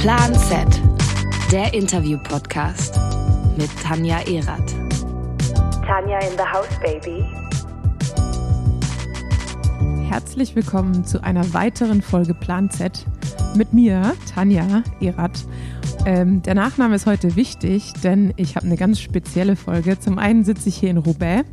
Plan 0.00 0.34
Z, 0.34 0.66
der 1.52 1.74
Interview-Podcast 1.74 2.98
mit 3.58 3.68
Tanja 3.82 4.20
Erath. 4.20 4.74
Tanja 5.86 6.18
in 6.20 6.38
the 6.38 6.42
house, 6.42 6.70
baby. 6.80 7.22
Herzlich 10.08 10.56
willkommen 10.56 11.04
zu 11.04 11.22
einer 11.22 11.52
weiteren 11.52 12.00
Folge 12.00 12.32
Plan 12.32 12.70
Z 12.70 13.04
mit 13.56 13.74
mir, 13.74 14.16
Tanja 14.34 14.82
Erath. 15.02 15.44
Ähm, 16.06 16.40
der 16.40 16.54
Nachname 16.54 16.94
ist 16.94 17.04
heute 17.04 17.36
wichtig, 17.36 17.92
denn 18.02 18.32
ich 18.36 18.56
habe 18.56 18.64
eine 18.64 18.78
ganz 18.78 19.00
spezielle 19.00 19.54
Folge. 19.54 20.00
Zum 20.00 20.18
einen 20.18 20.44
sitze 20.44 20.70
ich 20.70 20.76
hier 20.76 20.88
in 20.88 20.96
Roubaix, 20.96 21.44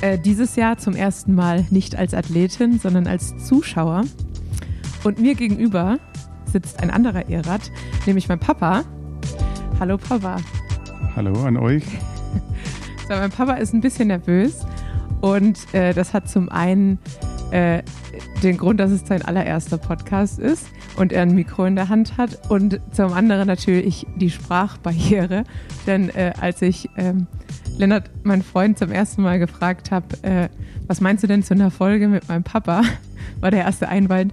äh, 0.00 0.18
dieses 0.18 0.56
Jahr 0.56 0.78
zum 0.78 0.94
ersten 0.94 1.34
Mal 1.34 1.66
nicht 1.68 1.94
als 1.94 2.14
Athletin, 2.14 2.78
sondern 2.78 3.06
als 3.06 3.36
Zuschauer. 3.36 4.04
Und 5.04 5.18
mir 5.18 5.34
gegenüber 5.34 5.98
sitzt 6.46 6.80
ein 6.80 6.90
anderer 6.90 7.28
Erath, 7.28 7.70
nämlich 8.06 8.28
mein 8.28 8.38
Papa. 8.38 8.84
Hallo 9.80 9.98
Papa. 9.98 10.36
Hallo 11.14 11.44
an 11.44 11.56
euch. 11.56 11.84
So, 13.08 13.14
mein 13.14 13.30
Papa 13.30 13.54
ist 13.54 13.72
ein 13.72 13.80
bisschen 13.80 14.08
nervös 14.08 14.66
und 15.20 15.72
äh, 15.74 15.94
das 15.94 16.12
hat 16.12 16.28
zum 16.28 16.48
einen 16.48 16.98
äh, 17.50 17.82
den 18.42 18.56
Grund, 18.56 18.80
dass 18.80 18.90
es 18.90 19.06
sein 19.06 19.22
allererster 19.22 19.78
Podcast 19.78 20.38
ist 20.38 20.66
und 20.96 21.12
er 21.12 21.22
ein 21.22 21.34
Mikro 21.34 21.64
in 21.66 21.76
der 21.76 21.88
Hand 21.88 22.16
hat 22.16 22.50
und 22.50 22.80
zum 22.92 23.12
anderen 23.12 23.46
natürlich 23.46 24.06
die 24.16 24.30
Sprachbarriere, 24.30 25.44
denn 25.86 26.10
äh, 26.10 26.32
als 26.40 26.62
ich 26.62 26.88
ähm, 26.96 27.26
Lennart, 27.78 28.10
mein 28.24 28.42
Freund, 28.42 28.78
zum 28.78 28.90
ersten 28.90 29.22
Mal 29.22 29.38
gefragt 29.38 29.90
habe, 29.90 30.06
äh, 30.22 30.48
was 30.86 31.00
meinst 31.00 31.22
du 31.22 31.26
denn 31.26 31.42
zu 31.42 31.54
einer 31.54 31.70
Folge 31.70 32.08
mit 32.08 32.28
meinem 32.28 32.42
Papa, 32.42 32.82
war 33.40 33.50
der 33.50 33.64
erste 33.64 33.88
Einwand, 33.88 34.32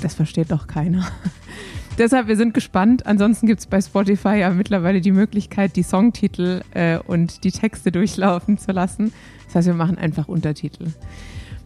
das 0.00 0.14
versteht 0.14 0.50
doch 0.50 0.66
keiner. 0.66 1.06
Deshalb, 1.98 2.28
wir 2.28 2.36
sind 2.36 2.54
gespannt. 2.54 3.06
Ansonsten 3.06 3.46
gibt 3.46 3.60
es 3.60 3.66
bei 3.66 3.80
Spotify 3.80 4.36
ja 4.36 4.50
mittlerweile 4.50 5.00
die 5.00 5.10
Möglichkeit, 5.10 5.74
die 5.74 5.82
Songtitel 5.82 6.62
äh, 6.72 6.98
und 6.98 7.42
die 7.42 7.50
Texte 7.50 7.90
durchlaufen 7.90 8.56
zu 8.56 8.70
lassen. 8.72 9.12
Das 9.46 9.56
heißt, 9.56 9.66
wir 9.66 9.74
machen 9.74 9.98
einfach 9.98 10.28
Untertitel. 10.28 10.86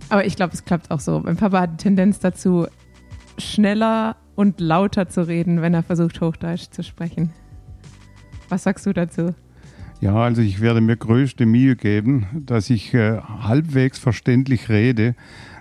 Aber 0.08 0.24
ich 0.24 0.36
glaube, 0.36 0.54
es 0.54 0.64
klappt 0.64 0.90
auch 0.90 1.00
so. 1.00 1.20
Mein 1.20 1.36
Papa 1.36 1.60
hat 1.60 1.72
die 1.72 1.84
Tendenz 1.84 2.18
dazu, 2.18 2.66
schneller 3.38 4.16
und 4.34 4.60
lauter 4.60 5.08
zu 5.08 5.26
reden, 5.26 5.60
wenn 5.60 5.74
er 5.74 5.82
versucht, 5.82 6.20
Hochdeutsch 6.20 6.70
zu 6.70 6.82
sprechen. 6.82 7.30
Was 8.48 8.62
sagst 8.62 8.86
du 8.86 8.92
dazu? 8.92 9.34
Ja, 10.00 10.16
also 10.16 10.42
ich 10.42 10.60
werde 10.60 10.80
mir 10.80 10.96
größte 10.96 11.46
Mühe 11.46 11.76
geben, 11.76 12.26
dass 12.34 12.70
ich 12.70 12.92
äh, 12.92 13.18
halbwegs 13.20 13.98
verständlich 13.98 14.68
rede. 14.68 15.14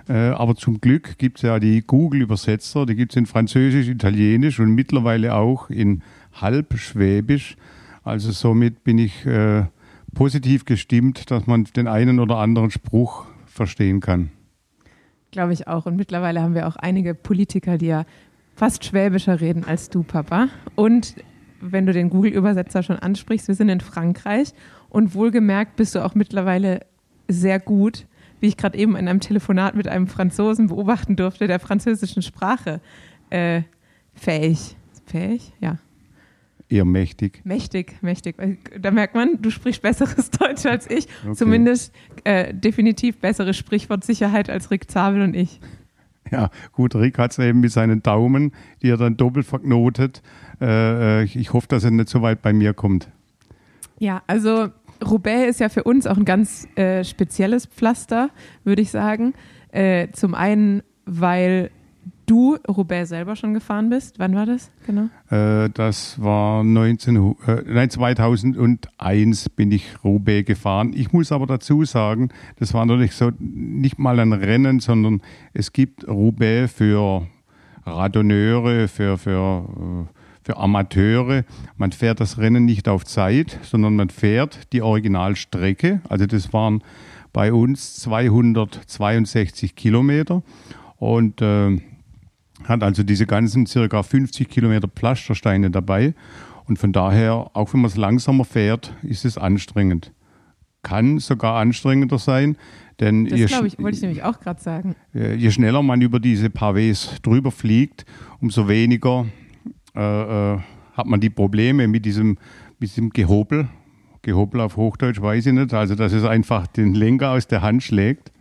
Äh, 0.08 0.14
aber 0.14 0.56
zum 0.56 0.80
Glück 0.80 1.18
gibt 1.18 1.38
es 1.38 1.42
ja 1.42 1.58
die 1.58 1.82
Google-Übersetzer, 1.82 2.86
die 2.86 2.96
gibt 2.96 3.12
es 3.12 3.16
in 3.16 3.26
Französisch, 3.26 3.88
Italienisch 3.88 4.58
und 4.58 4.74
mittlerweile 4.74 5.34
auch 5.34 5.70
in 5.70 6.02
Halbschwäbisch. 6.34 7.56
Also 8.02 8.32
somit 8.32 8.82
bin 8.84 8.98
ich 8.98 9.24
äh, 9.26 9.64
positiv 10.14 10.64
gestimmt, 10.64 11.30
dass 11.30 11.46
man 11.46 11.64
den 11.64 11.86
einen 11.86 12.18
oder 12.18 12.38
anderen 12.38 12.70
Spruch 12.70 13.26
verstehen 13.46 14.00
kann. 14.00 14.30
Glaube 15.30 15.52
ich 15.52 15.68
auch. 15.68 15.86
Und 15.86 15.96
mittlerweile 15.96 16.42
haben 16.42 16.54
wir 16.54 16.66
auch 16.66 16.76
einige 16.76 17.14
Politiker, 17.14 17.78
die 17.78 17.86
ja 17.86 18.04
fast 18.54 18.84
schwäbischer 18.84 19.40
reden 19.40 19.64
als 19.64 19.88
du, 19.88 20.02
Papa. 20.02 20.48
Und 20.74 21.14
wenn 21.60 21.86
du 21.86 21.92
den 21.92 22.10
Google-Übersetzer 22.10 22.82
schon 22.82 22.98
ansprichst, 22.98 23.48
wir 23.48 23.54
sind 23.54 23.68
in 23.68 23.80
Frankreich 23.80 24.52
und 24.90 25.14
wohlgemerkt 25.14 25.76
bist 25.76 25.94
du 25.94 26.04
auch 26.04 26.14
mittlerweile 26.14 26.80
sehr 27.28 27.60
gut 27.60 28.06
wie 28.42 28.48
ich 28.48 28.56
gerade 28.56 28.76
eben 28.76 28.96
in 28.96 29.08
einem 29.08 29.20
Telefonat 29.20 29.74
mit 29.74 29.88
einem 29.88 30.08
Franzosen 30.08 30.66
beobachten 30.66 31.16
durfte, 31.16 31.46
der 31.46 31.60
französischen 31.60 32.22
Sprache 32.22 32.80
äh, 33.30 33.62
fähig. 34.14 34.76
Fähig? 35.06 35.52
Ja. 35.60 35.78
Eher 36.68 36.84
mächtig. 36.84 37.42
Mächtig, 37.44 38.02
mächtig. 38.02 38.36
Da 38.80 38.90
merkt 38.90 39.14
man, 39.14 39.40
du 39.40 39.50
sprichst 39.50 39.82
besseres 39.82 40.30
Deutsch 40.38 40.66
als 40.66 40.90
ich. 40.90 41.06
Okay. 41.22 41.34
Zumindest 41.34 41.94
äh, 42.24 42.52
definitiv 42.52 43.18
bessere 43.18 43.54
Sprichwortsicherheit 43.54 44.50
als 44.50 44.70
Rick 44.70 44.90
Zabel 44.90 45.22
und 45.22 45.36
ich. 45.36 45.60
Ja, 46.30 46.50
gut, 46.72 46.94
Rick 46.94 47.18
hat 47.18 47.32
es 47.32 47.38
eben 47.38 47.60
mit 47.60 47.70
seinen 47.70 48.02
Daumen, 48.02 48.52
die 48.80 48.88
er 48.88 48.96
dann 48.96 49.16
doppelt 49.16 49.46
verknotet. 49.46 50.22
Äh, 50.60 51.20
äh 51.20 51.24
ich 51.24 51.52
hoffe, 51.52 51.68
dass 51.68 51.84
er 51.84 51.90
nicht 51.90 52.08
so 52.08 52.22
weit 52.22 52.42
bei 52.42 52.52
mir 52.52 52.72
kommt. 52.74 53.08
Ja, 53.98 54.22
also 54.26 54.70
Roubaix 55.02 55.50
ist 55.50 55.60
ja 55.60 55.68
für 55.68 55.84
uns 55.84 56.06
auch 56.06 56.16
ein 56.16 56.24
ganz 56.24 56.66
äh, 56.76 57.04
spezielles 57.04 57.66
Pflaster, 57.66 58.30
würde 58.64 58.82
ich 58.82 58.90
sagen. 58.90 59.34
Äh, 59.70 60.08
zum 60.12 60.34
einen, 60.34 60.82
weil 61.04 61.70
du 62.26 62.56
Roubaix 62.68 63.08
selber 63.08 63.36
schon 63.36 63.54
gefahren 63.54 63.90
bist. 63.90 64.18
Wann 64.18 64.34
war 64.34 64.46
das 64.46 64.70
genau? 64.86 65.08
Äh, 65.30 65.70
das 65.70 66.22
war 66.22 66.64
19, 66.64 67.36
äh, 67.46 67.62
nein, 67.66 67.90
2001 67.90 69.48
bin 69.50 69.72
ich 69.72 70.02
Roubaix 70.04 70.46
gefahren. 70.46 70.92
Ich 70.94 71.12
muss 71.12 71.32
aber 71.32 71.46
dazu 71.46 71.84
sagen, 71.84 72.30
das 72.58 72.74
war 72.74 72.86
nicht 72.86 73.14
so 73.14 73.30
nicht 73.38 73.98
mal 73.98 74.18
ein 74.20 74.32
Rennen, 74.32 74.80
sondern 74.80 75.20
es 75.52 75.72
gibt 75.72 76.06
Roubaix 76.08 76.72
für 76.72 77.26
Radonneure, 77.84 78.88
für, 78.88 79.18
für 79.18 79.64
äh, 80.08 80.21
für 80.42 80.56
Amateure. 80.56 81.44
Man 81.76 81.92
fährt 81.92 82.20
das 82.20 82.38
Rennen 82.38 82.64
nicht 82.64 82.88
auf 82.88 83.04
Zeit, 83.04 83.58
sondern 83.62 83.96
man 83.96 84.10
fährt 84.10 84.72
die 84.72 84.82
Originalstrecke. 84.82 86.00
Also 86.08 86.26
das 86.26 86.52
waren 86.52 86.82
bei 87.32 87.52
uns 87.52 87.96
262 87.96 89.74
Kilometer 89.74 90.42
und 90.98 91.40
äh, 91.40 91.80
hat 92.64 92.82
also 92.82 93.02
diese 93.02 93.26
ganzen 93.26 93.66
circa 93.66 94.02
50 94.02 94.48
Kilometer 94.48 94.88
Pflastersteine 94.88 95.70
dabei. 95.70 96.14
Und 96.66 96.78
von 96.78 96.92
daher, 96.92 97.50
auch 97.54 97.72
wenn 97.72 97.80
man 97.80 97.90
es 97.90 97.96
langsamer 97.96 98.44
fährt, 98.44 98.94
ist 99.02 99.24
es 99.24 99.36
anstrengend. 99.36 100.12
Kann 100.82 101.18
sogar 101.18 101.56
anstrengender 101.56 102.18
sein, 102.18 102.56
denn 103.00 103.26
das 103.26 103.46
glaube 103.46 103.66
ich, 103.66 103.78
wollte 103.78 103.96
ich 103.96 104.02
nämlich 104.02 104.22
auch 104.22 104.38
gerade 104.40 104.60
sagen. 104.60 104.94
Je 105.12 105.50
schneller 105.50 105.82
man 105.82 106.00
über 106.00 106.20
diese 106.20 106.48
Pavés 106.48 107.20
drüber 107.22 107.50
fliegt, 107.50 108.04
umso 108.40 108.68
weniger 108.68 109.26
äh, 109.94 110.54
äh, 110.54 110.58
hat 110.94 111.06
man 111.06 111.20
die 111.20 111.30
Probleme 111.30 111.88
mit 111.88 112.04
diesem, 112.04 112.38
mit 112.78 112.90
diesem 112.90 113.10
Gehobel. 113.10 113.68
Gehobel 114.22 114.60
auf 114.60 114.76
Hochdeutsch 114.76 115.20
weiß 115.20 115.46
ich 115.46 115.52
nicht. 115.52 115.74
Also, 115.74 115.94
dass 115.94 116.12
es 116.12 116.24
einfach 116.24 116.66
den 116.66 116.94
Lenker 116.94 117.30
aus 117.30 117.46
der 117.46 117.62
Hand 117.62 117.82
schlägt. 117.82 118.32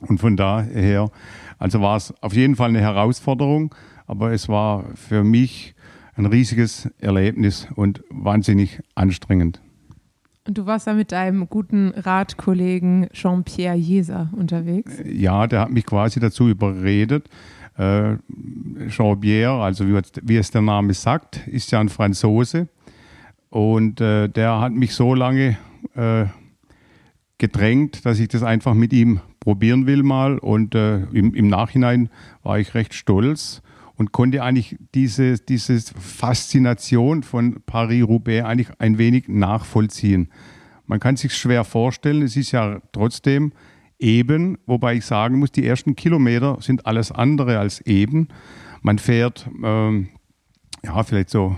Und 0.00 0.18
von 0.18 0.36
daher, 0.36 1.10
also 1.58 1.80
war 1.80 1.96
es 1.96 2.14
auf 2.22 2.34
jeden 2.34 2.56
Fall 2.56 2.68
eine 2.68 2.80
Herausforderung, 2.80 3.74
aber 4.06 4.32
es 4.32 4.48
war 4.48 4.84
für 4.94 5.24
mich 5.24 5.74
ein 6.14 6.26
riesiges 6.26 6.90
Erlebnis 6.98 7.68
und 7.74 8.02
wahnsinnig 8.10 8.80
anstrengend. 8.94 9.60
Und 10.46 10.56
du 10.56 10.66
warst 10.66 10.86
da 10.86 10.94
mit 10.94 11.12
deinem 11.12 11.48
guten 11.48 11.90
Radkollegen 11.90 13.08
Jean-Pierre 13.12 13.76
Jeser 13.76 14.30
unterwegs? 14.34 14.96
Ja, 15.04 15.46
der 15.46 15.60
hat 15.60 15.70
mich 15.70 15.84
quasi 15.84 16.20
dazu 16.20 16.48
überredet, 16.48 17.28
äh, 17.78 18.16
Jean 18.88 19.20
Bière, 19.20 19.62
also 19.62 19.86
wie, 19.86 20.00
wie, 20.22 20.36
es 20.36 20.50
der 20.50 20.62
Name 20.62 20.92
sagt, 20.94 21.46
ist 21.46 21.70
ja 21.70 21.80
ein 21.80 21.88
Franzose. 21.88 22.68
Und 23.50 24.00
äh, 24.00 24.28
der 24.28 24.60
hat 24.60 24.72
mich 24.72 24.94
so 24.94 25.14
lange 25.14 25.56
äh, 25.94 26.26
gedrängt, 27.38 28.04
dass 28.04 28.18
ich 28.18 28.28
das 28.28 28.42
einfach 28.42 28.74
mit 28.74 28.92
ihm 28.92 29.20
probieren 29.40 29.86
will 29.86 30.02
mal. 30.02 30.38
Und 30.38 30.74
äh, 30.74 31.04
im, 31.12 31.34
im, 31.34 31.48
Nachhinein 31.48 32.10
war 32.42 32.58
ich 32.58 32.74
recht 32.74 32.94
stolz 32.94 33.62
und 33.94 34.12
konnte 34.12 34.42
eigentlich 34.42 34.76
diese, 34.94 35.38
diese 35.38 35.80
Faszination 35.80 37.22
von 37.22 37.62
Paris-Roubaix 37.64 38.44
eigentlich 38.44 38.68
ein 38.78 38.98
wenig 38.98 39.28
nachvollziehen. 39.28 40.30
Man 40.86 41.00
kann 41.00 41.16
sich 41.16 41.34
schwer 41.34 41.64
vorstellen, 41.64 42.22
es 42.22 42.36
ist 42.36 42.52
ja 42.52 42.80
trotzdem 42.92 43.52
eben, 43.98 44.58
wobei 44.66 44.94
ich 44.94 45.04
sagen 45.04 45.38
muss, 45.38 45.52
die 45.52 45.66
ersten 45.66 45.96
Kilometer 45.96 46.58
sind 46.60 46.86
alles 46.86 47.12
andere 47.12 47.58
als 47.58 47.80
eben. 47.82 48.28
Man 48.82 48.98
fährt 48.98 49.48
ähm, 49.62 50.08
ja 50.84 51.02
vielleicht 51.02 51.30
so 51.30 51.56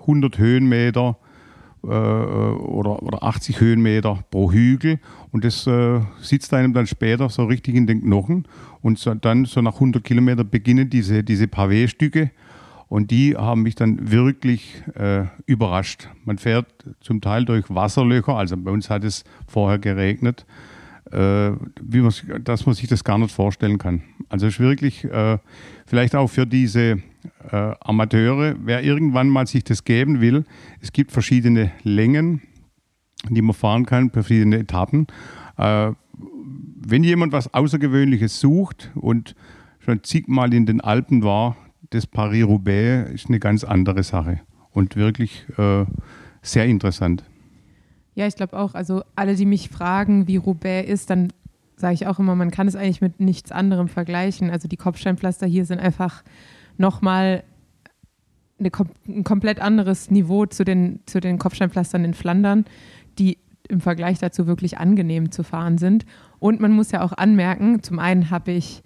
100 0.00 0.38
Höhenmeter 0.38 1.18
äh, 1.84 1.86
oder, 1.86 3.02
oder 3.02 3.22
80 3.22 3.60
Höhenmeter 3.60 4.24
pro 4.30 4.52
Hügel. 4.52 5.00
Und 5.30 5.44
das 5.44 5.66
äh, 5.66 6.00
sitzt 6.20 6.54
einem 6.54 6.72
dann 6.72 6.86
später 6.86 7.28
so 7.28 7.44
richtig 7.44 7.74
in 7.74 7.86
den 7.86 8.02
Knochen. 8.02 8.46
Und 8.80 8.98
so, 8.98 9.14
dann 9.14 9.44
so 9.44 9.60
nach 9.60 9.74
100 9.74 10.02
Kilometern 10.02 10.48
beginnen 10.48 10.88
diese, 10.90 11.22
diese 11.22 11.46
Pavé-Stücke. 11.46 12.30
Und 12.88 13.10
die 13.10 13.36
haben 13.36 13.62
mich 13.62 13.74
dann 13.74 14.10
wirklich 14.10 14.82
äh, 14.94 15.24
überrascht. 15.46 16.08
Man 16.24 16.36
fährt 16.36 16.66
zum 17.00 17.22
Teil 17.22 17.46
durch 17.46 17.64
Wasserlöcher, 17.70 18.36
also 18.36 18.54
bei 18.58 18.70
uns 18.70 18.90
hat 18.90 19.02
es 19.02 19.24
vorher 19.46 19.78
geregnet 19.78 20.44
wie 21.10 22.00
man, 22.00 22.12
dass 22.44 22.64
man 22.64 22.74
sich 22.74 22.88
das 22.88 23.04
gar 23.04 23.18
nicht 23.18 23.32
vorstellen 23.32 23.78
kann. 23.78 24.02
Also 24.28 24.46
es 24.46 24.54
ist 24.54 24.60
wirklich 24.60 25.04
äh, 25.04 25.38
vielleicht 25.86 26.14
auch 26.14 26.28
für 26.28 26.46
diese 26.46 27.02
äh, 27.50 27.74
Amateure, 27.80 28.56
wer 28.64 28.82
irgendwann 28.82 29.28
mal 29.28 29.46
sich 29.46 29.64
das 29.64 29.84
geben 29.84 30.20
will, 30.20 30.44
es 30.80 30.92
gibt 30.92 31.12
verschiedene 31.12 31.72
Längen, 31.82 32.42
die 33.28 33.42
man 33.42 33.54
fahren 33.54 33.86
kann, 33.86 34.10
verschiedene 34.10 34.58
Etappen. 34.58 35.06
Äh, 35.56 35.92
wenn 36.84 37.04
jemand 37.04 37.32
was 37.32 37.52
Außergewöhnliches 37.52 38.40
sucht 38.40 38.90
und 38.94 39.34
schon 39.80 40.02
zigmal 40.02 40.52
in 40.54 40.66
den 40.66 40.80
Alpen 40.80 41.22
war, 41.22 41.56
das 41.90 42.06
Paris-Roubaix 42.06 43.10
ist 43.10 43.28
eine 43.28 43.38
ganz 43.38 43.64
andere 43.64 44.02
Sache 44.02 44.40
und 44.70 44.96
wirklich 44.96 45.46
äh, 45.58 45.84
sehr 46.40 46.64
interessant. 46.66 47.24
Ja, 48.14 48.26
ich 48.26 48.36
glaube 48.36 48.58
auch. 48.58 48.74
Also 48.74 49.02
alle, 49.16 49.34
die 49.34 49.46
mich 49.46 49.68
fragen, 49.68 50.26
wie 50.28 50.36
Roubaix 50.36 50.88
ist, 50.88 51.10
dann 51.10 51.32
sage 51.76 51.94
ich 51.94 52.06
auch 52.06 52.18
immer, 52.18 52.34
man 52.34 52.50
kann 52.50 52.68
es 52.68 52.76
eigentlich 52.76 53.00
mit 53.00 53.20
nichts 53.20 53.50
anderem 53.52 53.88
vergleichen. 53.88 54.50
Also 54.50 54.68
die 54.68 54.76
Kopfsteinpflaster 54.76 55.46
hier 55.46 55.64
sind 55.64 55.80
einfach 55.80 56.22
nochmal 56.78 57.42
ein 58.60 59.24
komplett 59.24 59.60
anderes 59.60 60.10
Niveau 60.10 60.46
zu 60.46 60.64
den, 60.64 61.00
zu 61.06 61.20
den 61.20 61.38
Kopfsteinpflastern 61.38 62.04
in 62.04 62.14
Flandern, 62.14 62.64
die 63.18 63.38
im 63.68 63.80
Vergleich 63.80 64.18
dazu 64.18 64.46
wirklich 64.46 64.78
angenehm 64.78 65.32
zu 65.32 65.42
fahren 65.42 65.78
sind. 65.78 66.04
Und 66.38 66.60
man 66.60 66.72
muss 66.72 66.92
ja 66.92 67.02
auch 67.02 67.12
anmerken, 67.12 67.82
zum 67.82 67.98
einen 67.98 68.30
habe 68.30 68.52
ich 68.52 68.82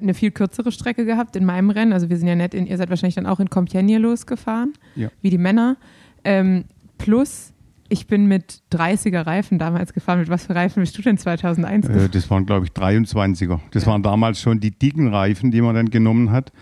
eine 0.00 0.14
viel 0.14 0.30
kürzere 0.30 0.72
Strecke 0.72 1.04
gehabt 1.04 1.36
in 1.36 1.44
meinem 1.44 1.70
Rennen. 1.70 1.92
Also 1.92 2.10
wir 2.10 2.16
sind 2.16 2.28
ja 2.28 2.34
nett, 2.34 2.54
in, 2.54 2.66
ihr 2.66 2.76
seid 2.76 2.90
wahrscheinlich 2.90 3.14
dann 3.14 3.26
auch 3.26 3.40
in 3.40 3.48
Compiègne 3.48 3.98
losgefahren, 3.98 4.74
ja. 4.96 5.10
wie 5.22 5.30
die 5.30 5.38
Männer. 5.38 5.76
Ähm, 6.24 6.64
plus 6.98 7.51
ich 7.92 8.06
bin 8.06 8.26
mit 8.26 8.62
30er 8.72 9.26
Reifen 9.26 9.58
damals 9.58 9.92
gefahren. 9.92 10.20
Mit 10.20 10.30
was 10.30 10.46
für 10.46 10.54
Reifen 10.54 10.80
bist 10.80 10.96
du 10.96 11.02
denn 11.02 11.18
2001 11.18 11.86
gefahren? 11.86 12.06
Äh, 12.06 12.08
das 12.08 12.30
waren, 12.30 12.46
glaube 12.46 12.64
ich, 12.64 12.72
23er. 12.72 13.60
Das 13.70 13.84
ja. 13.84 13.90
waren 13.90 14.02
damals 14.02 14.40
schon 14.40 14.60
die 14.60 14.70
dicken 14.70 15.08
Reifen, 15.08 15.50
die 15.50 15.60
man 15.60 15.74
dann 15.74 15.90
genommen 15.90 16.30
hat. 16.30 16.52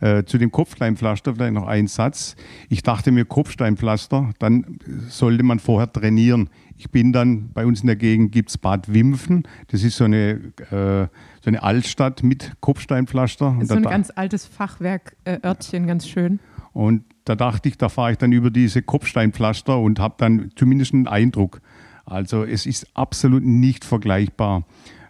Äh, 0.00 0.24
zu 0.24 0.36
dem 0.36 0.50
Kopfsteinpflaster 0.50 1.36
vielleicht 1.36 1.54
noch 1.54 1.68
ein 1.68 1.86
Satz. 1.86 2.34
Ich 2.68 2.82
dachte 2.82 3.12
mir, 3.12 3.24
Kopfsteinpflaster, 3.24 4.30
dann 4.40 4.80
sollte 5.08 5.44
man 5.44 5.60
vorher 5.60 5.92
trainieren. 5.92 6.50
Ich 6.76 6.90
bin 6.90 7.12
dann, 7.12 7.50
bei 7.52 7.64
uns 7.66 7.82
in 7.82 7.86
der 7.86 7.96
Gegend 7.96 8.32
gibt 8.32 8.48
es 8.48 8.58
Bad 8.58 8.92
Wimpfen. 8.92 9.44
Das 9.68 9.84
ist 9.84 9.96
so 9.96 10.04
eine, 10.04 10.40
äh, 10.72 11.06
so 11.40 11.46
eine 11.46 11.62
Altstadt 11.62 12.24
mit 12.24 12.54
Kopfsteinpflaster. 12.60 13.54
Das 13.60 13.62
ist 13.62 13.68
so 13.68 13.76
ein 13.76 13.82
ganz 13.84 14.10
altes 14.12 14.44
Fachwerk-Örtchen, 14.44 15.86
ganz 15.86 16.08
schön. 16.08 16.40
Und 16.72 17.04
da 17.30 17.36
dachte 17.36 17.68
ich, 17.68 17.78
da 17.78 17.88
fahre 17.88 18.10
ich 18.10 18.18
dann 18.18 18.32
über 18.32 18.50
diese 18.50 18.82
Kopfsteinpflaster 18.82 19.78
und 19.78 20.00
habe 20.00 20.16
dann 20.18 20.50
zumindest 20.56 20.92
einen 20.92 21.06
Eindruck. 21.06 21.60
Also 22.04 22.42
es 22.42 22.66
ist 22.66 22.88
absolut 22.94 23.44
nicht 23.44 23.84
vergleichbar, 23.84 24.64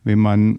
wenn 0.04 0.18
man 0.18 0.58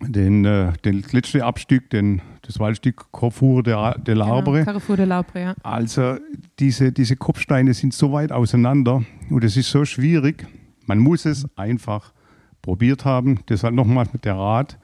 den, 0.00 0.44
äh, 0.44 0.72
den 0.84 1.04
letzten 1.12 1.42
Abstück, 1.42 1.88
den, 1.90 2.20
das 2.42 2.58
Waldstück 2.58 3.12
Carrefour 3.12 3.62
de, 3.62 3.74
de 4.02 4.16
l'Arbre. 4.16 4.54
Genau, 4.54 4.64
Carrefour 4.64 4.96
de 4.96 5.06
l'Arbre, 5.06 5.40
ja. 5.40 5.54
Also 5.62 6.16
diese, 6.58 6.90
diese 6.90 7.14
Kopfsteine 7.14 7.74
sind 7.74 7.94
so 7.94 8.10
weit 8.10 8.32
auseinander 8.32 9.04
und 9.30 9.44
es 9.44 9.56
ist 9.56 9.70
so 9.70 9.84
schwierig. 9.84 10.48
Man 10.86 10.98
muss 10.98 11.26
es 11.26 11.46
einfach 11.56 12.12
probiert 12.60 13.04
haben. 13.04 13.38
Deshalb 13.48 13.74
nochmal 13.74 14.08
mit 14.12 14.24
der 14.24 14.34
Rat. 14.34 14.80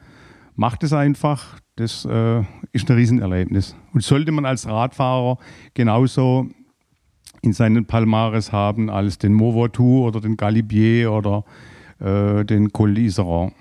Macht 0.55 0.85
es 0.85 0.93
einfach. 0.93 1.59
Das 1.79 2.05
äh, 2.05 2.43
ist 2.73 2.91
ein 2.91 2.97
Riesenerlebnis. 2.97 3.77
Und 3.95 4.03
sollte 4.03 4.33
man 4.33 4.45
als 4.45 4.67
Radfahrer 4.67 5.39
genauso 5.75 6.49
in 7.41 7.53
seinen 7.53 7.87
Palmares 7.87 8.51
haben 8.51 8.91
als 8.91 9.19
den 9.19 9.33
Mauvatou 9.33 10.05
oder 10.05 10.21
den 10.21 10.37
Galibier 10.37 11.13
oder 11.13 11.45
äh, 12.01 12.45
den 12.45 12.73
Col 12.73 12.91
d'Iseran. 12.91 13.53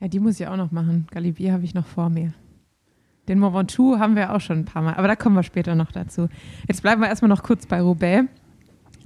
Ja, 0.00 0.08
die 0.08 0.18
muss 0.18 0.40
ich 0.40 0.46
auch 0.46 0.56
noch 0.56 0.72
machen. 0.72 1.06
Galibier 1.10 1.52
habe 1.52 1.64
ich 1.64 1.74
noch 1.74 1.84
vor 1.84 2.08
mir. 2.08 2.32
Den 3.28 3.40
Mont 3.40 3.76
haben 3.78 4.16
wir 4.16 4.34
auch 4.34 4.40
schon 4.40 4.60
ein 4.60 4.64
paar 4.64 4.80
Mal, 4.80 4.94
aber 4.94 5.08
da 5.08 5.16
kommen 5.16 5.36
wir 5.36 5.42
später 5.42 5.74
noch 5.74 5.92
dazu. 5.92 6.30
Jetzt 6.66 6.80
bleiben 6.80 7.02
wir 7.02 7.08
erstmal 7.08 7.28
noch 7.28 7.42
kurz 7.42 7.66
bei 7.66 7.82
Roubaix. 7.82 8.26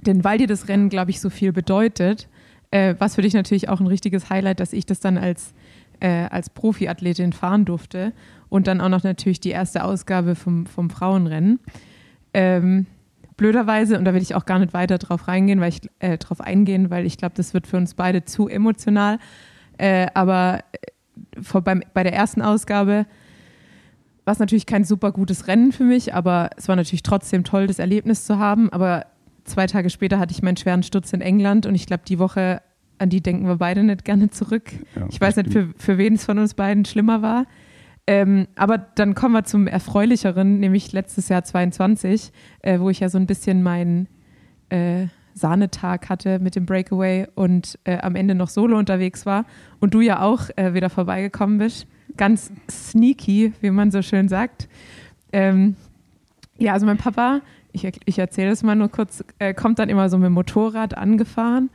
Denn 0.05 0.23
weil 0.23 0.37
dir 0.37 0.47
das 0.47 0.69
Rennen, 0.69 0.87
glaube 0.87 1.11
ich, 1.11 1.19
so 1.19 1.29
viel 1.29 1.51
bedeutet, 1.51 2.29
äh, 2.71 2.95
was 2.99 3.15
für 3.15 3.21
dich 3.21 3.33
natürlich 3.33 3.67
auch 3.67 3.81
ein 3.81 3.87
richtiges 3.87 4.29
Highlight, 4.29 4.61
dass 4.61 4.71
ich 4.71 4.85
das 4.85 5.01
dann 5.01 5.17
als 5.17 5.53
äh, 6.01 6.27
als 6.29 6.49
Profiathletin 6.49 7.31
fahren 7.31 7.65
durfte 7.65 8.11
und 8.49 8.67
dann 8.67 8.81
auch 8.81 8.89
noch 8.89 9.03
natürlich 9.03 9.39
die 9.39 9.51
erste 9.51 9.83
Ausgabe 9.83 10.35
vom, 10.35 10.65
vom 10.65 10.89
Frauenrennen. 10.89 11.59
Ähm, 12.33 12.87
blöderweise, 13.37 13.97
und 13.97 14.05
da 14.05 14.13
will 14.13 14.21
ich 14.21 14.35
auch 14.35 14.45
gar 14.45 14.59
nicht 14.59 14.73
weiter 14.73 14.97
drauf 14.97 15.27
reingehen, 15.27 15.61
weil 15.61 15.69
ich 15.69 15.81
äh, 15.99 16.17
drauf 16.17 16.41
eingehen, 16.41 16.89
weil 16.89 17.05
ich 17.05 17.17
glaube, 17.17 17.35
das 17.35 17.53
wird 17.53 17.67
für 17.67 17.77
uns 17.77 17.93
beide 17.93 18.25
zu 18.25 18.47
emotional. 18.47 19.19
Äh, 19.77 20.07
aber 20.13 20.59
äh, 20.73 21.41
vor, 21.41 21.61
beim, 21.61 21.81
bei 21.93 22.03
der 22.03 22.13
ersten 22.13 22.41
Ausgabe 22.41 23.05
war 24.25 24.33
es 24.33 24.39
natürlich 24.39 24.65
kein 24.65 24.83
super 24.83 25.11
gutes 25.11 25.47
Rennen 25.47 25.71
für 25.71 25.83
mich, 25.83 26.13
aber 26.13 26.49
es 26.57 26.67
war 26.67 26.75
natürlich 26.75 27.03
trotzdem 27.03 27.43
toll, 27.43 27.67
das 27.67 27.79
Erlebnis 27.79 28.25
zu 28.25 28.37
haben. 28.37 28.71
Aber 28.71 29.05
zwei 29.43 29.67
Tage 29.67 29.89
später 29.89 30.19
hatte 30.19 30.33
ich 30.33 30.43
meinen 30.43 30.57
schweren 30.57 30.83
Sturz 30.83 31.13
in 31.13 31.21
England 31.21 31.65
und 31.65 31.75
ich 31.75 31.85
glaube, 31.85 32.03
die 32.07 32.19
Woche 32.19 32.61
an 33.01 33.09
die 33.09 33.21
denken 33.21 33.47
wir 33.47 33.57
beide 33.57 33.83
nicht 33.83 34.05
gerne 34.05 34.29
zurück. 34.29 34.71
Ja, 34.95 35.07
ich 35.09 35.19
weiß 35.19 35.35
nicht, 35.37 35.51
für, 35.51 35.69
für 35.77 35.97
wen 35.97 36.13
es 36.13 36.25
von 36.25 36.37
uns 36.37 36.53
beiden 36.53 36.85
schlimmer 36.85 37.21
war. 37.21 37.45
Ähm, 38.07 38.47
aber 38.55 38.77
dann 38.77 39.15
kommen 39.15 39.33
wir 39.33 39.43
zum 39.43 39.67
Erfreulicheren, 39.67 40.59
nämlich 40.59 40.91
letztes 40.91 41.29
Jahr 41.29 41.43
22, 41.43 42.31
äh, 42.61 42.79
wo 42.79 42.89
ich 42.89 42.99
ja 42.99 43.09
so 43.09 43.17
ein 43.17 43.27
bisschen 43.27 43.63
meinen 43.63 44.07
äh, 44.69 45.07
Sahnetag 45.33 46.09
hatte 46.09 46.39
mit 46.39 46.55
dem 46.55 46.65
Breakaway 46.65 47.27
und 47.35 47.79
äh, 47.83 47.97
am 47.99 48.15
Ende 48.15 48.35
noch 48.35 48.49
solo 48.49 48.77
unterwegs 48.77 49.25
war 49.25 49.45
und 49.79 49.93
du 49.93 50.01
ja 50.01 50.21
auch 50.21 50.49
äh, 50.55 50.73
wieder 50.73 50.89
vorbeigekommen 50.89 51.57
bist. 51.57 51.87
Ganz 52.17 52.51
sneaky, 52.69 53.53
wie 53.61 53.71
man 53.71 53.91
so 53.91 54.01
schön 54.01 54.27
sagt. 54.27 54.67
Ähm, 55.31 55.75
ja, 56.57 56.73
also 56.73 56.85
mein 56.85 56.97
Papa, 56.97 57.41
ich, 57.71 57.87
ich 58.05 58.19
erzähle 58.19 58.51
es 58.51 58.63
mal 58.63 58.75
nur 58.75 58.89
kurz, 58.89 59.23
äh, 59.39 59.53
kommt 59.53 59.79
dann 59.79 59.89
immer 59.89 60.09
so 60.09 60.17
mit 60.17 60.25
dem 60.25 60.33
Motorrad 60.33 60.97
angefahren 60.97 61.69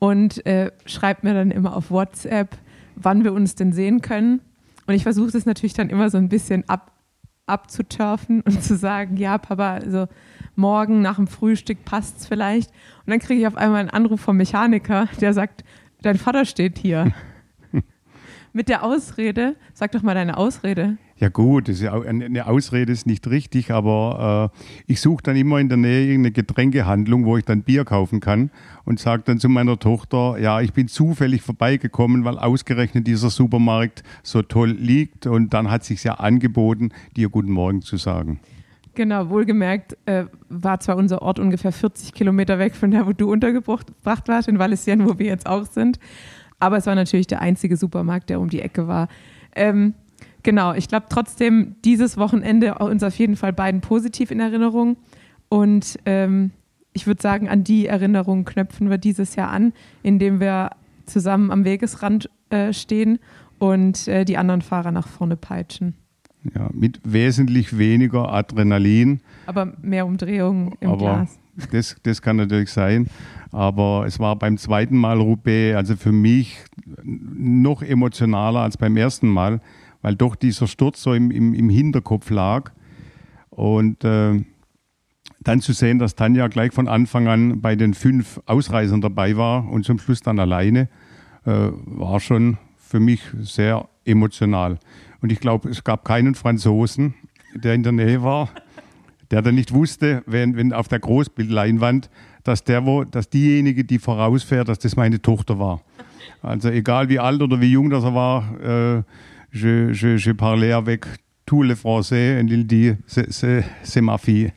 und 0.00 0.44
äh, 0.46 0.72
schreibt 0.86 1.22
mir 1.22 1.34
dann 1.34 1.52
immer 1.52 1.76
auf 1.76 1.92
WhatsApp, 1.92 2.56
wann 2.96 3.22
wir 3.22 3.32
uns 3.32 3.54
denn 3.54 3.72
sehen 3.72 4.00
können. 4.00 4.40
Und 4.86 4.94
ich 4.94 5.04
versuche 5.04 5.30
das 5.30 5.46
natürlich 5.46 5.74
dann 5.74 5.90
immer 5.90 6.10
so 6.10 6.18
ein 6.18 6.28
bisschen 6.28 6.68
ab, 6.68 6.90
abzuturfen 7.46 8.40
und 8.40 8.64
zu 8.64 8.76
sagen, 8.76 9.16
ja, 9.18 9.38
Papa, 9.38 9.74
also 9.74 10.08
morgen 10.56 11.02
nach 11.02 11.16
dem 11.16 11.26
Frühstück 11.26 11.84
passt 11.84 12.18
es 12.18 12.26
vielleicht. 12.26 12.70
Und 13.04 13.10
dann 13.10 13.20
kriege 13.20 13.40
ich 13.40 13.46
auf 13.46 13.56
einmal 13.56 13.80
einen 13.80 13.90
Anruf 13.90 14.20
vom 14.20 14.38
Mechaniker, 14.38 15.06
der 15.20 15.34
sagt, 15.34 15.64
dein 16.02 16.16
Vater 16.16 16.46
steht 16.46 16.78
hier. 16.78 17.12
Mit 18.54 18.68
der 18.68 18.82
Ausrede, 18.82 19.54
sag 19.74 19.92
doch 19.92 20.02
mal 20.02 20.14
deine 20.14 20.38
Ausrede. 20.38 20.96
Ja 21.20 21.28
gut, 21.28 21.68
eine 21.68 22.46
Ausrede 22.46 22.90
ist 22.90 23.06
nicht 23.06 23.28
richtig, 23.28 23.70
aber 23.70 24.50
äh, 24.56 24.82
ich 24.90 25.02
suche 25.02 25.22
dann 25.22 25.36
immer 25.36 25.60
in 25.60 25.68
der 25.68 25.76
Nähe 25.76 26.06
irgendeine 26.06 26.32
Getränkehandlung, 26.32 27.26
wo 27.26 27.36
ich 27.36 27.44
dann 27.44 27.60
Bier 27.60 27.84
kaufen 27.84 28.20
kann 28.20 28.50
und 28.86 29.00
sage 29.00 29.24
dann 29.26 29.38
zu 29.38 29.50
meiner 29.50 29.78
Tochter, 29.78 30.38
ja, 30.38 30.62
ich 30.62 30.72
bin 30.72 30.88
zufällig 30.88 31.42
vorbeigekommen, 31.42 32.24
weil 32.24 32.38
ausgerechnet 32.38 33.06
dieser 33.06 33.28
Supermarkt 33.28 34.02
so 34.22 34.40
toll 34.40 34.70
liegt 34.70 35.26
und 35.26 35.52
dann 35.52 35.70
hat 35.70 35.84
sich 35.84 36.02
ja 36.04 36.14
angeboten, 36.14 36.88
dir 37.18 37.28
guten 37.28 37.52
Morgen 37.52 37.82
zu 37.82 37.98
sagen. 37.98 38.40
Genau, 38.94 39.28
wohlgemerkt 39.28 39.98
äh, 40.06 40.24
war 40.48 40.80
zwar 40.80 40.96
unser 40.96 41.20
Ort 41.20 41.38
ungefähr 41.38 41.72
40 41.72 42.14
Kilometer 42.14 42.58
weg 42.58 42.74
von 42.74 42.90
da, 42.90 43.06
wo 43.06 43.12
du 43.12 43.30
untergebracht 43.30 43.88
warst, 44.04 44.48
in 44.48 44.58
Valenciennes, 44.58 45.06
wo 45.06 45.18
wir 45.18 45.26
jetzt 45.26 45.46
auch 45.46 45.66
sind, 45.66 45.98
aber 46.58 46.78
es 46.78 46.86
war 46.86 46.94
natürlich 46.94 47.26
der 47.26 47.42
einzige 47.42 47.76
Supermarkt, 47.76 48.30
der 48.30 48.40
um 48.40 48.48
die 48.48 48.62
Ecke 48.62 48.88
war. 48.88 49.08
Ähm, 49.54 49.92
genau, 50.42 50.74
ich 50.74 50.88
glaube 50.88 51.06
trotzdem, 51.08 51.76
dieses 51.84 52.16
Wochenende 52.16 52.76
uns 52.76 53.02
auf 53.02 53.16
jeden 53.16 53.36
Fall 53.36 53.52
beiden 53.52 53.80
positiv 53.80 54.30
in 54.30 54.40
Erinnerung. 54.40 54.96
Und 55.48 55.98
ähm, 56.06 56.52
ich 56.92 57.06
würde 57.06 57.22
sagen, 57.22 57.48
an 57.48 57.64
die 57.64 57.86
Erinnerungen 57.86 58.44
knöpfen 58.44 58.90
wir 58.90 58.98
dieses 58.98 59.36
Jahr 59.36 59.50
an, 59.50 59.72
indem 60.02 60.40
wir 60.40 60.70
zusammen 61.06 61.50
am 61.50 61.64
Wegesrand 61.64 62.30
äh, 62.50 62.72
stehen 62.72 63.18
und 63.58 64.08
äh, 64.08 64.24
die 64.24 64.36
anderen 64.36 64.62
Fahrer 64.62 64.90
nach 64.90 65.08
vorne 65.08 65.36
peitschen. 65.36 65.94
Ja, 66.54 66.70
mit 66.72 67.00
wesentlich 67.04 67.76
weniger 67.76 68.32
Adrenalin. 68.32 69.20
Aber 69.46 69.74
mehr 69.82 70.06
Umdrehungen 70.06 70.72
im 70.80 70.90
Aber 70.90 70.98
Glas. 70.98 71.38
Das, 71.70 71.96
das 72.02 72.22
kann 72.22 72.36
natürlich 72.36 72.70
sein. 72.70 73.08
Aber 73.52 74.04
es 74.06 74.18
war 74.18 74.36
beim 74.36 74.56
zweiten 74.56 74.96
Mal 74.96 75.18
Roubaix, 75.18 75.76
also 75.76 75.96
für 75.96 76.12
mich 76.12 76.58
noch 77.04 77.82
emotionaler 77.82 78.60
als 78.60 78.76
beim 78.76 78.96
ersten 78.96 79.28
Mal, 79.28 79.60
weil 80.02 80.16
doch 80.16 80.36
dieser 80.36 80.66
Sturz 80.66 81.02
so 81.02 81.14
im, 81.14 81.30
im, 81.30 81.54
im 81.54 81.68
Hinterkopf 81.68 82.30
lag. 82.30 82.72
Und 83.50 84.04
äh, 84.04 84.44
dann 85.40 85.60
zu 85.60 85.72
sehen, 85.72 85.98
dass 85.98 86.14
Tanja 86.14 86.48
gleich 86.48 86.72
von 86.72 86.88
Anfang 86.88 87.28
an 87.28 87.60
bei 87.60 87.76
den 87.76 87.94
fünf 87.94 88.40
Ausreisern 88.46 89.00
dabei 89.00 89.36
war 89.36 89.68
und 89.70 89.84
zum 89.84 89.98
Schluss 89.98 90.20
dann 90.20 90.38
alleine, 90.38 90.88
äh, 91.44 91.70
war 91.84 92.20
schon 92.20 92.58
für 92.76 93.00
mich 93.00 93.22
sehr 93.40 93.88
emotional. 94.04 94.78
Und 95.22 95.32
ich 95.32 95.40
glaube, 95.40 95.70
es 95.70 95.84
gab 95.84 96.04
keinen 96.04 96.34
Franzosen, 96.34 97.14
der 97.54 97.74
in 97.74 97.82
der 97.82 97.92
Nähe 97.92 98.22
war, 98.22 98.50
der 99.30 99.42
dann 99.42 99.54
nicht 99.54 99.72
wusste, 99.72 100.22
wenn, 100.26 100.56
wenn 100.56 100.72
auf 100.72 100.88
der 100.88 100.98
Großbildleinwand, 100.98 102.10
dass, 102.42 102.64
der, 102.64 102.84
wo, 102.86 103.04
dass 103.04 103.30
diejenige, 103.30 103.84
die 103.84 103.98
vorausfährt, 103.98 104.68
dass 104.68 104.78
das 104.78 104.96
meine 104.96 105.20
Tochter 105.22 105.58
war. 105.58 105.82
Also 106.42 106.68
egal 106.70 107.08
wie 107.08 107.18
alt 107.18 107.42
oder 107.42 107.60
wie 107.60 107.70
jung 107.70 107.90
das 107.90 108.04
er 108.04 108.14
war, 108.14 108.60
äh, 108.60 109.02
je, 109.52 109.92
je, 109.92 110.16
je 110.16 110.32
parlais 110.32 110.72
avec 110.72 111.06
tous 111.46 111.62
les 111.62 111.74
Français 111.74 112.40
und 112.40 112.48
il 112.48 112.66
dit, 112.66 112.94
c'est 113.06 114.00
ma 114.00 114.18
fille. 114.18 114.52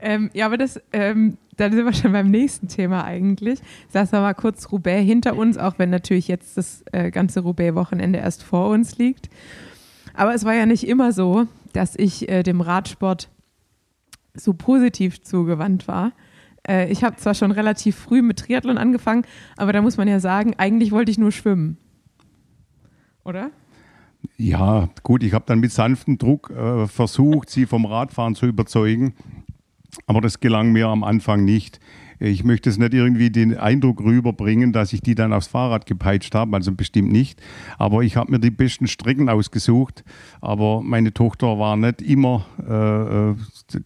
Ähm, 0.00 0.30
ja, 0.34 0.46
aber 0.46 0.58
das, 0.58 0.80
ähm, 0.92 1.38
da 1.56 1.70
sind 1.70 1.84
wir 1.84 1.92
schon 1.94 2.12
beim 2.12 2.30
nächsten 2.30 2.68
Thema 2.68 3.04
eigentlich. 3.04 3.60
Lassen 3.92 4.12
wir 4.12 4.20
mal 4.20 4.34
kurz 4.34 4.70
Roubaix 4.70 5.04
hinter 5.04 5.36
uns, 5.36 5.56
auch 5.56 5.78
wenn 5.78 5.90
natürlich 5.90 6.28
jetzt 6.28 6.56
das 6.56 6.84
äh, 6.92 7.10
ganze 7.10 7.40
Roubaix-Wochenende 7.40 8.18
erst 8.18 8.42
vor 8.42 8.68
uns 8.68 8.98
liegt. 8.98 9.30
Aber 10.12 10.34
es 10.34 10.44
war 10.44 10.54
ja 10.54 10.66
nicht 10.66 10.86
immer 10.86 11.12
so, 11.12 11.46
dass 11.72 11.96
ich 11.96 12.28
äh, 12.28 12.42
dem 12.42 12.60
Radsport 12.60 13.28
so 14.34 14.52
positiv 14.52 15.22
zugewandt 15.22 15.88
war. 15.88 16.12
Äh, 16.68 16.90
ich 16.90 17.02
habe 17.02 17.16
zwar 17.16 17.34
schon 17.34 17.50
relativ 17.50 17.96
früh 17.96 18.20
mit 18.20 18.38
Triathlon 18.38 18.78
angefangen, 18.78 19.24
aber 19.56 19.72
da 19.72 19.80
muss 19.80 19.96
man 19.96 20.08
ja 20.08 20.20
sagen, 20.20 20.54
eigentlich 20.58 20.92
wollte 20.92 21.10
ich 21.10 21.18
nur 21.18 21.32
schwimmen. 21.32 21.78
Oder? 23.24 23.50
Ja, 24.36 24.88
gut, 25.02 25.22
ich 25.22 25.32
habe 25.32 25.44
dann 25.46 25.60
mit 25.60 25.72
sanftem 25.72 26.18
Druck 26.18 26.50
äh, 26.50 26.86
versucht, 26.86 27.50
sie 27.50 27.66
vom 27.66 27.86
Radfahren 27.86 28.34
zu 28.34 28.46
überzeugen, 28.46 29.14
aber 30.06 30.20
das 30.20 30.40
gelang 30.40 30.72
mir 30.72 30.88
am 30.88 31.04
Anfang 31.04 31.44
nicht. 31.44 31.80
Ich 32.20 32.44
möchte 32.44 32.70
es 32.70 32.78
nicht 32.78 32.94
irgendwie 32.94 33.30
den 33.30 33.56
Eindruck 33.56 34.00
rüberbringen, 34.00 34.72
dass 34.72 34.92
ich 34.92 35.00
die 35.00 35.14
dann 35.14 35.32
aufs 35.32 35.48
Fahrrad 35.48 35.86
gepeitscht 35.86 36.34
habe, 36.34 36.56
also 36.56 36.72
bestimmt 36.72 37.12
nicht. 37.12 37.40
Aber 37.76 38.02
ich 38.02 38.16
habe 38.16 38.30
mir 38.30 38.38
die 38.38 38.50
besten 38.50 38.86
Strecken 38.86 39.28
ausgesucht. 39.28 40.04
Aber 40.40 40.80
meine 40.80 41.12
Tochter 41.12 41.58
war 41.58 41.76
nicht 41.76 42.00
immer 42.02 42.46
äh, 42.66 43.30
äh 43.30 43.34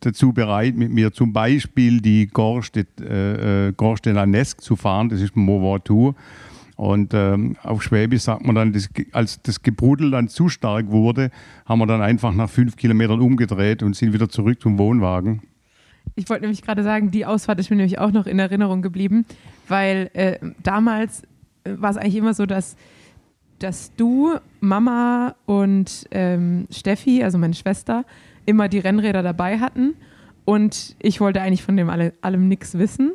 dazu 0.00 0.32
bereit, 0.32 0.76
mit 0.76 0.92
mir 0.92 1.12
zum 1.12 1.32
Beispiel 1.32 2.00
die 2.00 2.26
Gorste, 2.26 2.86
äh, 3.00 3.68
äh 3.68 3.72
Gorste 3.72 4.12
Lanesque 4.12 4.60
zu 4.60 4.76
fahren. 4.76 5.08
Das 5.08 5.20
ist 5.20 5.36
ein 5.36 5.40
Mont 5.40 5.64
Ventoux. 5.64 6.14
Und 6.78 7.12
ähm, 7.12 7.56
auf 7.64 7.82
Schwäbisch 7.82 8.22
sagt 8.22 8.46
man 8.46 8.54
dann, 8.54 8.72
das, 8.72 8.88
als 9.10 9.42
das 9.42 9.62
Gebrudel 9.62 10.12
dann 10.12 10.28
zu 10.28 10.48
stark 10.48 10.92
wurde, 10.92 11.32
haben 11.66 11.80
wir 11.80 11.86
dann 11.86 12.00
einfach 12.00 12.32
nach 12.32 12.48
fünf 12.48 12.76
Kilometern 12.76 13.20
umgedreht 13.20 13.82
und 13.82 13.96
sind 13.96 14.12
wieder 14.12 14.28
zurück 14.28 14.62
zum 14.62 14.78
Wohnwagen. 14.78 15.42
Ich 16.14 16.30
wollte 16.30 16.42
nämlich 16.42 16.62
gerade 16.62 16.84
sagen, 16.84 17.10
die 17.10 17.26
Ausfahrt 17.26 17.58
ist 17.58 17.70
mir 17.70 17.76
nämlich 17.76 17.98
auch 17.98 18.12
noch 18.12 18.28
in 18.28 18.38
Erinnerung 18.38 18.80
geblieben, 18.80 19.26
weil 19.66 20.08
äh, 20.12 20.38
damals 20.62 21.24
äh, 21.64 21.72
war 21.78 21.90
es 21.90 21.96
eigentlich 21.96 22.14
immer 22.14 22.32
so, 22.32 22.46
dass, 22.46 22.76
dass 23.58 23.92
du, 23.96 24.36
Mama 24.60 25.34
und 25.46 26.06
ähm, 26.12 26.68
Steffi, 26.70 27.24
also 27.24 27.38
meine 27.38 27.54
Schwester, 27.54 28.04
immer 28.46 28.68
die 28.68 28.78
Rennräder 28.78 29.24
dabei 29.24 29.58
hatten 29.58 29.94
und 30.44 30.94
ich 31.00 31.20
wollte 31.20 31.42
eigentlich 31.42 31.64
von 31.64 31.76
dem 31.76 31.90
alle, 31.90 32.12
allem 32.20 32.46
nichts 32.46 32.78
wissen. 32.78 33.14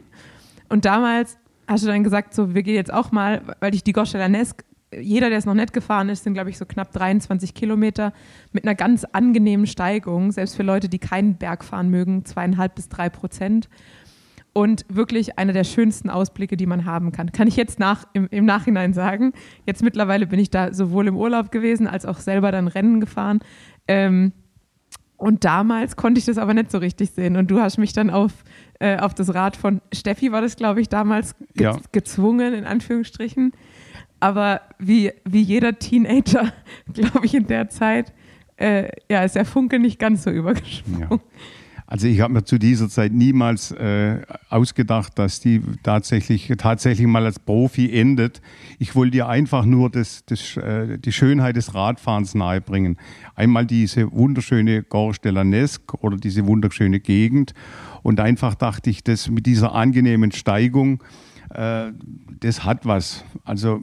Und 0.67 0.83
damals 0.83 1.37
hast 1.67 1.83
du 1.83 1.87
dann 1.87 2.03
gesagt, 2.03 2.33
so, 2.33 2.53
wir 2.53 2.63
gehen 2.63 2.75
jetzt 2.75 2.93
auch 2.93 3.11
mal, 3.11 3.41
weil 3.59 3.73
ich 3.73 3.83
die 3.83 3.93
Goschela 3.93 4.29
Nesk 4.29 4.63
jeder, 4.99 5.29
der 5.29 5.37
es 5.37 5.45
noch 5.45 5.53
nicht 5.53 5.73
gefahren 5.73 6.09
ist, 6.09 6.23
sind, 6.23 6.33
glaube 6.33 6.49
ich, 6.49 6.57
so 6.57 6.65
knapp 6.65 6.91
23 6.91 7.53
Kilometer 7.53 8.13
mit 8.51 8.63
einer 8.65 8.75
ganz 8.75 9.05
angenehmen 9.05 9.67
Steigung, 9.67 10.31
selbst 10.31 10.55
für 10.55 10.63
Leute, 10.63 10.89
die 10.89 10.99
keinen 10.99 11.35
Berg 11.35 11.63
fahren 11.63 11.89
mögen, 11.89 12.25
zweieinhalb 12.25 12.75
bis 12.75 12.89
drei 12.89 13.09
Prozent. 13.09 13.69
Und 14.55 14.85
wirklich 14.87 15.39
einer 15.39 15.51
der 15.51 15.63
schönsten 15.63 16.11
Ausblicke, 16.11 16.57
die 16.57 16.67
man 16.67 16.85
haben 16.85 17.11
kann. 17.11 17.31
Kann 17.31 17.47
ich 17.47 17.55
jetzt 17.55 17.79
nach, 17.79 18.05
im, 18.13 18.27
im 18.29 18.45
Nachhinein 18.45 18.93
sagen. 18.93 19.33
Jetzt 19.65 19.81
mittlerweile 19.81 20.27
bin 20.27 20.37
ich 20.37 20.51
da 20.51 20.71
sowohl 20.71 21.07
im 21.07 21.17
Urlaub 21.17 21.51
gewesen, 21.51 21.87
als 21.87 22.05
auch 22.05 22.19
selber 22.19 22.51
dann 22.51 22.67
Rennen 22.67 22.99
gefahren. 22.99 23.39
Ähm, 23.87 24.31
und 25.23 25.45
damals 25.45 25.95
konnte 25.95 26.19
ich 26.19 26.25
das 26.25 26.37
aber 26.37 26.53
nicht 26.53 26.69
so 26.69 26.79
richtig 26.79 27.11
sehen. 27.11 27.37
Und 27.37 27.49
du 27.49 27.61
hast 27.61 27.77
mich 27.77 27.93
dann 27.93 28.09
auf, 28.09 28.43
äh, 28.79 28.97
auf 28.97 29.13
das 29.13 29.33
Rad 29.33 29.55
von 29.55 29.79
Steffi, 29.93 30.33
war 30.33 30.41
das, 30.41 30.57
glaube 30.57 30.81
ich, 30.81 30.89
damals 30.89 31.37
ge 31.55 31.67
ja. 31.67 31.77
gezwungen, 31.93 32.53
in 32.53 32.65
Anführungsstrichen. 32.65 33.53
Aber 34.19 34.59
wie, 34.79 35.13
wie 35.23 35.39
jeder 35.39 35.79
Teenager, 35.79 36.51
glaube 36.93 37.25
ich, 37.25 37.35
in 37.35 37.47
der 37.47 37.69
Zeit, 37.69 38.11
äh, 38.57 38.89
ja, 39.09 39.23
ist 39.23 39.37
der 39.37 39.45
Funke 39.45 39.79
nicht 39.79 39.97
ganz 39.97 40.23
so 40.23 40.29
übergesprungen. 40.29 41.07
Ja. 41.09 41.19
Also 41.93 42.07
ich 42.07 42.21
habe 42.21 42.33
mir 42.33 42.43
zu 42.43 42.57
dieser 42.57 42.89
Zeit 42.89 43.13
niemals 43.13 43.69
äh, 43.69 44.23
ausgedacht, 44.49 45.19
dass 45.19 45.41
die 45.41 45.61
tatsächlich, 45.83 46.51
tatsächlich 46.57 47.05
mal 47.05 47.23
als 47.23 47.37
Profi 47.37 47.95
endet. 47.95 48.41
Ich 48.79 48.95
wollte 48.95 49.11
dir 49.11 49.27
einfach 49.27 49.63
nur 49.63 49.91
das, 49.91 50.25
das, 50.25 50.57
äh, 50.57 50.97
die 50.97 51.11
Schönheit 51.11 51.55
des 51.55 51.75
Radfahrens 51.75 52.33
nahebringen. 52.33 52.97
Einmal 53.35 53.67
diese 53.67 54.11
wunderschöne 54.11 54.81
Gorge 54.81 55.19
de 55.23 55.33
la 55.33 55.43
Nesque 55.43 55.95
oder 56.01 56.17
diese 56.17 56.47
wunderschöne 56.47 56.99
Gegend. 56.99 57.53
Und 58.01 58.19
einfach 58.19 58.55
dachte 58.55 58.89
ich, 58.89 59.03
dass 59.03 59.29
mit 59.29 59.45
dieser 59.45 59.75
angenehmen 59.75 60.31
Steigung, 60.31 61.03
äh, 61.51 61.91
das 62.39 62.65
hat 62.65 62.87
was. 62.87 63.23
Also 63.43 63.81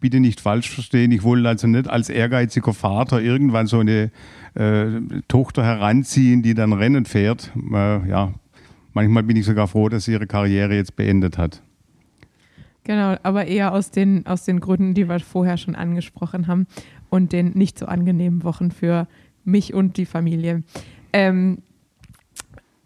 bitte 0.00 0.20
nicht 0.20 0.40
falsch 0.40 0.70
verstehen. 0.70 1.12
Ich 1.12 1.22
wollte 1.22 1.48
also 1.48 1.66
nicht 1.66 1.88
als 1.88 2.08
ehrgeiziger 2.08 2.72
Vater 2.72 3.20
irgendwann 3.20 3.66
so 3.66 3.80
eine 3.80 4.10
äh, 4.54 5.00
Tochter 5.28 5.64
heranziehen, 5.64 6.42
die 6.42 6.54
dann 6.54 6.72
Rennen 6.72 7.04
fährt. 7.04 7.52
Äh, 7.72 8.08
ja, 8.08 8.32
manchmal 8.92 9.22
bin 9.22 9.36
ich 9.36 9.46
sogar 9.46 9.68
froh, 9.68 9.88
dass 9.88 10.04
sie 10.04 10.12
ihre 10.12 10.26
Karriere 10.26 10.74
jetzt 10.74 10.96
beendet 10.96 11.38
hat. 11.38 11.62
Genau, 12.84 13.16
aber 13.22 13.46
eher 13.46 13.72
aus 13.72 13.90
den, 13.90 14.26
aus 14.26 14.44
den 14.44 14.60
Gründen, 14.60 14.94
die 14.94 15.08
wir 15.08 15.20
vorher 15.20 15.58
schon 15.58 15.74
angesprochen 15.74 16.46
haben 16.46 16.66
und 17.10 17.32
den 17.32 17.50
nicht 17.50 17.78
so 17.78 17.86
angenehmen 17.86 18.44
Wochen 18.44 18.70
für 18.70 19.06
mich 19.44 19.74
und 19.74 19.96
die 19.98 20.06
Familie. 20.06 20.62
Ähm, 21.12 21.58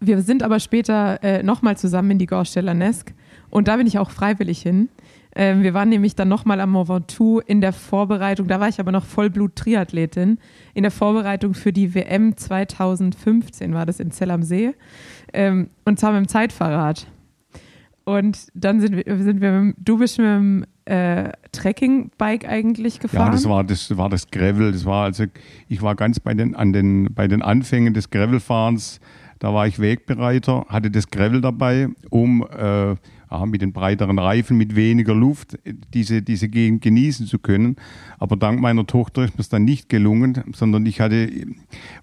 wir 0.00 0.23
sind 0.23 0.42
aber 0.42 0.59
später 0.59 1.23
äh, 1.23 1.45
nochmal 1.45 1.76
zusammen 1.76 2.12
in 2.12 2.19
die 2.19 2.26
Gorsteller 2.26 2.75
Nesk 2.75 3.14
und 3.50 3.69
da 3.69 3.76
bin 3.76 3.87
ich 3.87 3.99
auch 4.00 4.11
freiwillig 4.11 4.61
hin. 4.61 4.88
Ähm, 5.35 5.62
wir 5.62 5.73
waren 5.75 5.89
nämlich 5.89 6.15
dann 6.15 6.29
nochmal 6.29 6.61
am 6.61 6.71
Mont 6.71 6.89
Ventoux 6.89 7.41
in 7.41 7.61
der 7.61 7.73
Vorbereitung, 7.73 8.49
da 8.49 8.61
war 8.61 8.69
ich 8.69 8.81
aber 8.81 8.93
noch 8.93 9.05
Vollblut-Triathletin, 9.05 10.39
in 10.75 10.83
der 10.83 10.91
Vorbereitung 10.91 11.55
für 11.55 11.73
die 11.73 11.95
WM 11.95 12.37
2015 12.37 13.73
war 13.73 13.87
das 13.87 14.01
in 14.01 14.11
Zell 14.11 14.31
am 14.31 14.43
See. 14.43 14.75
Ähm, 15.33 15.71
und 15.85 15.99
zwar 15.99 16.12
mit 16.12 16.21
dem 16.21 16.29
Zeitfahrrad. 16.29 17.07
Und 18.05 18.49
dann 18.55 18.81
sind 18.81 18.97
wir, 18.97 19.05
sind 19.19 19.41
wir 19.41 19.53
mit, 19.53 19.77
du 19.79 19.99
bist 19.99 20.19
mit 20.19 20.27
dem 20.27 20.67
äh, 20.85 21.31
Trekkingbike 21.53 22.49
eigentlich 22.49 23.01
gefahren? 23.01 23.27
Ja, 23.27 23.33
das 23.33 23.49
war 23.49 23.65
das, 23.65 23.97
war 23.97 24.09
das 24.09 24.31
Gravel. 24.31 24.73
Das 24.73 24.85
war 24.85 25.05
also, 25.05 25.25
ich 25.69 25.83
war 25.83 25.95
ganz 25.95 26.19
bei 26.19 26.35
den, 26.35 26.57
an 26.57 26.73
den, 26.73 27.15
bei 27.15 27.29
den 27.29 27.43
Anfängen 27.43 27.95
des 27.95 28.11
Gravelfahrens. 28.11 29.01
Da 29.39 29.53
war 29.55 29.67
ich 29.67 29.79
Wegbereiter, 29.79 30.67
hatte 30.69 30.91
das 30.91 31.09
Gravel 31.09 31.41
dabei, 31.41 31.89
um 32.11 32.43
äh, 32.43 32.95
ja, 33.33 33.47
mit 33.47 33.62
den 33.62 33.73
breiteren 33.73 34.19
Reifen, 34.19 34.57
mit 34.57 34.77
weniger 34.77 35.15
Luft 35.15 35.59
diese, 35.95 36.23
diese 36.23 36.49
Gegend 36.49 36.83
genießen 36.83 37.27
zu 37.27 37.39
können. 37.39 37.77
Aber 38.19 38.37
dank 38.37 38.61
meiner 38.61 38.87
Tochter 38.87 39.25
ist 39.25 39.35
mir 39.35 39.41
es 39.41 39.49
dann 39.49 39.65
nicht 39.65 39.89
gelungen, 39.89 40.45
sondern 40.55 40.85
ich 40.85 41.01
hatte, 41.01 41.31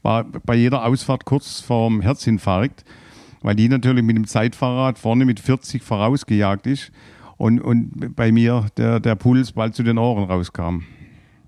war 0.01 0.23
bei 0.23 0.55
jeder 0.55 0.85
Ausfahrt 0.85 1.25
kurz 1.25 1.59
vorm 1.59 2.01
Herzinfarkt, 2.01 2.83
weil 3.41 3.55
die 3.55 3.69
natürlich 3.69 4.03
mit 4.03 4.17
dem 4.17 4.25
Zeitfahrrad 4.25 4.97
vorne 4.97 5.25
mit 5.25 5.39
40 5.39 5.83
vorausgejagt 5.83 6.65
ist 6.65 6.91
und, 7.37 7.61
und 7.61 8.15
bei 8.15 8.31
mir 8.31 8.65
der, 8.77 8.99
der 8.99 9.15
Puls 9.15 9.51
bald 9.51 9.75
zu 9.75 9.83
den 9.83 9.97
Ohren 9.97 10.23
rauskam. 10.23 10.79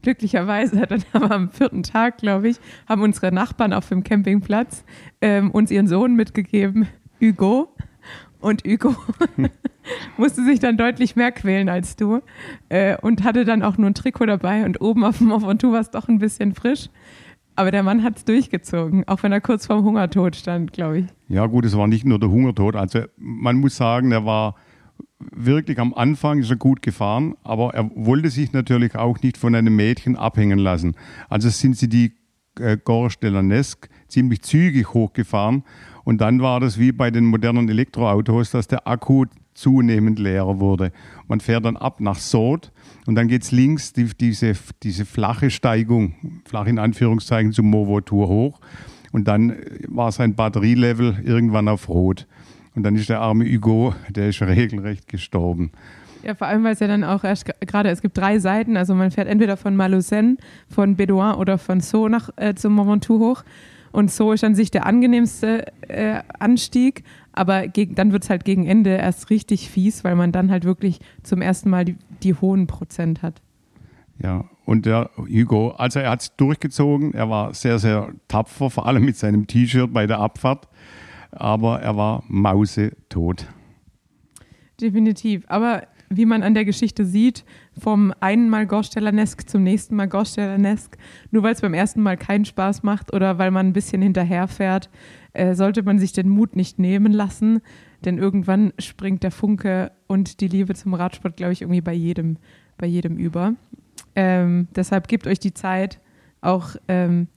Glücklicherweise, 0.04 0.86
dann 0.88 1.04
haben 1.14 1.30
wir 1.30 1.32
am 1.32 1.50
vierten 1.50 1.84
Tag, 1.84 2.18
glaube 2.18 2.50
ich, 2.50 2.58
haben 2.88 3.02
unsere 3.02 3.32
Nachbarn 3.32 3.74
auf 3.74 3.90
dem 3.90 4.04
Campingplatz 4.04 4.84
ähm, 5.22 5.52
uns 5.52 5.72
ihren 5.72 5.88
Sohn 5.88 6.16
mitgegeben, 6.16 6.88
Hugo. 7.20 7.74
Und 8.40 8.64
Hugo 8.64 8.96
musste 10.18 10.44
sich 10.44 10.60
dann 10.60 10.78
deutlich 10.78 11.16
mehr 11.16 11.32
quälen 11.32 11.70
als 11.70 11.96
du 11.96 12.22
äh, 12.70 12.98
und 13.02 13.24
hatte 13.24 13.46
dann 13.46 13.64
auch 13.64 13.78
nur 13.78 13.90
ein 13.90 13.94
Trikot 13.94 14.26
dabei 14.26 14.66
und 14.66 14.82
oben 14.82 15.04
auf 15.04 15.18
dem 15.18 15.28
Mont 15.28 15.46
Ventoux 15.46 15.72
war 15.72 15.82
es 15.82 15.92
doch 15.92 16.08
ein 16.08 16.20
bisschen 16.20 16.54
frisch. 16.54 16.90
Aber 17.56 17.72
der 17.72 17.84
Mann 17.84 18.04
hat 18.04 18.18
es 18.18 18.26
durchgezogen, 18.26 19.08
auch 19.08 19.24
wenn 19.24 19.32
er 19.32 19.42
kurz 19.42 19.66
vorm 19.66 19.84
Hungertod 19.84 20.36
stand, 20.36 20.72
glaube 20.72 21.00
ich. 21.00 21.06
Ja 21.28 21.46
gut, 21.48 21.66
es 21.66 21.76
war 21.76 21.88
nicht 21.88 22.06
nur 22.06 22.18
der 22.18 22.30
Hungertod. 22.30 22.76
Also 22.76 23.02
man 23.18 23.58
muss 23.58 23.76
sagen, 23.76 24.12
er 24.12 24.26
war 24.26 24.56
wirklich 25.32 25.78
am 25.80 25.94
Anfang 25.94 26.40
ist 26.40 26.50
er 26.50 26.56
gut 26.56 26.82
gefahren, 26.82 27.36
aber 27.44 27.74
er 27.74 27.90
wollte 27.94 28.30
sich 28.30 28.54
natürlich 28.54 28.96
auch 28.96 29.22
nicht 29.22 29.38
von 29.38 29.54
einem 29.54 29.76
Mädchen 29.76 30.16
abhängen 30.16 30.60
lassen. 30.60 30.96
Also 31.30 31.50
sind 31.50 31.78
sie 31.78 31.90
die 31.90 32.14
äh, 32.60 32.78
Gorge 32.78 33.16
de 33.22 33.30
la 33.30 33.42
Nesque 33.42 33.90
ziemlich 34.08 34.42
zügig 34.42 34.94
hochgefahren 34.94 35.64
und 36.04 36.22
dann 36.22 36.42
war 36.42 36.60
das 36.60 36.80
wie 36.80 36.92
bei 36.92 37.12
den 37.12 37.26
modernen 37.26 37.70
Elektroautos, 37.70 38.52
dass 38.52 38.68
der 38.68 38.88
Akku 38.88 39.26
zunehmend 39.62 40.20
leerer 40.20 40.60
wurde. 40.60 40.92
Man 41.28 41.40
fährt 41.40 41.66
dann 41.66 41.78
ab 41.78 42.02
nach 42.02 42.18
Sod 42.18 42.72
und 43.06 43.16
dann 43.16 43.28
geht 43.28 43.44
es 43.44 43.52
links 43.52 43.94
die, 43.94 44.06
diese, 44.06 44.54
diese 44.84 45.06
flache 45.06 45.50
Steigung, 45.50 46.16
flach 46.46 46.66
in 46.66 46.80
Anführungszeichen, 46.80 47.52
zum 47.52 47.70
Movo-Tour 47.70 48.28
hoch. 48.28 48.60
Und 49.12 49.28
dann 49.28 49.56
war 49.88 50.12
sein 50.12 50.36
Batterielevel 50.36 51.22
irgendwann 51.24 51.68
auf 51.68 51.90
Rot. 51.90 52.28
Und 52.76 52.84
dann 52.84 52.96
ist 52.96 53.10
der 53.10 53.20
arme 53.20 53.46
Hugo, 53.46 53.94
der 54.10 54.30
ist 54.30 54.42
regelrecht 54.42 55.08
gestorben. 55.08 55.72
Ja, 56.24 56.36
vor 56.36 56.48
allem, 56.48 56.64
weil 56.64 56.74
es 56.74 56.80
ja 56.80 56.88
dann 56.88 57.04
auch 57.04 57.24
erst 57.24 57.46
gerade, 57.62 57.90
es 57.90 58.02
gibt 58.02 58.18
drei 58.18 58.40
Seiten, 58.40 58.78
also 58.78 58.94
man 58.94 59.12
fährt 59.12 59.28
entweder 59.28 59.58
von 59.58 59.76
Malocène, 59.76 60.38
von 60.70 60.96
Bédouin 60.96 61.36
oder 61.36 61.58
von 61.58 61.82
Sceaux 61.82 62.10
nach, 62.10 62.30
äh, 62.36 62.54
zum 62.54 62.74
Mont 62.74 62.90
Ventoux 62.90 63.20
hoch. 63.20 63.44
Und 63.92 64.12
so 64.12 64.32
ist 64.32 64.44
an 64.44 64.56
sich 64.56 64.72
der 64.72 64.86
angenehmste 64.86 65.66
äh, 65.88 66.22
Anstieg, 66.40 67.04
aber 67.34 67.68
gegen, 67.68 67.96
dann 67.96 68.12
wird 68.12 68.24
es 68.24 68.30
halt 68.30 68.46
gegen 68.46 68.66
Ende 68.66 68.92
erst 68.92 69.30
richtig 69.30 69.70
fies, 69.70 70.04
weil 70.04 70.16
man 70.16 70.32
dann 70.32 70.52
halt 70.52 70.64
wirklich 70.64 71.00
zum 71.24 71.42
ersten 71.42 71.70
Mal 71.70 71.86
die, 71.86 71.98
die 72.24 72.34
hohen 72.34 72.68
Prozent 72.68 73.22
hat. 73.22 73.42
Ja, 74.22 74.46
und 74.66 74.86
der 74.86 75.10
Hugo, 75.18 75.72
also 75.72 76.00
er 76.00 76.12
hat 76.12 76.22
es 76.22 76.36
durchgezogen, 76.36 77.14
er 77.14 77.30
war 77.30 77.54
sehr, 77.54 77.80
sehr 77.80 78.14
tapfer, 78.28 78.70
vor 78.70 78.86
allem 78.86 79.04
mit 79.04 79.18
seinem 79.18 79.48
T-Shirt 79.48 79.92
bei 79.92 80.06
der 80.06 80.20
Abfahrt, 80.20 80.68
aber 81.32 81.82
er 81.82 81.98
war 81.98 82.24
mausetot. 82.28 83.48
Definitiv, 84.80 85.44
aber 85.48 85.84
wie 86.12 86.26
man 86.26 86.44
an 86.44 86.54
der 86.54 86.66
Geschichte 86.66 87.06
sieht, 87.06 87.46
vom 87.80 88.14
einen 88.20 88.50
Mal 88.50 88.68
Gorsteller-Nesk 88.68 89.50
zum 89.50 89.64
nächsten 89.64 89.96
Mal 89.96 90.10
Gorsteller-Nesk. 90.10 90.98
Nur 91.32 91.44
weil 91.44 91.54
es 91.54 91.62
beim 91.62 91.74
ersten 91.74 92.02
Mal 92.02 92.18
keinen 92.18 92.44
Spaß 92.44 92.84
macht 92.84 93.14
oder 93.14 93.38
weil 93.38 93.50
man 93.50 93.68
ein 93.68 93.74
bisschen 93.74 94.02
hinterherfährt, 94.02 94.90
äh, 95.34 95.56
sollte 95.56 95.84
man 95.84 96.00
sich 96.00 96.12
den 96.12 96.28
Mut 96.28 96.56
nicht 96.56 96.80
nehmen 96.80 97.14
lassen. 97.14 97.62
Denn 98.04 98.18
irgendwann 98.18 98.74
springt 98.78 99.24
der 99.24 99.32
Funke 99.32 99.92
und 100.08 100.42
die 100.42 100.50
Liebe 100.50 100.76
zum 100.76 100.94
Radsport, 100.94 101.38
glaube 101.38 101.54
ich, 101.54 101.62
irgendwie 101.62 101.82
bei 101.82 101.94
jedem, 101.94 102.38
bei 102.78 102.88
jedem 102.88 103.16
über. 103.16 103.54
Ähm, 104.16 104.68
deshalb 104.76 105.08
gebt 105.08 105.28
euch 105.28 105.40
die 105.40 105.54
Zeit, 105.54 106.02
auch 106.42 106.76
ähm, 106.90 107.28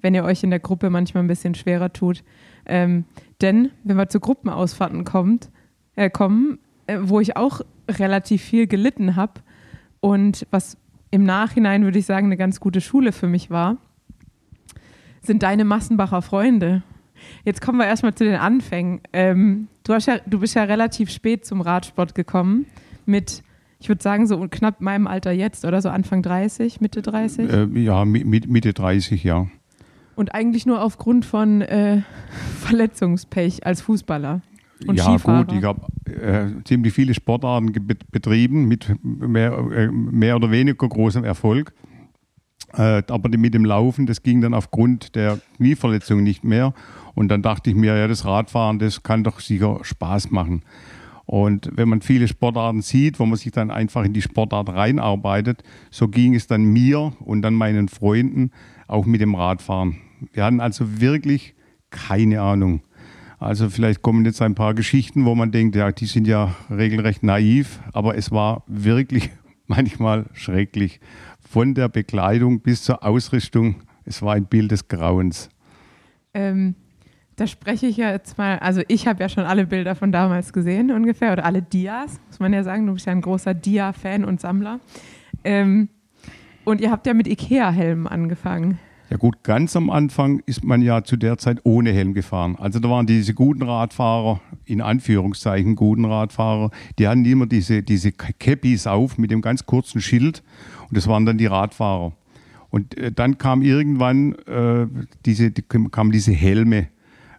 wenn 0.00 0.14
ihr 0.14 0.24
euch 0.24 0.44
in 0.44 0.50
der 0.50 0.60
Gruppe 0.60 0.88
manchmal 0.88 1.24
ein 1.24 1.28
bisschen 1.28 1.56
schwerer 1.56 1.92
tut. 1.92 2.22
Ähm, 2.66 3.04
denn 3.40 3.70
wenn 3.82 3.96
wir 3.96 4.08
zu 4.08 4.20
Gruppenausfahrten 4.20 5.04
kommt, 5.04 5.50
äh, 5.96 6.10
kommen, 6.10 6.60
wo 7.02 7.20
ich 7.20 7.36
auch 7.36 7.60
relativ 7.88 8.42
viel 8.42 8.66
gelitten 8.66 9.16
habe 9.16 9.40
und 10.00 10.46
was 10.50 10.76
im 11.10 11.24
Nachhinein, 11.24 11.84
würde 11.84 11.98
ich 11.98 12.06
sagen, 12.06 12.26
eine 12.26 12.36
ganz 12.36 12.60
gute 12.60 12.80
Schule 12.80 13.12
für 13.12 13.26
mich 13.26 13.50
war, 13.50 13.78
sind 15.22 15.42
deine 15.42 15.64
Massenbacher 15.64 16.22
Freunde. 16.22 16.82
Jetzt 17.44 17.60
kommen 17.60 17.78
wir 17.78 17.86
erstmal 17.86 18.14
zu 18.14 18.24
den 18.24 18.36
Anfängen. 18.36 19.00
Ähm, 19.12 19.68
du, 19.84 19.92
ja, 19.92 20.18
du 20.26 20.40
bist 20.40 20.54
ja 20.54 20.64
relativ 20.64 21.10
spät 21.10 21.44
zum 21.44 21.60
Radsport 21.60 22.14
gekommen 22.14 22.66
mit 23.06 23.42
ich 23.80 23.88
würde 23.88 24.02
sagen, 24.02 24.26
so 24.26 24.46
knapp 24.48 24.82
meinem 24.82 25.06
Alter 25.06 25.32
jetzt 25.32 25.64
oder 25.64 25.80
so 25.80 25.88
Anfang 25.88 26.22
30, 26.22 26.82
Mitte 26.82 27.00
30? 27.00 27.50
Äh, 27.50 27.66
ja, 27.80 28.04
Mitte 28.04 28.74
30, 28.74 29.24
ja. 29.24 29.46
Und 30.16 30.34
eigentlich 30.34 30.66
nur 30.66 30.82
aufgrund 30.82 31.24
von 31.24 31.62
äh, 31.62 32.02
Verletzungspech 32.60 33.66
als 33.66 33.80
Fußballer. 33.80 34.42
Und 34.86 34.96
ja, 34.96 35.04
Skifahrer. 35.04 35.44
gut, 35.44 35.54
ich 35.54 35.64
habe 35.64 35.80
äh, 36.06 36.64
ziemlich 36.64 36.92
viele 36.92 37.14
Sportarten 37.14 37.72
betrieben 38.10 38.66
mit 38.66 38.94
mehr, 39.02 39.52
äh, 39.52 39.88
mehr 39.88 40.36
oder 40.36 40.50
weniger 40.50 40.88
großem 40.88 41.24
Erfolg. 41.24 41.72
Äh, 42.72 43.02
aber 43.08 43.36
mit 43.36 43.54
dem 43.54 43.64
Laufen, 43.64 44.06
das 44.06 44.22
ging 44.22 44.40
dann 44.40 44.54
aufgrund 44.54 45.14
der 45.16 45.40
Knieverletzung 45.56 46.22
nicht 46.22 46.44
mehr. 46.44 46.72
Und 47.14 47.28
dann 47.28 47.42
dachte 47.42 47.70
ich 47.70 47.76
mir, 47.76 47.96
ja, 47.96 48.06
das 48.06 48.24
Radfahren, 48.24 48.78
das 48.78 49.02
kann 49.02 49.24
doch 49.24 49.40
sicher 49.40 49.80
Spaß 49.82 50.30
machen. 50.30 50.62
Und 51.26 51.70
wenn 51.74 51.88
man 51.88 52.00
viele 52.00 52.26
Sportarten 52.26 52.82
sieht, 52.82 53.20
wo 53.20 53.26
man 53.26 53.36
sich 53.36 53.52
dann 53.52 53.70
einfach 53.70 54.04
in 54.04 54.12
die 54.12 54.22
Sportart 54.22 54.68
reinarbeitet, 54.68 55.62
so 55.90 56.08
ging 56.08 56.34
es 56.34 56.46
dann 56.46 56.64
mir 56.64 57.12
und 57.20 57.42
dann 57.42 57.54
meinen 57.54 57.88
Freunden 57.88 58.50
auch 58.88 59.06
mit 59.06 59.20
dem 59.20 59.34
Radfahren. 59.34 59.98
Wir 60.32 60.44
hatten 60.44 60.60
also 60.60 61.00
wirklich 61.00 61.54
keine 61.90 62.40
Ahnung. 62.40 62.82
Also 63.40 63.70
vielleicht 63.70 64.02
kommen 64.02 64.26
jetzt 64.26 64.42
ein 64.42 64.54
paar 64.54 64.74
Geschichten, 64.74 65.24
wo 65.24 65.34
man 65.34 65.50
denkt, 65.50 65.74
ja, 65.74 65.90
die 65.92 66.04
sind 66.04 66.26
ja 66.26 66.54
regelrecht 66.70 67.22
naiv, 67.22 67.80
aber 67.94 68.14
es 68.16 68.30
war 68.30 68.64
wirklich 68.66 69.30
manchmal 69.66 70.26
schrecklich. 70.34 71.00
Von 71.40 71.74
der 71.74 71.88
Bekleidung 71.88 72.60
bis 72.60 72.82
zur 72.82 73.02
Ausrüstung, 73.02 73.76
es 74.04 74.20
war 74.20 74.34
ein 74.34 74.44
Bild 74.44 74.70
des 74.70 74.88
Grauens. 74.88 75.48
Ähm, 76.34 76.74
da 77.36 77.46
spreche 77.46 77.86
ich 77.86 77.96
ja 77.96 78.10
jetzt 78.10 78.36
mal, 78.36 78.58
also 78.58 78.82
ich 78.88 79.08
habe 79.08 79.22
ja 79.22 79.30
schon 79.30 79.44
alle 79.44 79.66
Bilder 79.66 79.94
von 79.94 80.12
damals 80.12 80.52
gesehen 80.52 80.90
ungefähr 80.90 81.32
oder 81.32 81.46
alle 81.46 81.62
Dias, 81.62 82.20
muss 82.26 82.40
man 82.40 82.52
ja 82.52 82.62
sagen, 82.62 82.86
du 82.86 82.92
bist 82.92 83.06
ja 83.06 83.12
ein 83.12 83.22
großer 83.22 83.54
Dia-Fan 83.54 84.26
und 84.26 84.38
Sammler. 84.38 84.80
Ähm, 85.44 85.88
und 86.64 86.82
ihr 86.82 86.90
habt 86.90 87.06
ja 87.06 87.14
mit 87.14 87.26
Ikea-Helmen 87.26 88.06
angefangen. 88.06 88.78
Ja 89.10 89.16
gut, 89.16 89.42
ganz 89.42 89.74
am 89.74 89.90
Anfang 89.90 90.40
ist 90.46 90.62
man 90.62 90.82
ja 90.82 91.02
zu 91.02 91.16
der 91.16 91.36
Zeit 91.36 91.58
ohne 91.64 91.90
Helm 91.90 92.14
gefahren. 92.14 92.54
Also 92.60 92.78
da 92.78 92.88
waren 92.88 93.06
diese 93.06 93.34
guten 93.34 93.64
Radfahrer, 93.64 94.40
in 94.64 94.80
Anführungszeichen 94.80 95.74
guten 95.74 96.04
Radfahrer, 96.04 96.70
die 96.96 97.08
hatten 97.08 97.24
immer 97.24 97.46
diese, 97.46 97.82
diese 97.82 98.12
Cappies 98.12 98.86
auf 98.86 99.18
mit 99.18 99.32
dem 99.32 99.40
ganz 99.40 99.66
kurzen 99.66 100.00
Schild 100.00 100.44
und 100.88 100.96
das 100.96 101.08
waren 101.08 101.26
dann 101.26 101.38
die 101.38 101.46
Radfahrer. 101.46 102.12
Und 102.70 102.96
äh, 102.98 103.10
dann 103.10 103.36
kam 103.36 103.62
irgendwann 103.62 104.34
äh, 104.46 104.86
diese, 105.26 105.50
die, 105.50 105.62
kamen 105.62 106.12
diese 106.12 106.30
Helme 106.30 106.86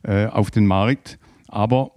äh, 0.03 0.25
auf 0.25 0.51
den 0.51 0.65
Markt. 0.67 1.19
Aber 1.47 1.91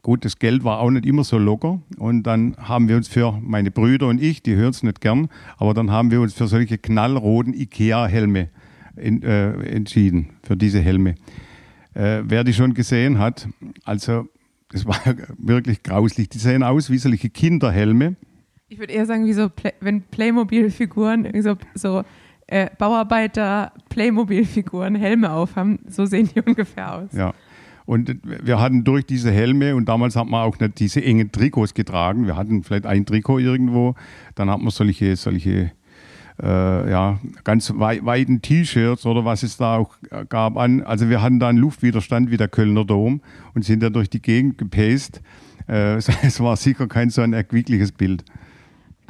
gut, 0.00 0.24
das 0.24 0.38
Geld 0.38 0.64
war 0.64 0.78
auch 0.80 0.90
nicht 0.90 1.04
immer 1.04 1.24
so 1.24 1.36
locker. 1.36 1.82
Und 1.98 2.22
dann 2.22 2.56
haben 2.56 2.88
wir 2.88 2.96
uns 2.96 3.08
für 3.08 3.38
meine 3.42 3.70
Brüder 3.70 4.06
und 4.08 4.22
ich, 4.22 4.42
die 4.42 4.54
hören 4.54 4.70
es 4.70 4.82
nicht 4.82 5.02
gern, 5.02 5.28
aber 5.58 5.74
dann 5.74 5.90
haben 5.90 6.10
wir 6.10 6.22
uns 6.22 6.32
für 6.32 6.46
solche 6.46 6.78
knallroten 6.78 7.52
IKEA-Helme 7.52 8.48
in, 9.00 9.22
äh, 9.22 9.52
entschieden, 9.52 10.30
für 10.42 10.56
diese 10.56 10.80
Helme. 10.80 11.14
Äh, 11.94 12.22
wer 12.24 12.44
die 12.44 12.52
schon 12.52 12.74
gesehen 12.74 13.18
hat, 13.18 13.48
also 13.84 14.28
das 14.70 14.86
war 14.86 15.00
wirklich 15.38 15.82
grauslich. 15.82 16.28
Die 16.28 16.38
sehen 16.38 16.62
aus 16.62 16.90
wie 16.90 16.98
solche 16.98 17.28
Kinderhelme. 17.28 18.16
Ich 18.68 18.78
würde 18.78 18.92
eher 18.92 19.06
sagen, 19.06 19.26
wie 19.26 19.32
so, 19.32 19.48
Play 19.48 19.72
wenn 19.80 20.02
Playmobil-Figuren 20.02 21.28
so, 21.42 21.56
so 21.74 22.04
äh, 22.46 22.68
Bauarbeiter 22.78 23.72
Playmobil-Figuren 23.88 24.94
Helme 24.94 25.32
aufhaben. 25.32 25.80
So 25.88 26.06
sehen 26.06 26.30
die 26.32 26.40
ungefähr 26.46 26.94
aus. 26.94 27.12
Ja. 27.12 27.34
Und 27.86 28.16
wir 28.22 28.60
hatten 28.60 28.84
durch 28.84 29.04
diese 29.04 29.32
Helme 29.32 29.74
und 29.74 29.88
damals 29.88 30.14
hat 30.14 30.28
man 30.28 30.42
auch 30.42 30.60
nicht 30.60 30.78
diese 30.78 31.02
engen 31.02 31.32
Trikots 31.32 31.74
getragen. 31.74 32.26
Wir 32.26 32.36
hatten 32.36 32.62
vielleicht 32.62 32.86
ein 32.86 33.04
Trikot 33.04 33.40
irgendwo, 33.40 33.96
dann 34.36 34.48
hat 34.48 34.60
man 34.60 34.70
solche, 34.70 35.16
solche 35.16 35.72
äh, 36.42 36.90
ja, 36.90 37.18
ganz 37.44 37.72
wei 37.76 38.00
weiten 38.04 38.42
T-Shirts 38.42 39.06
oder 39.06 39.24
was 39.24 39.42
es 39.42 39.56
da 39.56 39.76
auch 39.76 39.94
gab 40.28 40.56
an. 40.56 40.82
Also 40.82 41.08
wir 41.08 41.22
hatten 41.22 41.40
da 41.40 41.48
einen 41.48 41.58
Luftwiderstand 41.58 42.30
wie 42.30 42.36
der 42.36 42.48
Kölner 42.48 42.84
Dom 42.84 43.20
und 43.54 43.64
sind 43.64 43.82
da 43.82 43.90
durch 43.90 44.10
die 44.10 44.22
Gegend 44.22 44.58
gepaced. 44.58 45.20
Äh, 45.68 45.96
es 46.22 46.40
war 46.40 46.56
sicher 46.56 46.86
kein 46.88 47.10
so 47.10 47.22
ein 47.22 47.32
erquickliches 47.32 47.92
Bild. 47.92 48.24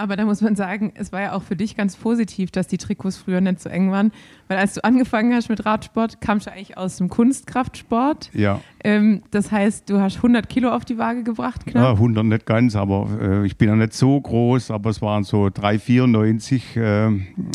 Aber 0.00 0.16
da 0.16 0.24
muss 0.24 0.40
man 0.40 0.56
sagen, 0.56 0.92
es 0.94 1.12
war 1.12 1.20
ja 1.20 1.32
auch 1.34 1.42
für 1.42 1.56
dich 1.56 1.76
ganz 1.76 1.94
positiv, 1.94 2.50
dass 2.50 2.66
die 2.66 2.78
Trikots 2.78 3.18
früher 3.18 3.42
nicht 3.42 3.60
so 3.60 3.68
eng 3.68 3.90
waren. 3.90 4.12
Weil 4.48 4.56
als 4.56 4.74
du 4.74 4.82
angefangen 4.82 5.34
hast 5.34 5.50
mit 5.50 5.66
Radsport, 5.66 6.22
kamst 6.22 6.46
du 6.46 6.52
eigentlich 6.52 6.78
aus 6.78 6.96
dem 6.96 7.10
Kunstkraftsport. 7.10 8.30
Ja. 8.32 8.62
Ähm, 8.82 9.22
das 9.30 9.52
heißt, 9.52 9.90
du 9.90 10.00
hast 10.00 10.16
100 10.16 10.48
Kilo 10.48 10.70
auf 10.70 10.86
die 10.86 10.96
Waage 10.96 11.22
gebracht, 11.22 11.66
knapp? 11.66 11.82
Ja, 11.82 11.90
100 11.92 12.24
nicht 12.24 12.46
ganz, 12.46 12.76
aber 12.76 13.08
äh, 13.20 13.46
ich 13.46 13.58
bin 13.58 13.68
ja 13.68 13.76
nicht 13.76 13.92
so 13.92 14.18
groß, 14.18 14.70
aber 14.70 14.88
es 14.88 15.02
waren 15.02 15.22
so 15.22 15.44
3,94 15.44 16.80
äh, 16.80 17.06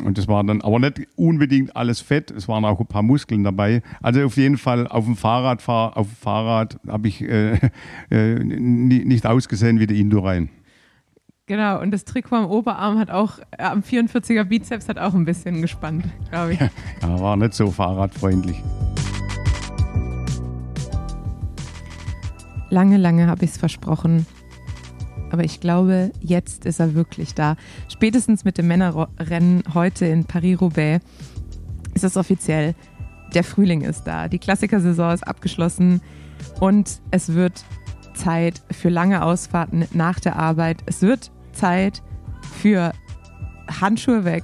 und 0.05 0.17
das 0.17 0.27
war 0.27 0.43
dann 0.43 0.61
aber 0.61 0.79
nicht 0.79 1.07
unbedingt 1.15 1.75
alles 1.75 1.99
Fett, 1.99 2.29
es 2.29 2.47
waren 2.47 2.63
auch 2.63 2.79
ein 2.79 2.85
paar 2.85 3.01
Muskeln 3.01 3.43
dabei. 3.43 3.81
Also 4.03 4.23
auf 4.23 4.37
jeden 4.37 4.57
Fall 4.57 4.87
auf 4.87 5.05
dem 5.05 5.15
Fahrrad, 5.15 5.67
auf 5.67 6.07
dem 6.07 6.15
Fahrrad 6.15 6.79
habe 6.87 7.07
ich 7.07 7.21
äh, 7.23 7.57
äh 8.11 8.35
nicht 8.35 9.25
ausgesehen 9.25 9.79
wie 9.79 9.87
der 9.87 9.97
Indorein. 9.97 10.49
Genau, 11.47 11.79
und 11.79 11.91
das 11.91 12.05
Trikot 12.05 12.37
am 12.37 12.45
Oberarm 12.47 12.97
hat 12.97 13.11
auch, 13.11 13.37
äh, 13.51 13.61
am 13.61 13.81
44er 13.81 14.45
Bizeps 14.45 14.89
hat 14.89 14.97
auch 14.97 15.13
ein 15.13 15.25
bisschen 15.25 15.61
gespannt, 15.61 16.03
glaube 16.31 16.53
ich. 16.53 16.59
Ja, 17.03 17.19
war 17.19 17.37
nicht 17.37 17.53
so 17.53 17.69
fahrradfreundlich. 17.69 18.63
Lange, 22.71 22.97
lange 22.97 23.27
habe 23.27 23.45
ich 23.45 23.51
es 23.51 23.57
versprochen. 23.57 24.25
Aber 25.29 25.43
ich 25.43 25.59
glaube, 25.59 26.11
jetzt 26.19 26.65
ist 26.65 26.79
er 26.79 26.95
wirklich 26.95 27.35
da. 27.35 27.57
Spätestens 27.89 28.43
mit 28.43 28.57
dem 28.57 28.67
Männerrennen 28.67 29.63
heute 29.75 30.07
in 30.07 30.25
Paris-Roubaix 30.25 31.05
ist 31.93 32.03
es 32.03 32.17
offiziell. 32.17 32.73
Der 33.35 33.43
Frühling 33.43 33.81
ist 33.81 34.05
da. 34.05 34.29
Die 34.29 34.39
Klassikersaison 34.39 35.13
ist 35.13 35.27
abgeschlossen 35.27 36.01
und 36.59 37.01
es 37.11 37.35
wird 37.35 37.63
Zeit 38.15 38.63
für 38.71 38.89
lange 38.89 39.23
Ausfahrten 39.23 39.85
nach 39.93 40.19
der 40.19 40.37
Arbeit. 40.37 40.81
Es 40.87 41.01
wird 41.03 41.31
Zeit 41.55 42.03
für 42.61 42.91
Handschuhe 43.81 44.25
weg, 44.25 44.43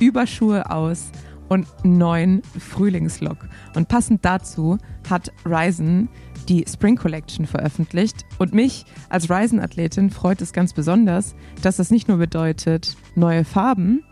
Überschuhe 0.00 0.70
aus 0.70 1.10
und 1.48 1.66
neuen 1.84 2.42
Frühlingslook. 2.58 3.48
Und 3.74 3.88
passend 3.88 4.24
dazu 4.24 4.78
hat 5.08 5.32
Ryzen 5.44 6.08
die 6.48 6.64
Spring 6.68 6.96
Collection 6.96 7.46
veröffentlicht. 7.46 8.24
Und 8.38 8.52
mich 8.52 8.84
als 9.08 9.30
Ryzen-Athletin 9.30 10.10
freut 10.10 10.42
es 10.42 10.52
ganz 10.52 10.72
besonders, 10.72 11.34
dass 11.62 11.76
das 11.76 11.90
nicht 11.90 12.08
nur 12.08 12.18
bedeutet 12.18 12.96
neue 13.14 13.44
Farben, 13.44 14.02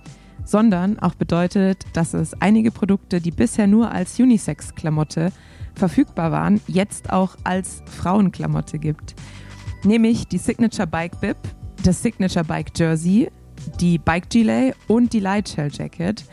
sondern 0.45 0.99
auch 0.99 1.15
bedeutet, 1.15 1.85
dass 1.93 2.15
es 2.15 2.35
einige 2.41 2.71
Produkte, 2.71 3.21
die 3.21 3.31
bisher 3.31 3.67
nur 3.67 3.93
als 3.93 4.19
Unisex-Klamotte 4.19 5.33
verfügbar 5.75 6.33
waren, 6.33 6.61
jetzt 6.67 7.13
auch 7.13 7.37
als 7.45 7.83
Frauenklamotte 7.87 8.79
gibt. 8.79 9.15
Nämlich 9.85 10.27
die 10.29 10.39
Signature 10.39 10.87
Bike 10.87 11.21
Bib, 11.21 11.37
das 11.83 12.03
Signature 12.03 12.45
Bike 12.45 12.73
Jersey, 12.77 13.31
die 13.81 13.99
Bike 13.99 14.29
Gilet 14.31 14.75
und 14.89 15.13
die 15.13 15.21
Lightshell 15.21 15.71
Jacket. 15.73 16.25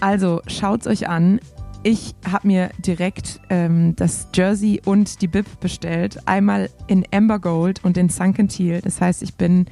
Also 0.00 0.40
schaut's 0.46 0.86
euch 0.86 1.08
an. 1.08 1.40
Ich 1.82 2.14
habe 2.30 2.46
mir 2.46 2.70
direkt 2.78 3.40
ähm, 3.50 3.94
das 3.96 4.28
Jersey 4.34 4.80
und 4.84 5.20
die 5.20 5.28
Bib 5.28 5.46
bestellt. 5.60 6.18
Einmal 6.26 6.70
in 6.86 7.04
Amber 7.12 7.38
Gold 7.38 7.84
und 7.84 7.98
in 7.98 8.08
Sunken 8.08 8.48
Teal. 8.48 8.80
Das 8.80 9.00
heißt, 9.00 9.22
ich 9.22 9.34
bin 9.34 9.66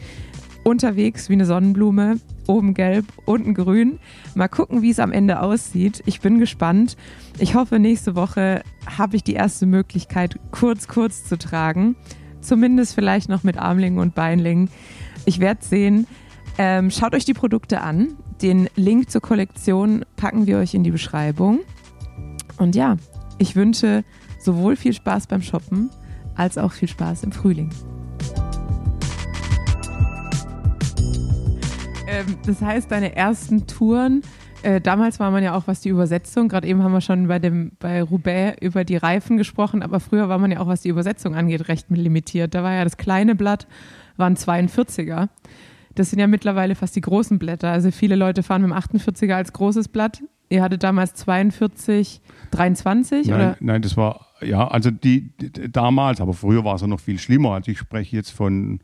unterwegs 0.65 1.29
wie 1.29 1.35
eine 1.35 1.47
Sonnenblume. 1.47 2.19
Oben 2.47 2.75
gelb, 2.75 3.07
unten 3.25 3.55
grün. 3.55 3.99
Mal 4.35 4.49
gucken, 4.49 4.83
wie 4.83 4.91
es 4.91 4.99
am 4.99 5.13
Ende 5.13 5.41
aussieht. 5.41 6.03
Ich 6.07 6.21
bin 6.21 6.39
gespannt. 6.39 6.97
Ich 7.39 7.55
hoffe, 7.55 7.79
nächste 7.79 8.15
Woche 8.15 8.63
habe 8.87 9.17
ich 9.17 9.25
die 9.25 9.35
erste 9.35 9.65
Möglichkeit, 9.67 10.39
kurz, 10.51 10.89
kurz 10.89 11.25
zu 11.25 11.39
tragen. 11.39 11.97
Zumindest 12.43 12.95
vielleicht 12.95 13.29
noch 13.29 13.45
mit 13.45 13.57
Armlingen 13.57 13.99
und 13.99 14.15
Beinlingen. 14.15 14.69
Ich 15.25 15.41
werde 15.41 15.65
sehen. 15.65 16.07
Ähm, 16.59 16.91
schaut 16.91 17.15
euch 17.15 17.25
die 17.25 17.35
Produkte 17.35 17.81
an. 17.81 18.09
Den 18.43 18.69
Link 18.77 19.11
zur 19.11 19.21
Kollektion 19.21 20.05
packen 20.17 20.47
wir 20.47 20.59
euch 20.59 20.75
in 20.75 20.85
die 20.85 20.91
Beschreibung. 20.91 21.61
Und 22.59 22.75
ja, 22.75 22.97
ich 23.39 23.57
wünsche 23.57 24.05
sowohl 24.41 24.77
viel 24.77 24.93
Spaß 24.93 25.29
beim 25.29 25.43
Shoppen 25.43 25.91
als 26.35 26.59
auch 26.59 26.73
viel 26.73 26.89
Spaß 26.89 27.23
im 27.23 27.33
Frühling. 27.33 27.71
Ähm, 32.09 32.37
das 32.45 32.61
heißt, 32.61 32.91
deine 32.91 33.17
ersten 33.17 33.67
Touren, 33.67 34.23
äh, 34.63 34.81
damals 34.81 35.21
war 35.21 35.31
man 35.31 35.43
ja 35.43 35.55
auch, 35.55 35.67
was 35.67 35.81
die 35.81 35.89
Übersetzung, 35.89 36.49
gerade 36.49 36.67
eben 36.67 36.83
haben 36.83 36.93
wir 36.93 37.01
schon 37.01 37.29
bei, 37.29 37.39
dem, 37.39 37.73
bei 37.79 38.03
Roubaix 38.03 38.57
über 38.61 38.85
die 38.85 38.97
Reifen 38.97 39.37
gesprochen, 39.37 39.83
aber 39.83 40.01
früher 40.01 40.29
war 40.29 40.39
man 40.39 40.51
ja 40.51 40.61
auch, 40.61 40.67
was 40.67 40.83
die 40.83 40.89
Übersetzung 40.89 41.35
angeht, 41.35 41.69
recht 41.69 41.91
limitiert. 41.91 42.55
Da 42.55 42.63
war 42.63 42.73
ja 42.73 42.85
das 42.85 42.97
kleine 42.97 43.35
Blatt, 43.35 43.67
waren 44.17 44.37
42er. 44.37 45.29
Das 45.95 46.11
sind 46.11 46.19
ja 46.19 46.27
mittlerweile 46.27 46.75
fast 46.75 46.97
die 46.97 47.01
großen 47.01 47.39
Blätter. 47.39 47.71
Also 47.71 47.91
viele 47.91 48.17
Leute 48.17 48.43
fahren 48.43 48.63
mit 48.63 48.71
dem 48.71 48.77
48er 48.77 49.35
als 49.35 49.53
großes 49.53 49.89
Blatt. 49.89 50.23
Ihr 50.49 50.63
hattet 50.63 50.83
damals 50.83 51.15
42, 51.15 52.21
23 52.51 53.27
nein, 53.27 53.35
oder? 53.35 53.57
Nein, 53.61 53.83
das 53.83 53.97
war, 53.97 54.27
ja, 54.43 54.69
also 54.69 54.91
die, 54.91 55.37
die 55.37 55.71
damals, 55.71 56.21
aber 56.21 56.35
früher 56.35 56.65
war 56.65 56.75
es 56.75 56.83
ja 56.83 56.87
noch 56.87 57.01
viel 57.01 57.19
schlimmer. 57.19 57.53
Also 57.53 57.71
ich 57.71 57.79
spreche 57.79 58.17
jetzt 58.17 58.31
von, 58.31 58.81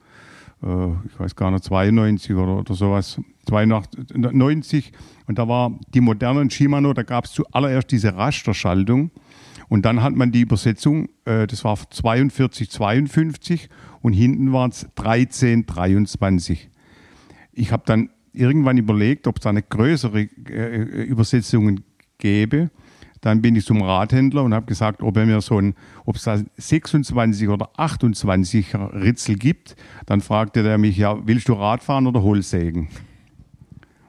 ich 0.60 1.20
weiß 1.20 1.36
gar 1.36 1.50
nicht, 1.50 1.64
92 1.64 2.34
oder, 2.34 2.58
oder 2.58 2.74
sowas, 2.74 3.20
92. 3.46 4.92
Und 5.26 5.38
da 5.38 5.46
war 5.46 5.78
die 5.94 6.00
modernen 6.00 6.50
Shimano, 6.50 6.92
da 6.92 7.02
gab 7.02 7.26
es 7.26 7.32
zuallererst 7.32 7.90
diese 7.92 8.16
Rasterschaltung. 8.16 9.10
Und 9.68 9.84
dann 9.84 10.02
hat 10.02 10.14
man 10.14 10.32
die 10.32 10.40
Übersetzung, 10.40 11.08
äh, 11.24 11.46
das 11.46 11.64
war 11.64 11.76
42, 11.76 12.70
52 12.70 13.68
und 14.00 14.14
hinten 14.14 14.52
waren 14.52 14.70
es 14.70 14.88
13, 14.96 15.66
23 15.66 16.70
ich 17.58 17.72
habe 17.72 17.82
dann 17.86 18.10
irgendwann 18.32 18.78
überlegt, 18.78 19.26
ob 19.26 19.36
es 19.36 19.42
da 19.42 19.50
eine 19.50 19.62
größere 19.62 20.20
äh, 20.48 21.02
Übersetzungen 21.02 21.84
gäbe. 22.18 22.70
Dann 23.20 23.42
bin 23.42 23.56
ich 23.56 23.64
zum 23.64 23.82
Radhändler 23.82 24.42
und 24.42 24.54
habe 24.54 24.66
gesagt, 24.66 25.02
ob 25.02 25.16
er 25.16 25.26
mir 25.26 25.40
so 25.40 25.58
ein, 25.58 25.74
ob 26.04 26.16
es 26.16 26.22
da 26.22 26.38
26 26.56 27.48
oder 27.48 27.70
28 27.76 28.74
Ritzel 28.74 29.36
gibt. 29.36 29.76
Dann 30.06 30.20
fragte 30.20 30.62
der 30.62 30.78
mich, 30.78 30.96
ja, 30.96 31.26
willst 31.26 31.48
du 31.48 31.54
Radfahren 31.54 32.06
oder 32.06 32.22
Holzsägen? 32.22 32.88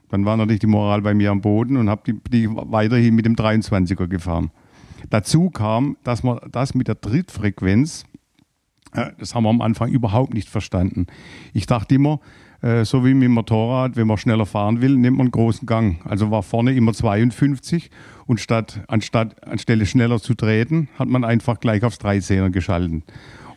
Dann 0.09 0.25
war 0.25 0.37
natürlich 0.37 0.59
die 0.59 0.67
Moral 0.67 1.01
bei 1.01 1.13
mir 1.13 1.31
am 1.31 1.41
Boden 1.41 1.77
und 1.77 1.89
habe 1.89 2.01
die, 2.11 2.19
die 2.29 2.49
weiterhin 2.49 3.15
mit 3.15 3.25
dem 3.25 3.35
23er 3.35 4.07
gefahren. 4.07 4.51
Dazu 5.09 5.49
kam, 5.49 5.97
dass 6.03 6.23
man 6.23 6.39
das 6.51 6.73
mit 6.73 6.87
der 6.87 6.99
Trittfrequenz, 6.99 8.05
äh, 8.93 9.11
das 9.17 9.33
haben 9.33 9.43
wir 9.43 9.49
am 9.49 9.61
Anfang 9.61 9.89
überhaupt 9.89 10.33
nicht 10.33 10.49
verstanden. 10.49 11.07
Ich 11.53 11.65
dachte 11.67 11.95
immer, 11.95 12.19
äh, 12.61 12.83
so 12.83 13.05
wie 13.05 13.13
mit 13.13 13.23
dem 13.23 13.33
Motorrad, 13.33 13.95
wenn 13.95 14.07
man 14.07 14.17
schneller 14.17 14.45
fahren 14.45 14.81
will, 14.81 14.95
nimmt 14.95 15.17
man 15.17 15.27
einen 15.27 15.31
großen 15.31 15.65
Gang. 15.65 15.99
Also 16.05 16.31
war 16.31 16.43
vorne 16.43 16.73
immer 16.73 16.93
52 16.93 17.89
und 18.25 18.39
statt, 18.39 18.81
anstatt, 18.87 19.47
anstelle 19.47 19.85
schneller 19.85 20.19
zu 20.19 20.33
treten, 20.33 20.89
hat 20.97 21.07
man 21.07 21.23
einfach 21.23 21.59
gleich 21.59 21.83
aufs 21.83 21.99
13er 21.99 22.49
geschalten. 22.49 23.03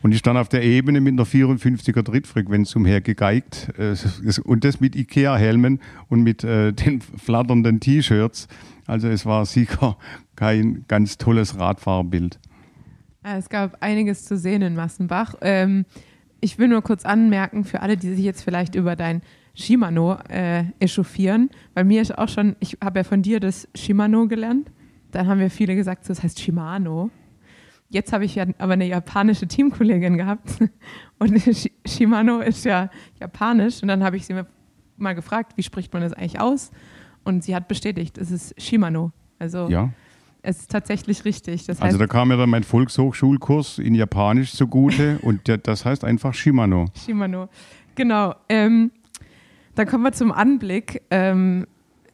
Und 0.01 0.11
ich 0.11 0.19
stand 0.19 0.37
auf 0.37 0.49
der 0.49 0.63
Ebene 0.63 0.99
mit 0.99 1.13
einer 1.13 1.25
54er 1.25 2.03
Trittfrequenz 2.03 2.75
umhergegeigt 2.75 3.69
äh, 3.77 3.95
und 4.43 4.65
das 4.65 4.81
mit 4.81 4.95
Ikea-Helmen 4.95 5.79
und 6.09 6.23
mit 6.23 6.43
äh, 6.43 6.73
den 6.73 7.01
flatternden 7.01 7.79
T-Shirts. 7.79 8.47
Also 8.85 9.07
es 9.07 9.25
war 9.25 9.45
sicher 9.45 9.97
kein 10.35 10.83
ganz 10.87 11.17
tolles 11.17 11.57
Radfahrbild. 11.57 12.39
Es 13.23 13.47
gab 13.47 13.77
einiges 13.81 14.25
zu 14.25 14.37
sehen 14.37 14.61
in 14.61 14.75
Massenbach. 14.75 15.35
Ähm, 15.41 15.85
ich 16.43 16.59
will 16.59 16.67
nur 16.67 16.81
kurz 16.81 17.05
anmerken, 17.05 17.63
für 17.63 17.81
alle, 17.81 17.95
die 17.95 18.13
sich 18.13 18.25
jetzt 18.25 18.43
vielleicht 18.43 18.75
über 18.75 18.97
dein 18.97 19.21
Shimano 19.55 20.17
äh, 20.27 20.65
echauffieren, 20.79 21.49
weil 21.73 21.85
mir 21.85 22.01
ist 22.01 22.17
auch 22.17 22.27
schon, 22.27 22.57
ich 22.59 22.77
habe 22.83 22.99
ja 22.99 23.03
von 23.05 23.21
dir 23.21 23.39
das 23.39 23.67
Shimano 23.75 24.27
gelernt. 24.27 24.69
Dann 25.11 25.27
haben 25.27 25.39
wir 25.39 25.49
viele 25.49 25.75
gesagt, 25.75 26.09
das 26.09 26.21
heißt 26.21 26.41
Shimano. 26.41 27.11
Jetzt 27.89 28.11
habe 28.11 28.25
ich 28.25 28.35
ja 28.35 28.45
aber 28.57 28.73
eine 28.73 28.87
japanische 28.87 29.47
Teamkollegin 29.47 30.17
gehabt 30.17 30.59
und 31.19 31.39
Shimano 31.87 32.39
ist 32.39 32.65
ja 32.65 32.89
japanisch 33.21 33.81
und 33.81 33.87
dann 33.87 34.03
habe 34.03 34.17
ich 34.17 34.25
sie 34.25 34.35
mal 34.97 35.13
gefragt, 35.13 35.53
wie 35.55 35.63
spricht 35.63 35.93
man 35.93 36.01
das 36.01 36.11
eigentlich 36.11 36.41
aus? 36.41 36.71
Und 37.23 37.45
sie 37.45 37.55
hat 37.55 37.69
bestätigt, 37.69 38.17
es 38.17 38.31
ist 38.31 38.61
Shimano. 38.61 39.13
Also 39.39 39.69
ja. 39.69 39.93
Es 40.45 40.59
ist 40.59 40.71
tatsächlich 40.71 41.23
richtig. 41.23 41.65
Das 41.65 41.81
also 41.81 41.97
da 41.97 42.05
kam 42.05 42.27
mir 42.27 42.37
dann 42.37 42.49
mein 42.49 42.63
Volkshochschulkurs 42.63 43.79
in 43.79 43.95
Japanisch 43.95 44.53
zugute 44.53 45.17
und 45.21 45.41
das 45.63 45.85
heißt 45.85 46.03
einfach 46.03 46.33
Shimano. 46.33 46.87
Shimano, 47.05 47.47
genau. 47.95 48.35
Ähm, 48.49 48.91
dann 49.75 49.87
kommen 49.87 50.03
wir 50.03 50.11
zum 50.11 50.33
Anblick. 50.33 51.01
Ähm, 51.09 51.65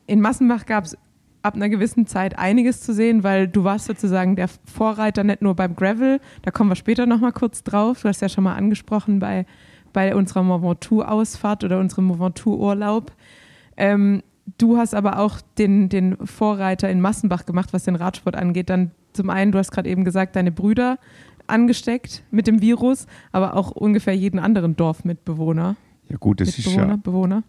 in 0.06 0.22
Massenbach 0.22 0.68
gab 0.68 0.86
es 0.86 0.96
ab 1.42 1.56
einer 1.56 1.70
gewissen 1.70 2.06
Zeit 2.06 2.38
einiges 2.38 2.82
zu 2.82 2.94
sehen, 2.94 3.24
weil 3.24 3.48
du 3.48 3.64
warst 3.64 3.86
sozusagen 3.86 4.36
der 4.36 4.48
Vorreiter 4.48 5.24
nicht 5.24 5.42
nur 5.42 5.56
beim 5.56 5.76
Gravel, 5.76 6.20
da 6.44 6.52
kommen 6.52 6.70
wir 6.70 6.76
später 6.76 7.08
nochmal 7.08 7.32
kurz 7.32 7.64
drauf. 7.64 8.02
Du 8.04 8.10
hast 8.10 8.22
ja 8.22 8.30
schon 8.30 8.44
mal 8.44 8.56
angesprochen 8.56 9.20
bei, 9.20 9.48
bei 9.92 10.16
unserer 10.16 10.44
Mont 10.44 10.64
Ventoux-Ausfahrt 10.64 11.64
oder 11.64 11.80
unserem 11.80 12.06
Mont 12.06 12.20
Ventoux-Urlaub. 12.20 13.12
Ähm, 13.76 14.22
Du 14.58 14.78
hast 14.78 14.96
aber 14.96 15.20
auch 15.20 15.42
den, 15.58 15.90
den 15.90 16.18
Vorreiter 16.26 16.90
in 16.90 17.02
Massenbach 17.02 17.46
gemacht, 17.46 17.74
was 17.74 17.84
den 17.84 17.96
Radsport 17.96 18.36
angeht. 18.36 18.70
Dann 18.70 18.92
zum 19.14 19.30
einen, 19.30 19.52
du 19.52 19.58
hast 19.58 19.72
gerade 19.72 19.90
eben 19.90 20.06
gesagt, 20.06 20.36
deine 20.36 20.52
Brüder 20.52 20.98
angesteckt 21.48 22.24
mit 22.32 22.48
dem 22.48 22.62
Virus, 22.62 23.08
aber 23.32 23.56
auch 23.56 23.72
ungefähr 23.72 24.16
jeden 24.16 24.40
anderen 24.40 24.76
Dorfmitbewohner. 24.76 25.76
Ja 26.10 26.18
gut, 26.18 26.42
das 26.42 26.58
ist 26.58 26.66
ja, 26.74 26.96
Bewohner. 26.96 27.44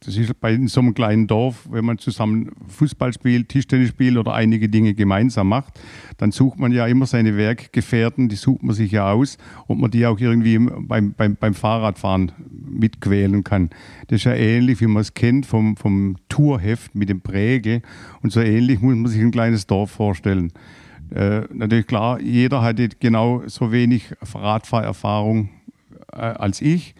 Das 0.00 0.16
ist 0.16 0.40
bei 0.40 0.56
so 0.66 0.80
einem 0.80 0.94
kleinen 0.94 1.26
Dorf, 1.26 1.68
wenn 1.68 1.84
man 1.84 1.98
zusammen 1.98 2.52
Fußball 2.68 3.12
spielt, 3.12 3.48
Tischtennis 3.48 3.88
spielt 3.88 4.16
oder 4.16 4.32
einige 4.34 4.68
Dinge 4.68 4.94
gemeinsam 4.94 5.48
macht, 5.48 5.80
dann 6.18 6.30
sucht 6.30 6.60
man 6.60 6.70
ja 6.70 6.86
immer 6.86 7.06
seine 7.06 7.36
Werkgefährten, 7.36 8.28
die 8.28 8.36
sucht 8.36 8.62
man 8.62 8.76
sich 8.76 8.92
ja 8.92 9.10
aus, 9.10 9.38
ob 9.66 9.76
man 9.76 9.90
die 9.90 10.06
auch 10.06 10.20
irgendwie 10.20 10.56
beim, 10.58 11.14
beim, 11.14 11.34
beim 11.34 11.54
Fahrradfahren 11.54 12.30
mitquälen 12.48 13.42
kann. 13.42 13.70
Das 14.06 14.20
ist 14.20 14.24
ja 14.24 14.34
ähnlich, 14.34 14.80
wie 14.80 14.86
man 14.86 15.00
es 15.00 15.14
kennt 15.14 15.44
vom, 15.44 15.76
vom 15.76 16.14
Tourheft 16.28 16.94
mit 16.94 17.08
dem 17.08 17.22
Prägel 17.22 17.82
und 18.22 18.30
so 18.30 18.40
ähnlich 18.40 18.80
muss 18.80 18.94
man 18.94 19.10
sich 19.10 19.20
ein 19.20 19.32
kleines 19.32 19.66
Dorf 19.66 19.90
vorstellen. 19.90 20.52
Äh, 21.10 21.40
natürlich 21.52 21.88
klar, 21.88 22.20
jeder 22.20 22.62
hatte 22.62 22.88
genau 23.00 23.42
so 23.46 23.72
wenig 23.72 24.12
Radfahrerfahrung 24.32 25.48
äh, 26.12 26.18
als 26.18 26.60
ich 26.60 26.94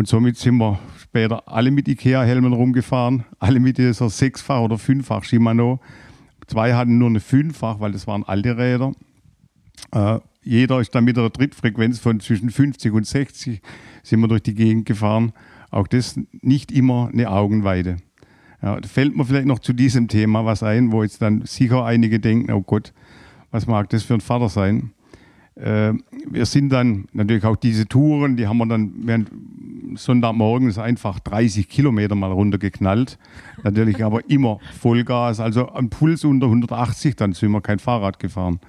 und 0.00 0.08
somit 0.08 0.38
sind 0.38 0.56
wir 0.56 0.78
später 0.98 1.46
alle 1.46 1.70
mit 1.70 1.86
Ikea-Helmen 1.86 2.54
rumgefahren, 2.54 3.24
alle 3.38 3.60
mit 3.60 3.76
dieser 3.76 4.08
Sechsfach- 4.08 4.62
oder 4.62 4.78
Fünffach 4.78 5.24
Shimano. 5.24 5.78
Zwei 6.46 6.72
hatten 6.72 6.96
nur 6.96 7.10
eine 7.10 7.20
Fünffach, 7.20 7.80
weil 7.80 7.92
das 7.92 8.06
waren 8.06 8.24
alte 8.24 8.56
Räder. 8.56 8.92
Äh, 9.92 10.20
jeder 10.42 10.80
ist 10.80 10.94
dann 10.94 11.04
mit 11.04 11.18
einer 11.18 11.30
Trittfrequenz 11.30 11.98
von 11.98 12.18
zwischen 12.18 12.48
50 12.48 12.94
und 12.94 13.06
60 13.06 13.60
sind 14.02 14.20
wir 14.20 14.28
durch 14.28 14.42
die 14.42 14.54
Gegend 14.54 14.86
gefahren. 14.86 15.34
Auch 15.70 15.86
das 15.86 16.18
nicht 16.40 16.72
immer 16.72 17.10
eine 17.12 17.30
Augenweide. 17.30 17.98
Ja, 18.62 18.80
fällt 18.80 19.14
mir 19.14 19.26
vielleicht 19.26 19.48
noch 19.48 19.58
zu 19.58 19.74
diesem 19.74 20.08
Thema 20.08 20.46
was 20.46 20.62
ein, 20.62 20.92
wo 20.92 21.02
jetzt 21.02 21.20
dann 21.20 21.44
sicher 21.44 21.84
einige 21.84 22.20
denken, 22.20 22.50
oh 22.52 22.62
Gott, 22.62 22.94
was 23.50 23.66
mag 23.66 23.90
das 23.90 24.04
für 24.04 24.14
ein 24.14 24.22
Vater 24.22 24.48
sein? 24.48 24.92
Äh, 25.60 25.92
wir 26.28 26.46
sind 26.46 26.70
dann 26.70 27.06
natürlich 27.12 27.44
auch 27.44 27.56
diese 27.56 27.86
Touren, 27.86 28.36
die 28.36 28.46
haben 28.46 28.58
wir 28.58 28.66
dann 28.66 28.92
während 29.04 29.30
Sonntagmorgens 29.94 30.78
einfach 30.78 31.18
30 31.20 31.68
Kilometer 31.68 32.14
mal 32.14 32.32
runtergeknallt. 32.32 33.18
Natürlich 33.62 34.04
aber 34.04 34.28
immer 34.30 34.58
Vollgas, 34.78 35.40
also 35.40 35.68
am 35.68 35.90
Puls 35.90 36.24
unter 36.24 36.46
180, 36.46 37.16
dann 37.16 37.32
sind 37.32 37.50
wir 37.50 37.60
kein 37.60 37.78
Fahrrad 37.78 38.18
gefahren. 38.18 38.60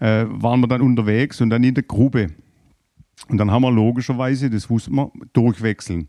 Äh, 0.00 0.26
waren 0.28 0.60
wir 0.60 0.68
dann 0.68 0.82
unterwegs 0.82 1.40
und 1.40 1.50
dann 1.50 1.64
in 1.64 1.74
der 1.74 1.84
Grube. 1.84 2.28
Und 3.28 3.38
dann 3.38 3.50
haben 3.50 3.62
wir 3.62 3.72
logischerweise, 3.72 4.50
das 4.50 4.68
wussten 4.68 4.94
wir, 4.96 5.10
durchwechseln. 5.32 6.08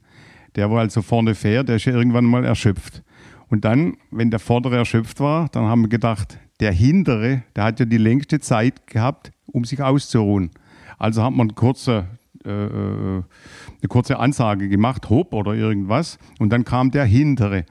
Der, 0.55 0.69
wo 0.69 0.77
also 0.77 1.01
vorne 1.01 1.35
fährt, 1.35 1.69
der 1.69 1.77
ist 1.77 1.85
ja 1.85 1.93
irgendwann 1.93 2.25
mal 2.25 2.43
erschöpft. 2.43 3.03
Und 3.49 3.65
dann, 3.65 3.97
wenn 4.11 4.29
der 4.31 4.39
vordere 4.39 4.77
erschöpft 4.77 5.19
war, 5.19 5.47
dann 5.49 5.65
haben 5.65 5.81
wir 5.81 5.89
gedacht, 5.89 6.39
der 6.59 6.71
hintere, 6.71 7.43
der 7.55 7.63
hat 7.63 7.79
ja 7.79 7.85
die 7.85 7.97
längste 7.97 8.39
Zeit 8.39 8.85
gehabt, 8.87 9.31
um 9.51 9.65
sich 9.65 9.81
auszuruhen. 9.81 10.51
Also 10.97 11.23
hat 11.23 11.31
man 11.31 11.47
eine 11.47 11.53
kurze, 11.53 12.07
äh, 12.45 12.49
äh, 12.49 13.21
eine 13.21 13.87
kurze 13.87 14.19
Ansage 14.19 14.69
gemacht, 14.69 15.09
hopp 15.09 15.33
oder 15.33 15.53
irgendwas, 15.53 16.19
und 16.39 16.51
dann 16.51 16.65
kam 16.65 16.91
der 16.91 17.05
hintere. 17.05 17.65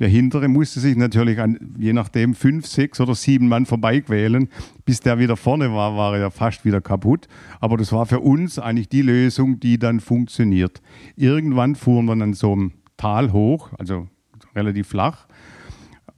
Der 0.00 0.08
hintere 0.08 0.48
musste 0.48 0.80
sich 0.80 0.96
natürlich 0.96 1.40
an, 1.40 1.74
je 1.78 1.92
nachdem, 1.92 2.34
fünf, 2.34 2.66
sechs 2.66 3.00
oder 3.00 3.14
sieben 3.14 3.48
Mann 3.48 3.64
vorbeiquälen. 3.64 4.48
Bis 4.84 5.00
der 5.00 5.18
wieder 5.18 5.36
vorne 5.36 5.72
war, 5.72 5.96
war 5.96 6.14
er 6.14 6.20
ja 6.20 6.30
fast 6.30 6.64
wieder 6.64 6.80
kaputt. 6.80 7.28
Aber 7.60 7.76
das 7.76 7.92
war 7.92 8.04
für 8.04 8.18
uns 8.18 8.58
eigentlich 8.58 8.88
die 8.88 9.02
Lösung, 9.02 9.60
die 9.60 9.78
dann 9.78 10.00
funktioniert. 10.00 10.82
Irgendwann 11.14 11.76
fuhren 11.76 12.06
wir 12.06 12.16
dann 12.16 12.34
so 12.34 12.52
einem 12.52 12.72
Tal 12.96 13.32
hoch, 13.32 13.70
also 13.78 14.08
relativ 14.54 14.88
flach. 14.88 15.26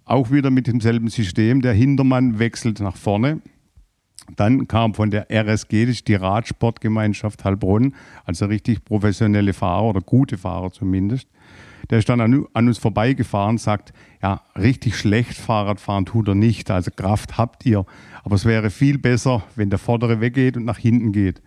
Auch 0.07 0.31
wieder 0.31 0.51
mit 0.51 0.67
demselben 0.67 1.09
System. 1.09 1.61
Der 1.61 1.75
Hintermann 1.75 2.39
wechselt 2.39 2.81
nach 2.81 2.97
vorne 2.97 3.43
Dann 4.37 4.69
kam 4.69 4.95
von 4.95 5.11
der 5.11 5.31
RSG, 5.31 5.87
das 5.87 5.97
ist 5.97 6.09
die 6.09 6.15
Radsportgemeinschaft 6.15 7.45
Heilbronn, 7.45 7.95
also 8.25 8.47
richtig 8.47 8.85
professionelle 8.85 9.53
Fahrer 9.53 9.85
oder 9.85 10.01
gute 10.01 10.37
Fahrer 10.39 10.71
zumindest. 10.71 11.29
Der 11.91 11.99
ist 11.99 12.09
dann 12.09 12.21
an, 12.21 12.47
an 12.53 12.69
uns 12.69 12.79
vorbeigefahren, 12.79 13.59
sagt, 13.59 13.93
ja, 14.23 14.43
richtig 14.57 14.97
schlecht 14.97 15.35
Fahrradfahren 15.35 16.05
tut 16.05 16.29
er 16.29 16.35
nicht, 16.35 16.71
also 16.71 16.91
Kraft 16.91 17.39
habt 17.39 17.65
ihr. 17.65 17.85
Aber 18.25 18.35
es 18.35 18.45
wäre 18.45 18.71
viel 18.71 18.99
besser, 18.99 19.45
wenn 19.55 19.71
der 19.71 19.79
Vordere 19.79 20.21
weggeht 20.21 20.57
und 20.57 20.65
nach 20.65 20.79
hinten 20.79 21.13
geht. 21.13 21.43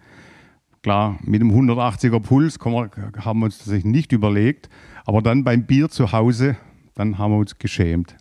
Klar, 0.82 1.20
mit 1.24 1.42
dem 1.42 1.52
180er 1.52 2.22
Puls 2.22 2.58
wir, 2.58 2.90
haben 3.26 3.40
wir 3.40 3.46
uns 3.46 3.58
das 3.58 3.84
nicht 3.84 4.14
überlegt, 4.14 4.70
aber 5.06 5.22
dann 5.22 5.44
beim 5.44 5.66
Bier 5.66 5.90
zu 5.90 6.14
Hause, 6.14 6.56
dann 6.96 7.18
haben 7.18 7.34
wir 7.34 7.38
uns 7.40 7.58
geschämt. 7.58 8.16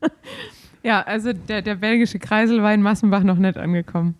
Ja, 0.82 1.02
also 1.02 1.32
der, 1.32 1.62
der 1.62 1.76
belgische 1.76 2.18
Kreisel 2.18 2.62
war 2.62 2.74
in 2.74 2.82
Massenbach 2.82 3.22
noch 3.22 3.38
nicht 3.38 3.56
angekommen. 3.56 4.16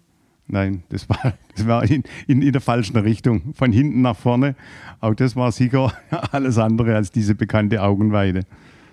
Nein, 0.47 0.83
das 0.91 1.09
war, 1.09 1.35
das 1.57 1.67
war 1.67 1.89
in, 1.89 2.03
in, 2.27 2.43
in 2.43 2.53
der 2.53 2.61
falschen 2.61 2.97
Richtung, 2.99 3.55
von 3.55 3.73
hinten 3.73 4.03
nach 4.03 4.17
vorne. 4.17 4.55
Auch 5.01 5.15
das 5.15 5.35
war 5.35 5.51
sicher 5.51 5.93
alles 6.33 6.59
andere 6.59 6.95
als 6.95 7.11
diese 7.11 7.35
bekannte 7.35 7.83
Augenweide. 7.83 8.43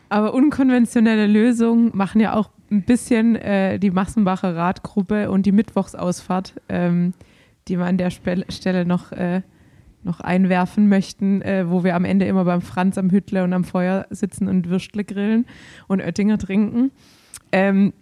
Aber 0.09 0.33
unkonventionelle 0.33 1.27
Lösungen 1.27 1.91
machen 1.93 2.21
ja 2.21 2.33
auch 2.33 2.49
ein 2.71 2.83
bisschen 2.83 3.35
äh, 3.35 3.77
die 3.77 3.91
Massenbacher 3.91 4.55
Radgruppe 4.55 5.29
und 5.29 5.45
die 5.45 5.51
Mittwochsausfahrt, 5.51 6.55
ähm, 6.69 7.13
die 7.67 7.77
wir 7.77 7.85
an 7.85 7.97
der 7.97 8.09
Spe 8.09 8.45
Stelle 8.49 8.85
noch, 8.85 9.11
äh, 9.11 9.41
noch 10.03 10.19
einwerfen 10.19 10.87
möchten, 10.87 11.41
äh, 11.41 11.69
wo 11.69 11.83
wir 11.83 11.95
am 11.95 12.05
Ende 12.05 12.25
immer 12.25 12.45
beim 12.45 12.61
Franz 12.61 12.97
am 12.97 13.11
Hüttle 13.11 13.43
und 13.43 13.53
am 13.53 13.63
Feuer 13.63 14.07
sitzen 14.09 14.47
und 14.47 14.69
Würstle 14.69 15.03
grillen 15.03 15.45
und 15.87 16.01
Oettinger 16.01 16.39
trinken 16.39 16.91
ähm, 17.51 17.93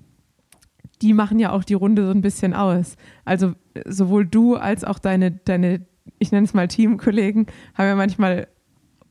die 1.02 1.14
machen 1.14 1.40
ja 1.40 1.52
auch 1.52 1.64
die 1.64 1.76
Runde 1.76 2.06
so 2.06 2.12
ein 2.12 2.22
bisschen 2.22 2.54
aus. 2.54 2.96
Also 3.26 3.54
sowohl 3.86 4.26
du 4.26 4.56
als 4.56 4.84
auch 4.84 5.00
deine, 5.00 5.32
deine 5.32 5.86
ich 6.20 6.32
nenne 6.32 6.46
es 6.46 6.54
mal 6.54 6.68
Teamkollegen, 6.68 7.48
haben 7.76 7.88
ja 7.88 7.96
manchmal 7.96 8.48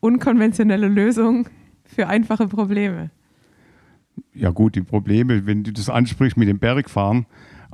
unkonventionelle 0.01 0.89
Lösungen 0.89 1.49
für 1.85 2.09
einfache 2.09 2.49
Probleme. 2.49 3.11
Ja 4.33 4.51
gut, 4.51 4.75
die 4.75 4.83
Probleme, 4.83 5.47
wenn 5.47 5.63
du 5.63 5.73
das 5.73 5.91
ansprichst 5.91 6.37
mit 6.37 6.49
dem 6.49 6.59
Bergfahren, 6.59 7.27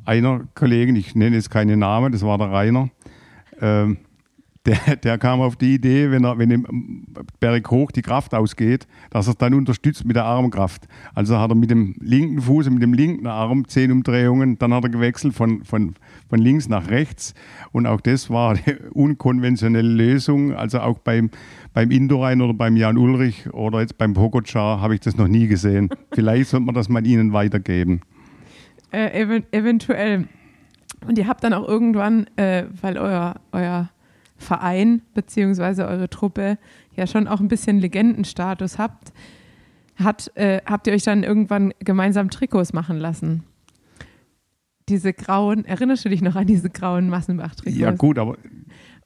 einer 0.05 0.48
Kollegen, 0.55 0.96
ich 0.96 1.14
nenne 1.14 1.37
jetzt 1.37 1.51
keine 1.51 1.77
Namen, 1.77 2.12
das 2.12 2.22
war 2.22 2.38
der 2.38 2.51
Rainer, 2.51 2.90
ähm, 3.61 3.98
der, 4.66 4.96
der 4.96 5.18
kam 5.18 5.40
auf 5.40 5.57
die 5.57 5.75
Idee, 5.75 6.11
wenn 6.11 6.25
er, 6.25 6.38
wenn 6.38 6.51
im 6.51 7.07
Berg 7.40 7.70
hoch 7.70 7.90
die 7.90 8.03
Kraft 8.03 8.35
ausgeht, 8.35 8.87
dass 9.11 9.27
er 9.27 9.33
es 9.33 9.37
dann 9.38 9.55
unterstützt 9.55 10.05
mit 10.05 10.14
der 10.14 10.25
Armkraft. 10.25 10.87
Also 11.14 11.38
hat 11.38 11.51
er 11.51 11.57
mit 11.57 11.70
dem 11.70 11.96
linken 12.01 12.40
Fuß 12.40 12.68
und 12.68 12.75
mit 12.75 12.83
dem 12.83 12.92
linken 12.92 13.27
Arm 13.27 13.66
zehn 13.66 13.90
Umdrehungen, 13.90 14.59
dann 14.59 14.72
hat 14.72 14.85
er 14.85 14.90
gewechselt 14.90 15.35
von, 15.35 15.64
von, 15.64 15.94
von 16.29 16.38
links 16.38 16.68
nach 16.68 16.90
rechts. 16.90 17.35
Und 17.72 17.87
auch 17.87 18.01
das 18.01 18.31
war 18.31 18.51
eine 18.51 18.79
unkonventionelle 18.92 19.88
Lösung. 19.88 20.55
Also 20.55 20.81
auch 20.81 20.98
beim, 20.98 21.31
beim 21.72 21.90
Indorein 21.90 22.40
oder 22.40 22.55
beim 22.55 22.77
Jan 22.77 22.98
Ulrich 22.98 23.53
oder 23.53 23.81
jetzt 23.81 23.98
beim 23.98 24.14
Pogacar 24.14 24.81
habe 24.81 24.94
ich 24.94 25.01
das 25.01 25.16
noch 25.16 25.29
nie 25.29 25.48
gesehen. 25.48 25.90
Vielleicht 26.12 26.51
sollte 26.51 26.66
man 26.66 26.75
das 26.75 26.88
mal 26.88 27.05
Ihnen 27.05 27.33
weitergeben. 27.33 28.01
Äh, 28.92 29.22
ev 29.22 29.42
eventuell. 29.51 30.29
Und 31.07 31.18
ihr 31.18 31.27
habt 31.27 31.42
dann 31.42 31.53
auch 31.53 31.66
irgendwann, 31.66 32.29
äh, 32.37 32.64
weil 32.81 32.96
euer, 32.96 33.35
euer 33.51 33.88
Verein 34.42 35.02
beziehungsweise 35.14 35.87
eure 35.87 36.11
Truppe 36.11 36.59
ja 36.94 37.07
schon 37.07 37.26
auch 37.28 37.40
ein 37.40 37.48
bisschen 37.48 37.78
Legendenstatus 37.78 38.78
habt, 38.78 39.12
hat, 39.96 40.31
äh, 40.37 40.61
habt 40.66 40.87
ihr 40.87 40.92
euch 40.92 41.05
dann 41.05 41.22
irgendwann 41.22 41.72
gemeinsam 41.81 42.31
Trikots 42.31 42.72
machen 42.72 42.98
lassen? 42.98 43.44
Diese 44.88 45.12
grauen, 45.12 45.64
erinnerst 45.64 46.05
du 46.05 46.09
dich 46.09 46.22
noch 46.22 46.35
an 46.35 46.46
diese 46.46 46.68
grauen 46.68 47.09
Massenbach-Trikots? 47.09 47.78
Ja, 47.78 47.92
gut, 47.92 48.18
aber. 48.18 48.37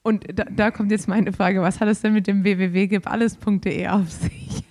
Und 0.03 0.25
da, 0.35 0.45
da, 0.45 0.71
kommt 0.71 0.91
jetzt 0.91 1.07
meine 1.07 1.33
Frage: 1.33 1.61
Was 1.61 1.81
hat 1.81 1.89
es 1.89 2.01
denn 2.01 2.13
mit 2.13 2.27
dem 2.27 2.45
www.giballes.de 2.45 3.89
auf 3.89 4.11
sich? 4.11 4.65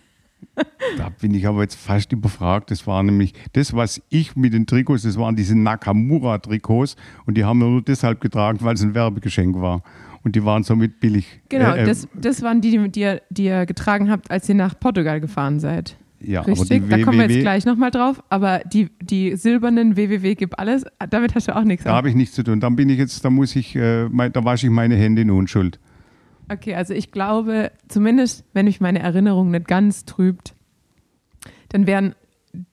Da 0.97 1.09
bin 1.09 1.33
ich 1.33 1.45
aber 1.47 1.63
jetzt 1.63 1.75
fast 1.75 2.11
überfragt. 2.13 2.71
Das 2.71 2.87
war 2.87 3.03
nämlich 3.03 3.33
das, 3.53 3.75
was 3.75 4.01
ich 4.09 4.35
mit 4.35 4.53
den 4.53 4.65
Trikots, 4.65 5.03
das 5.03 5.17
waren 5.17 5.35
diese 5.35 5.57
Nakamura-Trikots 5.57 6.95
und 7.25 7.35
die 7.35 7.43
haben 7.43 7.59
wir 7.59 7.67
nur 7.67 7.81
deshalb 7.81 8.21
getragen, 8.21 8.59
weil 8.61 8.75
es 8.75 8.81
ein 8.81 8.95
Werbegeschenk 8.95 9.59
war 9.59 9.83
und 10.25 10.35
die 10.35 10.43
waren 10.43 10.63
somit 10.63 10.99
billig. 10.99 11.39
Genau, 11.49 11.73
äh, 11.73 11.83
äh, 11.83 11.85
das, 11.85 12.07
das 12.15 12.41
waren 12.41 12.59
die, 12.59 12.89
die 12.89 12.99
ihr, 12.99 13.21
die 13.29 13.45
ihr 13.45 13.67
getragen 13.67 14.09
habt, 14.09 14.31
als 14.31 14.49
ihr 14.49 14.55
nach 14.55 14.77
Portugal 14.77 15.21
gefahren 15.21 15.59
seid. 15.59 15.97
Ja, 16.19 16.41
Richtig, 16.41 16.81
aber 16.81 16.97
da 16.97 17.03
kommen 17.03 17.19
wir 17.19 17.29
jetzt 17.29 17.41
gleich 17.41 17.65
nochmal 17.65 17.91
drauf. 17.91 18.23
Aber 18.29 18.61
die, 18.65 18.89
die 18.99 19.35
silbernen 19.35 19.95
WWW 19.95 20.33
gibt 20.33 20.57
alles, 20.57 20.83
damit 21.11 21.35
hast 21.35 21.47
du 21.47 21.55
auch 21.55 21.63
nichts. 21.63 21.83
Da 21.83 21.93
habe 21.93 22.09
ich 22.09 22.15
nichts 22.15 22.33
zu 22.33 22.41
tun. 22.43 22.59
Dann 22.59 22.75
bin 22.75 22.89
ich 22.89 22.97
jetzt, 22.97 23.23
da 23.23 23.29
muss 23.29 23.55
ich, 23.55 23.75
äh, 23.75 24.09
mein, 24.09 24.33
da 24.33 24.43
wasche 24.43 24.65
ich 24.65 24.71
meine 24.71 24.95
Hände 24.95 25.21
in 25.21 25.29
Unschuld. 25.29 25.79
Okay, 26.51 26.73
also 26.73 26.95
ich 26.95 27.11
glaube, 27.11 27.71
zumindest 27.87 28.45
wenn 28.53 28.65
mich 28.65 28.81
meine 28.81 28.99
Erinnerung 28.99 29.51
nicht 29.51 29.67
ganz 29.67 30.05
trübt, 30.05 30.55
dann 31.69 31.85
wären 31.85 32.15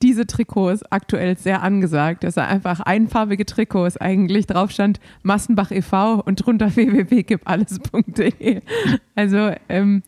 diese 0.02 0.26
Trikots 0.26 0.82
aktuell 0.90 1.36
sehr 1.36 1.62
angesagt. 1.62 2.24
Das 2.24 2.34
sind 2.34 2.44
einfach 2.44 2.80
einfarbige 2.80 3.46
Trikots 3.46 3.96
eigentlich. 3.96 4.46
Drauf 4.46 4.70
stand 4.70 5.00
Massenbach 5.22 5.70
e.V. 5.70 6.20
und 6.20 6.36
drunter 6.36 6.74
www.giballes.de. 6.76 8.60
Also 9.14 9.52
ähm, 9.68 10.02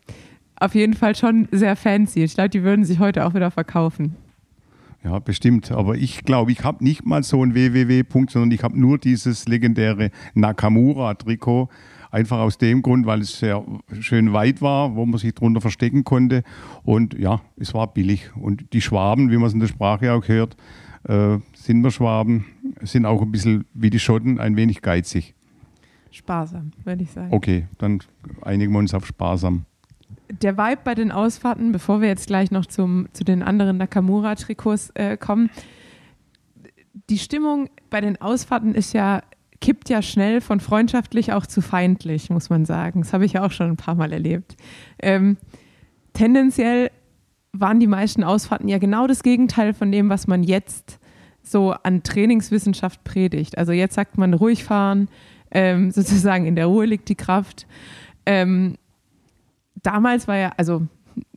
auf 0.56 0.74
jeden 0.74 0.94
Fall 0.94 1.14
schon 1.14 1.48
sehr 1.52 1.76
fancy. 1.76 2.24
Ich 2.24 2.34
glaube, 2.34 2.50
die 2.50 2.62
würden 2.62 2.84
sich 2.84 2.98
heute 2.98 3.26
auch 3.26 3.34
wieder 3.34 3.50
verkaufen. 3.50 4.16
Ja, 5.04 5.18
bestimmt. 5.18 5.70
Aber 5.70 5.96
ich 5.96 6.24
glaube, 6.24 6.52
ich 6.52 6.64
habe 6.64 6.82
nicht 6.82 7.04
mal 7.04 7.22
so 7.22 7.44
ein 7.44 7.54
www-Punkt, 7.54 8.30
sondern 8.30 8.50
ich 8.50 8.62
habe 8.62 8.80
nur 8.80 8.98
dieses 8.98 9.46
legendäre 9.46 10.10
Nakamura-Trikot. 10.34 11.68
Einfach 12.14 12.38
aus 12.38 12.59
dem 12.59 12.81
Grund, 12.81 13.07
weil 13.07 13.22
es 13.22 13.40
sehr 13.40 13.64
schön 13.98 14.33
weit 14.33 14.62
war, 14.62 14.94
wo 14.94 15.05
man 15.05 15.18
sich 15.18 15.35
drunter 15.35 15.61
verstecken 15.61 16.05
konnte. 16.05 16.44
Und 16.85 17.18
ja, 17.18 17.40
es 17.57 17.74
war 17.74 17.92
billig. 17.92 18.31
Und 18.37 18.72
die 18.72 18.81
Schwaben, 18.81 19.33
wie 19.33 19.37
man 19.37 19.48
es 19.48 19.53
in 19.53 19.59
der 19.59 19.66
Sprache 19.66 20.12
auch 20.12 20.29
hört, 20.29 20.57
äh, 21.09 21.38
sind 21.57 21.83
wir 21.83 21.90
Schwaben, 21.90 22.44
sind 22.83 23.05
auch 23.05 23.20
ein 23.20 23.33
bisschen 23.33 23.64
wie 23.74 23.90
die 23.90 23.98
Schotten, 23.98 24.38
ein 24.38 24.57
wenig 24.57 24.81
geizig. 24.81 25.35
Sparsam, 26.12 26.70
würde 26.85 27.03
ich 27.03 27.11
sagen. 27.11 27.33
Okay, 27.33 27.66
dann 27.79 27.98
einigen 28.42 28.72
wir 28.72 28.79
uns 28.79 28.94
auf 28.94 29.05
sparsam. 29.05 29.64
Der 30.29 30.57
Vibe 30.57 30.83
bei 30.85 30.94
den 30.94 31.11
Ausfahrten, 31.11 31.72
bevor 31.72 32.00
wir 32.00 32.07
jetzt 32.07 32.29
gleich 32.29 32.53
noch 32.53 32.66
zum, 32.66 33.09
zu 33.12 33.24
den 33.24 33.42
anderen 33.42 33.79
Nakamura-Trikots 33.79 34.90
äh, 34.90 35.16
kommen, 35.16 35.50
die 37.11 37.18
Stimmung 37.18 37.70
bei 37.90 38.00
den 38.00 38.20
Ausfahrten 38.20 38.77
ist 38.77 38.92
ja 38.92 39.22
kippt 39.64 39.88
ja 39.88 40.03
schnell 40.03 40.42
von 40.42 40.61
freundschaftlich 40.61 41.33
auch 41.33 41.46
zu 41.46 41.62
feindlich, 41.62 42.29
muss 42.29 42.50
man 42.50 42.66
sagen. 42.66 43.00
Das 43.00 43.14
habe 43.14 43.24
ich 43.24 43.33
ja 43.33 43.46
auch 43.46 43.50
schon 43.50 43.70
ein 43.70 43.79
paar 43.79 43.94
Mal 43.94 44.12
erlebt. 44.12 44.59
Ähm, 45.00 45.38
tendenziell 46.12 46.90
waren 47.55 47.81
die 47.81 47.87
meisten 47.87 48.24
Ausfahrten 48.24 48.68
ja 48.68 48.77
genau 48.77 49.07
das 49.07 49.22
Gegenteil 49.22 49.72
von 49.72 49.90
dem, 49.90 50.11
was 50.11 50.27
man 50.27 50.42
jetzt 50.42 50.98
so 51.42 51.72
an 51.83 52.03
Trainingswissenschaft 52.03 53.05
predigt. 53.05 53.57
Also 53.57 53.72
jetzt 53.72 53.94
sagt 53.94 54.18
man 54.18 54.35
ruhig 54.35 54.64
fahren, 54.64 55.09
ähm, 55.50 55.90
sozusagen 55.92 56.44
in 56.44 56.57
der 56.57 56.66
Ruhe 56.66 56.85
liegt 56.85 57.09
die 57.09 57.14
Kraft. 57.14 57.66
Ähm, 58.27 58.77
damals 59.83 60.29
war 60.29 60.37
ja, 60.37 60.53
also 60.59 60.87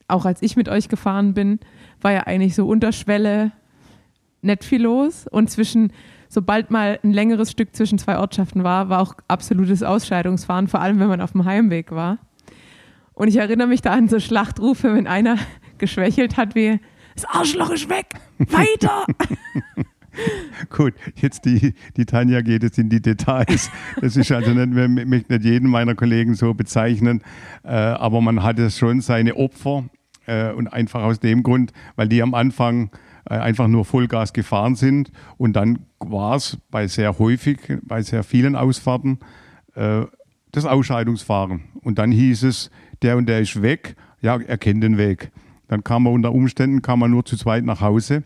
auch 0.10 0.26
als 0.26 0.42
ich 0.42 0.58
mit 0.58 0.68
euch 0.68 0.90
gefahren 0.90 1.34
bin, 1.34 1.62
war 2.02 2.12
ja 2.12 2.24
eigentlich 2.24 2.56
so 2.56 2.68
Unterschwelle 2.68 3.54
nicht 4.42 4.66
viel 4.66 4.82
los 4.82 5.28
und 5.28 5.50
zwischen 5.50 5.94
sobald 6.30 6.72
mal 6.72 7.00
ein 7.04 7.12
längeres 7.12 7.52
Stück 7.52 7.76
zwischen 7.76 7.98
zwei 7.98 8.18
Ortschaften 8.18 8.64
war, 8.64 8.90
war 8.90 9.02
auch 9.02 9.16
absolutes 9.28 9.84
Ausscheidungsfahren, 9.84 10.68
vor 10.68 10.82
allem 10.82 11.00
wenn 11.00 11.08
man 11.08 11.22
auf 11.22 11.32
dem 11.32 11.46
Heimweg 11.46 11.92
war. 11.92 12.20
Und 13.14 13.28
ich 13.30 13.38
erinnere 13.38 13.68
mich 13.68 13.82
da 13.82 13.94
an 13.94 14.08
so 14.08 14.20
Schlachtrufe, 14.20 14.94
wenn 14.94 15.08
einer 15.08 15.38
geschwächelt 15.78 16.38
hat, 16.38 16.56
wie 16.56 16.80
das 17.16 17.26
Arschloch 17.26 17.72
ist 17.72 17.90
weg, 17.90 18.08
weiter. 18.38 19.06
Gut, 20.70 20.94
jetzt 21.16 21.46
die, 21.46 21.74
die 21.96 22.06
Tanja 22.06 22.42
geht 22.42 22.64
jetzt 22.64 22.78
in 22.78 22.90
die 22.90 23.02
Details. 23.02 23.70
Das 24.02 24.16
ist 24.16 24.32
also 24.32 24.52
nicht, 24.52 25.00
ich 25.00 25.06
möchte 25.06 25.34
nicht 25.34 25.46
jeden 25.46 25.70
meiner 25.70 25.96
Kollegen 25.96 26.34
so 26.34 26.54
bezeichnen, 26.54 27.22
äh, 27.64 27.70
aber 27.70 28.22
man 28.22 28.44
hatte 28.44 28.70
schon 28.72 29.02
seine 29.02 29.36
Opfer 29.36 29.86
äh, 30.26 30.52
und 30.52 30.68
einfach 30.68 31.04
aus 31.04 31.20
dem 31.20 31.44
Grund, 31.44 31.72
weil 31.96 32.08
die 32.08 32.22
am 32.22 32.34
Anfang 32.34 32.92
einfach 33.30 33.68
nur 33.68 33.86
Vollgas 33.86 34.34
gefahren 34.34 34.76
sind. 34.76 35.12
Und 35.38 35.54
dann 35.54 35.80
war 36.00 36.36
es 36.36 36.58
bei 36.72 36.88
sehr 36.88 37.20
häufig, 37.20 37.60
bei 37.84 38.02
sehr 38.02 38.24
vielen 38.24 38.56
Ausfahrten, 38.56 39.20
äh, 39.76 40.06
das 40.52 40.66
Ausscheidungsfahren. 40.66 41.62
Und 41.82 42.00
dann 42.00 42.12
hieß 42.12 42.44
es, 42.44 42.72
der 43.02 43.18
und 43.18 43.28
der 43.28 43.42
ist 43.42 43.62
weg, 43.62 43.96
ja, 44.22 44.40
er 44.40 44.58
kennt 44.58 44.84
den 44.84 44.98
Weg. 44.98 45.32
Dann 45.68 45.84
kam 45.84 46.04
man 46.04 46.14
unter 46.14 46.32
Umständen, 46.32 46.82
kam 46.82 47.00
man 47.00 47.12
nur 47.12 47.26
zu 47.26 47.38
zweit 47.38 47.64
nach 47.66 47.82
Hause. 47.82 48.24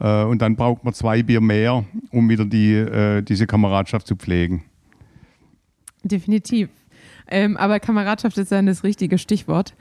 Äh, 0.00 0.24
und 0.24 0.42
dann 0.42 0.56
braucht 0.56 0.84
man 0.84 0.94
zwei 0.94 1.22
Bier 1.22 1.40
mehr, 1.40 1.84
um 2.10 2.28
wieder 2.28 2.44
die, 2.44 2.74
äh, 2.74 3.22
diese 3.22 3.46
Kameradschaft 3.46 4.06
zu 4.06 4.16
pflegen. 4.16 4.64
Definitiv. 6.02 6.70
Ähm, 7.30 7.56
aber 7.56 7.78
Kameradschaft 7.78 8.38
ist 8.38 8.50
dann 8.50 8.66
das 8.66 8.82
richtige 8.82 9.18
Stichwort. 9.18 9.74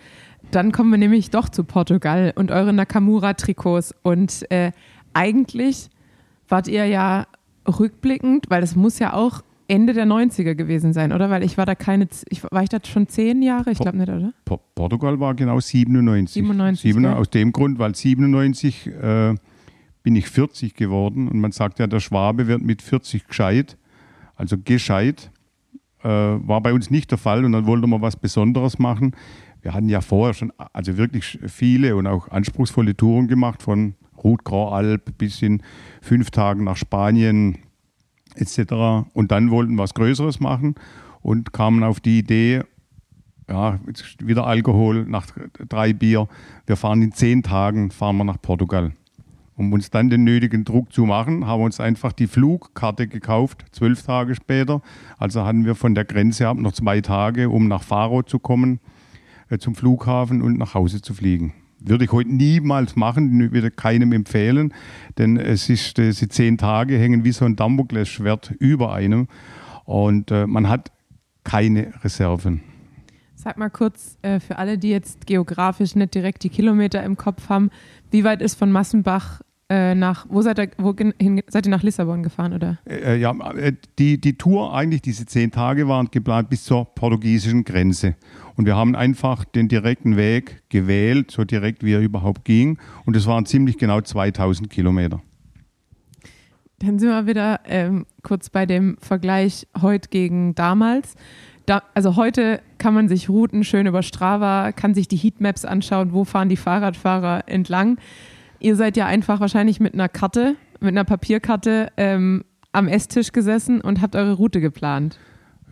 Dann 0.51 0.71
kommen 0.71 0.91
wir 0.91 0.97
nämlich 0.97 1.29
doch 1.29 1.49
zu 1.49 1.63
Portugal 1.63 2.33
und 2.35 2.51
eure 2.51 2.73
Nakamura-Trikots. 2.73 3.93
Und 4.01 4.49
äh, 4.51 4.71
eigentlich 5.13 5.89
wart 6.47 6.67
ihr 6.67 6.85
ja 6.85 7.27
rückblickend, 7.67 8.45
weil 8.49 8.61
das 8.61 8.75
muss 8.75 8.99
ja 8.99 9.13
auch 9.13 9.43
Ende 9.67 9.93
der 9.93 10.07
90er 10.07 10.55
gewesen 10.55 10.93
sein, 10.93 11.13
oder? 11.13 11.29
Weil 11.29 11.43
ich 11.43 11.57
war 11.57 11.67
da 11.67 11.75
keine, 11.75 12.07
ich, 12.29 12.43
war 12.43 12.63
ich 12.63 12.69
da 12.69 12.79
schon 12.83 13.07
zehn 13.07 13.43
Jahre? 13.43 13.69
Ich 13.71 13.77
glaube 13.77 13.97
nicht, 13.97 14.09
oder? 14.09 14.33
Portugal 14.73 15.19
war 15.19 15.35
genau 15.35 15.59
97. 15.59 16.33
97. 16.33 16.81
97 16.81 17.19
aus 17.19 17.29
dem 17.29 17.51
Grund, 17.51 17.77
weil 17.77 17.93
97 17.93 18.87
äh, 18.87 19.35
bin 20.01 20.15
ich 20.15 20.27
40 20.27 20.73
geworden 20.73 21.27
und 21.27 21.39
man 21.39 21.51
sagt 21.51 21.77
ja, 21.77 21.85
der 21.85 21.99
Schwabe 21.99 22.47
wird 22.47 22.63
mit 22.63 22.81
40 22.81 23.27
gescheit, 23.27 23.77
also 24.35 24.57
gescheit. 24.57 25.31
Äh, 26.01 26.07
war 26.07 26.61
bei 26.61 26.73
uns 26.73 26.89
nicht 26.89 27.11
der 27.11 27.17
Fall 27.17 27.45
und 27.45 27.51
dann 27.51 27.67
wollte 27.67 27.85
man 27.85 28.01
was 28.01 28.15
Besonderes 28.15 28.79
machen. 28.79 29.11
Wir 29.61 29.73
hatten 29.73 29.89
ja 29.89 30.01
vorher 30.01 30.33
schon 30.33 30.53
also 30.73 30.97
wirklich 30.97 31.39
viele 31.47 31.95
und 31.95 32.07
auch 32.07 32.29
anspruchsvolle 32.29 32.95
Touren 32.95 33.27
gemacht 33.27 33.61
von 33.61 33.95
Route 34.23 34.43
Grand 34.43 34.73
Alp 34.73 35.17
bis 35.17 35.41
in 35.41 35.61
fünf 36.01 36.31
Tagen 36.31 36.63
nach 36.63 36.77
Spanien 36.77 37.57
etc. 38.35 39.07
Und 39.13 39.31
dann 39.31 39.51
wollten 39.51 39.75
wir 39.75 39.83
was 39.83 39.93
Größeres 39.93 40.39
machen 40.39 40.75
und 41.21 41.53
kamen 41.53 41.83
auf 41.83 41.99
die 41.99 42.19
Idee, 42.19 42.63
ja, 43.49 43.79
wieder 44.19 44.45
Alkohol 44.45 45.05
nach 45.05 45.27
drei 45.67 45.93
Bier. 45.93 46.27
Wir 46.65 46.75
fahren 46.75 47.01
in 47.01 47.11
zehn 47.11 47.43
Tagen, 47.43 47.91
fahren 47.91 48.17
wir 48.17 48.23
nach 48.23 48.41
Portugal. 48.41 48.93
Um 49.55 49.73
uns 49.73 49.89
dann 49.89 50.09
den 50.09 50.23
nötigen 50.23 50.63
Druck 50.63 50.93
zu 50.93 51.05
machen, 51.05 51.45
haben 51.45 51.59
wir 51.59 51.65
uns 51.65 51.81
einfach 51.81 52.13
die 52.13 52.27
Flugkarte 52.27 53.07
gekauft, 53.07 53.65
zwölf 53.71 54.03
Tage 54.03 54.35
später. 54.35 54.81
Also 55.17 55.43
hatten 55.43 55.65
wir 55.65 55.75
von 55.75 55.95
der 55.95 56.05
Grenze 56.05 56.47
ab 56.47 56.57
noch 56.57 56.71
zwei 56.71 57.01
Tage, 57.01 57.49
um 57.49 57.67
nach 57.67 57.83
Faro 57.83 58.23
zu 58.23 58.39
kommen, 58.39 58.79
zum 59.57 59.73
Flughafen 59.73 60.41
und 60.41 60.57
nach 60.57 60.75
Hause 60.75 61.01
zu 61.01 61.13
fliegen. 61.13 61.53
Würde 61.79 62.03
ich 62.05 62.11
heute 62.11 62.29
niemals 62.29 62.95
machen, 62.95 63.51
würde 63.53 63.71
keinem 63.71 64.11
empfehlen, 64.11 64.73
denn 65.17 65.37
es 65.37 65.69
ist, 65.69 65.97
diese 65.97 66.27
zehn 66.27 66.57
Tage 66.57 66.97
hängen 66.97 67.23
wie 67.23 67.31
so 67.31 67.45
ein 67.45 67.55
Damoklesschwert 67.55 68.51
über 68.59 68.93
einem 68.93 69.27
und 69.85 70.29
äh, 70.29 70.45
man 70.45 70.67
hat 70.67 70.91
keine 71.43 71.93
Reserven. 72.03 72.61
Sag 73.33 73.57
mal 73.57 73.69
kurz 73.69 74.17
äh, 74.21 74.41
für 74.41 74.57
alle, 74.57 74.77
die 74.77 74.89
jetzt 74.89 75.25
geografisch 75.25 75.95
nicht 75.95 76.13
direkt 76.13 76.43
die 76.43 76.49
Kilometer 76.49 77.01
im 77.03 77.15
Kopf 77.15 77.47
haben, 77.47 77.71
wie 78.11 78.25
weit 78.25 78.41
ist 78.41 78.55
von 78.55 78.69
Massenbach 78.69 79.39
äh, 79.69 79.93
nach, 79.95 80.25
wo 80.29 80.41
seid 80.41 80.59
ihr, 80.59 80.71
wo 80.77 80.95
hin, 80.95 81.41
seid 81.47 81.67
ihr 81.67 81.69
nach 81.69 81.83
Lissabon 81.83 82.23
gefahren, 82.23 82.53
oder? 82.53 82.79
Äh, 82.89 83.17
ja, 83.17 83.31
äh, 83.53 83.73
die, 83.99 84.19
die 84.19 84.33
Tour, 84.33 84.73
eigentlich 84.73 85.03
diese 85.03 85.25
zehn 85.25 85.51
Tage 85.51 85.87
waren 85.87 86.09
geplant 86.11 86.49
bis 86.49 86.63
zur 86.63 86.85
portugiesischen 86.85 87.63
Grenze. 87.63 88.15
Und 88.59 88.65
wir 88.65 88.75
haben 88.75 88.93
einfach 88.93 89.45
den 89.45 89.69
direkten 89.69 90.17
Weg 90.17 90.63
gewählt, 90.67 91.31
so 91.31 91.45
direkt 91.45 91.81
wie 91.81 91.93
er 91.93 92.01
überhaupt 92.01 92.43
ging. 92.43 92.77
Und 93.05 93.15
es 93.15 93.25
waren 93.25 93.45
ziemlich 93.45 93.77
genau 93.77 94.01
2000 94.01 94.69
Kilometer. 94.69 95.21
Dann 96.79 96.99
sind 96.99 97.07
wir 97.07 97.25
wieder 97.25 97.61
ähm, 97.63 98.05
kurz 98.21 98.49
bei 98.49 98.65
dem 98.65 98.97
Vergleich 98.99 99.65
heute 99.81 100.09
gegen 100.09 100.55
damals. 100.55 101.15
Da, 101.67 101.83
also 101.93 102.17
heute 102.17 102.59
kann 102.79 102.93
man 102.93 103.07
sich 103.07 103.29
Routen 103.29 103.63
schön 103.63 103.87
über 103.87 104.03
Strava, 104.03 104.73
kann 104.73 104.93
sich 104.93 105.07
die 105.07 105.15
Heatmaps 105.15 105.63
anschauen, 105.63 106.11
wo 106.11 106.25
fahren 106.25 106.49
die 106.49 106.57
Fahrradfahrer 106.57 107.43
entlang. 107.47 107.97
Ihr 108.59 108.75
seid 108.75 108.97
ja 108.97 109.05
einfach 109.05 109.39
wahrscheinlich 109.39 109.79
mit 109.79 109.93
einer 109.93 110.09
Karte, 110.09 110.57
mit 110.81 110.89
einer 110.89 111.05
Papierkarte 111.05 111.93
ähm, 111.95 112.43
am 112.73 112.89
Esstisch 112.89 113.31
gesessen 113.31 113.79
und 113.79 114.01
habt 114.01 114.17
eure 114.17 114.33
Route 114.33 114.59
geplant. 114.59 115.17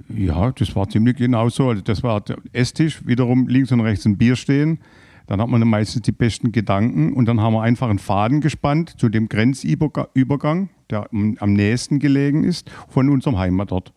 Ja, 0.10 0.52
das 0.52 0.76
war 0.76 0.90
ziemlich 0.90 1.18
genau 1.18 1.50
so. 1.50 1.70
Also 1.70 1.82
das 1.82 2.04
war 2.04 2.22
der 2.22 2.38
Esstisch, 2.54 3.06
wiederum 3.06 3.48
links 3.48 3.72
und 3.72 3.82
rechts 3.82 4.06
ein 4.06 4.18
Bier 4.18 4.36
stehen. 4.36 4.80
Dann 5.28 5.42
hat 5.42 5.50
man 5.50 5.60
dann 5.60 5.70
meistens 5.70 6.04
die 6.04 6.14
besten 6.14 6.54
Gedanken 6.54 7.14
und 7.14 7.26
dann 7.26 7.42
haben 7.42 7.54
wir 7.54 7.62
einfach 7.62 7.90
einen 7.90 8.00
Faden 8.00 8.40
gespannt 8.40 8.94
zu 8.98 9.10
dem 9.10 9.28
Grenzübergang, 9.28 10.70
der 10.90 11.10
am 11.12 11.54
nächsten 11.54 12.00
gelegen 12.00 12.46
ist, 12.46 12.72
von 12.88 13.10
unserem 13.10 13.38
Heimatort. 13.38 13.94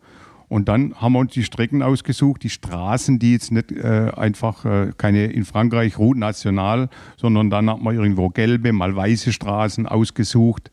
Und 0.49 0.67
dann 0.67 0.93
haben 0.95 1.13
wir 1.13 1.19
uns 1.19 1.31
die 1.31 1.45
Strecken 1.45 1.81
ausgesucht, 1.81 2.43
die 2.43 2.49
Straßen, 2.49 3.19
die 3.19 3.31
jetzt 3.31 3.53
nicht 3.53 3.71
äh, 3.71 4.11
einfach 4.13 4.65
äh, 4.65 4.91
keine 4.97 5.27
in 5.27 5.45
Frankreich 5.45 5.97
Route 5.97 6.19
National, 6.19 6.89
sondern 7.15 7.49
dann 7.49 7.69
hat 7.69 7.81
man 7.81 7.95
irgendwo 7.95 8.27
gelbe, 8.27 8.73
mal 8.73 8.93
weiße 8.93 9.31
Straßen 9.31 9.87
ausgesucht. 9.87 10.69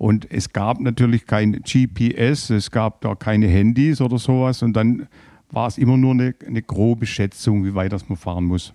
Und 0.00 0.30
es 0.30 0.52
gab 0.52 0.80
natürlich 0.80 1.26
kein 1.26 1.60
GPS, 1.62 2.48
es 2.48 2.70
gab 2.70 3.02
da 3.02 3.14
keine 3.14 3.48
Handys 3.48 4.00
oder 4.00 4.16
sowas. 4.16 4.62
Und 4.62 4.72
dann 4.72 5.08
war 5.50 5.66
es 5.66 5.76
immer 5.76 5.98
nur 5.98 6.12
eine, 6.12 6.34
eine 6.46 6.62
grobe 6.62 7.04
Schätzung, 7.04 7.64
wie 7.66 7.74
weit 7.74 7.92
das 7.92 8.08
man 8.08 8.16
fahren 8.16 8.44
muss. 8.44 8.72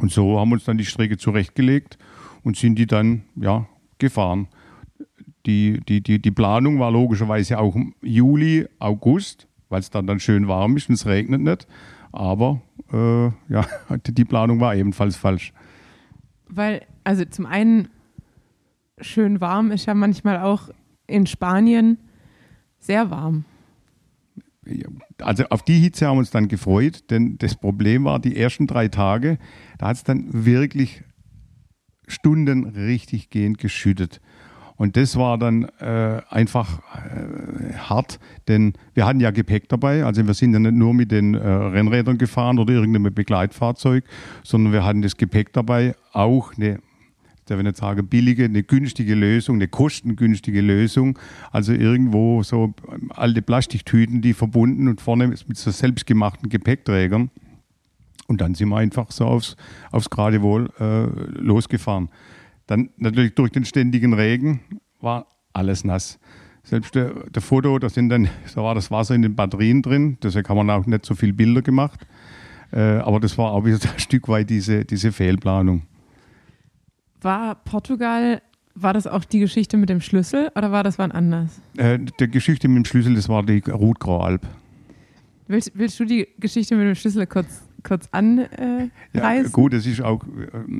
Und 0.00 0.10
so 0.10 0.38
haben 0.38 0.48
wir 0.48 0.54
uns 0.54 0.64
dann 0.64 0.78
die 0.78 0.84
Strecke 0.84 1.16
zurechtgelegt 1.16 1.96
und 2.42 2.56
sind 2.56 2.76
die 2.76 2.86
dann 2.86 3.22
ja, 3.36 3.66
gefahren 3.98 4.48
die, 5.46 5.80
die, 5.88 6.02
die, 6.02 6.20
die 6.20 6.30
Planung 6.30 6.78
war 6.78 6.90
logischerweise 6.90 7.58
auch 7.58 7.74
im 7.74 7.94
Juli, 8.02 8.66
August, 8.78 9.46
weil 9.68 9.80
es 9.80 9.90
dann, 9.90 10.06
dann 10.06 10.20
schön 10.20 10.48
warm 10.48 10.76
ist 10.76 10.88
und 10.88 10.96
es 10.96 11.06
regnet 11.06 11.40
nicht. 11.40 11.66
Aber 12.12 12.60
äh, 12.92 13.26
ja, 13.48 13.64
die 14.06 14.24
Planung 14.24 14.60
war 14.60 14.74
ebenfalls 14.74 15.16
falsch. 15.16 15.52
Weil, 16.48 16.82
also 17.04 17.24
zum 17.24 17.46
einen, 17.46 17.88
schön 19.00 19.40
warm 19.40 19.70
ist 19.70 19.86
ja 19.86 19.94
manchmal 19.94 20.40
auch 20.40 20.70
in 21.06 21.26
Spanien 21.26 21.98
sehr 22.78 23.10
warm. 23.10 23.44
Also 25.20 25.44
auf 25.50 25.62
die 25.62 25.78
Hitze 25.78 26.06
haben 26.06 26.16
wir 26.16 26.20
uns 26.20 26.30
dann 26.30 26.48
gefreut, 26.48 27.10
denn 27.10 27.38
das 27.38 27.54
Problem 27.54 28.04
war, 28.04 28.18
die 28.18 28.36
ersten 28.36 28.66
drei 28.66 28.88
Tage, 28.88 29.38
da 29.78 29.88
hat 29.88 29.96
es 29.96 30.04
dann 30.04 30.26
wirklich 30.44 31.04
Stunden 32.08 32.64
richtig 32.64 33.30
gehend 33.30 33.58
geschüttet. 33.58 34.20
Und 34.76 34.96
das 34.96 35.16
war 35.16 35.38
dann 35.38 35.64
äh, 35.80 36.20
einfach 36.28 36.80
äh, 36.94 37.74
hart, 37.74 38.18
denn 38.46 38.74
wir 38.92 39.06
hatten 39.06 39.20
ja 39.20 39.30
Gepäck 39.30 39.68
dabei. 39.68 40.04
Also 40.04 40.26
wir 40.26 40.34
sind 40.34 40.52
ja 40.52 40.58
nicht 40.58 40.74
nur 40.74 40.92
mit 40.92 41.12
den 41.12 41.34
äh, 41.34 41.48
Rennrädern 41.48 42.18
gefahren 42.18 42.58
oder 42.58 42.74
irgendeinem 42.74 43.14
Begleitfahrzeug, 43.14 44.04
sondern 44.42 44.74
wir 44.74 44.84
hatten 44.84 45.00
das 45.00 45.16
Gepäck 45.16 45.52
dabei, 45.54 45.94
auch 46.12 46.52
eine 46.56 46.80
wenn 47.48 47.66
ich 47.66 47.76
sage 47.76 48.02
billige, 48.02 48.44
eine 48.44 48.62
günstige 48.62 49.14
Lösung, 49.14 49.56
eine 49.56 49.68
kostengünstige 49.68 50.60
Lösung. 50.60 51.18
Also 51.52 51.72
irgendwo 51.72 52.42
so 52.42 52.74
alte 53.10 53.42
Plastiktüten, 53.42 54.20
die 54.20 54.34
verbunden 54.34 54.88
und 54.88 55.00
vorne 55.00 55.28
mit 55.28 55.56
so 55.56 55.70
selbstgemachten 55.70 56.48
Gepäckträgern. 56.48 57.30
Und 58.28 58.40
dann 58.40 58.54
sind 58.54 58.68
wir 58.68 58.76
einfach 58.76 59.10
so 59.12 59.26
aufs, 59.26 59.56
aufs 59.92 60.10
Geradewohl 60.10 60.70
äh, 60.80 61.04
losgefahren. 61.40 62.08
Dann 62.66 62.90
natürlich 62.96 63.34
durch 63.34 63.52
den 63.52 63.64
ständigen 63.64 64.12
Regen 64.12 64.60
war 65.00 65.26
alles 65.52 65.84
nass. 65.84 66.18
Selbst 66.64 66.96
der, 66.96 67.12
der 67.30 67.42
Foto, 67.42 67.78
da, 67.78 67.88
sind 67.88 68.08
dann, 68.08 68.28
da 68.54 68.62
war 68.62 68.74
das 68.74 68.90
Wasser 68.90 69.14
in 69.14 69.22
den 69.22 69.36
Batterien 69.36 69.82
drin, 69.82 70.18
deswegen 70.20 70.48
haben 70.48 70.66
wir 70.66 70.74
auch 70.74 70.86
nicht 70.86 71.06
so 71.06 71.14
viele 71.14 71.32
Bilder 71.32 71.62
gemacht. 71.62 72.04
Äh, 72.72 72.80
aber 72.80 73.20
das 73.20 73.38
war 73.38 73.52
auch 73.52 73.64
wieder 73.64 73.78
ein 73.92 73.98
Stück 74.00 74.28
weit 74.28 74.50
diese, 74.50 74.84
diese 74.84 75.12
Fehlplanung. 75.12 75.82
War 77.26 77.56
Portugal, 77.56 78.40
war 78.76 78.92
das 78.92 79.08
auch 79.08 79.24
die 79.24 79.40
Geschichte 79.40 79.76
mit 79.76 79.88
dem 79.88 80.00
Schlüssel 80.00 80.48
oder 80.54 80.70
war 80.70 80.84
das 80.84 80.96
wann 80.96 81.10
anders? 81.10 81.60
Äh, 81.76 81.98
die 81.98 82.30
Geschichte 82.30 82.68
mit 82.68 82.76
dem 82.76 82.84
Schlüssel, 82.84 83.16
das 83.16 83.28
war 83.28 83.42
die 83.42 83.60
Route 83.68 83.98
Grand 83.98 84.22
Alp. 84.22 84.46
Willst, 85.48 85.72
willst 85.74 85.98
du 85.98 86.04
die 86.04 86.28
Geschichte 86.38 86.76
mit 86.76 86.86
dem 86.86 86.94
Schlüssel 86.94 87.26
kurz 87.26 87.62
kurz 87.82 88.08
anreißen? 88.12 88.92
Ja, 89.12 89.42
gut, 89.50 89.72
das 89.72 89.86
ist 89.86 90.02
auch 90.02 90.22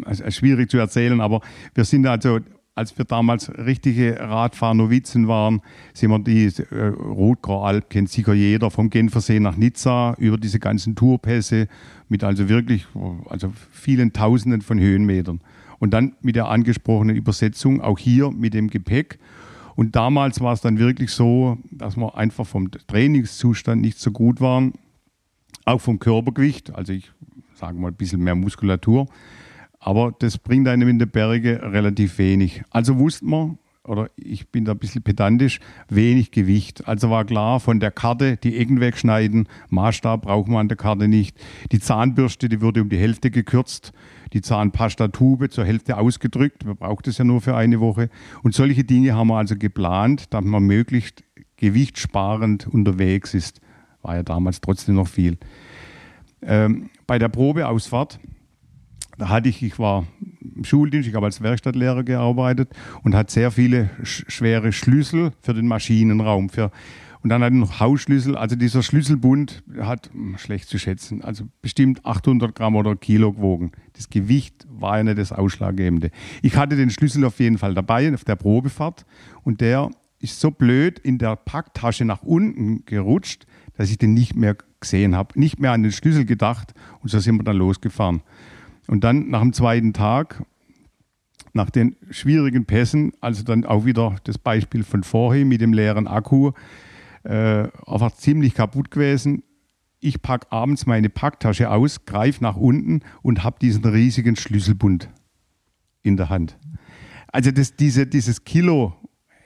äh, 0.06 0.30
schwierig 0.30 0.70
zu 0.70 0.78
erzählen, 0.78 1.20
aber 1.20 1.40
wir 1.74 1.84
sind 1.84 2.06
also, 2.06 2.38
als 2.76 2.96
wir 2.96 3.06
damals 3.06 3.50
richtige 3.58 4.16
Radfahrnovizen 4.20 5.26
waren, 5.26 5.62
sind 5.94 6.10
wir 6.10 6.20
die 6.20 6.46
äh, 6.46 6.86
Rotgrau-Alp, 6.86 7.90
kennt 7.90 8.08
sicher 8.08 8.34
jeder, 8.34 8.70
vom 8.70 8.88
Genfersee 8.88 9.40
nach 9.40 9.56
Nizza, 9.56 10.14
über 10.18 10.36
diese 10.36 10.60
ganzen 10.60 10.94
Tourpässe 10.94 11.66
mit 12.08 12.22
also 12.22 12.48
wirklich 12.48 12.86
also 13.28 13.52
vielen 13.72 14.12
Tausenden 14.12 14.62
von 14.62 14.78
Höhenmetern. 14.78 15.40
Und 15.78 15.92
dann 15.92 16.14
mit 16.20 16.36
der 16.36 16.48
angesprochenen 16.48 17.16
Übersetzung, 17.16 17.80
auch 17.80 17.98
hier 17.98 18.30
mit 18.30 18.54
dem 18.54 18.68
Gepäck. 18.68 19.18
Und 19.74 19.94
damals 19.94 20.40
war 20.40 20.52
es 20.52 20.62
dann 20.62 20.78
wirklich 20.78 21.10
so, 21.10 21.58
dass 21.70 21.96
wir 21.96 22.16
einfach 22.16 22.46
vom 22.46 22.70
Trainingszustand 22.70 23.82
nicht 23.82 23.98
so 23.98 24.10
gut 24.10 24.40
waren 24.40 24.72
auch 25.66 25.80
vom 25.80 25.98
Körpergewicht, 25.98 26.74
also 26.74 26.92
ich 26.92 27.12
sage 27.54 27.78
mal 27.78 27.88
ein 27.88 27.94
bisschen 27.94 28.22
mehr 28.22 28.34
Muskulatur. 28.34 29.06
Aber 29.78 30.14
das 30.18 30.38
bringt 30.38 30.68
einem 30.68 30.88
in 30.88 30.98
der 30.98 31.06
Berge 31.06 31.60
relativ 31.62 32.18
wenig. 32.18 32.62
Also 32.70 32.98
wusste 32.98 33.26
man, 33.26 33.58
oder 33.88 34.10
ich 34.16 34.48
bin 34.48 34.64
da 34.64 34.72
ein 34.72 34.78
bisschen 34.78 35.02
pedantisch, 35.02 35.60
wenig 35.88 36.30
Gewicht. 36.30 36.86
Also 36.86 37.10
war 37.10 37.24
klar, 37.24 37.60
von 37.60 37.80
der 37.80 37.90
Karte 37.90 38.36
die 38.36 38.56
Ecken 38.56 38.80
wegschneiden, 38.80 39.48
Maßstab 39.70 40.22
braucht 40.22 40.48
man 40.48 40.60
an 40.60 40.68
der 40.68 40.76
Karte 40.76 41.08
nicht. 41.08 41.38
Die 41.72 41.80
Zahnbürste, 41.80 42.48
die 42.48 42.60
wurde 42.60 42.82
um 42.82 42.88
die 42.88 42.98
Hälfte 42.98 43.30
gekürzt. 43.30 43.92
Die 44.32 44.40
Zahnpasta-Tube 44.40 45.50
zur 45.50 45.64
Hälfte 45.64 45.96
ausgedrückt. 45.96 46.64
Man 46.64 46.76
braucht 46.76 47.06
es 47.06 47.18
ja 47.18 47.24
nur 47.24 47.40
für 47.40 47.54
eine 47.54 47.80
Woche. 47.80 48.10
Und 48.42 48.54
solche 48.54 48.84
Dinge 48.84 49.14
haben 49.14 49.28
wir 49.28 49.38
also 49.38 49.56
geplant, 49.56 50.34
dass 50.34 50.44
man 50.44 50.64
möglichst 50.64 51.22
gewichtsparend 51.56 52.66
unterwegs 52.66 53.34
ist. 53.34 53.60
War 54.02 54.16
ja 54.16 54.22
damals 54.22 54.60
trotzdem 54.60 54.96
noch 54.96 55.08
viel. 55.08 55.38
Ähm, 56.42 56.90
bei 57.06 57.18
der 57.18 57.28
Probeausfahrt, 57.28 58.18
hatte 59.20 59.48
ich, 59.48 59.62
ich 59.62 59.78
war 59.78 60.06
im 60.40 60.64
Schuldienst, 60.64 61.08
ich 61.08 61.14
habe 61.14 61.26
als 61.26 61.42
Werkstattlehrer 61.42 62.04
gearbeitet 62.04 62.70
und 63.02 63.14
hat 63.14 63.30
sehr 63.30 63.50
viele 63.50 63.90
sch 64.02 64.24
schwere 64.28 64.72
Schlüssel 64.72 65.32
für 65.40 65.54
den 65.54 65.66
Maschinenraum. 65.66 66.48
Für, 66.48 66.70
und 67.22 67.30
dann 67.30 67.42
hat 67.42 67.52
er 67.52 67.56
noch 67.56 67.80
Hausschlüssel. 67.80 68.36
Also 68.36 68.56
dieser 68.56 68.82
Schlüsselbund 68.82 69.62
hat 69.80 70.10
hm, 70.12 70.38
schlecht 70.38 70.68
zu 70.68 70.78
schätzen, 70.78 71.22
also 71.22 71.44
bestimmt 71.62 72.04
800 72.04 72.54
Gramm 72.54 72.76
oder 72.76 72.94
Kilo 72.96 73.32
gewogen. 73.32 73.72
Das 73.94 74.10
Gewicht 74.10 74.66
war 74.68 74.98
ja 74.98 75.04
nicht 75.04 75.18
das 75.18 75.32
Ausschlaggebende. 75.32 76.10
Ich 76.42 76.56
hatte 76.56 76.76
den 76.76 76.90
Schlüssel 76.90 77.24
auf 77.24 77.40
jeden 77.40 77.58
Fall 77.58 77.74
dabei 77.74 78.12
auf 78.14 78.24
der 78.24 78.36
Probefahrt 78.36 79.06
und 79.42 79.60
der 79.60 79.90
ist 80.20 80.40
so 80.40 80.50
blöd 80.50 80.98
in 80.98 81.18
der 81.18 81.36
Packtasche 81.36 82.04
nach 82.04 82.22
unten 82.22 82.84
gerutscht, 82.84 83.46
dass 83.76 83.90
ich 83.90 83.98
den 83.98 84.14
nicht 84.14 84.34
mehr 84.34 84.56
gesehen 84.80 85.14
habe, 85.14 85.38
nicht 85.38 85.58
mehr 85.58 85.72
an 85.72 85.82
den 85.82 85.92
Schlüssel 85.92 86.24
gedacht 86.24 86.74
und 87.00 87.10
so 87.10 87.18
sind 87.18 87.36
wir 87.36 87.44
dann 87.44 87.56
losgefahren. 87.56 88.22
Und 88.86 89.04
dann 89.04 89.30
nach 89.30 89.40
dem 89.40 89.52
zweiten 89.52 89.92
Tag, 89.92 90.44
nach 91.52 91.70
den 91.70 91.96
schwierigen 92.10 92.66
Pässen, 92.66 93.12
also 93.20 93.42
dann 93.42 93.64
auch 93.64 93.84
wieder 93.84 94.16
das 94.24 94.38
Beispiel 94.38 94.84
von 94.84 95.02
vorhin 95.02 95.48
mit 95.48 95.60
dem 95.60 95.72
leeren 95.72 96.06
Akku, 96.06 96.52
äh, 97.24 97.68
einfach 97.86 98.12
ziemlich 98.12 98.54
kaputt 98.54 98.90
gewesen. 98.90 99.42
Ich 99.98 100.22
packe 100.22 100.52
abends 100.52 100.86
meine 100.86 101.08
Packtasche 101.08 101.70
aus, 101.70 102.04
greife 102.04 102.44
nach 102.44 102.56
unten 102.56 103.00
und 103.22 103.42
habe 103.42 103.58
diesen 103.60 103.84
riesigen 103.84 104.36
Schlüsselbund 104.36 105.08
in 106.02 106.16
der 106.16 106.28
Hand. 106.28 106.58
Also 107.32 107.50
das, 107.50 107.74
diese, 107.74 108.06
dieses 108.06 108.44
Kilo 108.44 108.94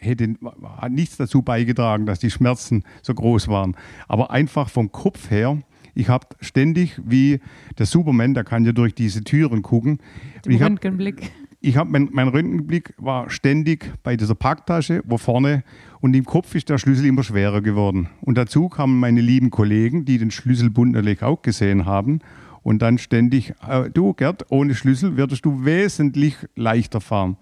hätte, 0.01 0.35
hat 0.77 0.93
nichts 0.93 1.17
dazu 1.17 1.43
beigetragen, 1.43 2.07
dass 2.07 2.19
die 2.19 2.31
Schmerzen 2.31 2.85
so 3.03 3.15
groß 3.15 3.49
waren. 3.49 3.77
Aber 4.09 4.31
einfach 4.31 4.69
vom 4.69 4.93
Kopf 4.93 5.31
her, 5.31 5.59
ich 5.95 6.09
habe 6.09 6.27
ständig 6.41 7.01
wie 7.05 7.41
der 7.79 7.87
Superman, 7.87 8.35
der 8.35 8.45
kann 8.45 8.65
ja 8.65 8.73
durch 8.73 8.95
diese 8.95 9.23
Türen 9.25 9.63
gucken. 9.63 9.99
Den 10.45 10.53
ich 10.53 10.63
Röntgenblick. 10.63 11.23
Hab, 11.23 11.31
ich 11.61 11.77
habe 11.77 11.91
mein, 11.91 12.09
mein 12.13 12.29
Röntgenblick 12.29 12.95
war 12.97 13.29
ständig 13.29 13.93
bei 14.03 14.17
dieser 14.17 14.35
Packtasche, 14.35 15.03
wo 15.05 15.19
vorne 15.19 15.63
und 16.01 16.15
im 16.15 16.25
Kopf 16.25 16.55
ist 16.55 16.71
der 16.71 16.79
Schlüssel 16.79 17.07
immer 17.07 17.23
schwerer 17.23 17.61
geworden. 17.61 18.09
Und 18.23 18.39
dazu 18.39 18.69
kamen 18.69 18.99
meine 18.99 19.21
lieben 19.21 19.51
Kollegen, 19.51 20.05
die 20.05 20.19
den 20.19 20.31
Schlüsselbund 20.31 20.93
natürlich 20.93 21.23
auch 21.23 21.43
gesehen 21.43 21.85
haben 21.85 22.21
und 22.63 22.83
dann 22.83 22.99
ständig, 22.99 23.55
äh, 23.67 23.91
du 23.91 24.15
Gerd, 24.15 24.47
ohne 24.51 24.75
Schlüssel 24.75 25.17
würdest 25.17 25.45
du 25.45 25.65
wesentlich 25.65 26.37
leichter 26.57 27.01
fahren. 27.01 27.37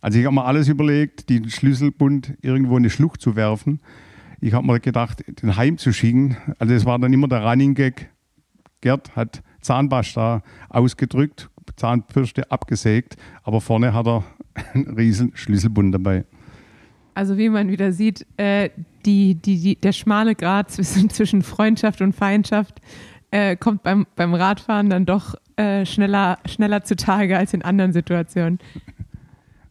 Also 0.00 0.18
ich 0.18 0.24
habe 0.24 0.34
mir 0.34 0.44
alles 0.44 0.68
überlegt, 0.68 1.28
den 1.28 1.48
Schlüsselbund 1.50 2.34
irgendwo 2.40 2.76
in 2.76 2.82
eine 2.82 2.90
Schlucht 2.90 3.20
zu 3.20 3.36
werfen. 3.36 3.80
Ich 4.40 4.54
habe 4.54 4.66
mir 4.66 4.80
gedacht, 4.80 5.22
den 5.42 5.56
heimzuschicken. 5.56 6.36
Also 6.58 6.74
es 6.74 6.84
war 6.84 6.98
dann 6.98 7.12
immer 7.12 7.28
der 7.28 7.44
Running 7.44 7.74
Gag. 7.74 8.10
Gerd 8.80 9.14
hat 9.14 9.42
Zahnpasta 9.60 10.42
ausgedrückt, 10.70 11.50
Zahnbürste 11.76 12.50
abgesägt, 12.50 13.16
aber 13.42 13.60
vorne 13.60 13.92
hat 13.92 14.06
er 14.06 14.24
einen 14.74 14.94
riesen 14.96 15.32
Schlüsselbund 15.34 15.94
dabei. 15.94 16.24
Also 17.14 17.36
wie 17.36 17.50
man 17.50 17.68
wieder 17.68 17.92
sieht, 17.92 18.26
äh, 18.38 18.70
die, 19.04 19.34
die, 19.34 19.58
die, 19.58 19.76
der 19.76 19.92
schmale 19.92 20.34
Grad 20.34 20.70
zwischen, 20.70 21.10
zwischen 21.10 21.42
Freundschaft 21.42 22.00
und 22.00 22.14
Feindschaft 22.14 22.80
äh, 23.30 23.56
kommt 23.56 23.82
beim, 23.82 24.06
beim 24.16 24.32
Radfahren 24.32 24.88
dann 24.88 25.04
doch 25.04 25.34
äh, 25.56 25.84
schneller, 25.84 26.38
schneller 26.46 26.82
zutage 26.82 27.36
als 27.36 27.52
in 27.52 27.62
anderen 27.62 27.92
Situationen. 27.92 28.58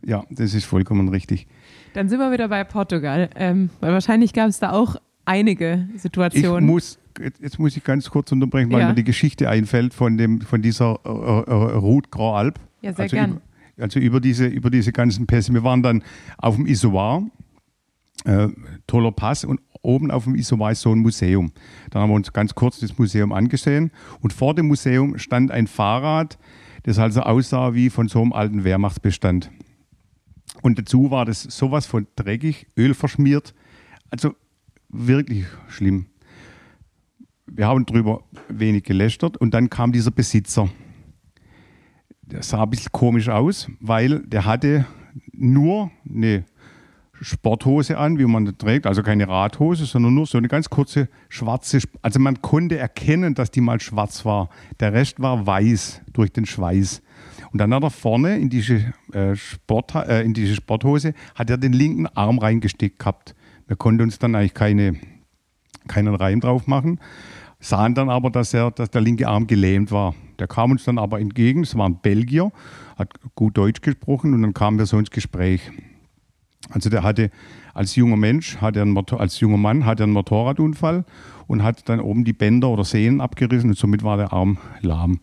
Ja, 0.03 0.23
das 0.29 0.53
ist 0.53 0.65
vollkommen 0.65 1.09
richtig. 1.09 1.47
Dann 1.93 2.09
sind 2.09 2.19
wir 2.19 2.31
wieder 2.31 2.47
bei 2.47 2.63
Portugal, 2.63 3.29
ähm, 3.35 3.69
weil 3.79 3.93
wahrscheinlich 3.93 4.33
gab 4.33 4.49
es 4.49 4.59
da 4.59 4.71
auch 4.71 4.95
einige 5.25 5.87
Situationen. 5.95 6.63
Ich 6.63 6.71
muss, 6.73 6.99
jetzt 7.39 7.59
muss 7.59 7.77
ich 7.77 7.83
ganz 7.83 8.09
kurz 8.09 8.31
unterbrechen, 8.31 8.71
weil 8.71 8.81
ja. 8.81 8.89
mir 8.89 8.95
die 8.95 9.03
Geschichte 9.03 9.49
einfällt 9.49 9.93
von, 9.93 10.17
dem, 10.17 10.41
von 10.41 10.61
dieser 10.61 10.99
äh, 11.05 11.09
äh, 11.09 11.77
Route 11.77 12.09
Grand 12.09 12.37
Alp. 12.37 12.59
Ja, 12.81 12.93
sehr 12.93 13.03
also 13.03 13.15
gern. 13.15 13.31
Über, 13.31 13.83
also 13.83 13.99
über 13.99 14.19
diese, 14.19 14.47
über 14.47 14.69
diese 14.69 14.91
ganzen 14.91 15.27
Pässe. 15.27 15.53
Wir 15.53 15.63
waren 15.63 15.83
dann 15.83 16.03
auf 16.37 16.55
dem 16.55 16.65
Isoar, 16.65 17.23
äh, 18.25 18.47
toller 18.87 19.11
Pass 19.11 19.45
und 19.45 19.61
oben 19.81 20.11
auf 20.11 20.25
dem 20.25 20.35
Isoar 20.35 20.71
ist 20.71 20.81
so 20.81 20.91
ein 20.91 20.99
Museum. 20.99 21.51
Dann 21.89 22.01
haben 22.01 22.09
wir 22.09 22.15
uns 22.15 22.33
ganz 22.33 22.55
kurz 22.55 22.79
das 22.79 22.97
Museum 22.97 23.31
angesehen 23.31 23.91
und 24.21 24.33
vor 24.33 24.53
dem 24.55 24.67
Museum 24.67 25.17
stand 25.17 25.51
ein 25.51 25.67
Fahrrad, 25.67 26.37
das 26.83 26.99
also 26.99 27.21
aussah 27.21 27.73
wie 27.73 27.89
von 27.89 28.07
so 28.07 28.21
einem 28.21 28.33
alten 28.33 28.63
Wehrmachtsbestand. 28.63 29.51
Und 30.61 30.79
dazu 30.79 31.11
war 31.11 31.25
das 31.25 31.43
sowas 31.43 31.85
von 31.85 32.07
dreckig, 32.15 32.67
Öl 32.77 32.93
verschmiert. 32.93 33.53
Also 34.09 34.35
wirklich 34.89 35.45
schlimm. 35.67 36.07
Wir 37.47 37.67
haben 37.67 37.85
darüber 37.85 38.23
wenig 38.47 38.83
gelästert 38.83 39.37
und 39.37 39.53
dann 39.53 39.69
kam 39.69 39.91
dieser 39.91 40.11
Besitzer. 40.11 40.69
Der 42.21 42.43
sah 42.43 42.63
ein 42.63 42.69
bisschen 42.69 42.91
komisch 42.91 43.29
aus, 43.29 43.67
weil 43.79 44.19
der 44.19 44.45
hatte 44.45 44.85
nur 45.31 45.91
eine 46.07 46.45
Sporthose 47.21 47.97
an, 47.97 48.17
wie 48.17 48.25
man 48.25 48.45
das 48.45 48.55
trägt, 48.57 48.85
also 48.85 49.03
keine 49.03 49.27
Radhose, 49.27 49.85
sondern 49.85 50.13
nur 50.13 50.25
so 50.25 50.37
eine 50.37 50.47
ganz 50.47 50.69
kurze 50.69 51.09
schwarze. 51.27 51.79
Also 52.01 52.19
man 52.19 52.41
konnte 52.41 52.77
erkennen, 52.77 53.33
dass 53.33 53.51
die 53.51 53.61
mal 53.61 53.79
schwarz 53.79 54.25
war. 54.25 54.49
Der 54.79 54.93
Rest 54.93 55.19
war 55.19 55.45
weiß 55.45 56.01
durch 56.13 56.31
den 56.31 56.45
Schweiß. 56.45 57.01
Und 57.51 57.59
dann 57.59 57.73
hat 57.73 57.83
er 57.83 57.89
vorne 57.89 58.37
in 58.37 58.49
diese, 58.49 58.93
äh, 59.11 59.35
Sport, 59.35 59.95
äh, 59.95 60.21
in 60.21 60.33
diese 60.33 60.55
Sporthose 60.55 61.13
hat 61.35 61.49
er 61.49 61.57
den 61.57 61.73
linken 61.73 62.07
Arm 62.07 62.37
reingesteckt 62.37 62.99
gehabt. 62.99 63.35
Wir 63.67 63.75
konnten 63.75 64.03
uns 64.03 64.19
dann 64.19 64.35
eigentlich 64.35 64.53
keine, 64.53 64.95
keinen 65.87 66.15
Reim 66.15 66.39
drauf 66.39 66.67
machen, 66.67 66.99
sahen 67.59 67.95
dann 67.95 68.09
aber, 68.09 68.29
dass, 68.29 68.53
er, 68.53 68.71
dass 68.71 68.91
der 68.91 69.01
linke 69.01 69.27
Arm 69.27 69.47
gelähmt 69.47 69.91
war. 69.91 70.15
Der 70.37 70.47
kam 70.47 70.71
uns 70.71 70.85
dann 70.85 70.97
aber 70.97 71.19
entgegen, 71.19 71.63
es 71.63 71.75
war 71.75 71.87
ein 71.87 71.99
Belgier, 72.01 72.51
hat 72.97 73.09
gut 73.35 73.57
Deutsch 73.57 73.81
gesprochen 73.81 74.33
und 74.33 74.41
dann 74.41 74.53
kamen 74.53 74.77
wir 74.77 74.85
so 74.85 74.97
ins 74.97 75.11
Gespräch. 75.11 75.61
Also 76.69 76.89
der 76.89 77.03
hatte 77.03 77.31
als 77.73 77.95
junger 77.95 78.17
Mensch, 78.17 78.57
hat 78.57 78.75
er 78.75 78.83
einen, 78.83 78.97
als 78.97 79.39
junger 79.39 79.57
Mann 79.57 79.85
hat 79.85 79.99
er 79.99 80.03
einen 80.03 80.13
Motorradunfall 80.13 81.05
und 81.47 81.63
hat 81.63 81.87
dann 81.89 81.99
oben 81.99 82.25
die 82.25 82.33
Bänder 82.33 82.69
oder 82.69 82.83
Sehnen 82.83 83.21
abgerissen 83.21 83.69
und 83.69 83.77
somit 83.77 84.03
war 84.03 84.17
der 84.17 84.33
Arm 84.33 84.57
lahm. 84.81 85.19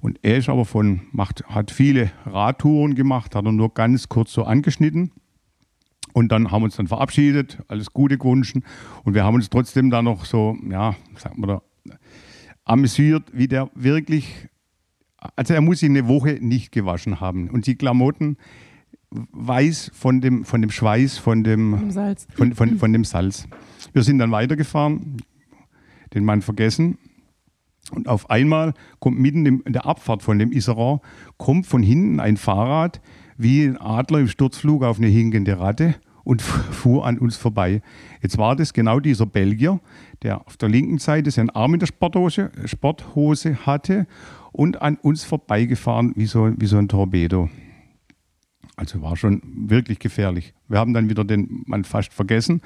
Und 0.00 0.18
er 0.22 0.38
ist 0.38 0.48
aber 0.48 0.64
von, 0.64 1.02
macht, 1.12 1.44
hat 1.46 1.70
viele 1.70 2.10
Radtouren 2.24 2.94
gemacht, 2.94 3.34
hat 3.34 3.44
er 3.44 3.52
nur 3.52 3.74
ganz 3.74 4.08
kurz 4.08 4.32
so 4.32 4.44
angeschnitten. 4.44 5.10
Und 6.12 6.32
dann 6.32 6.50
haben 6.50 6.62
wir 6.62 6.66
uns 6.66 6.76
dann 6.76 6.86
verabschiedet, 6.86 7.58
alles 7.68 7.92
Gute 7.92 8.18
gewünscht. 8.18 8.56
Und 9.04 9.14
wir 9.14 9.24
haben 9.24 9.34
uns 9.34 9.50
trotzdem 9.50 9.90
da 9.90 10.02
noch 10.02 10.24
so, 10.24 10.56
ja, 10.68 10.94
sagen 11.16 11.40
wir 11.42 11.46
da, 11.46 11.62
amüsiert, 12.64 13.24
wie 13.32 13.48
der 13.48 13.70
wirklich, 13.74 14.48
also 15.36 15.54
er 15.54 15.60
muss 15.60 15.80
sich 15.80 15.88
eine 15.88 16.06
Woche 16.06 16.38
nicht 16.40 16.72
gewaschen 16.72 17.20
haben. 17.20 17.50
Und 17.50 17.66
die 17.66 17.76
Klamotten 17.76 18.36
weiß 19.10 19.90
von 19.94 20.20
dem, 20.20 20.44
von 20.44 20.60
dem 20.60 20.70
Schweiß, 20.70 21.18
von 21.18 21.42
dem, 21.42 21.90
Salz. 21.90 22.26
Von, 22.34 22.54
von, 22.54 22.78
von 22.78 22.92
dem 22.92 23.04
Salz. 23.04 23.48
Wir 23.92 24.02
sind 24.02 24.18
dann 24.18 24.30
weitergefahren, 24.30 25.16
den 26.14 26.24
Mann 26.24 26.42
vergessen 26.42 26.98
und 27.90 28.08
auf 28.08 28.30
einmal 28.30 28.74
kommt 28.98 29.18
mitten 29.18 29.46
in 29.46 29.72
der 29.72 29.86
Abfahrt 29.86 30.22
von 30.22 30.38
dem 30.38 30.52
Iseran, 30.52 31.00
kommt 31.36 31.66
von 31.66 31.82
hinten 31.82 32.20
ein 32.20 32.36
Fahrrad 32.36 33.00
wie 33.36 33.64
ein 33.64 33.80
Adler 33.80 34.20
im 34.20 34.28
Sturzflug 34.28 34.82
auf 34.82 34.98
eine 34.98 35.06
hinkende 35.06 35.58
Ratte 35.58 35.94
und 36.24 36.42
fuhr 36.42 37.06
an 37.06 37.18
uns 37.18 37.36
vorbei. 37.36 37.80
Jetzt 38.20 38.36
war 38.36 38.56
das 38.56 38.72
genau 38.72 39.00
dieser 39.00 39.26
Belgier, 39.26 39.80
der 40.22 40.46
auf 40.46 40.56
der 40.56 40.68
linken 40.68 40.98
Seite 40.98 41.30
seinen 41.30 41.50
Arm 41.50 41.74
in 41.74 41.80
der 41.80 41.86
Sporthose, 41.86 42.50
Sporthose 42.66 43.64
hatte 43.64 44.06
und 44.52 44.82
an 44.82 44.96
uns 44.96 45.24
vorbeigefahren 45.24 46.12
wie 46.16 46.26
so, 46.26 46.52
wie 46.58 46.66
so 46.66 46.76
ein 46.76 46.88
Torpedo. 46.88 47.48
Also 48.76 49.02
war 49.02 49.16
schon 49.16 49.42
wirklich 49.44 49.98
gefährlich. 49.98 50.54
Wir 50.68 50.78
haben 50.78 50.94
dann 50.94 51.08
wieder 51.08 51.24
den 51.24 51.64
Mann 51.66 51.82
fast 51.82 52.12
vergessen, 52.12 52.60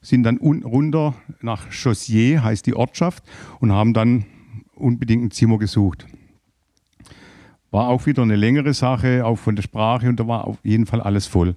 sind 0.00 0.22
dann 0.22 0.36
runter 0.36 1.14
nach 1.40 1.72
Chaussier, 1.72 2.44
heißt 2.44 2.66
die 2.66 2.74
Ortschaft, 2.74 3.24
und 3.58 3.72
haben 3.72 3.92
dann 3.92 4.26
unbedingt 4.76 5.24
ein 5.24 5.30
Zimmer 5.30 5.58
gesucht. 5.58 6.06
War 7.70 7.88
auch 7.88 8.06
wieder 8.06 8.22
eine 8.22 8.36
längere 8.36 8.74
Sache, 8.74 9.24
auch 9.24 9.36
von 9.36 9.56
der 9.56 9.62
Sprache 9.62 10.08
und 10.08 10.20
da 10.20 10.28
war 10.28 10.46
auf 10.46 10.58
jeden 10.62 10.86
Fall 10.86 11.00
alles 11.00 11.26
voll. 11.26 11.56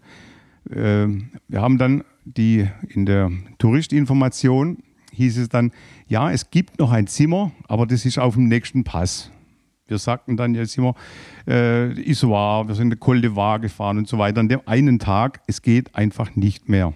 Ähm, 0.73 1.29
wir 1.47 1.61
haben 1.61 1.77
dann 1.77 2.03
die 2.25 2.67
in 2.89 3.05
der 3.05 3.31
Touristinformation 3.57 4.83
hieß 5.13 5.37
es 5.37 5.49
dann, 5.49 5.71
ja, 6.07 6.31
es 6.31 6.49
gibt 6.49 6.79
noch 6.79 6.91
ein 6.91 7.07
Zimmer, 7.07 7.51
aber 7.67 7.85
das 7.85 8.05
ist 8.05 8.17
auf 8.19 8.35
dem 8.35 8.47
nächsten 8.47 8.83
Pass. 8.83 9.31
Wir 9.87 9.97
sagten 9.97 10.37
dann 10.37 10.53
jetzt 10.53 10.77
immer, 10.77 10.93
äh, 11.47 11.91
Isoar, 12.09 12.67
wir 12.67 12.75
sind 12.75 12.93
in 12.93 12.99
Col 12.99 13.21
de 13.21 13.35
Var 13.35 13.59
gefahren 13.59 13.97
und 13.97 14.07
so 14.07 14.19
weiter. 14.19 14.39
An 14.39 14.47
dem 14.47 14.61
einen 14.65 14.99
Tag, 14.99 15.41
es 15.47 15.61
geht 15.61 15.95
einfach 15.95 16.35
nicht 16.35 16.69
mehr. 16.69 16.93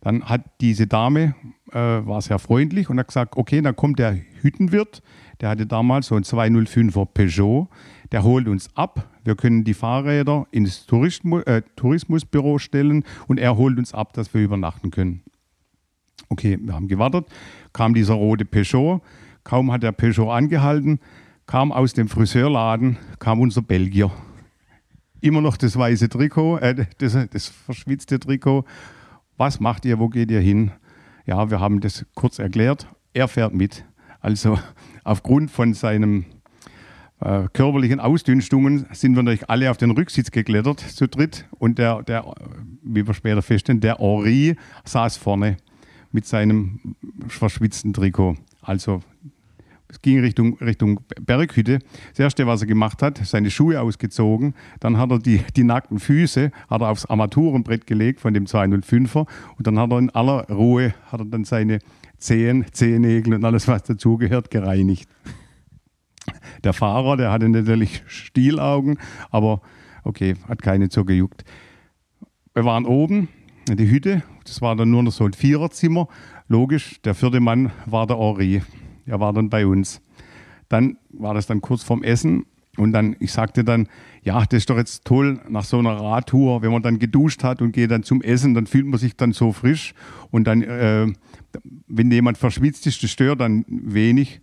Dann 0.00 0.24
hat 0.24 0.42
diese 0.60 0.86
Dame, 0.86 1.34
äh, 1.72 1.76
war 1.78 2.20
sehr 2.20 2.38
freundlich 2.38 2.90
und 2.90 2.98
hat 2.98 3.08
gesagt, 3.08 3.36
okay, 3.36 3.62
dann 3.62 3.74
kommt 3.74 3.98
der 3.98 4.18
Hüttenwirt, 4.42 5.02
der 5.40 5.50
hatte 5.50 5.66
damals 5.66 6.08
so 6.08 6.14
ein 6.14 6.24
205er 6.24 7.06
Peugeot. 7.06 7.68
Der 8.10 8.22
holt 8.22 8.48
uns 8.48 8.74
ab. 8.74 9.08
Wir 9.24 9.36
können 9.36 9.64
die 9.64 9.74
Fahrräder 9.74 10.46
ins 10.50 10.86
Tourismus, 10.86 11.42
äh, 11.44 11.62
Tourismusbüro 11.76 12.58
stellen 12.58 13.04
und 13.26 13.38
er 13.38 13.56
holt 13.56 13.78
uns 13.78 13.92
ab, 13.92 14.12
dass 14.14 14.32
wir 14.32 14.42
übernachten 14.42 14.90
können. 14.90 15.22
Okay, 16.28 16.58
wir 16.60 16.74
haben 16.74 16.88
gewartet. 16.88 17.26
Kam 17.72 17.94
dieser 17.94 18.14
rote 18.14 18.44
Peugeot. 18.44 19.02
Kaum 19.44 19.72
hat 19.72 19.82
der 19.82 19.92
Peugeot 19.92 20.30
angehalten, 20.30 21.00
kam 21.46 21.72
aus 21.72 21.94
dem 21.94 22.08
Friseurladen, 22.08 22.98
kam 23.18 23.40
unser 23.40 23.62
Belgier. 23.62 24.10
immer 25.22 25.40
noch 25.40 25.56
das 25.56 25.76
weiße 25.76 26.10
Trikot, 26.10 26.58
äh, 26.58 26.86
das, 26.98 27.16
das 27.30 27.46
verschwitzte 27.46 28.20
Trikot. 28.20 28.64
Was 29.38 29.58
macht 29.58 29.86
ihr, 29.86 29.98
wo 29.98 30.08
geht 30.08 30.30
ihr 30.30 30.40
hin? 30.40 30.70
Ja, 31.24 31.50
wir 31.50 31.60
haben 31.60 31.80
das 31.80 32.04
kurz 32.14 32.38
erklärt. 32.38 32.86
Er 33.14 33.26
fährt 33.26 33.54
mit. 33.54 33.84
Also 34.28 34.58
aufgrund 35.04 35.50
von 35.50 35.72
seinem 35.72 36.26
äh, 37.18 37.48
körperlichen 37.54 37.98
Ausdünstungen 37.98 38.84
sind 38.92 39.16
wir 39.16 39.22
natürlich 39.22 39.48
alle 39.48 39.70
auf 39.70 39.78
den 39.78 39.90
Rücksitz 39.90 40.30
geklettert 40.30 40.80
zu 40.80 41.08
dritt 41.08 41.46
und 41.58 41.78
der, 41.78 42.02
der 42.02 42.34
wie 42.82 43.06
wir 43.06 43.14
später 43.14 43.40
feststellen, 43.40 43.80
der 43.80 43.96
Henri 43.96 44.54
saß 44.84 45.16
vorne 45.16 45.56
mit 46.12 46.26
seinem 46.26 46.94
verschwitzten 47.26 47.94
Trikot. 47.94 48.36
Also 48.60 49.00
es 49.88 50.02
ging 50.02 50.20
Richtung, 50.20 50.58
Richtung 50.58 51.00
Berghütte. 51.18 51.78
Das 52.10 52.18
erste, 52.18 52.46
was 52.46 52.60
er 52.60 52.66
gemacht 52.66 53.00
hat, 53.00 53.16
seine 53.24 53.50
Schuhe 53.50 53.80
ausgezogen. 53.80 54.54
Dann 54.80 54.98
hat 54.98 55.10
er 55.10 55.20
die, 55.20 55.40
die 55.56 55.64
nackten 55.64 55.98
Füße 55.98 56.52
hat 56.68 56.82
er 56.82 56.90
aufs 56.90 57.06
Armaturenbrett 57.06 57.86
gelegt 57.86 58.20
von 58.20 58.34
dem 58.34 58.44
205er. 58.44 59.26
Und 59.56 59.66
dann 59.66 59.78
hat 59.78 59.90
er 59.90 59.98
in 59.98 60.10
aller 60.10 60.46
Ruhe 60.50 60.92
hat 61.10 61.20
er 61.20 61.24
dann 61.24 61.44
seine 61.44 61.78
Zehen, 62.18 62.66
Zehennägel 62.72 63.34
und 63.34 63.44
alles, 63.44 63.68
was 63.68 63.84
dazugehört, 63.84 64.50
gereinigt. 64.50 65.08
Der 66.64 66.72
Fahrer, 66.72 67.16
der 67.16 67.30
hatte 67.30 67.48
natürlich 67.48 68.02
Stielaugen, 68.06 68.98
aber 69.30 69.62
okay, 70.04 70.34
hat 70.48 70.62
keine 70.62 70.88
so 70.90 71.04
gejuckt. 71.04 71.44
Wir 72.54 72.64
waren 72.64 72.86
oben 72.86 73.28
in 73.68 73.76
die 73.76 73.90
Hütte, 73.90 74.22
das 74.44 74.60
war 74.60 74.74
dann 74.76 74.90
nur 74.90 75.02
noch 75.02 75.12
so 75.12 75.24
ein 75.24 75.32
Viererzimmer. 75.32 76.08
Logisch, 76.48 77.00
der 77.02 77.14
vierte 77.14 77.40
Mann 77.40 77.70
war 77.86 78.06
der 78.06 78.18
Henri. 78.18 78.62
Er 79.06 79.20
war 79.20 79.32
dann 79.32 79.50
bei 79.50 79.66
uns. 79.66 80.00
Dann 80.68 80.98
war 81.10 81.34
das 81.34 81.46
dann 81.46 81.60
kurz 81.60 81.82
vorm 81.82 82.02
Essen 82.02 82.46
und 82.78 82.92
dann, 82.92 83.16
ich 83.18 83.32
sagte 83.32 83.64
dann, 83.64 83.88
ja, 84.22 84.44
das 84.44 84.58
ist 84.58 84.70
doch 84.70 84.76
jetzt 84.76 85.04
toll 85.04 85.40
nach 85.48 85.64
so 85.64 85.78
einer 85.78 85.96
Radtour, 85.96 86.62
wenn 86.62 86.72
man 86.72 86.82
dann 86.82 86.98
geduscht 86.98 87.42
hat 87.42 87.60
und 87.60 87.72
geht 87.72 87.90
dann 87.90 88.02
zum 88.02 88.22
Essen, 88.22 88.54
dann 88.54 88.66
fühlt 88.66 88.86
man 88.86 88.98
sich 88.98 89.16
dann 89.16 89.32
so 89.32 89.52
frisch 89.52 89.94
und 90.30 90.44
dann, 90.44 90.62
äh, 90.62 91.06
wenn 91.86 92.10
jemand 92.10 92.38
verschwitzt 92.38 92.86
ist, 92.86 93.02
das 93.02 93.10
stört 93.10 93.40
dann 93.40 93.64
wenig. 93.68 94.40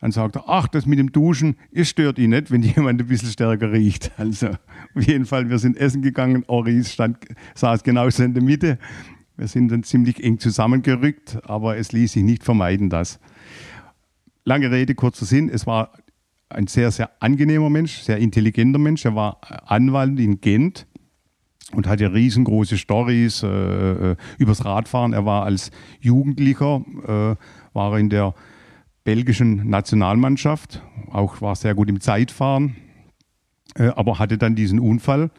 Dann 0.00 0.12
sagt 0.12 0.36
er, 0.36 0.44
ach, 0.46 0.66
das 0.66 0.86
mit 0.86 0.98
dem 0.98 1.12
Duschen, 1.12 1.56
es 1.72 1.90
stört 1.90 2.18
ihn 2.18 2.30
nicht, 2.30 2.50
wenn 2.50 2.62
jemand 2.62 3.00
ein 3.00 3.06
bisschen 3.06 3.30
stärker 3.30 3.72
riecht. 3.72 4.10
Also 4.16 4.48
auf 4.94 5.06
jeden 5.06 5.26
Fall, 5.26 5.50
wir 5.50 5.58
sind 5.58 5.76
essen 5.76 6.02
gegangen, 6.02 6.44
Oris 6.46 6.92
stand, 6.92 7.18
saß 7.54 7.82
genauso 7.82 8.22
in 8.22 8.34
der 8.34 8.42
Mitte. 8.42 8.78
Wir 9.36 9.48
sind 9.48 9.68
dann 9.70 9.82
ziemlich 9.82 10.22
eng 10.22 10.38
zusammengerückt, 10.38 11.38
aber 11.44 11.76
es 11.76 11.92
ließ 11.92 12.12
sich 12.12 12.22
nicht 12.22 12.44
vermeiden, 12.44 12.90
das. 12.90 13.20
Lange 14.44 14.70
Rede, 14.70 14.94
kurzer 14.94 15.26
Sinn. 15.26 15.48
Es 15.48 15.66
war 15.66 15.92
ein 16.50 16.66
sehr, 16.66 16.90
sehr 16.90 17.10
angenehmer 17.20 17.70
Mensch, 17.70 18.00
sehr 18.00 18.18
intelligenter 18.18 18.78
Mensch. 18.78 19.04
Er 19.04 19.14
war 19.14 19.40
Anwalt 19.66 20.18
in 20.18 20.40
Gent 20.40 20.86
und 21.72 21.86
hatte 21.86 22.12
riesengroße 22.12 22.76
Stories 22.76 23.42
äh, 23.42 23.46
äh, 24.12 24.16
übers 24.38 24.64
Radfahren. 24.64 25.12
Er 25.12 25.24
war 25.24 25.44
als 25.44 25.70
Jugendlicher, 26.00 26.84
äh, 27.06 27.36
war 27.72 27.98
in 27.98 28.10
der 28.10 28.34
belgischen 29.04 29.68
Nationalmannschaft, 29.68 30.82
auch 31.10 31.40
war 31.40 31.54
sehr 31.56 31.74
gut 31.74 31.88
im 31.88 32.00
Zeitfahren, 32.00 32.76
äh, 33.76 33.88
aber 33.88 34.18
hatte 34.18 34.36
dann 34.36 34.56
diesen 34.56 34.80
Unfall 34.80 35.30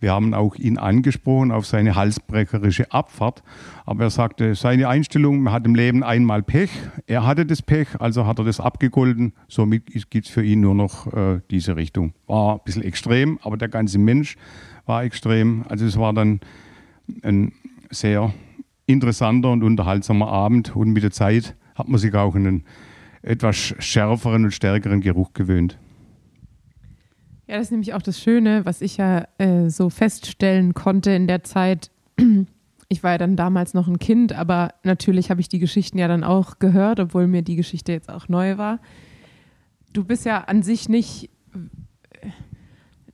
wir 0.00 0.12
haben 0.12 0.34
auch 0.34 0.54
ihn 0.56 0.78
angesprochen 0.78 1.50
auf 1.50 1.66
seine 1.66 1.94
halsbrecherische 1.94 2.92
Abfahrt. 2.92 3.42
Aber 3.84 4.04
er 4.04 4.10
sagte, 4.10 4.54
seine 4.54 4.88
Einstellung, 4.88 5.40
man 5.40 5.52
hat 5.52 5.66
im 5.66 5.74
Leben 5.74 6.04
einmal 6.04 6.42
Pech. 6.42 6.70
Er 7.06 7.26
hatte 7.26 7.44
das 7.46 7.62
Pech, 7.62 7.88
also 7.98 8.26
hat 8.26 8.38
er 8.38 8.44
das 8.44 8.60
abgegolten. 8.60 9.32
Somit 9.48 9.86
gibt 10.10 10.26
es 10.26 10.32
für 10.32 10.44
ihn 10.44 10.60
nur 10.60 10.74
noch 10.74 11.12
äh, 11.12 11.40
diese 11.50 11.76
Richtung. 11.76 12.12
War 12.26 12.54
ein 12.54 12.60
bisschen 12.64 12.82
extrem, 12.82 13.38
aber 13.42 13.56
der 13.56 13.68
ganze 13.68 13.98
Mensch 13.98 14.36
war 14.86 15.02
extrem. 15.02 15.64
Also 15.68 15.84
es 15.84 15.98
war 15.98 16.12
dann 16.12 16.40
ein 17.22 17.52
sehr 17.90 18.32
interessanter 18.86 19.50
und 19.50 19.62
unterhaltsamer 19.62 20.28
Abend. 20.28 20.76
Und 20.76 20.92
mit 20.92 21.02
der 21.02 21.10
Zeit 21.10 21.56
hat 21.74 21.88
man 21.88 21.98
sich 21.98 22.14
auch 22.14 22.34
einen 22.34 22.64
etwas 23.22 23.74
schärferen 23.78 24.44
und 24.44 24.52
stärkeren 24.52 25.00
Geruch 25.00 25.32
gewöhnt. 25.32 25.78
Ja, 27.48 27.56
das 27.56 27.68
ist 27.68 27.70
nämlich 27.70 27.94
auch 27.94 28.02
das 28.02 28.20
Schöne, 28.20 28.66
was 28.66 28.82
ich 28.82 28.98
ja 28.98 29.26
äh, 29.38 29.70
so 29.70 29.88
feststellen 29.88 30.74
konnte 30.74 31.10
in 31.12 31.26
der 31.26 31.42
Zeit. 31.44 31.90
Ich 32.90 33.02
war 33.02 33.10
ja 33.10 33.18
dann 33.18 33.36
damals 33.36 33.74
noch 33.74 33.86
ein 33.86 33.98
Kind, 33.98 34.32
aber 34.32 34.70
natürlich 34.82 35.28
habe 35.28 35.42
ich 35.42 35.50
die 35.50 35.58
Geschichten 35.58 35.98
ja 35.98 36.08
dann 36.08 36.24
auch 36.24 36.58
gehört, 36.58 37.00
obwohl 37.00 37.26
mir 37.26 37.42
die 37.42 37.54
Geschichte 37.54 37.92
jetzt 37.92 38.10
auch 38.10 38.30
neu 38.30 38.56
war. 38.56 38.78
Du 39.92 40.04
bist 40.04 40.24
ja 40.24 40.44
an 40.44 40.62
sich 40.62 40.88
nicht 40.88 41.28
äh, 42.22 42.28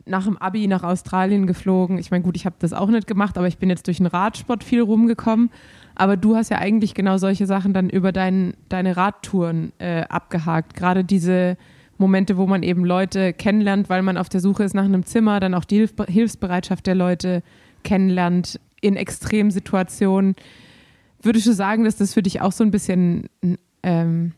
nach 0.07 0.27
dem 0.27 0.39
Abi 0.39 0.69
nach 0.69 0.85
Australien 0.85 1.49
geflogen. 1.49 1.99
Ich 1.99 2.13
meine, 2.13 2.23
gut, 2.23 2.37
ich 2.37 2.47
habe 2.47 2.55
das 2.61 2.73
auch 2.73 2.87
nicht 2.87 3.09
gemacht, 3.09 3.37
aber 3.37 3.49
ich 3.49 3.59
bin 3.59 3.69
jetzt 3.69 3.89
durch 3.89 3.97
den 3.97 4.07
Radsport 4.07 4.63
viel 4.63 4.81
rumgekommen. 4.81 5.51
Aber 5.97 6.17
du 6.17 6.37
hast 6.37 6.51
ja 6.51 6.59
eigentlich 6.59 6.95
genau 6.95 7.19
solche 7.19 7.47
Sachen 7.47 7.75
dann 7.75 7.91
über 7.91 8.13
dein, 8.13 8.55
deine 8.69 8.97
Radtouren 8.97 9.73
äh, 9.79 10.03
abgehakt. 10.03 10.75
Gerade 10.75 11.03
diese 11.03 11.57
Momente, 11.99 12.37
wo 12.37 12.47
man 12.47 12.63
eben 12.63 12.85
Leute 12.85 13.33
kennenlernt, 13.33 13.89
weil 13.89 14.03
man 14.03 14.17
auf 14.17 14.29
der 14.29 14.41
Suche 14.41 14.65
ist 14.65 14.75
nach 14.75 14.85
einem 14.85 15.05
Zimmer, 15.05 15.41
dann 15.41 15.55
auch 15.55 15.65
die 15.65 15.77
Hilf 15.77 15.95
Hilfsbereitschaft 16.07 16.87
der 16.87 16.95
Leute 16.95 17.43
kennenlernt 17.83 18.61
in 18.81 18.97
Extremsituationen. 18.97 20.35
Würdest 21.23 21.47
du 21.47 21.53
sagen, 21.53 21.85
dass 21.85 21.97
das 21.97 22.15
für 22.15 22.23
dich 22.23 22.41
auch 22.41 22.53
so 22.53 22.65
ein 22.65 22.71
bisschen 22.71 23.29
ähm, 23.83 24.33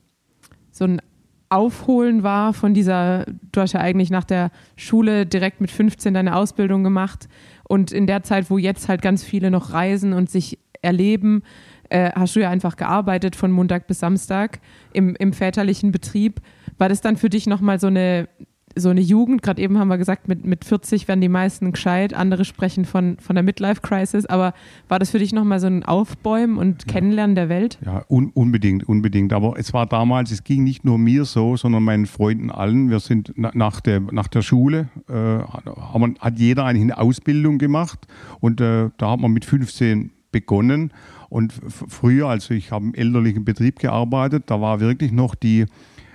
so 0.71 0.85
ein 0.85 1.01
Aufholen 1.49 2.23
war 2.23 2.53
von 2.53 2.75
dieser, 2.75 3.25
du 3.53 3.61
hast 3.61 3.73
ja 3.73 3.81
eigentlich 3.81 4.11
nach 4.11 4.25
der 4.25 4.51
Schule 4.77 5.27
direkt 5.27 5.61
mit 5.61 5.71
15 5.71 6.13
deine 6.13 6.35
Ausbildung 6.35 6.83
gemacht 6.83 7.29
und 7.69 7.93
in 7.93 8.07
der 8.07 8.25
Zeit, 8.25 8.51
wo 8.51 8.59
jetzt 8.59 8.89
halt 8.89 9.01
ganz 9.01 9.23
viele 9.23 9.51
noch 9.51 9.73
reisen 9.73 10.13
und 10.13 10.29
sich 10.29 10.59
erleben, 10.83 11.43
äh, 11.91 12.11
hast 12.15 12.37
du 12.37 12.41
ja 12.41 12.51
einfach 12.51 12.77
gearbeitet 12.77 13.37
von 13.37 13.51
Montag 13.51 13.87
bis 13.87 14.01
Samstag 14.01 14.61
im, 14.93 15.15
im 15.17 15.33
väterlichen 15.33 15.93
Betrieb. 15.93 16.41
War 16.79 16.89
das 16.89 17.01
dann 17.01 17.17
für 17.17 17.31
dich 17.31 17.47
nochmal 17.47 17.81
so 17.81 17.87
eine, 17.87 18.29
so 18.75 18.91
eine 18.91 19.01
Jugend? 19.01 19.43
Gerade 19.43 19.63
eben 19.63 19.79
haben 19.79 19.89
wir 19.89 19.99
gesagt, 19.99 20.29
mit, 20.29 20.45
mit 20.45 20.65
40 20.65 21.09
werden 21.09 21.21
die 21.21 21.29
meisten 21.29 21.73
gescheit, 21.73 22.13
andere 22.13 22.45
sprechen 22.45 22.85
von, 22.85 23.17
von 23.19 23.35
der 23.35 23.43
Midlife-Crisis, 23.43 24.27
aber 24.27 24.53
war 24.89 24.99
das 24.99 25.11
für 25.11 25.19
dich 25.19 25.33
nochmal 25.33 25.61
so 25.61 25.67
ein 25.67 25.85
Aufbäumen 25.85 26.59
und 26.59 26.87
Kennenlernen 26.87 27.35
der 27.35 27.49
Welt? 27.49 27.79
Ja, 27.85 28.05
un 28.09 28.31
unbedingt, 28.35 28.89
unbedingt. 28.89 29.33
Aber 29.33 29.59
es 29.59 29.73
war 29.73 29.87
damals, 29.87 30.31
es 30.31 30.45
ging 30.45 30.65
nicht 30.65 30.85
nur 30.85 30.99
mir 30.99 31.25
so, 31.25 31.57
sondern 31.57 31.83
meinen 31.83 32.07
Freunden 32.07 32.51
allen. 32.51 32.91
Wir 32.91 33.01
sind 33.01 33.33
nach 33.37 33.81
der, 33.81 34.01
nach 34.01 34.29
der 34.29 34.43
Schule, 34.43 34.89
äh, 35.09 35.13
haben, 35.13 36.17
hat 36.21 36.39
jeder 36.39 36.65
eine 36.65 36.99
Ausbildung 36.99 37.59
gemacht 37.59 38.07
und 38.41 38.61
äh, 38.61 38.91
da 38.99 39.13
hat 39.13 39.21
man 39.21 39.33
mit 39.33 39.45
15 39.45 40.11
begonnen. 40.33 40.93
Und 41.29 41.53
früher, 41.53 42.29
also 42.29 42.55
ich 42.55 42.71
habe 42.71 42.87
im 42.87 42.95
elterlichen 42.95 43.45
Betrieb 43.45 43.79
gearbeitet, 43.79 44.45
da 44.47 44.61
war 44.61 44.81
wirklich 44.81 45.13
noch 45.13 45.35
die 45.35 45.67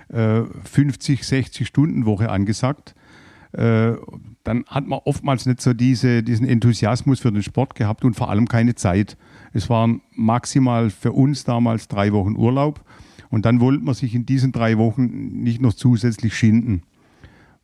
äh, 0.08 0.42
50, 0.64 1.24
60 1.24 1.66
Stunden 1.66 2.06
Woche 2.06 2.30
angesagt. 2.30 2.94
Äh, 3.52 3.92
dann 4.44 4.64
hat 4.66 4.86
man 4.86 5.00
oftmals 5.04 5.46
nicht 5.46 5.60
so 5.60 5.72
diese, 5.72 6.22
diesen 6.22 6.46
Enthusiasmus 6.46 7.20
für 7.20 7.30
den 7.30 7.42
Sport 7.42 7.74
gehabt 7.74 8.04
und 8.04 8.14
vor 8.14 8.30
allem 8.30 8.48
keine 8.48 8.74
Zeit. 8.74 9.16
Es 9.52 9.68
waren 9.68 10.00
maximal 10.14 10.90
für 10.90 11.12
uns 11.12 11.44
damals 11.44 11.88
drei 11.88 12.12
Wochen 12.12 12.36
Urlaub 12.36 12.82
und 13.30 13.44
dann 13.44 13.60
wollte 13.60 13.84
man 13.84 13.94
sich 13.94 14.14
in 14.14 14.26
diesen 14.26 14.52
drei 14.52 14.78
Wochen 14.78 15.42
nicht 15.42 15.60
noch 15.60 15.74
zusätzlich 15.74 16.34
schinden. 16.34 16.82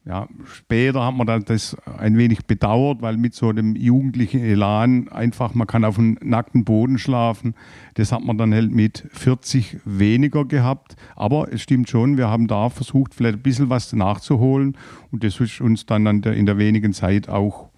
Ja, 0.08 0.26
später 0.46 1.04
hat 1.04 1.14
man 1.16 1.26
dann 1.26 1.44
das 1.44 1.76
ein 1.98 2.16
wenig 2.16 2.46
bedauert, 2.46 3.02
weil 3.02 3.18
mit 3.18 3.34
so 3.34 3.50
einem 3.50 3.76
jugendlichen 3.76 4.40
Elan 4.40 5.10
einfach, 5.10 5.52
man 5.52 5.66
kann 5.66 5.84
auf 5.84 5.96
dem 5.96 6.16
nackten 6.22 6.64
Boden 6.64 6.98
schlafen. 6.98 7.54
Das 7.92 8.10
hat 8.10 8.24
man 8.24 8.38
dann 8.38 8.54
halt 8.54 8.72
mit 8.72 9.06
40 9.12 9.80
weniger 9.84 10.46
gehabt. 10.46 10.96
Aber 11.14 11.52
es 11.52 11.60
stimmt 11.60 11.90
schon, 11.90 12.16
wir 12.16 12.28
haben 12.28 12.46
da 12.46 12.70
versucht, 12.70 13.14
vielleicht 13.14 13.40
ein 13.40 13.42
bisschen 13.42 13.68
was 13.68 13.92
nachzuholen. 13.92 14.78
Und 15.12 15.24
das 15.24 15.38
ist 15.40 15.60
uns 15.60 15.84
dann 15.84 16.06
in 16.22 16.46
der 16.46 16.56
wenigen 16.56 16.94
Zeit 16.94 17.28
auch 17.28 17.68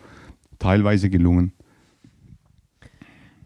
teilweise 0.60 1.10
gelungen. 1.10 1.52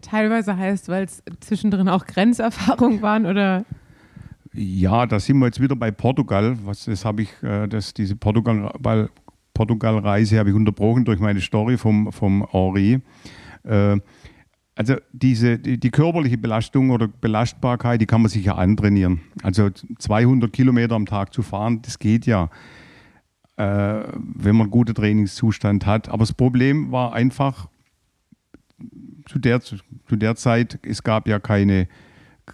Teilweise 0.03 0.59
heißt, 0.59 0.91
weil 0.91 1.05
es 1.05 1.23
zwischendrin 1.41 1.89
auch 1.89 2.05
Grenzerfahrungen 2.05 3.01
waren 3.01 3.25
oder 3.25 3.65
ja, 4.55 5.07
da 5.07 5.19
sind 5.19 5.39
wir 5.39 5.47
jetzt 5.47 5.61
wieder 5.61 5.77
bei 5.77 5.91
Portugal. 5.91 6.57
Was, 6.65 6.85
das 6.85 7.05
habe 7.05 7.23
ich, 7.23 7.31
äh, 7.43 7.67
das, 7.67 7.93
diese 7.93 8.17
Portugal, 8.17 9.11
Portugal-Reise 9.53 10.39
habe 10.39 10.51
ich 10.51 10.55
unterbrochen 10.55 11.05
durch 11.05 11.21
meine 11.21 11.41
Story 11.41 11.77
vom, 11.77 12.13
vom 12.13 12.47
Henri. 12.51 13.01
Äh, 13.65 13.99
also 14.77 14.97
diese, 15.13 15.59
die, 15.59 15.79
die, 15.79 15.91
körperliche 15.91 16.37
Belastung 16.37 16.91
oder 16.91 17.07
Belastbarkeit, 17.07 18.01
die 18.01 18.07
kann 18.07 18.23
man 18.23 18.29
sich 18.29 18.45
ja 18.45 18.57
antrainieren. 18.57 19.21
Also 19.43 19.71
200 19.71 20.53
Kilometer 20.53 20.97
am 20.97 21.07
Tag 21.07 21.33
zu 21.33 21.43
fahren, 21.43 21.81
das 21.83 21.99
geht 21.99 22.27
ja, 22.27 22.51
äh, 23.57 23.65
wenn 23.65 24.57
man 24.57 24.63
einen 24.63 24.71
guten 24.71 24.95
Trainingszustand 24.95 25.87
hat. 25.87 26.09
Aber 26.09 26.19
das 26.19 26.33
Problem 26.33 26.91
war 26.91 27.13
einfach, 27.13 27.69
zu 29.27 29.39
der, 29.39 29.61
zu 29.61 29.77
der 30.11 30.37
Zeit, 30.37 30.79
es 30.83 31.03
gab 31.03 31.29
ja 31.29 31.39
keine 31.39 31.89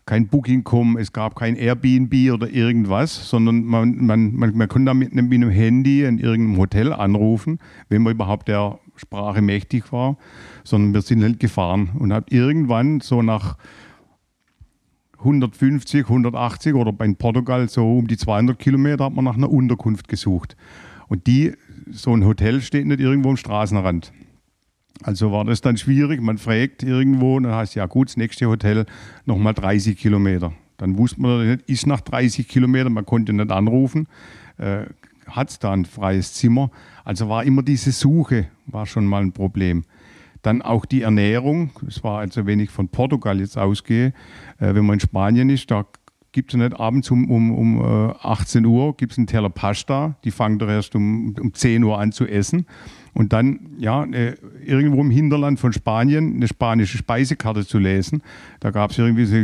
kein 0.06 0.28
Booking.com, 0.28 0.96
es 0.96 1.12
gab 1.12 1.36
kein 1.36 1.56
Airbnb 1.56 2.32
oder 2.32 2.48
irgendwas, 2.48 3.28
sondern 3.28 3.64
man, 3.64 3.96
man, 4.04 4.34
man, 4.34 4.56
man 4.56 4.68
konnte 4.68 4.86
da 4.86 4.94
mit 4.94 5.12
einem, 5.12 5.28
mit 5.28 5.36
einem 5.36 5.50
Handy 5.50 6.04
in 6.04 6.18
irgendeinem 6.18 6.58
Hotel 6.58 6.92
anrufen, 6.92 7.58
wenn 7.88 8.02
man 8.02 8.14
überhaupt 8.14 8.48
der 8.48 8.78
Sprache 8.96 9.42
mächtig 9.42 9.92
war, 9.92 10.16
sondern 10.62 10.94
wir 10.94 11.02
sind 11.02 11.22
halt 11.22 11.40
gefahren 11.40 11.90
und 11.98 12.12
haben 12.12 12.26
irgendwann 12.28 13.00
so 13.00 13.22
nach 13.22 13.56
150, 15.18 16.04
180 16.04 16.74
oder 16.74 16.92
bei 16.92 17.12
Portugal 17.12 17.68
so 17.68 17.98
um 17.98 18.06
die 18.06 18.16
200 18.16 18.58
Kilometer 18.58 19.04
hat 19.04 19.14
man 19.14 19.24
nach 19.24 19.36
einer 19.36 19.50
Unterkunft 19.50 20.08
gesucht. 20.08 20.56
Und 21.08 21.26
die, 21.26 21.52
so 21.90 22.14
ein 22.14 22.24
Hotel 22.24 22.60
steht 22.60 22.86
nicht 22.86 23.00
irgendwo 23.00 23.30
am 23.30 23.36
Straßenrand. 23.36 24.12
Also 25.02 25.32
war 25.32 25.44
das 25.44 25.60
dann 25.60 25.76
schwierig. 25.76 26.20
Man 26.20 26.38
fragt 26.38 26.82
irgendwo 26.82 27.36
und 27.36 27.44
dann 27.44 27.54
heißt 27.54 27.74
ja 27.74 27.86
gut, 27.86 28.08
das 28.08 28.16
nächste 28.16 28.46
Hotel 28.46 28.86
nochmal 29.24 29.54
30 29.54 29.96
Kilometer. 29.96 30.52
Dann 30.76 30.98
wusste 30.98 31.20
man 31.20 31.46
nicht, 31.46 31.68
ist 31.68 31.86
nach 31.86 32.00
30 32.00 32.48
Kilometern, 32.48 32.92
man 32.92 33.06
konnte 33.06 33.32
nicht 33.32 33.50
anrufen, 33.50 34.08
äh, 34.58 34.84
hat 35.26 35.50
es 35.50 35.58
da 35.58 35.72
ein 35.72 35.84
freies 35.84 36.34
Zimmer. 36.34 36.70
Also 37.04 37.28
war 37.28 37.44
immer 37.44 37.62
diese 37.62 37.92
Suche, 37.92 38.46
war 38.66 38.86
schon 38.86 39.06
mal 39.06 39.22
ein 39.22 39.32
Problem. 39.32 39.84
Dann 40.42 40.62
auch 40.62 40.86
die 40.86 41.02
Ernährung. 41.02 41.70
Es 41.86 42.02
war 42.02 42.20
also, 42.20 42.46
wenn 42.46 42.60
ich 42.60 42.70
von 42.70 42.88
Portugal 42.88 43.40
jetzt 43.40 43.58
ausgehe, 43.58 44.14
äh, 44.58 44.74
wenn 44.74 44.86
man 44.86 44.94
in 44.94 45.00
Spanien 45.00 45.50
ist, 45.50 45.70
da 45.70 45.84
gibt 46.32 46.52
es 46.52 46.58
nicht 46.58 46.78
abends 46.78 47.10
um, 47.10 47.30
um, 47.30 47.52
um 47.52 47.80
äh, 47.80 48.14
18 48.22 48.64
Uhr 48.64 48.96
gibt 48.96 49.12
es 49.12 49.18
einen 49.18 49.26
Teller 49.26 49.50
Pasta. 49.50 50.16
Die 50.24 50.30
fangen 50.30 50.58
doch 50.58 50.68
erst 50.68 50.94
um, 50.94 51.34
um 51.38 51.52
10 51.52 51.82
Uhr 51.84 51.98
an 51.98 52.12
zu 52.12 52.26
essen. 52.26 52.66
Und 53.12 53.32
dann, 53.32 53.70
ja, 53.78 54.04
äh, 54.04 54.36
irgendwo 54.64 55.00
im 55.00 55.10
Hinterland 55.10 55.58
von 55.58 55.72
Spanien 55.72 56.36
eine 56.36 56.48
spanische 56.48 56.98
Speisekarte 56.98 57.66
zu 57.66 57.78
lesen. 57.78 58.22
Da 58.60 58.70
gab 58.70 58.92
es 58.92 58.98
irgendwie 58.98 59.24
so, 59.24 59.36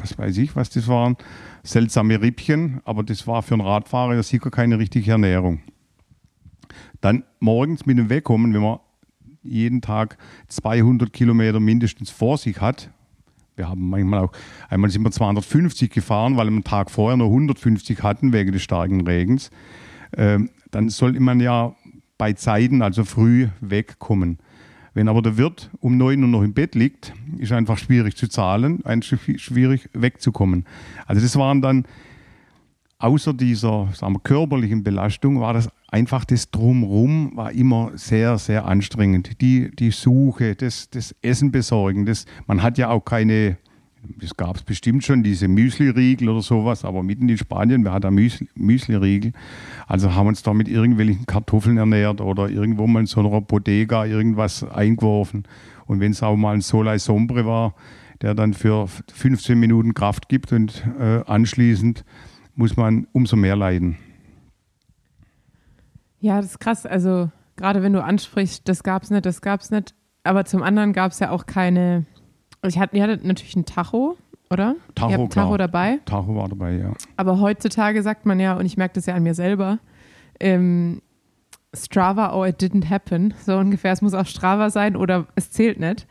was 0.00 0.16
weiß 0.18 0.38
ich, 0.38 0.54
was 0.56 0.70
das 0.70 0.86
waren, 0.88 1.16
seltsame 1.62 2.20
Rippchen, 2.20 2.80
aber 2.84 3.02
das 3.02 3.26
war 3.26 3.42
für 3.42 3.54
einen 3.54 3.62
Radfahrer 3.62 4.14
ja 4.14 4.22
sicher 4.22 4.50
keine 4.50 4.78
richtige 4.78 5.10
Ernährung. 5.10 5.60
Dann 7.00 7.24
morgens 7.40 7.86
mit 7.86 7.98
dem 7.98 8.10
Wegkommen, 8.10 8.54
wenn 8.54 8.62
man 8.62 8.78
jeden 9.42 9.80
Tag 9.80 10.18
200 10.48 11.12
Kilometer 11.12 11.60
mindestens 11.60 12.10
vor 12.10 12.38
sich 12.38 12.60
hat. 12.60 12.90
Wir 13.56 13.68
haben 13.68 13.88
manchmal 13.88 14.20
auch, 14.20 14.32
einmal 14.68 14.90
sind 14.90 15.02
wir 15.02 15.10
250 15.10 15.90
gefahren, 15.90 16.36
weil 16.36 16.46
wir 16.46 16.56
am 16.56 16.64
Tag 16.64 16.90
vorher 16.90 17.16
nur 17.16 17.28
150 17.28 18.02
hatten 18.02 18.32
wegen 18.32 18.52
des 18.52 18.62
starken 18.62 19.06
Regens. 19.06 19.50
Ähm, 20.16 20.50
dann 20.70 20.88
sollte 20.88 21.20
man 21.20 21.40
ja 21.40 21.74
bei 22.20 22.34
Zeiten, 22.34 22.82
also 22.82 23.06
früh, 23.06 23.48
wegkommen. 23.62 24.40
Wenn 24.92 25.08
aber 25.08 25.22
der 25.22 25.38
Wirt 25.38 25.70
um 25.80 25.96
9 25.96 26.22
Uhr 26.22 26.28
noch 26.28 26.42
im 26.42 26.52
Bett 26.52 26.74
liegt, 26.74 27.14
ist 27.38 27.50
einfach 27.50 27.78
schwierig 27.78 28.14
zu 28.14 28.28
zahlen, 28.28 28.82
schwierig 29.00 29.88
wegzukommen. 29.94 30.66
Also 31.06 31.22
das 31.22 31.34
waren 31.36 31.62
dann 31.62 31.86
außer 32.98 33.32
dieser 33.32 33.88
wir, 33.94 34.20
körperlichen 34.22 34.84
Belastung 34.84 35.40
war 35.40 35.54
das 35.54 35.70
einfach 35.88 36.26
das 36.26 36.50
Drumrum 36.50 37.34
war 37.36 37.52
immer 37.52 37.92
sehr, 37.94 38.36
sehr 38.36 38.66
anstrengend. 38.66 39.40
Die, 39.40 39.74
die 39.74 39.90
Suche, 39.90 40.54
das, 40.56 40.90
das 40.90 41.16
Essen 41.22 41.50
besorgen, 41.50 42.04
das, 42.04 42.26
man 42.46 42.62
hat 42.62 42.76
ja 42.76 42.90
auch 42.90 43.06
keine, 43.06 43.56
das 44.02 44.36
gab 44.36 44.56
es 44.56 44.62
bestimmt 44.62 45.04
schon, 45.04 45.22
diese 45.22 45.48
Müsli-Riegel 45.48 46.28
oder 46.28 46.42
sowas, 46.42 46.84
aber 46.84 47.02
mitten 47.02 47.28
in 47.28 47.38
Spanien, 47.38 47.84
wer 47.84 47.92
hat 47.92 48.04
da 48.04 48.10
Müsli-Riegel? 48.10 49.32
Also 49.86 50.14
haben 50.14 50.28
uns 50.28 50.42
da 50.42 50.54
mit 50.54 50.68
irgendwelchen 50.68 51.26
Kartoffeln 51.26 51.76
ernährt 51.76 52.20
oder 52.20 52.48
irgendwo 52.48 52.86
mal 52.86 53.00
in 53.00 53.06
so 53.06 53.20
einer 53.20 53.40
Bodega 53.40 54.04
irgendwas 54.04 54.64
eingeworfen. 54.64 55.44
Und 55.86 56.00
wenn 56.00 56.12
es 56.12 56.22
auch 56.22 56.36
mal 56.36 56.54
ein 56.54 56.60
Solai 56.60 56.98
Sombre 56.98 57.46
war, 57.46 57.74
der 58.22 58.34
dann 58.34 58.54
für 58.54 58.86
15 58.86 59.58
Minuten 59.58 59.94
Kraft 59.94 60.28
gibt 60.28 60.52
und 60.52 60.84
äh, 60.98 61.22
anschließend 61.26 62.04
muss 62.54 62.76
man 62.76 63.06
umso 63.12 63.36
mehr 63.36 63.56
leiden. 63.56 63.96
Ja, 66.20 66.36
das 66.36 66.52
ist 66.52 66.60
krass. 66.60 66.84
Also 66.84 67.30
gerade 67.56 67.82
wenn 67.82 67.92
du 67.92 68.02
ansprichst, 68.02 68.68
das 68.68 68.82
gab 68.82 69.02
es 69.02 69.10
nicht, 69.10 69.24
das 69.24 69.40
gab 69.40 69.60
es 69.60 69.70
nicht. 69.70 69.94
Aber 70.22 70.44
zum 70.44 70.62
anderen 70.62 70.92
gab 70.92 71.12
es 71.12 71.18
ja 71.18 71.30
auch 71.30 71.46
keine. 71.46 72.04
Ich 72.66 72.78
hatte, 72.78 72.96
ihr 72.96 73.02
hattet 73.02 73.24
natürlich 73.24 73.56
ein 73.56 73.64
Tacho, 73.64 74.16
oder? 74.50 74.76
Tacho, 74.94 75.10
ihr 75.10 75.18
habt 75.18 75.32
Tacho 75.32 75.56
dabei. 75.56 75.98
Tacho 76.04 76.34
war 76.36 76.48
dabei, 76.48 76.72
ja. 76.72 76.92
Aber 77.16 77.40
heutzutage 77.40 78.02
sagt 78.02 78.26
man 78.26 78.38
ja, 78.40 78.56
und 78.56 78.66
ich 78.66 78.76
merke 78.76 78.94
das 78.94 79.06
ja 79.06 79.14
an 79.14 79.22
mir 79.22 79.34
selber, 79.34 79.78
ähm, 80.38 81.00
Strava, 81.72 82.34
oh, 82.34 82.44
it 82.44 82.60
didn't 82.60 82.90
happen. 82.90 83.32
So 83.44 83.56
ungefähr, 83.56 83.92
es 83.92 84.02
muss 84.02 84.14
auch 84.14 84.26
Strava 84.26 84.70
sein 84.70 84.96
oder 84.96 85.26
es 85.36 85.50
zählt 85.50 85.78
nicht. 85.78 86.06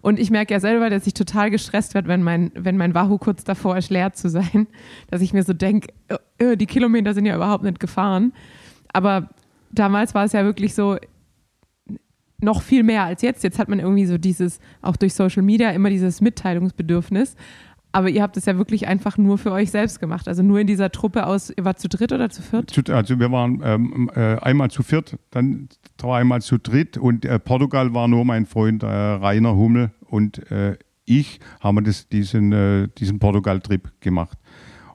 Und 0.00 0.18
ich 0.18 0.30
merke 0.30 0.54
ja 0.54 0.60
selber, 0.60 0.90
dass 0.90 1.06
ich 1.06 1.14
total 1.14 1.50
gestresst 1.50 1.94
werde, 1.94 2.08
wenn 2.08 2.22
mein, 2.22 2.50
wenn 2.54 2.76
mein 2.76 2.94
Wahoo 2.94 3.18
kurz 3.18 3.44
davor 3.44 3.76
ist, 3.76 3.90
leer 3.90 4.12
zu 4.14 4.28
sein. 4.28 4.66
Dass 5.10 5.20
ich 5.20 5.32
mir 5.32 5.44
so 5.44 5.52
denke, 5.52 5.92
oh, 6.10 6.16
oh, 6.42 6.54
die 6.56 6.66
Kilometer 6.66 7.14
sind 7.14 7.24
ja 7.24 7.36
überhaupt 7.36 7.62
nicht 7.62 7.78
gefahren. 7.78 8.32
Aber 8.92 9.28
damals 9.70 10.14
war 10.14 10.24
es 10.24 10.32
ja 10.32 10.44
wirklich 10.44 10.74
so, 10.74 10.96
noch 12.42 12.62
viel 12.62 12.82
mehr 12.82 13.04
als 13.04 13.22
jetzt. 13.22 13.44
Jetzt 13.44 13.58
hat 13.58 13.68
man 13.68 13.78
irgendwie 13.78 14.06
so 14.06 14.18
dieses, 14.18 14.58
auch 14.80 14.96
durch 14.96 15.14
Social 15.14 15.42
Media, 15.42 15.70
immer 15.70 15.90
dieses 15.90 16.20
Mitteilungsbedürfnis. 16.20 17.36
Aber 17.92 18.08
ihr 18.08 18.22
habt 18.22 18.38
es 18.38 18.46
ja 18.46 18.56
wirklich 18.56 18.88
einfach 18.88 19.18
nur 19.18 19.36
für 19.36 19.52
euch 19.52 19.70
selbst 19.70 20.00
gemacht. 20.00 20.26
Also 20.26 20.42
nur 20.42 20.58
in 20.58 20.66
dieser 20.66 20.90
Truppe 20.90 21.26
aus, 21.26 21.50
ihr 21.50 21.64
wart 21.64 21.78
zu 21.78 21.88
dritt 21.88 22.12
oder 22.12 22.30
zu 22.30 22.40
viert? 22.40 22.90
Also 22.90 23.20
wir 23.20 23.30
waren 23.30 23.60
ähm, 23.62 24.10
äh, 24.14 24.36
einmal 24.36 24.70
zu 24.70 24.82
viert, 24.82 25.18
dann 25.30 25.68
zweimal 25.98 26.40
zu 26.40 26.58
dritt 26.58 26.96
und 26.96 27.26
äh, 27.26 27.38
Portugal 27.38 27.92
war 27.92 28.08
nur 28.08 28.24
mein 28.24 28.46
Freund 28.46 28.82
äh, 28.82 28.86
Rainer 28.86 29.54
Hummel 29.54 29.90
und 30.08 30.50
äh, 30.50 30.78
ich 31.04 31.40
haben 31.60 31.84
das, 31.84 32.08
diesen, 32.08 32.52
äh, 32.52 32.88
diesen 32.96 33.18
Portugal-Trip 33.18 34.00
gemacht. 34.00 34.38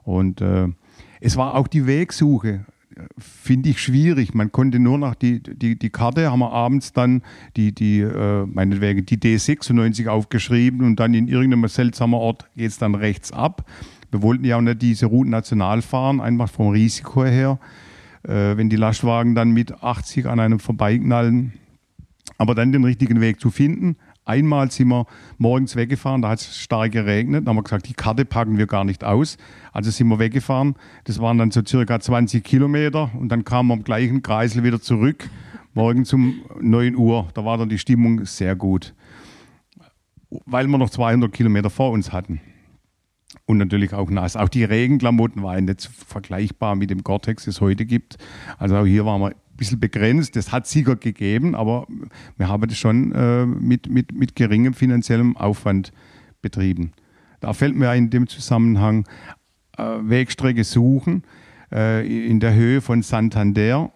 Und 0.02 0.40
äh, 0.40 0.66
es 1.20 1.36
war 1.36 1.54
auch 1.54 1.68
die 1.68 1.86
Wegsuche 1.86 2.64
finde 3.18 3.70
ich 3.70 3.80
schwierig. 3.80 4.34
Man 4.34 4.52
konnte 4.52 4.78
nur 4.78 4.98
noch 4.98 5.14
die, 5.14 5.42
die, 5.42 5.78
die 5.78 5.90
Karte, 5.90 6.30
haben 6.30 6.40
wir 6.40 6.52
abends 6.52 6.92
dann 6.92 7.22
die, 7.56 7.72
die 7.72 8.00
äh, 8.00 8.46
meinetwegen 8.46 9.06
die 9.06 9.18
D96 9.18 10.08
aufgeschrieben 10.08 10.86
und 10.86 11.00
dann 11.00 11.14
in 11.14 11.28
irgendeinem 11.28 11.68
seltsamen 11.68 12.14
Ort 12.14 12.46
geht 12.56 12.70
es 12.70 12.78
dann 12.78 12.94
rechts 12.94 13.32
ab. 13.32 13.64
Wir 14.10 14.22
wollten 14.22 14.44
ja 14.44 14.56
auch 14.56 14.62
nicht 14.62 14.82
diese 14.82 15.06
Routen 15.06 15.30
national 15.30 15.82
fahren, 15.82 16.20
einfach 16.20 16.48
vom 16.48 16.68
Risiko 16.68 17.24
her. 17.24 17.58
Äh, 18.24 18.56
wenn 18.56 18.68
die 18.68 18.76
Lastwagen 18.76 19.34
dann 19.34 19.52
mit 19.52 19.82
80 19.82 20.26
an 20.26 20.40
einem 20.40 20.60
vorbeiknallen. 20.60 21.52
Aber 22.36 22.54
dann 22.54 22.72
den 22.72 22.84
richtigen 22.84 23.20
Weg 23.20 23.40
zu 23.40 23.50
finden, 23.50 23.96
Einmal 24.28 24.70
sind 24.70 24.88
wir 24.88 25.06
morgens 25.38 25.74
weggefahren, 25.74 26.20
da 26.20 26.28
hat 26.28 26.40
es 26.40 26.58
stark 26.58 26.92
geregnet. 26.92 27.46
Da 27.46 27.48
haben 27.48 27.56
wir 27.56 27.62
gesagt, 27.62 27.88
die 27.88 27.94
Karte 27.94 28.26
packen 28.26 28.58
wir 28.58 28.66
gar 28.66 28.84
nicht 28.84 29.02
aus. 29.02 29.38
Also 29.72 29.90
sind 29.90 30.06
wir 30.08 30.18
weggefahren. 30.18 30.74
Das 31.04 31.18
waren 31.18 31.38
dann 31.38 31.50
so 31.50 31.62
circa 31.66 31.98
20 31.98 32.44
Kilometer 32.44 33.10
und 33.18 33.30
dann 33.30 33.44
kamen 33.44 33.70
wir 33.70 33.74
am 33.74 33.84
gleichen 33.84 34.22
Kreisel 34.22 34.64
wieder 34.64 34.82
zurück. 34.82 35.30
Morgens 35.72 36.12
um 36.12 36.42
9 36.60 36.94
Uhr. 36.94 37.28
Da 37.32 37.46
war 37.46 37.56
dann 37.56 37.70
die 37.70 37.78
Stimmung 37.78 38.26
sehr 38.26 38.54
gut. 38.54 38.94
Weil 40.44 40.66
wir 40.66 40.76
noch 40.76 40.90
200 40.90 41.32
Kilometer 41.32 41.70
vor 41.70 41.90
uns 41.92 42.12
hatten. 42.12 42.42
Und 43.46 43.56
natürlich 43.56 43.94
auch 43.94 44.10
nass. 44.10 44.36
Auch 44.36 44.50
die 44.50 44.64
Regenklamotten 44.64 45.42
waren 45.42 45.64
nicht 45.64 45.88
vergleichbar 46.06 46.76
mit 46.76 46.90
dem 46.90 47.02
Gore-Tex, 47.02 47.46
das 47.46 47.54
es 47.54 47.60
heute 47.62 47.86
gibt. 47.86 48.18
Also 48.58 48.76
auch 48.76 48.84
hier 48.84 49.06
waren 49.06 49.22
wir 49.22 49.32
bisschen 49.58 49.78
begrenzt. 49.78 50.36
Das 50.36 50.50
hat 50.52 50.66
sicher 50.66 50.96
gegeben, 50.96 51.54
aber 51.54 51.86
wir 52.38 52.48
haben 52.48 52.66
das 52.66 52.78
schon 52.78 53.12
äh, 53.12 53.44
mit, 53.44 53.90
mit, 53.90 54.12
mit 54.12 54.34
geringem 54.34 54.72
finanziellem 54.72 55.36
Aufwand 55.36 55.92
betrieben. 56.40 56.92
Da 57.40 57.52
fällt 57.52 57.76
mir 57.76 57.94
in 57.94 58.08
dem 58.08 58.26
Zusammenhang 58.26 59.06
äh, 59.76 59.82
Wegstrecke 59.82 60.64
suchen 60.64 61.24
äh, 61.70 62.06
in 62.06 62.40
der 62.40 62.54
Höhe 62.54 62.80
von 62.80 63.02
Santander. 63.02 63.92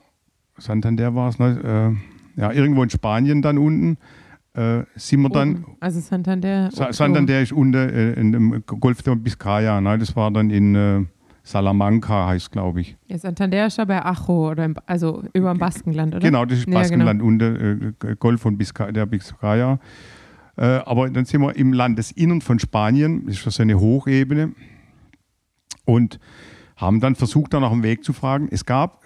Santander 0.59 1.15
war 1.15 1.31
es, 1.31 1.39
ne? 1.39 1.97
Äh, 2.37 2.41
ja, 2.41 2.53
irgendwo 2.53 2.83
in 2.83 2.91
Spanien 2.91 3.43
dann 3.43 3.59
unten. 3.59 3.99
Äh, 4.55 4.85
sind 4.97 5.23
wir 5.23 5.31
dann. 5.31 5.65
Also 5.81 6.01
Santander. 6.01 6.71
Sa 6.71 6.93
Santander 6.93 7.41
ist 7.41 7.53
unter 7.53 7.91
äh, 7.93 8.13
in 8.13 8.33
dem 8.33 8.63
Golf 8.67 9.03
der 9.03 9.17
Biscaya. 9.17 9.81
Ne? 9.81 9.99
Das 9.99 10.15
war 10.15 10.31
dann 10.31 10.51
in 10.51 11.09
Salamanca 11.43 12.29
heißt, 12.29 12.53
glaube 12.53 12.83
ich. 12.83 12.97
Ja, 13.09 13.19
Santander 13.19 13.67
ist 13.67 13.79
ja 13.79 13.85
bei 13.85 14.05
Ajo, 14.05 14.51
oder 14.51 14.65
im, 14.65 14.77
also 14.87 15.25
über 15.33 15.53
dem 15.53 15.59
Baskenland, 15.59 16.15
oder? 16.15 16.25
Genau, 16.25 16.45
das 16.45 16.61
ist 16.61 16.71
Baskenland 16.71 17.07
ja, 17.07 17.13
genau. 17.13 17.25
unter 17.25 18.11
äh, 18.11 18.17
Golf 18.17 18.43
von 18.43 18.57
Biscaya, 18.57 18.93
der 18.93 19.07
Biscaya. 19.07 19.79
Äh, 20.57 20.65
aber 20.65 21.11
dann 21.11 21.25
sind 21.25 21.41
wir 21.41 21.57
im 21.57 21.73
Landesinnern 21.73 22.41
von 22.41 22.59
Spanien, 22.59 23.27
das 23.27 23.45
ist 23.45 23.53
so 23.53 23.63
eine 23.63 23.79
Hochebene. 23.79 24.53
Und 25.85 26.21
haben 26.77 27.01
dann 27.01 27.15
versucht, 27.15 27.55
da 27.55 27.61
nach 27.61 27.71
dem 27.71 27.83
Weg 27.83 28.05
zu 28.05 28.13
fragen. 28.13 28.49
Es 28.51 28.67
gab 28.67 29.05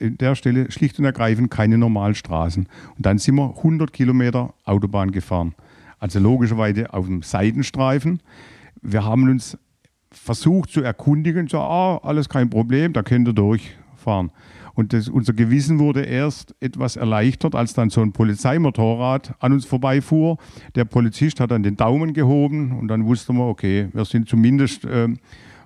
an 0.00 0.16
der 0.18 0.34
Stelle 0.34 0.70
schlicht 0.70 0.98
und 0.98 1.04
ergreifend 1.04 1.50
keine 1.50 1.76
Normalstraßen. 1.78 2.68
Und 2.96 3.06
dann 3.06 3.18
sind 3.18 3.34
wir 3.36 3.56
100 3.56 3.92
Kilometer 3.92 4.54
Autobahn 4.64 5.10
gefahren. 5.10 5.54
Also 5.98 6.20
logischerweise 6.20 6.92
auf 6.92 7.06
dem 7.06 7.22
Seitenstreifen. 7.22 8.20
Wir 8.82 9.04
haben 9.04 9.28
uns 9.28 9.58
versucht 10.16 10.70
zu 10.70 10.82
erkundigen, 10.82 11.48
so, 11.48 11.60
ah, 11.60 11.98
alles 11.98 12.28
kein 12.28 12.50
Problem, 12.50 12.92
da 12.92 13.02
könnt 13.02 13.28
ihr 13.28 13.34
durchfahren. 13.34 14.30
Und 14.74 14.92
das, 14.92 15.08
unser 15.08 15.32
Gewissen 15.32 15.78
wurde 15.78 16.02
erst 16.02 16.54
etwas 16.60 16.96
erleichtert, 16.96 17.54
als 17.54 17.72
dann 17.72 17.88
so 17.88 18.02
ein 18.02 18.12
Polizeimotorrad 18.12 19.34
an 19.40 19.52
uns 19.52 19.64
vorbeifuhr. 19.64 20.36
Der 20.74 20.84
Polizist 20.84 21.40
hat 21.40 21.50
dann 21.50 21.62
den 21.62 21.76
Daumen 21.76 22.12
gehoben 22.12 22.72
und 22.72 22.88
dann 22.88 23.06
wussten 23.06 23.36
wir, 23.36 23.46
okay, 23.46 23.88
wir 23.94 24.04
sind 24.04 24.28
zumindest, 24.28 24.84
äh, 24.84 25.08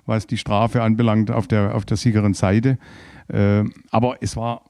was 0.05 0.27
die 0.27 0.37
Strafe 0.37 0.81
anbelangt, 0.81 1.29
auf 1.29 1.47
der, 1.47 1.75
auf 1.75 1.83
der 1.85 1.97
sicheren 1.97 2.33
Seite. 2.33 2.77
Äh, 3.27 3.65
aber 3.91 4.15
es 4.21 4.37
war 4.37 4.63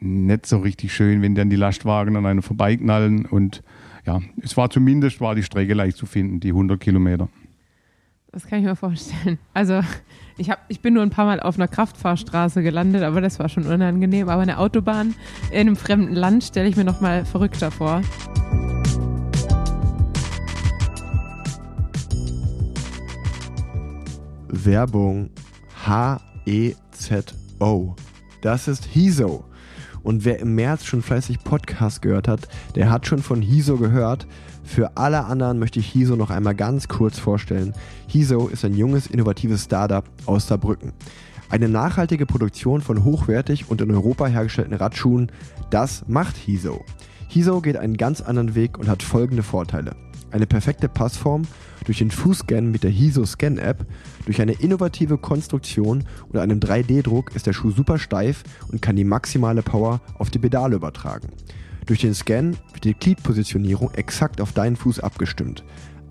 nicht 0.00 0.46
so 0.46 0.58
richtig 0.58 0.94
schön, 0.94 1.20
wenn 1.20 1.34
dann 1.34 1.50
die 1.50 1.56
Lastwagen 1.56 2.16
an 2.16 2.24
einem 2.24 2.42
vorbeiknallen. 2.42 3.26
Und 3.26 3.62
ja, 4.06 4.20
es 4.40 4.56
war 4.56 4.70
zumindest 4.70 5.20
war 5.20 5.34
die 5.34 5.42
Strecke 5.42 5.74
leicht 5.74 5.98
zu 5.98 6.06
finden, 6.06 6.40
die 6.40 6.48
100 6.48 6.80
Kilometer. 6.80 7.28
Das 8.34 8.46
kann 8.46 8.60
ich 8.60 8.64
mir 8.64 8.76
vorstellen. 8.76 9.38
Also 9.52 9.82
ich, 10.38 10.48
hab, 10.48 10.64
ich 10.68 10.80
bin 10.80 10.94
nur 10.94 11.02
ein 11.02 11.10
paar 11.10 11.26
Mal 11.26 11.38
auf 11.38 11.56
einer 11.56 11.68
Kraftfahrstraße 11.68 12.62
gelandet, 12.62 13.02
aber 13.02 13.20
das 13.20 13.38
war 13.38 13.50
schon 13.50 13.66
unangenehm. 13.66 14.30
Aber 14.30 14.40
eine 14.40 14.56
Autobahn 14.56 15.14
in 15.50 15.60
einem 15.60 15.76
fremden 15.76 16.14
Land 16.14 16.44
stelle 16.44 16.66
ich 16.66 16.74
mir 16.76 16.84
noch 16.84 17.02
mal 17.02 17.26
verrückter 17.26 17.70
vor. 17.70 18.00
Werbung 24.48 25.28
H-E-Z-O. 25.86 26.76
Das 28.40 28.66
ist 28.66 28.86
Hiso. 28.86 29.44
Und 30.02 30.24
wer 30.24 30.40
im 30.40 30.54
März 30.54 30.86
schon 30.86 31.02
fleißig 31.02 31.44
Podcast 31.44 32.00
gehört 32.00 32.28
hat, 32.28 32.48
der 32.76 32.90
hat 32.90 33.06
schon 33.06 33.18
von 33.18 33.42
Hiso 33.42 33.76
gehört. 33.76 34.26
Für 34.64 34.96
alle 34.96 35.24
anderen 35.24 35.58
möchte 35.58 35.80
ich 35.80 35.88
Hiso 35.88 36.16
noch 36.16 36.30
einmal 36.30 36.54
ganz 36.54 36.88
kurz 36.88 37.18
vorstellen. 37.18 37.74
Hiso 38.06 38.48
ist 38.48 38.64
ein 38.64 38.74
junges, 38.74 39.06
innovatives 39.06 39.64
Startup 39.64 40.04
aus 40.26 40.46
Saarbrücken. 40.46 40.92
Eine 41.50 41.68
nachhaltige 41.68 42.24
Produktion 42.24 42.80
von 42.80 43.04
hochwertig 43.04 43.68
und 43.68 43.80
in 43.82 43.90
Europa 43.90 44.26
hergestellten 44.26 44.74
Radschuhen, 44.74 45.30
das 45.70 46.04
macht 46.08 46.36
Hiso. 46.36 46.84
Hiso 47.28 47.60
geht 47.60 47.76
einen 47.76 47.96
ganz 47.96 48.20
anderen 48.22 48.54
Weg 48.54 48.78
und 48.78 48.88
hat 48.88 49.02
folgende 49.02 49.42
Vorteile. 49.42 49.94
Eine 50.30 50.46
perfekte 50.46 50.88
Passform 50.88 51.42
durch 51.84 51.98
den 51.98 52.10
Fußscan 52.10 52.70
mit 52.70 52.84
der 52.84 52.90
Hiso 52.90 53.26
Scan 53.26 53.58
App, 53.58 53.84
durch 54.24 54.40
eine 54.40 54.52
innovative 54.52 55.18
Konstruktion 55.18 56.04
und 56.30 56.38
einem 56.38 56.58
3D-Druck 56.58 57.34
ist 57.34 57.46
der 57.46 57.52
Schuh 57.52 57.70
super 57.70 57.98
steif 57.98 58.44
und 58.70 58.80
kann 58.80 58.96
die 58.96 59.04
maximale 59.04 59.62
Power 59.62 60.00
auf 60.18 60.30
die 60.30 60.38
Pedale 60.38 60.76
übertragen. 60.76 61.28
Durch 61.86 62.00
den 62.00 62.14
Scan 62.14 62.56
wird 62.72 62.84
die 62.84 62.94
Gliedpositionierung 62.94 63.92
exakt 63.94 64.40
auf 64.40 64.52
deinen 64.52 64.76
Fuß 64.76 65.00
abgestimmt. 65.00 65.64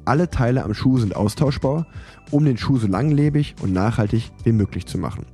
Alle 0.04 0.30
Teile 0.30 0.64
am 0.64 0.74
Schuh 0.74 0.98
sind 0.98 1.16
austauschbar, 1.16 1.88
um 2.32 2.44
den 2.44 2.58
Schuh 2.58 2.78
so 2.78 2.88
langlebig 2.88 3.56
und 3.62 3.72
nachhaltig 3.72 4.32
wie 4.44 4.52
möglich 4.52 4.86
zu 4.86 4.98
machen. 4.98 5.26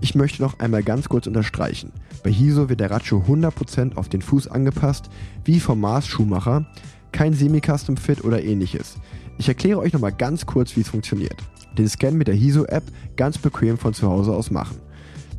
Ich 0.00 0.14
möchte 0.14 0.42
noch 0.42 0.58
einmal 0.58 0.82
ganz 0.82 1.08
kurz 1.08 1.26
unterstreichen. 1.26 1.92
Bei 2.22 2.30
Hiso 2.30 2.68
wird 2.68 2.80
der 2.80 2.90
Radschuh 2.90 3.22
100% 3.26 3.96
auf 3.96 4.08
den 4.08 4.22
Fuß 4.22 4.48
angepasst, 4.48 5.10
wie 5.44 5.60
vom 5.60 5.80
Mars 5.80 6.06
Schuhmacher, 6.06 6.66
kein 7.12 7.32
Semi-Custom 7.32 7.96
Fit 7.96 8.24
oder 8.24 8.42
ähnliches. 8.42 8.96
Ich 9.38 9.48
erkläre 9.48 9.78
euch 9.78 9.92
nochmal 9.92 10.12
ganz 10.12 10.46
kurz, 10.46 10.76
wie 10.76 10.80
es 10.80 10.88
funktioniert. 10.88 11.36
Den 11.76 11.88
Scan 11.88 12.12
mit 12.12 12.28
der 12.28 12.34
Hiso-App 12.34 12.84
ganz 13.16 13.38
bequem 13.38 13.78
von 13.78 13.94
zu 13.94 14.08
Hause 14.08 14.32
aus 14.32 14.50
machen. 14.50 14.78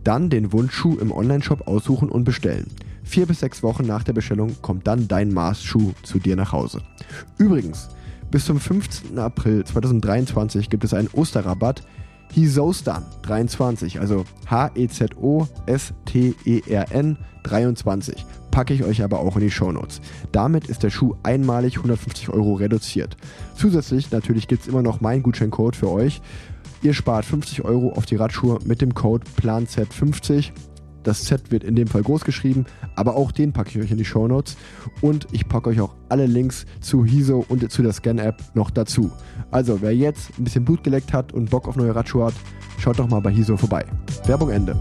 Dann 0.04 0.30
den 0.30 0.52
Wunschschuh 0.52 0.98
im 0.98 1.12
Onlineshop 1.12 1.68
aussuchen 1.68 2.10
und 2.10 2.24
bestellen. 2.24 2.68
Vier 3.06 3.26
bis 3.28 3.40
sechs 3.40 3.64
Wochen 3.64 3.86
nach 3.86 4.04
der 4.04 4.14
Bestellung 4.14 4.58
kommt 4.62 4.88
dann 4.88 5.08
dein 5.08 5.34
Maßschuh 5.34 5.94
zu 6.04 6.20
dir 6.20 6.36
nach 6.36 6.52
Hause. 6.52 6.82
Übrigens, 7.38 7.88
bis 8.32 8.46
zum 8.46 8.60
15. 8.60 9.18
April 9.20 9.64
2023 9.64 10.70
gibt 10.70 10.84
es 10.84 10.94
einen 10.94 11.08
Osterrabatt 11.14 11.84
Hizostan 12.34 13.06
23, 13.22 14.02
also 14.02 14.26
H-E-Z-O-S-T-E-R-N 14.50 15.18
23. 17.44 18.26
Packe 18.52 18.74
ich 18.74 18.84
euch 18.84 19.04
aber 19.04 19.20
auch 19.20 19.36
in 19.36 19.44
die 19.44 19.52
Shownotes. 19.52 20.02
Damit 20.32 20.68
ist 20.68 20.82
der 20.84 20.90
Schuh 20.90 21.16
einmalig 21.24 21.78
150 21.78 22.30
Euro 22.30 22.56
reduziert. 22.56 23.16
Zusätzlich 23.56 24.12
natürlich 24.12 24.48
gibt 24.48 24.64
es 24.64 24.68
immer 24.68 24.82
noch 24.82 25.00
meinen 25.00 25.24
Gutscheincode 25.24 25.76
für 25.76 25.92
euch. 25.92 26.22
Ihr 26.82 26.94
spart 26.94 27.26
50 27.26 27.64
Euro 27.64 27.94
auf 27.94 28.06
die 28.06 28.16
Radschuhe 28.16 28.60
mit 28.66 28.82
dem 28.82 28.94
Code 28.94 29.26
PLANZ50 29.40 30.52
das 31.06 31.24
Z 31.24 31.52
wird 31.52 31.64
in 31.64 31.76
dem 31.76 31.88
Fall 31.88 32.02
groß 32.04 32.26
geschrieben, 32.26 32.66
aber 32.96 33.16
auch 33.16 33.32
den 33.32 33.54
packe 33.54 33.70
ich 33.70 33.86
euch 33.86 33.92
in 33.92 33.98
die 33.98 34.06
Show 34.06 34.28
Notes. 34.28 34.58
Und 35.02 35.28
ich 35.32 35.48
packe 35.48 35.70
euch 35.70 35.80
auch 35.80 35.96
alle 36.10 36.26
Links 36.26 36.66
zu 36.82 37.06
Hiso 37.06 37.46
und 37.48 37.72
zu 37.72 37.84
der 37.84 37.94
Scan-App 37.94 38.42
noch 38.56 38.72
dazu. 38.72 39.12
Also, 39.52 39.82
wer 39.82 39.96
jetzt 39.96 40.38
ein 40.38 40.44
bisschen 40.44 40.66
Blut 40.66 40.84
geleckt 40.84 41.14
hat 41.14 41.32
und 41.32 41.52
Bock 41.52 41.68
auf 41.68 41.76
neue 41.76 41.96
Radschuhe 41.96 42.26
hat, 42.26 42.34
schaut 42.80 43.00
doch 43.00 43.08
mal 43.08 43.22
bei 43.22 43.32
Hiso 43.32 43.56
vorbei. 43.56 43.86
Werbung 44.26 44.50
Ende. 44.50 44.76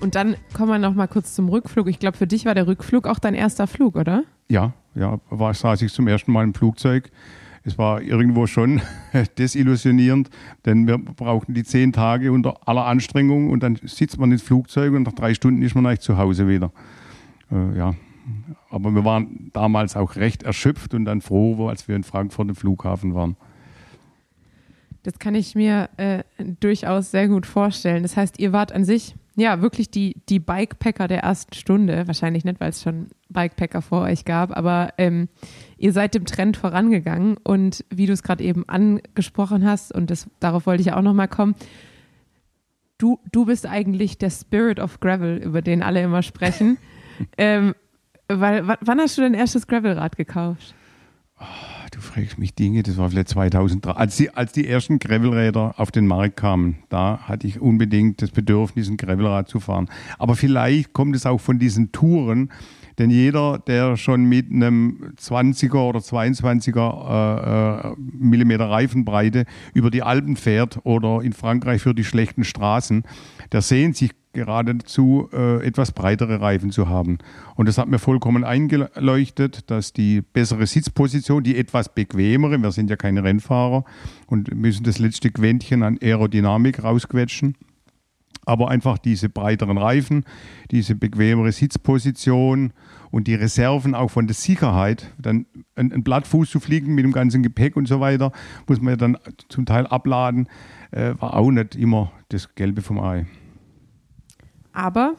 Und 0.00 0.14
dann 0.14 0.36
kommen 0.54 0.70
wir 0.70 0.78
noch 0.78 0.94
mal 0.94 1.08
kurz 1.08 1.34
zum 1.34 1.48
Rückflug. 1.48 1.88
Ich 1.88 1.98
glaube, 1.98 2.16
für 2.16 2.26
dich 2.26 2.46
war 2.46 2.54
der 2.54 2.66
Rückflug 2.66 3.06
auch 3.06 3.18
dein 3.18 3.34
erster 3.34 3.66
Flug, 3.66 3.96
oder? 3.96 4.24
Ja, 4.48 4.72
ja, 4.94 5.20
war 5.30 5.54
saß 5.54 5.82
ich 5.82 5.92
zum 5.92 6.08
ersten 6.08 6.32
Mal 6.32 6.44
im 6.44 6.54
Flugzeug 6.54 7.10
es 7.64 7.78
war 7.78 8.02
irgendwo 8.02 8.46
schon 8.46 8.80
desillusionierend, 9.38 10.30
denn 10.64 10.86
wir 10.86 10.98
brauchten 10.98 11.54
die 11.54 11.64
zehn 11.64 11.92
Tage 11.92 12.32
unter 12.32 12.68
aller 12.68 12.86
Anstrengung 12.86 13.50
und 13.50 13.62
dann 13.62 13.76
sitzt 13.82 14.18
man 14.18 14.32
ins 14.32 14.42
Flugzeug 14.42 14.94
und 14.94 15.04
nach 15.04 15.12
drei 15.12 15.34
Stunden 15.34 15.62
ist 15.62 15.74
man 15.74 15.86
eigentlich 15.86 16.00
zu 16.00 16.18
Hause 16.18 16.48
wieder. 16.48 16.72
Äh, 17.50 17.76
ja, 17.76 17.94
aber 18.70 18.94
wir 18.94 19.04
waren 19.04 19.50
damals 19.52 19.96
auch 19.96 20.16
recht 20.16 20.42
erschöpft 20.42 20.94
und 20.94 21.04
dann 21.04 21.20
froh, 21.20 21.68
als 21.68 21.88
wir 21.88 21.96
in 21.96 22.04
Frankfurt 22.04 22.48
im 22.48 22.54
Flughafen 22.54 23.14
waren. 23.14 23.36
Das 25.02 25.18
kann 25.18 25.34
ich 25.34 25.54
mir 25.54 25.88
äh, 25.96 26.22
durchaus 26.60 27.10
sehr 27.10 27.28
gut 27.28 27.46
vorstellen. 27.46 28.02
Das 28.02 28.16
heißt, 28.16 28.38
ihr 28.38 28.52
wart 28.52 28.72
an 28.72 28.84
sich 28.84 29.14
ja 29.36 29.62
wirklich 29.62 29.90
die, 29.90 30.16
die 30.28 30.40
Bikepacker 30.40 31.08
der 31.08 31.20
ersten 31.20 31.54
Stunde. 31.54 32.06
Wahrscheinlich 32.06 32.44
nicht, 32.44 32.60
weil 32.60 32.70
es 32.70 32.82
schon 32.82 33.06
Bikepacker 33.28 33.80
vor 33.80 34.02
euch 34.02 34.24
gab, 34.24 34.56
aber 34.56 34.92
ähm, 34.98 35.28
ihr 35.78 35.92
seid 35.92 36.14
dem 36.14 36.26
Trend 36.26 36.56
vorangegangen 36.56 37.36
und 37.42 37.84
wie 37.90 38.06
du 38.06 38.12
es 38.12 38.22
gerade 38.22 38.44
eben 38.44 38.68
angesprochen 38.68 39.64
hast, 39.64 39.94
und 39.94 40.10
das, 40.10 40.28
darauf 40.40 40.66
wollte 40.66 40.80
ich 40.80 40.88
ja 40.88 40.96
auch 40.96 41.02
nochmal 41.02 41.28
kommen, 41.28 41.54
du, 42.98 43.20
du 43.32 43.46
bist 43.46 43.66
eigentlich 43.66 44.18
der 44.18 44.30
Spirit 44.30 44.80
of 44.80 45.00
Gravel, 45.00 45.38
über 45.38 45.62
den 45.62 45.82
alle 45.82 46.02
immer 46.02 46.22
sprechen. 46.22 46.78
ähm, 47.38 47.74
weil, 48.28 48.68
wann 48.68 49.00
hast 49.00 49.16
du 49.16 49.22
dein 49.22 49.34
erstes 49.34 49.66
Gravelrad 49.66 50.16
gekauft? 50.16 50.74
Oh, 51.40 51.44
du 51.92 52.00
fragst 52.00 52.36
mich 52.36 52.54
Dinge, 52.54 52.82
das 52.82 52.96
war 52.96 53.08
vielleicht 53.08 53.28
2003, 53.28 53.92
als 53.92 54.16
die, 54.16 54.30
als 54.34 54.52
die 54.52 54.66
ersten 54.66 54.98
Gravelräder 54.98 55.74
auf 55.78 55.92
den 55.92 56.06
Markt 56.06 56.36
kamen, 56.36 56.78
da 56.88 57.20
hatte 57.22 57.46
ich 57.46 57.60
unbedingt 57.60 58.20
das 58.20 58.30
Bedürfnis, 58.32 58.88
ein 58.88 58.96
Gravelrad 58.96 59.48
zu 59.48 59.60
fahren. 59.60 59.88
Aber 60.18 60.34
vielleicht 60.34 60.92
kommt 60.92 61.14
es 61.14 61.26
auch 61.26 61.40
von 61.40 61.60
diesen 61.60 61.92
Touren, 61.92 62.50
denn 62.98 63.10
jeder, 63.10 63.58
der 63.58 63.96
schon 63.96 64.24
mit 64.24 64.50
einem 64.50 65.12
20er 65.18 65.88
oder 65.88 66.00
22er 66.00 67.86
äh, 67.86 67.90
äh, 67.90 67.94
Millimeter 67.96 68.68
Reifenbreite 68.68 69.44
über 69.72 69.90
die 69.90 70.02
Alpen 70.02 70.36
fährt 70.36 70.80
oder 70.84 71.22
in 71.22 71.32
Frankreich 71.32 71.82
für 71.82 71.94
die 71.94 72.04
schlechten 72.04 72.44
Straßen, 72.44 73.04
der 73.52 73.62
sehnt 73.62 73.96
sich 73.96 74.10
geradezu 74.32 75.28
äh, 75.32 75.64
etwas 75.66 75.92
breitere 75.92 76.40
Reifen 76.40 76.70
zu 76.70 76.88
haben. 76.88 77.18
Und 77.56 77.66
das 77.66 77.78
hat 77.78 77.88
mir 77.88 77.98
vollkommen 77.98 78.44
eingeleuchtet, 78.44 79.70
dass 79.70 79.92
die 79.92 80.20
bessere 80.20 80.66
Sitzposition, 80.66 81.42
die 81.42 81.56
etwas 81.56 81.92
bequemere, 81.92 82.58
wir 82.58 82.72
sind 82.72 82.90
ja 82.90 82.96
keine 82.96 83.24
Rennfahrer 83.24 83.84
und 84.26 84.54
müssen 84.54 84.84
das 84.84 84.98
letzte 84.98 85.30
Quäntchen 85.30 85.82
an 85.82 85.98
Aerodynamik 86.00 86.82
rausquetschen, 86.82 87.56
aber 88.48 88.70
einfach 88.70 88.96
diese 88.96 89.28
breiteren 89.28 89.76
Reifen, 89.76 90.24
diese 90.70 90.94
bequemere 90.94 91.52
Sitzposition 91.52 92.72
und 93.10 93.26
die 93.26 93.34
Reserven 93.34 93.94
auch 93.94 94.10
von 94.10 94.26
der 94.26 94.34
Sicherheit, 94.34 95.12
dann 95.18 95.44
ein, 95.76 96.02
Blattfuß 96.02 96.50
zu 96.50 96.58
fliegen 96.58 96.94
mit 96.94 97.04
dem 97.04 97.12
ganzen 97.12 97.42
Gepäck 97.42 97.76
und 97.76 97.86
so 97.86 98.00
weiter, 98.00 98.32
muss 98.66 98.80
man 98.80 98.92
ja 98.92 98.96
dann 98.96 99.18
zum 99.50 99.66
Teil 99.66 99.86
abladen, 99.86 100.48
äh, 100.92 101.14
war 101.18 101.34
auch 101.34 101.50
nicht 101.50 101.76
immer 101.76 102.10
das 102.30 102.54
Gelbe 102.54 102.80
vom 102.80 102.98
Ei. 103.00 103.26
Aber, 104.72 105.16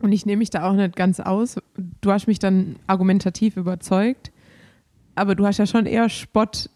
und 0.00 0.12
ich 0.12 0.24
nehme 0.24 0.38
mich 0.38 0.50
da 0.50 0.70
auch 0.70 0.74
nicht 0.74 0.94
ganz 0.94 1.18
aus, 1.18 1.56
du 2.00 2.12
hast 2.12 2.28
mich 2.28 2.38
dann 2.38 2.76
argumentativ 2.86 3.56
überzeugt, 3.56 4.30
aber 5.16 5.34
du 5.34 5.44
hast 5.44 5.58
ja 5.58 5.66
schon 5.66 5.86
eher 5.86 6.08
Spott 6.08 6.70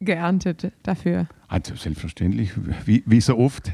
geerntet 0.00 0.72
dafür. 0.82 1.28
Also 1.46 1.76
selbstverständlich, 1.76 2.50
wie, 2.86 3.04
wie 3.06 3.20
so 3.20 3.38
oft 3.38 3.70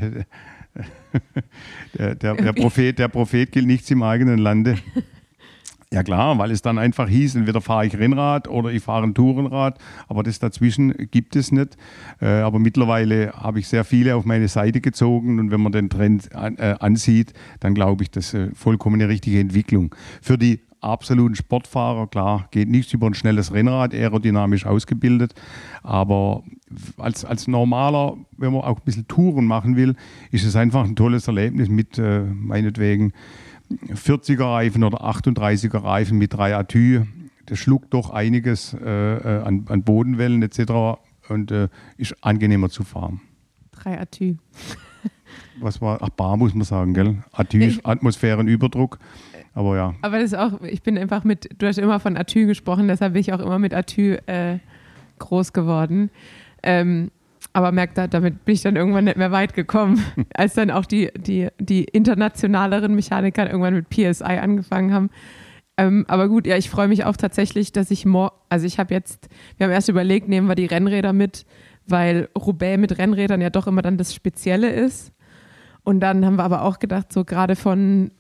der, 1.99 2.15
der, 2.15 2.35
der, 2.35 2.53
Prophet, 2.53 2.99
der 2.99 3.09
Prophet 3.09 3.53
gilt 3.53 3.67
nichts 3.67 3.91
im 3.91 4.03
eigenen 4.03 4.39
Lande. 4.39 4.77
Ja 5.93 6.03
klar, 6.03 6.37
weil 6.37 6.51
es 6.51 6.63
dann 6.63 6.79
einfach 6.79 7.09
hieß, 7.09 7.37
entweder 7.37 7.61
fahre 7.61 7.87
ich 7.87 7.97
Rennrad 7.97 8.49
oder 8.49 8.73
ich 8.73 8.83
fahre 8.83 9.05
ein 9.05 9.15
Tourenrad, 9.15 9.79
aber 10.09 10.25
das 10.25 10.41
dazwischen 10.41 10.93
gibt 11.13 11.37
es 11.37 11.53
nicht. 11.53 11.77
Äh, 12.21 12.27
aber 12.27 12.59
mittlerweile 12.59 13.33
habe 13.35 13.61
ich 13.61 13.69
sehr 13.69 13.85
viele 13.85 14.17
auf 14.17 14.25
meine 14.25 14.49
Seite 14.49 14.81
gezogen 14.81 15.39
und 15.39 15.53
wenn 15.53 15.61
man 15.61 15.71
den 15.71 15.89
Trend 15.89 16.29
äh, 16.33 16.75
ansieht, 16.81 17.35
dann 17.61 17.75
glaube 17.75 18.03
ich, 18.03 18.11
das 18.11 18.35
ist 18.35 18.59
vollkommen 18.59 19.01
eine 19.01 19.09
richtige 19.09 19.39
Entwicklung. 19.39 19.95
Für 20.21 20.37
die 20.37 20.61
absoluten 20.81 21.35
Sportfahrer, 21.35 22.07
klar, 22.07 22.49
geht 22.51 22.69
nichts 22.69 22.93
über 22.93 23.07
ein 23.07 23.15
schnelles 23.15 23.53
Rennrad, 23.53 23.95
aerodynamisch 23.95 24.67
ausgebildet, 24.67 25.35
aber 25.83 26.43
als, 26.99 27.25
als 27.25 27.47
normaler, 27.49 28.17
wenn 28.37 28.53
man 28.53 28.63
auch 28.63 28.79
ein 28.79 28.85
bisschen 28.85 29.09
Touren 29.09 29.47
machen 29.47 29.77
will, 29.77 29.95
ist 30.31 30.45
es 30.45 30.57
einfach 30.57 30.85
ein 30.85 30.97
tolles 30.97 31.27
Erlebnis 31.27 31.69
mit 31.69 31.99
äh, 31.99 32.23
meinetwegen 32.23 33.13
40er 33.91 34.45
Reifen 34.45 34.85
oder 34.85 35.05
38er 35.05 35.83
Reifen 35.83 36.19
mit 36.19 36.35
3 36.35 36.57
Atü. 36.57 37.05
Das 37.47 37.59
schluckt 37.59 37.95
doch 37.95 38.11
einiges 38.11 38.75
äh, 38.75 38.89
äh, 38.89 39.43
an, 39.43 39.67
an, 39.69 39.83
Bodenwellen 39.83 40.43
etc. 40.43 40.99
und 41.29 41.51
äh, 41.51 41.69
ist 41.97 42.17
angenehmer 42.23 42.71
zu 42.71 42.85
fahren. 42.85 43.21
Drei 43.73 44.01
Atü. 44.01 44.37
Was 45.61 45.81
war, 45.81 46.03
ach, 46.03 46.11
bar 46.11 46.37
muss 46.37 46.55
man 46.55 46.65
sagen, 46.65 46.95
gell? 46.95 47.23
Atü 47.33 47.63
ist 47.63 47.87
Atmosphärenüberdruck. 47.87 48.99
Aber 49.57 49.75
ja, 49.77 49.95
Aber 50.03 50.19
das 50.19 50.33
ist 50.33 50.39
auch, 50.39 50.61
ich 50.63 50.83
bin 50.83 50.97
einfach 50.97 51.25
mit, 51.25 51.49
du 51.59 51.67
hast 51.67 51.79
immer 51.79 51.99
von 51.99 52.17
Atü 52.17 52.47
gesprochen, 52.47 52.87
deshalb 52.89 53.15
bin 53.15 53.21
ich 53.21 53.33
auch 53.33 53.41
immer 53.41 53.59
mit 53.59 53.75
Atü 53.75 54.17
äh, 54.27 54.59
groß 55.19 55.53
geworden. 55.53 56.11
Ähm, 56.63 57.11
aber 57.53 57.73
merkt, 57.73 57.97
da- 57.97 58.07
damit 58.07 58.45
bin 58.45 58.55
ich 58.55 58.63
dann 58.63 58.77
irgendwann 58.77 59.05
nicht 59.05 59.17
mehr 59.17 59.33
weit 59.33 59.55
gekommen, 59.55 60.05
als 60.35 60.55
dann 60.55 60.71
auch 60.71 60.85
die, 60.85 61.11
die, 61.17 61.49
die 61.59 61.85
internationaleren 61.85 62.95
Mechaniker 62.95 63.47
irgendwann 63.49 63.75
mit 63.75 63.89
PSI 63.89 64.25
angefangen 64.25 64.93
haben. 64.93 65.11
Ähm, 65.79 66.05
aber 66.09 66.29
gut, 66.29 66.47
ja, 66.47 66.57
ich 66.57 66.71
freue 66.71 66.89
mich 66.89 67.05
auch 67.05 67.17
tatsächlich, 67.17 67.73
dass 67.73 67.91
ich 67.91 68.07
mor 68.07 68.33
also 68.49 68.67
ich 68.67 68.79
habe 68.79 68.95
jetzt, 68.95 69.29
wir 69.57 69.67
haben 69.67 69.73
erst 69.73 69.89
überlegt, 69.89 70.29
nehmen 70.29 70.49
wir 70.49 70.55
die 70.55 70.67
Rennräder 70.67 71.13
mit, 71.13 71.45
weil 71.87 72.29
Roubaix 72.39 72.79
mit 72.81 72.99
Rennrädern 72.99 73.41
ja 73.41 73.51
doch 73.51 73.67
immer 73.67 73.83
dann 73.83 73.97
das 73.99 74.15
Spezielle 74.15 74.69
ist. 74.71 75.13
Und 75.87 76.01
dann 76.01 76.27
haben 76.27 76.35
wir 76.35 76.43
aber 76.43 76.63
auch 76.63 76.81
gedacht, 76.81 77.13
so 77.13 77.25
gerade 77.25 77.55
von 77.55 78.11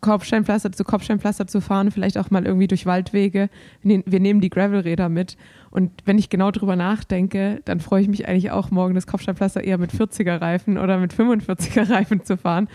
Kopfsteinpflaster 0.00 0.72
zu 0.72 0.84
Kopfsteinpflaster 0.84 1.46
zu 1.46 1.60
fahren, 1.60 1.90
vielleicht 1.90 2.16
auch 2.16 2.30
mal 2.30 2.46
irgendwie 2.46 2.66
durch 2.66 2.86
Waldwege. 2.86 3.50
Wir 3.82 3.98
ne- 3.98 4.20
nehmen 4.20 4.40
die 4.40 4.48
Gravelräder 4.48 5.10
mit. 5.10 5.36
Und 5.70 5.90
wenn 6.06 6.16
ich 6.16 6.30
genau 6.30 6.50
drüber 6.50 6.76
nachdenke, 6.76 7.60
dann 7.66 7.80
freue 7.80 8.00
ich 8.00 8.08
mich 8.08 8.26
eigentlich 8.26 8.52
auch 8.52 8.70
morgen 8.70 8.94
das 8.94 9.06
Kopfsteinpflaster 9.06 9.62
eher 9.62 9.76
mit 9.76 9.92
40er 9.92 10.40
Reifen 10.40 10.78
oder 10.78 10.96
mit 10.96 11.12
45er 11.12 11.90
Reifen 11.90 12.24
zu 12.24 12.38
fahren, 12.38 12.68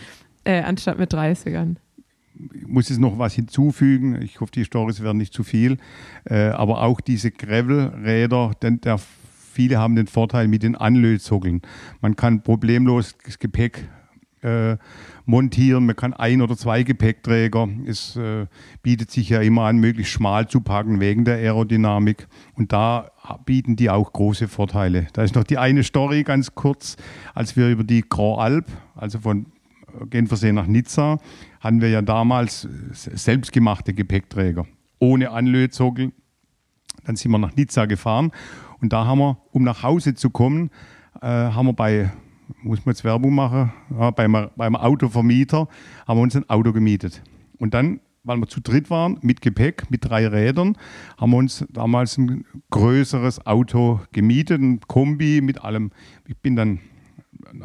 äh, 0.44 0.62
anstatt 0.62 1.00
mit 1.00 1.12
30ern. 1.12 1.78
ich 2.54 2.68
muss 2.68 2.90
jetzt 2.90 3.00
noch 3.00 3.18
was 3.18 3.34
hinzufügen. 3.34 4.22
Ich 4.22 4.42
hoffe, 4.42 4.52
die 4.52 4.64
Stories 4.64 5.02
werden 5.02 5.18
nicht 5.18 5.34
zu 5.34 5.42
viel. 5.42 5.78
Äh, 6.26 6.50
aber 6.50 6.84
auch 6.84 7.02
diese 7.02 7.32
Gravel-Räder, 7.32 8.52
denn 8.62 8.80
der, 8.82 9.00
viele 9.00 9.80
haben 9.80 9.96
den 9.96 10.06
Vorteil 10.06 10.48
mit 10.48 10.62
den 10.62 10.76
Anlötsockeln. 10.76 11.64
Man 12.00 12.16
kann 12.16 12.44
problemlos 12.44 13.16
das 13.26 13.40
Gepäck 13.40 13.90
äh, 14.46 14.78
montieren, 15.26 15.86
man 15.86 15.96
kann 15.96 16.14
ein 16.14 16.42
oder 16.42 16.56
zwei 16.56 16.84
Gepäckträger. 16.84 17.68
Es 17.88 18.16
äh, 18.16 18.46
bietet 18.84 19.12
sich 19.12 19.30
ja 19.30 19.42
immer 19.42 19.64
an, 19.64 19.78
möglichst 19.78 20.14
schmal 20.14 20.48
zu 20.48 20.62
packen 20.62 21.00
wegen 21.00 21.26
der 21.26 21.36
Aerodynamik. 21.36 22.28
Und 22.54 22.72
da 22.72 23.12
bieten 23.46 23.76
die 23.76 23.90
auch 23.90 24.14
große 24.14 24.48
Vorteile. 24.48 25.08
Da 25.14 25.24
ist 25.24 25.36
noch 25.36 25.44
die 25.44 25.58
eine 25.58 25.84
Story 25.84 26.24
ganz 26.24 26.54
kurz, 26.54 26.96
als 27.34 27.56
wir 27.56 27.70
über 27.70 27.84
die 27.84 28.04
Grand 28.08 28.40
Alp, 28.40 28.66
also 28.96 29.20
von 29.20 29.48
Genfersee 30.10 30.52
nach 30.52 30.68
Nizza, 30.68 31.20
hatten 31.60 31.82
wir 31.82 31.90
ja 31.90 32.02
damals 32.02 32.68
selbstgemachte 32.92 33.94
Gepäckträger 33.94 34.66
ohne 35.00 35.32
Anlötsockel. 35.32 36.12
Dann 37.06 37.16
sind 37.16 37.32
wir 37.32 37.38
nach 37.38 37.56
Nizza 37.56 37.86
gefahren 37.86 38.32
und 38.82 38.94
da 38.94 39.06
haben 39.06 39.20
wir, 39.20 39.38
um 39.52 39.64
nach 39.64 39.84
Hause 39.84 40.16
zu 40.16 40.30
kommen, 40.30 40.70
äh, 41.22 41.28
haben 41.28 41.68
wir 41.68 41.74
bei, 41.74 42.12
muss 42.62 42.86
man 42.86 42.94
jetzt 42.94 43.04
Werbung 43.04 43.36
machen, 43.36 43.72
ja, 43.98 44.12
beim, 44.12 44.50
beim 44.56 44.76
Autovermieter, 44.76 45.68
haben 46.08 46.18
wir 46.18 46.24
uns 46.24 46.36
ein 46.36 46.50
Auto 46.50 46.74
gemietet. 46.74 47.22
Und 47.60 47.74
dann, 47.74 48.00
weil 48.24 48.38
wir 48.38 48.48
zu 48.48 48.60
dritt 48.60 48.90
waren, 48.90 49.18
mit 49.22 49.42
Gepäck, 49.42 49.90
mit 49.90 50.10
drei 50.10 50.28
Rädern, 50.28 50.78
haben 51.18 51.32
wir 51.32 51.38
uns 51.38 51.66
damals 51.70 52.18
ein 52.18 52.46
größeres 52.72 53.46
Auto 53.46 54.02
gemietet, 54.12 54.62
ein 54.62 54.80
Kombi 54.82 55.42
mit 55.42 55.64
allem. 55.64 55.92
Ich 56.28 56.38
bin 56.38 56.56
dann 56.56 56.80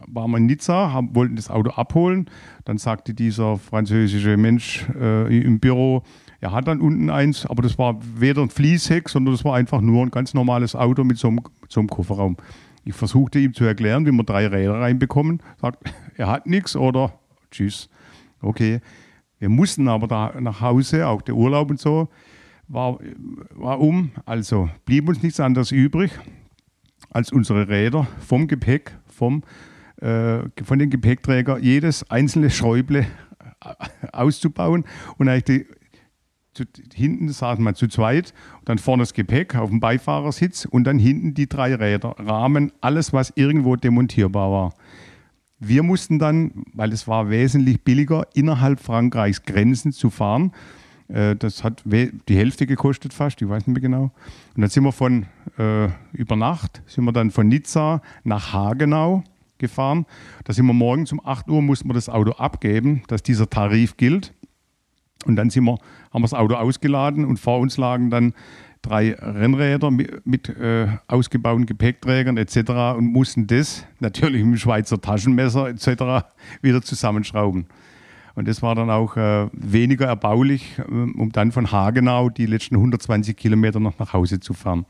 waren 0.08 0.30
wir 0.30 0.38
in 0.38 0.46
Nizza, 0.46 0.92
haben, 0.92 1.14
wollten 1.14 1.36
das 1.36 1.50
Auto 1.50 1.70
abholen. 1.70 2.28
Dann 2.64 2.78
sagte 2.78 3.14
dieser 3.14 3.56
französische 3.56 4.36
Mensch 4.36 4.86
äh, 4.98 5.40
im 5.40 5.60
Büro, 5.60 6.02
er 6.40 6.52
hat 6.52 6.68
dann 6.68 6.80
unten 6.80 7.10
eins, 7.10 7.44
aber 7.46 7.62
das 7.62 7.78
war 7.78 7.98
weder 8.16 8.42
ein 8.42 8.50
Fließheck, 8.50 9.08
sondern 9.08 9.34
das 9.34 9.44
war 9.44 9.56
einfach 9.56 9.80
nur 9.80 10.02
ein 10.02 10.10
ganz 10.10 10.32
normales 10.32 10.74
Auto 10.74 11.04
mit 11.04 11.18
so 11.18 11.28
einem, 11.28 11.40
so 11.68 11.80
einem 11.80 11.88
Kofferraum. 11.88 12.36
Ich 12.84 12.94
versuchte 12.94 13.38
ihm 13.38 13.54
zu 13.54 13.64
erklären, 13.64 14.06
wie 14.06 14.12
wir 14.12 14.24
drei 14.24 14.46
Räder 14.46 14.80
reinbekommen. 14.80 15.42
Sagt, 15.60 15.92
er 16.16 16.28
hat 16.28 16.46
nichts 16.46 16.76
oder 16.76 17.18
tschüss. 17.50 17.88
Okay. 18.40 18.80
Wir 19.38 19.48
mussten 19.48 19.88
aber 19.88 20.06
da 20.06 20.38
nach 20.38 20.60
Hause, 20.60 21.06
auch 21.06 21.22
der 21.22 21.34
Urlaub 21.34 21.70
und 21.70 21.80
so, 21.80 22.08
war, 22.68 22.98
war 23.50 23.80
um. 23.80 24.10
Also 24.26 24.68
blieb 24.84 25.08
uns 25.08 25.22
nichts 25.22 25.40
anderes 25.40 25.72
übrig, 25.72 26.12
als 27.10 27.32
unsere 27.32 27.68
Räder 27.68 28.06
vom 28.18 28.48
Gepäck, 28.48 28.96
vom, 29.06 29.42
äh, 29.96 30.40
von 30.62 30.78
den 30.78 30.90
Gepäckträger, 30.90 31.58
jedes 31.58 32.08
einzelne 32.10 32.50
Schräuble 32.50 33.06
auszubauen 34.12 34.84
und 35.16 35.28
eigentlich 35.28 35.44
die, 35.44 35.79
zu, 36.52 36.64
hinten 36.92 37.28
saßen 37.28 37.62
wir 37.64 37.74
zu 37.74 37.88
zweit, 37.88 38.34
dann 38.64 38.78
vorne 38.78 39.02
das 39.02 39.14
Gepäck 39.14 39.54
auf 39.56 39.70
dem 39.70 39.80
Beifahrersitz 39.80 40.64
und 40.64 40.84
dann 40.84 40.98
hinten 40.98 41.34
die 41.34 41.48
drei 41.48 41.74
Räder, 41.74 42.16
Rahmen, 42.18 42.72
alles, 42.80 43.12
was 43.12 43.32
irgendwo 43.36 43.76
demontierbar 43.76 44.50
war. 44.50 44.74
Wir 45.58 45.82
mussten 45.82 46.18
dann, 46.18 46.64
weil 46.72 46.92
es 46.92 47.06
war 47.06 47.28
wesentlich 47.30 47.82
billiger, 47.82 48.26
innerhalb 48.34 48.80
Frankreichs 48.80 49.42
Grenzen 49.42 49.92
zu 49.92 50.10
fahren. 50.10 50.52
Äh, 51.08 51.36
Das 51.36 51.62
hat 51.62 51.84
die 51.84 52.36
Hälfte 52.36 52.66
gekostet 52.66 53.12
fast, 53.12 53.42
ich 53.42 53.48
weiß 53.48 53.66
nicht 53.66 53.74
mehr 53.74 53.82
genau. 53.82 54.10
Und 54.54 54.62
dann 54.62 54.70
sind 54.70 54.84
wir 54.84 54.92
von 54.92 55.26
äh, 55.58 55.88
über 56.12 56.36
Nacht, 56.36 56.82
sind 56.86 57.04
wir 57.04 57.12
dann 57.12 57.30
von 57.30 57.46
Nizza 57.48 58.00
nach 58.24 58.52
Hagenau 58.52 59.22
gefahren. 59.58 60.06
Da 60.44 60.52
sind 60.52 60.66
wir 60.66 60.72
morgens 60.72 61.12
um 61.12 61.20
8 61.24 61.48
Uhr, 61.48 61.62
mussten 61.62 61.88
wir 61.88 61.94
das 61.94 62.08
Auto 62.08 62.32
abgeben, 62.32 63.02
dass 63.08 63.22
dieser 63.22 63.48
Tarif 63.48 63.96
gilt. 63.96 64.32
Und 65.26 65.36
dann 65.36 65.50
sind 65.50 65.64
wir, 65.64 65.78
haben 66.10 66.22
wir 66.22 66.26
das 66.26 66.34
Auto 66.34 66.54
ausgeladen 66.54 67.24
und 67.24 67.38
vor 67.38 67.58
uns 67.58 67.76
lagen 67.76 68.10
dann 68.10 68.34
drei 68.82 69.12
Rennräder 69.12 69.90
mit, 69.90 70.26
mit 70.26 70.48
äh, 70.48 70.88
ausgebauten 71.06 71.66
Gepäckträgern 71.66 72.36
etc. 72.36 72.96
und 72.96 73.06
mussten 73.06 73.46
das 73.46 73.84
natürlich 74.00 74.42
mit 74.42 74.54
dem 74.54 74.58
Schweizer 74.58 75.00
Taschenmesser 75.00 75.68
etc. 75.68 76.26
wieder 76.62 76.82
zusammenschrauben. 76.82 77.66
Und 78.34 78.48
das 78.48 78.62
war 78.62 78.74
dann 78.74 78.90
auch 78.90 79.16
äh, 79.16 79.48
weniger 79.52 80.06
erbaulich, 80.06 80.78
äh, 80.78 80.82
um 80.82 81.30
dann 81.32 81.52
von 81.52 81.70
Hagenau 81.70 82.30
die 82.30 82.46
letzten 82.46 82.76
120 82.76 83.36
Kilometer 83.36 83.80
noch 83.80 83.98
nach 83.98 84.12
Hause 84.12 84.40
zu 84.40 84.54
fahren. 84.54 84.86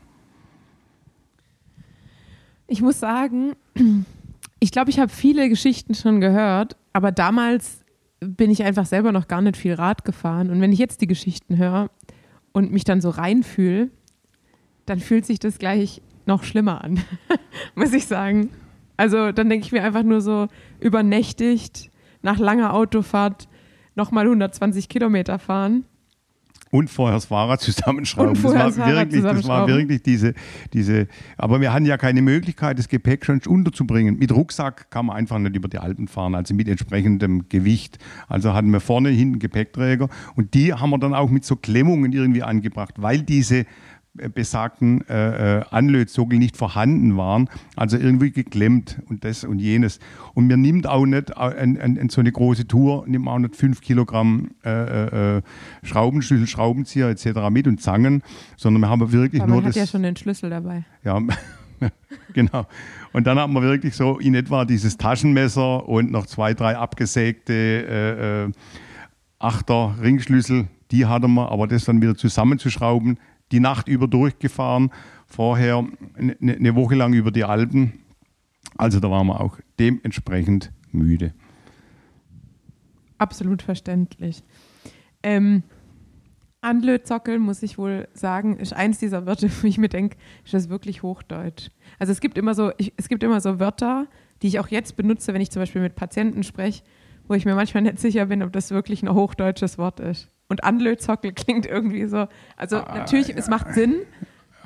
Ich 2.67 2.81
muss 2.81 2.99
sagen, 2.99 3.53
ich 4.59 4.71
glaube, 4.71 4.89
ich 4.89 4.99
habe 4.99 5.09
viele 5.09 5.49
Geschichten 5.49 5.95
schon 5.95 6.21
gehört, 6.21 6.77
aber 6.93 7.11
damals 7.11 7.80
bin 8.21 8.51
ich 8.51 8.63
einfach 8.63 8.85
selber 8.85 9.11
noch 9.11 9.27
gar 9.27 9.41
nicht 9.41 9.57
viel 9.57 9.73
Rad 9.73 10.05
gefahren. 10.05 10.49
Und 10.51 10.61
wenn 10.61 10.71
ich 10.71 10.79
jetzt 10.79 11.01
die 11.01 11.07
Geschichten 11.07 11.57
höre 11.57 11.89
und 12.51 12.71
mich 12.71 12.83
dann 12.83 13.01
so 13.01 13.09
reinfühle, 13.09 13.89
dann 14.85 14.99
fühlt 14.99 15.25
sich 15.25 15.39
das 15.39 15.57
gleich 15.57 16.01
noch 16.25 16.43
schlimmer 16.43 16.83
an, 16.83 16.99
muss 17.75 17.93
ich 17.93 18.05
sagen. 18.05 18.49
Also 18.95 19.31
dann 19.31 19.49
denke 19.49 19.65
ich 19.65 19.71
mir 19.71 19.83
einfach 19.83 20.03
nur 20.03 20.21
so 20.21 20.47
übernächtigt, 20.79 21.89
nach 22.21 22.37
langer 22.37 22.73
Autofahrt 22.73 23.47
nochmal 23.95 24.25
120 24.25 24.87
Kilometer 24.87 25.39
fahren. 25.39 25.85
Und 26.71 26.89
vorher 26.89 27.17
das 27.17 27.25
Fahrrad 27.25 27.59
zusammenschrauben. 27.61 28.35
Vorher 28.35 28.65
das, 28.65 28.77
war 28.77 28.87
wirklich, 28.87 29.21
das 29.21 29.47
war 29.47 29.67
wirklich 29.67 30.01
diese, 30.01 30.33
diese. 30.73 31.07
Aber 31.37 31.59
wir 31.59 31.73
hatten 31.73 31.85
ja 31.85 31.97
keine 31.97 32.21
Möglichkeit, 32.21 32.79
das 32.79 32.87
Gepäck 32.87 33.25
schon 33.25 33.41
unterzubringen. 33.45 34.17
Mit 34.17 34.31
Rucksack 34.31 34.89
kann 34.89 35.07
man 35.07 35.17
einfach 35.17 35.37
nicht 35.37 35.55
über 35.55 35.67
die 35.67 35.79
Alpen 35.79 36.07
fahren, 36.07 36.33
also 36.33 36.53
mit 36.53 36.69
entsprechendem 36.69 37.49
Gewicht. 37.49 37.99
Also 38.29 38.53
hatten 38.53 38.71
wir 38.71 38.79
vorne, 38.79 39.09
hinten 39.09 39.39
Gepäckträger 39.39 40.07
und 40.35 40.53
die 40.53 40.73
haben 40.73 40.89
wir 40.91 40.97
dann 40.97 41.13
auch 41.13 41.29
mit 41.29 41.43
so 41.43 41.57
Klemmungen 41.57 42.13
irgendwie 42.13 42.43
angebracht, 42.43 42.95
weil 42.97 43.21
diese 43.21 43.65
besagten 44.13 45.07
äh, 45.07 45.59
äh, 45.59 45.63
Anlötsockel 45.71 46.37
nicht 46.37 46.57
vorhanden 46.57 47.15
waren, 47.15 47.49
also 47.75 47.97
irgendwie 47.97 48.31
geklemmt 48.31 49.01
und 49.07 49.23
das 49.23 49.43
und 49.45 49.59
jenes. 49.59 49.99
Und 50.33 50.47
mir 50.47 50.57
nimmt 50.57 50.85
auch 50.85 51.05
nicht 51.05 51.29
äh, 51.29 51.33
an, 51.33 51.77
an, 51.77 51.97
an 51.97 52.09
so 52.09 52.19
eine 52.19 52.31
große 52.31 52.67
Tour, 52.67 53.05
nimmt 53.07 53.27
auch 53.27 53.39
nicht 53.39 53.55
fünf 53.55 53.79
Kilogramm 53.81 54.51
äh, 54.65 55.37
äh, 55.37 55.41
Schraubenschlüssel, 55.83 56.47
Schraubenzieher 56.47 57.07
etc. 57.07 57.49
mit 57.49 57.67
und 57.67 57.81
Zangen, 57.81 58.21
sondern 58.57 58.81
wir 58.81 58.89
haben 58.89 59.11
wirklich 59.11 59.41
Aber 59.41 59.47
nur 59.49 59.61
man 59.61 59.65
hat 59.65 59.75
das. 59.75 59.77
ja 59.77 59.87
schon 59.87 60.03
den 60.03 60.17
Schlüssel 60.17 60.49
dabei. 60.49 60.83
Ja, 61.05 61.21
genau. 62.33 62.67
Und 63.13 63.27
dann 63.27 63.39
haben 63.39 63.53
wir 63.53 63.61
wirklich 63.61 63.95
so 63.95 64.19
in 64.19 64.35
etwa 64.35 64.65
dieses 64.65 64.97
Taschenmesser 64.97 65.87
und 65.87 66.11
noch 66.11 66.25
zwei, 66.25 66.53
drei 66.53 66.77
abgesägte 66.77 67.53
äh, 67.53 68.45
äh, 68.45 68.51
Achter 69.39 69.95
Ringschlüssel, 69.99 70.67
die 70.91 71.07
hatten 71.07 71.33
wir, 71.33 71.51
aber 71.51 71.65
das 71.65 71.85
dann 71.85 71.99
wieder 72.01 72.15
zusammenzuschrauben, 72.15 73.17
die 73.51 73.59
Nacht 73.59 73.87
über 73.87 74.07
durchgefahren, 74.07 74.91
vorher 75.25 75.85
eine 76.17 76.35
eine 76.41 76.75
Woche 76.75 76.95
lang 76.95 77.13
über 77.13 77.31
die 77.31 77.43
Alpen. 77.43 77.93
Also 78.77 78.99
da 78.99 79.09
waren 79.11 79.27
wir 79.27 79.41
auch 79.41 79.59
dementsprechend 79.79 80.71
müde. 80.91 81.33
Absolut 83.17 83.61
verständlich. 83.61 84.43
Ähm, 85.23 85.63
Anlötzockel, 86.61 87.39
muss 87.39 87.63
ich 87.63 87.77
wohl 87.77 88.07
sagen, 88.13 88.57
ist 88.57 88.73
eins 88.73 88.99
dieser 88.99 89.25
Wörter, 89.25 89.47
wo 89.61 89.67
ich 89.67 89.77
mir 89.77 89.89
denke, 89.89 90.17
ist 90.45 90.53
das 90.53 90.69
wirklich 90.69 91.03
Hochdeutsch. 91.03 91.69
Also 91.99 92.11
es 92.11 92.21
gibt 92.21 92.37
immer 92.37 92.53
so, 92.53 92.71
ich, 92.77 92.93
es 92.97 93.09
gibt 93.09 93.23
immer 93.23 93.41
so 93.41 93.59
Wörter, 93.59 94.07
die 94.41 94.47
ich 94.47 94.59
auch 94.59 94.67
jetzt 94.67 94.95
benutze, 94.95 95.33
wenn 95.33 95.41
ich 95.41 95.51
zum 95.51 95.61
Beispiel 95.61 95.81
mit 95.81 95.95
Patienten 95.95 96.43
spreche, 96.43 96.83
wo 97.27 97.33
ich 97.33 97.45
mir 97.45 97.55
manchmal 97.55 97.83
nicht 97.83 97.99
sicher 97.99 98.27
bin, 98.27 98.43
ob 98.43 98.53
das 98.53 98.71
wirklich 98.71 99.03
ein 99.03 99.13
hochdeutsches 99.13 99.77
Wort 99.77 99.99
ist. 99.99 100.27
Und 100.51 100.65
Anlötzockel 100.65 101.31
klingt 101.43 101.65
irgendwie 101.65 102.05
so, 102.07 102.27
also 102.57 102.75
natürlich, 102.75 103.33
es 103.35 103.47
macht 103.47 103.73
Sinn, 103.73 104.01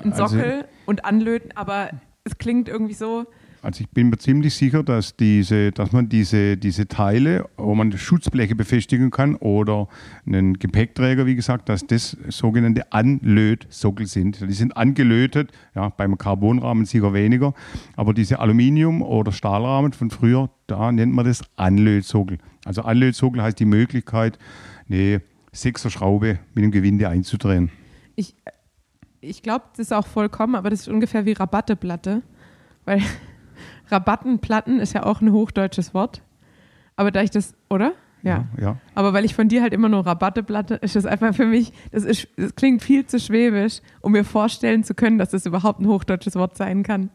ein 0.02 0.12
Also- 0.12 0.26
Sockel 0.26 0.64
und 0.84 1.04
Anlöten, 1.04 1.52
aber 1.54 1.90
es 2.24 2.36
klingt 2.38 2.68
irgendwie 2.68 2.94
so, 2.94 3.24
Also 3.62 3.82
ich 3.82 3.90
bin 3.90 4.10
mir 4.10 4.18
ziemlich 4.18 4.54
sicher, 4.54 4.82
dass, 4.82 5.14
diese, 5.16 5.70
dass 5.70 5.92
man 5.92 6.08
diese, 6.08 6.56
diese 6.56 6.88
Teile, 6.88 7.48
wo 7.56 7.72
man 7.76 7.92
Schutzbleche 7.96 8.56
befestigen 8.56 9.10
kann 9.12 9.36
oder 9.36 9.86
einen 10.26 10.58
Gepäckträger, 10.58 11.24
wie 11.24 11.36
gesagt, 11.36 11.68
dass 11.68 11.86
das 11.86 12.16
sogenannte 12.30 12.92
Anlötsockel 12.92 14.06
sind. 14.06 14.40
Die 14.40 14.52
sind 14.54 14.76
angelötet, 14.76 15.52
ja, 15.76 15.88
beim 15.90 16.18
Carbonrahmen 16.18 16.84
sicher 16.84 17.12
weniger, 17.14 17.54
aber 17.94 18.12
diese 18.12 18.40
Aluminium- 18.40 19.02
oder 19.02 19.30
Stahlrahmen 19.30 19.92
von 19.92 20.10
früher, 20.10 20.50
da 20.66 20.90
nennt 20.90 21.12
man 21.14 21.24
das 21.26 21.42
Anlötsockel. 21.54 22.38
Also 22.64 22.82
Anlötsockel 22.82 23.40
heißt 23.40 23.60
die 23.60 23.66
Möglichkeit, 23.66 24.36
eine 24.88 25.22
Sechser-Schraube 25.56 26.38
mit 26.54 26.64
dem 26.64 26.70
Gewinde 26.70 27.08
einzudrehen. 27.08 27.70
ich, 28.14 28.34
ich 29.20 29.42
glaube, 29.42 29.64
das 29.72 29.86
ist 29.86 29.92
auch 29.92 30.06
vollkommen, 30.06 30.54
aber 30.54 30.70
das 30.70 30.80
ist 30.80 30.88
ungefähr 30.88 31.26
wie 31.26 31.32
Rabatteplatte. 31.32 32.22
Weil 32.84 33.02
Rabattenplatten 33.88 34.80
ist 34.80 34.94
ja 34.94 35.04
auch 35.04 35.20
ein 35.20 35.32
hochdeutsches 35.32 35.94
Wort. 35.94 36.22
Aber 36.96 37.10
da 37.10 37.22
ich 37.22 37.30
das, 37.30 37.54
oder? 37.68 37.92
Ja. 38.22 38.46
ja. 38.60 38.78
Aber 38.94 39.12
weil 39.12 39.24
ich 39.24 39.34
von 39.34 39.48
dir 39.48 39.62
halt 39.62 39.72
immer 39.72 39.88
nur 39.88 40.04
Rabatteplatte, 40.04 40.74
ist 40.76 40.96
das 40.96 41.06
einfach 41.06 41.34
für 41.34 41.46
mich, 41.46 41.72
das, 41.92 42.04
ist, 42.04 42.28
das 42.36 42.54
klingt 42.54 42.82
viel 42.82 43.06
zu 43.06 43.20
schwäbisch, 43.20 43.80
um 44.00 44.12
mir 44.12 44.24
vorstellen 44.24 44.82
zu 44.82 44.94
können, 44.94 45.18
dass 45.18 45.30
das 45.30 45.46
überhaupt 45.46 45.80
ein 45.80 45.86
hochdeutsches 45.86 46.34
Wort 46.34 46.56
sein 46.56 46.82
kann. 46.82 47.10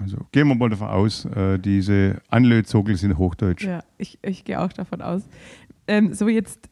Also 0.00 0.18
gehen 0.32 0.48
wir 0.48 0.54
mal 0.54 0.70
davon 0.70 0.88
aus, 0.88 1.26
äh, 1.26 1.58
diese 1.58 2.20
Anlötsockel 2.28 2.96
sind 2.96 3.18
Hochdeutsch. 3.18 3.64
Ja, 3.64 3.84
ich, 3.98 4.18
ich 4.22 4.44
gehe 4.44 4.60
auch 4.60 4.72
davon 4.72 5.02
aus. 5.02 5.22
Ähm, 5.86 6.14
so, 6.14 6.28
jetzt 6.28 6.68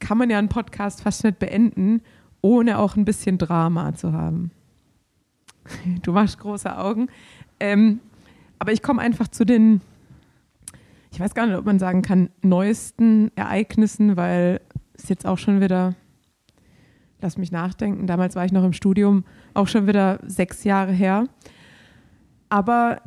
kann 0.00 0.18
man 0.18 0.30
ja 0.30 0.38
einen 0.38 0.48
Podcast 0.48 1.02
fast 1.02 1.24
nicht 1.24 1.38
beenden, 1.38 2.02
ohne 2.40 2.78
auch 2.78 2.96
ein 2.96 3.04
bisschen 3.04 3.38
Drama 3.38 3.94
zu 3.94 4.12
haben. 4.12 4.50
Du 6.02 6.12
machst 6.12 6.38
große 6.38 6.76
Augen. 6.76 7.08
Ähm, 7.60 8.00
aber 8.58 8.72
ich 8.72 8.82
komme 8.82 9.02
einfach 9.02 9.28
zu 9.28 9.44
den, 9.44 9.80
ich 11.12 11.20
weiß 11.20 11.34
gar 11.34 11.46
nicht, 11.46 11.56
ob 11.56 11.64
man 11.64 11.78
sagen 11.78 12.02
kann, 12.02 12.30
neuesten 12.42 13.30
Ereignissen, 13.36 14.16
weil 14.16 14.60
es 14.94 15.08
jetzt 15.08 15.26
auch 15.26 15.38
schon 15.38 15.60
wieder, 15.60 15.94
lass 17.20 17.38
mich 17.38 17.52
nachdenken, 17.52 18.06
damals 18.06 18.34
war 18.36 18.44
ich 18.44 18.52
noch 18.52 18.64
im 18.64 18.72
Studium, 18.72 19.24
auch 19.54 19.68
schon 19.68 19.86
wieder 19.86 20.18
sechs 20.26 20.64
Jahre 20.64 20.92
her. 20.92 21.26
Aber 22.48 23.00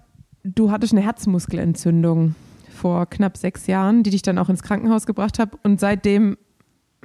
du 0.44 0.72
hattest 0.72 0.94
eine 0.94 1.02
Herzmuskelentzündung 1.02 2.36
vor 2.70 3.06
knapp 3.08 3.38
sechs 3.38 3.68
Jahren, 3.68 4.04
die 4.04 4.10
dich 4.10 4.22
dann 4.22 4.38
auch 4.38 4.50
ins 4.50 4.64
Krankenhaus 4.64 5.06
gebracht 5.06 5.40
hat. 5.40 5.52
Und 5.64 5.80
seitdem 5.80 6.38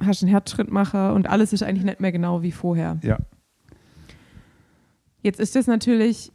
hast 0.05 0.21
du 0.21 0.25
einen 0.25 0.31
Herzschrittmacher 0.31 1.13
und 1.13 1.29
alles 1.29 1.53
ist 1.53 1.63
eigentlich 1.63 1.85
nicht 1.85 1.99
mehr 1.99 2.11
genau 2.11 2.41
wie 2.41 2.51
vorher. 2.51 2.99
Ja. 3.03 3.17
Jetzt 5.21 5.39
ist 5.39 5.55
das 5.55 5.67
natürlich 5.67 6.31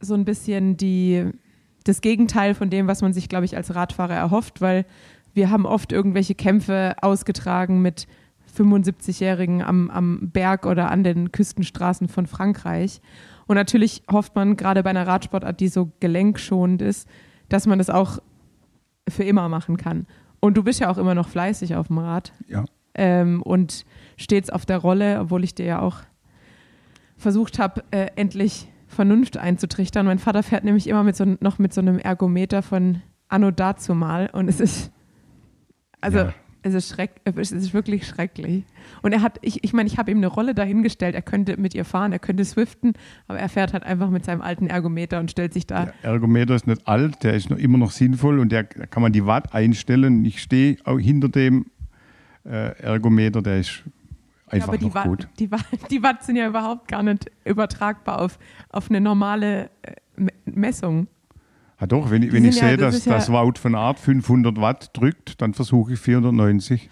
so 0.00 0.14
ein 0.14 0.24
bisschen 0.24 0.76
die, 0.76 1.26
das 1.84 2.00
Gegenteil 2.00 2.54
von 2.54 2.70
dem, 2.70 2.86
was 2.86 3.02
man 3.02 3.12
sich, 3.12 3.28
glaube 3.28 3.44
ich, 3.44 3.56
als 3.56 3.74
Radfahrer 3.74 4.14
erhofft, 4.14 4.60
weil 4.60 4.84
wir 5.34 5.50
haben 5.50 5.66
oft 5.66 5.92
irgendwelche 5.92 6.34
Kämpfe 6.34 6.94
ausgetragen 7.00 7.82
mit 7.82 8.06
75-Jährigen 8.56 9.62
am, 9.62 9.90
am 9.90 10.30
Berg 10.30 10.66
oder 10.66 10.90
an 10.90 11.04
den 11.04 11.32
Küstenstraßen 11.32 12.08
von 12.08 12.26
Frankreich. 12.26 13.00
Und 13.46 13.56
natürlich 13.56 14.02
hofft 14.10 14.34
man 14.34 14.56
gerade 14.56 14.82
bei 14.82 14.90
einer 14.90 15.06
Radsportart, 15.06 15.58
die 15.58 15.68
so 15.68 15.90
gelenkschonend 16.00 16.82
ist, 16.82 17.08
dass 17.48 17.66
man 17.66 17.78
das 17.78 17.90
auch 17.90 18.18
für 19.08 19.24
immer 19.24 19.48
machen 19.48 19.76
kann. 19.76 20.06
Und 20.40 20.56
du 20.56 20.62
bist 20.62 20.80
ja 20.80 20.90
auch 20.90 20.98
immer 20.98 21.14
noch 21.14 21.28
fleißig 21.28 21.76
auf 21.76 21.88
dem 21.88 21.98
Rad 21.98 22.32
Ja. 22.48 22.64
Ähm, 22.94 23.42
und 23.42 23.84
stets 24.16 24.50
auf 24.50 24.66
der 24.66 24.78
Rolle, 24.78 25.20
obwohl 25.20 25.44
ich 25.44 25.54
dir 25.54 25.66
ja 25.66 25.80
auch 25.80 25.98
versucht 27.16 27.58
habe, 27.58 27.82
äh, 27.90 28.08
endlich 28.16 28.68
Vernunft 28.88 29.36
einzutrichtern. 29.38 30.06
Mein 30.06 30.18
Vater 30.18 30.42
fährt 30.42 30.64
nämlich 30.64 30.86
immer 30.86 31.02
mit 31.02 31.16
so, 31.16 31.24
noch 31.40 31.58
mit 31.58 31.72
so 31.72 31.80
einem 31.80 31.98
Ergometer 31.98 32.62
von 32.62 33.00
Anno 33.28 33.50
dazumal 33.50 34.28
und 34.32 34.48
es 34.48 34.60
ist, 34.60 34.90
also 36.02 36.18
Ja. 36.18 36.34
es, 36.62 36.74
ist 36.74 36.90
schreck, 36.94 37.12
es 37.24 37.52
ist 37.52 37.72
wirklich 37.72 38.06
schrecklich. 38.06 38.64
Und 39.00 39.12
er 39.12 39.22
hat, 39.22 39.38
ich, 39.40 39.64
ich 39.64 39.72
meine, 39.72 39.86
ich 39.86 39.96
habe 39.96 40.10
ihm 40.10 40.18
eine 40.18 40.26
Rolle 40.26 40.54
dahingestellt, 40.54 41.14
er 41.14 41.22
könnte 41.22 41.56
mit 41.56 41.74
ihr 41.74 41.86
fahren, 41.86 42.12
er 42.12 42.18
könnte 42.18 42.44
swiften, 42.44 42.92
aber 43.28 43.38
er 43.38 43.48
fährt 43.48 43.72
halt 43.72 43.84
einfach 43.84 44.10
mit 44.10 44.26
seinem 44.26 44.42
alten 44.42 44.66
Ergometer 44.66 45.18
und 45.20 45.30
stellt 45.30 45.54
sich 45.54 45.66
da. 45.66 45.86
Der 46.02 46.10
Ergometer 46.10 46.54
ist 46.54 46.66
nicht 46.66 46.86
alt, 46.86 47.22
der 47.22 47.32
ist 47.34 47.48
noch 47.48 47.56
immer 47.58 47.78
noch 47.78 47.92
sinnvoll 47.92 48.38
und 48.40 48.52
der 48.52 48.64
da 48.64 48.84
kann 48.84 49.02
man 49.02 49.12
die 49.12 49.24
Watt 49.24 49.54
einstellen. 49.54 50.24
Ich 50.26 50.42
stehe 50.42 50.76
auch 50.84 50.98
hinter 50.98 51.30
dem 51.30 51.62
äh, 51.62 51.81
Ergometer, 52.44 53.42
der 53.42 53.60
ist 53.60 53.82
Ja, 53.86 54.52
einfach 54.54 54.68
aber 54.68 54.78
die, 54.78 54.84
noch 54.86 54.94
Watt, 54.94 55.04
gut. 55.06 55.28
die, 55.38 55.50
Watt, 55.50 55.64
die 55.90 56.02
Watt 56.02 56.22
sind 56.24 56.36
ja 56.36 56.46
überhaupt 56.48 56.88
gar 56.88 57.02
nicht 57.02 57.30
übertragbar 57.44 58.20
auf, 58.20 58.38
auf 58.70 58.90
eine 58.90 59.00
normale 59.00 59.70
äh, 59.82 59.92
Me- 60.16 60.32
Messung. 60.46 61.06
Ja, 61.80 61.86
doch, 61.86 62.10
wenn, 62.10 62.22
Die 62.22 62.32
wenn 62.32 62.44
ich 62.44 62.56
ja- 62.60 62.68
sehe, 62.68 62.76
das 62.76 62.86
dass 62.94 62.96
ist 62.96 63.06
ja- 63.06 63.14
das 63.14 63.30
Wout 63.32 63.54
von 63.60 63.74
Art 63.74 63.98
500 63.98 64.60
Watt 64.60 64.90
drückt, 64.92 65.40
dann 65.42 65.52
versuche 65.54 65.94
ich 65.94 65.98
490. 66.00 66.88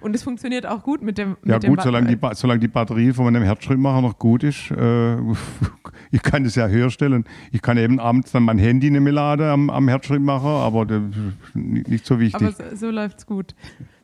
Und 0.00 0.16
es 0.16 0.24
funktioniert 0.24 0.66
auch 0.66 0.82
gut 0.82 1.00
mit 1.00 1.16
dem. 1.16 1.36
Ja 1.44 1.54
mit 1.54 1.62
dem 1.62 1.70
gut, 1.76 1.82
solange 1.82 2.08
die, 2.08 2.16
Ba- 2.16 2.34
solange 2.34 2.58
die 2.58 2.66
Batterie 2.68 3.12
von 3.12 3.24
meinem 3.24 3.44
Herzschrittmacher 3.44 4.02
noch 4.02 4.18
gut 4.18 4.42
ist, 4.42 4.72
äh, 4.72 5.16
ich 6.10 6.22
kann 6.22 6.42
das 6.42 6.56
ja 6.56 6.66
höher 6.66 6.90
stellen. 6.90 7.24
Ich 7.52 7.62
kann 7.62 7.76
eben 7.78 8.00
abends 8.00 8.32
dann 8.32 8.42
mein 8.42 8.58
Handy 8.58 8.90
nicht 8.90 9.00
mehr 9.00 9.12
laden 9.12 9.46
am, 9.46 9.70
am 9.70 9.86
Herzschrittmacher, 9.88 10.48
aber 10.48 10.86
das 10.86 11.02
ist 11.02 11.54
nicht 11.54 11.88
nicht 11.88 12.04
so 12.04 12.18
wichtig. 12.18 12.34
Aber 12.42 12.50
so, 12.50 12.64
so 12.74 12.90
läuft 12.90 13.18
es 13.20 13.26
gut. 13.26 13.54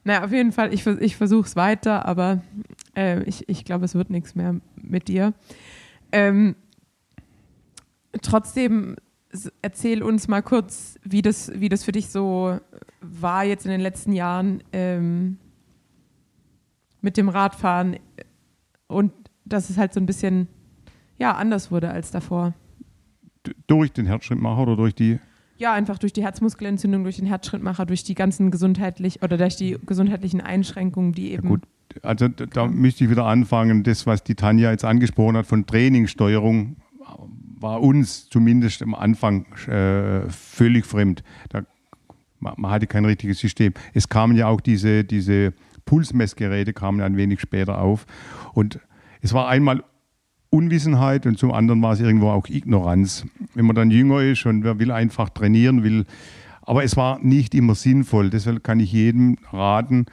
Naja, 0.09 0.25
auf 0.25 0.33
jeden 0.33 0.53
Fall, 0.53 0.73
ich, 0.73 0.87
ich 0.87 1.17
versuche 1.17 1.47
es 1.47 1.55
weiter, 1.55 2.07
aber 2.07 2.41
äh, 2.97 3.23
ich, 3.25 3.47
ich 3.47 3.67
glaube, 3.67 3.85
es 3.85 3.95
wird 3.95 4.09
nichts 4.09 4.35
mehr 4.35 4.59
mit 4.75 5.07
dir. 5.07 5.35
Ähm, 6.13 6.57
trotzdem, 8.23 8.97
erzähl 9.61 10.03
uns 10.03 10.27
mal 10.27 10.41
kurz, 10.41 10.99
wie 11.05 11.21
das, 11.21 11.53
wie 11.55 11.69
das 11.69 11.85
für 11.85 11.93
dich 11.93 12.09
so 12.09 12.59
war 13.03 13.45
jetzt 13.45 13.67
in 13.67 13.71
den 13.71 13.83
letzten 13.83 14.13
Jahren 14.13 14.63
ähm, 14.73 15.37
mit 17.03 17.19
dem 17.19 17.29
Radfahren 17.29 17.99
und 18.87 19.13
dass 19.45 19.69
es 19.69 19.77
halt 19.77 19.93
so 19.93 20.01
ein 20.01 20.07
bisschen 20.07 20.49
ja, 21.19 21.35
anders 21.35 21.71
wurde 21.71 21.91
als 21.91 22.11
davor. 22.13 22.55
Durch 23.67 23.93
den 23.93 24.07
Herzschrittmacher 24.07 24.63
oder 24.63 24.77
durch 24.77 24.95
die 24.95 25.19
Ja, 25.59 25.73
einfach 25.73 25.99
durch 25.99 26.13
die 26.13 26.23
Herzmuskelentzündung, 26.23 27.03
durch 27.03 27.17
den 27.17 27.27
Herzschrittmacher, 27.27 27.85
durch 27.85 28.05
die 28.05 28.15
ganzen 28.15 28.51
gesundheitlich 28.51 29.23
oder 29.23 29.37
durch 29.37 29.57
die 29.57 29.77
gesundheitlichen 29.85 30.41
Einschränkungen, 30.41 31.13
die 31.13 31.33
eben. 31.33 31.49
gut, 31.49 31.63
also 32.03 32.29
da, 32.29 32.47
da 32.47 32.67
müsste 32.67 33.05
ich 33.05 33.11
wieder 33.11 33.27
anfangen. 33.27 33.83
Das, 33.83 34.07
was 34.07 34.23
die 34.23 34.37
Tanja 34.37 34.71
jetzt 34.71 34.85
angesprochen 34.85 35.37
hat 35.37 35.47
von 35.47 35.67
Trainingssteuerung, 35.67 36.77
war 37.61 37.81
uns 37.83 38.29
zumindest 38.29 38.83
am 38.83 38.95
Anfang 38.95 39.47
äh, 39.67 40.29
völlig 40.31 40.87
fremd. 40.87 41.25
Da, 41.49 41.63
man, 42.39 42.55
man 42.57 42.71
hatte 42.71 42.87
kein 42.87 43.05
richtiges 43.05 43.41
System. 43.41 43.75
Es 43.95 44.09
kamen 44.09 44.37
ja 44.37 44.47
auch 44.47 44.61
diese, 44.61 45.03
diese 45.03 45.55
Pulsmessgeräte 45.85 46.73
kamen 46.73 47.01
ein 47.01 47.17
wenig 47.17 47.41
später 47.41 47.81
auf. 47.81 48.07
Und 48.53 48.79
es 49.23 49.33
war 49.33 49.49
einmal 49.49 49.83
Unwissenheit 50.51 51.27
und 51.27 51.39
zum 51.39 51.53
anderen 51.53 51.83
war 51.83 51.93
es 51.93 52.01
irgendwo 52.01 52.29
auch 52.31 52.49
Ignoranz. 52.49 53.27
Wenn 53.55 53.67
man 53.67 53.77
dann 53.77 53.91
jünger 53.91 54.23
ist 54.23 54.47
und 54.47 54.65
wer 54.65 54.79
will 54.79 54.91
einfach 54.91 55.29
trainieren, 55.29 55.83
will. 55.83 56.05
Aber 56.63 56.85
es 56.85 56.97
war 56.97 57.19
nicht 57.21 57.55
immer 57.55 57.75
sinnvoll. 57.75 58.31
Deshalb 58.31 58.65
kann 58.65 58.81
ich 58.81 58.93
jedem 58.93 59.37
raten, 59.53 60.07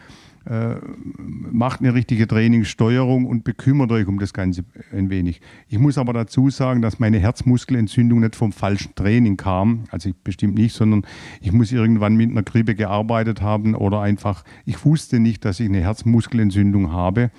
äh, 0.45 0.75
macht 1.17 1.79
eine 1.79 1.93
richtige 1.93 2.27
Trainingssteuerung 2.27 3.25
und 3.25 3.43
bekümmert 3.43 3.91
euch 3.91 4.07
um 4.07 4.19
das 4.19 4.33
Ganze 4.33 4.63
ein 4.91 5.09
wenig. 5.09 5.41
Ich 5.67 5.79
muss 5.79 5.97
aber 5.97 6.13
dazu 6.13 6.49
sagen, 6.49 6.81
dass 6.81 6.99
meine 6.99 7.17
Herzmuskelentzündung 7.17 8.19
nicht 8.19 8.35
vom 8.35 8.51
falschen 8.51 8.93
Training 8.95 9.37
kam, 9.37 9.85
also 9.89 10.09
ich 10.09 10.15
bestimmt 10.15 10.55
nicht, 10.55 10.75
sondern 10.75 11.03
ich 11.41 11.51
muss 11.51 11.71
irgendwann 11.71 12.15
mit 12.15 12.29
einer 12.29 12.43
Grippe 12.43 12.75
gearbeitet 12.75 13.41
haben 13.41 13.73
oder 13.73 14.01
einfach, 14.01 14.43
ich 14.65 14.85
wusste 14.85 15.19
nicht, 15.19 15.45
dass 15.45 15.59
ich 15.59 15.67
eine 15.67 15.81
Herzmuskelentzündung 15.81 16.91
habe. 16.91 17.31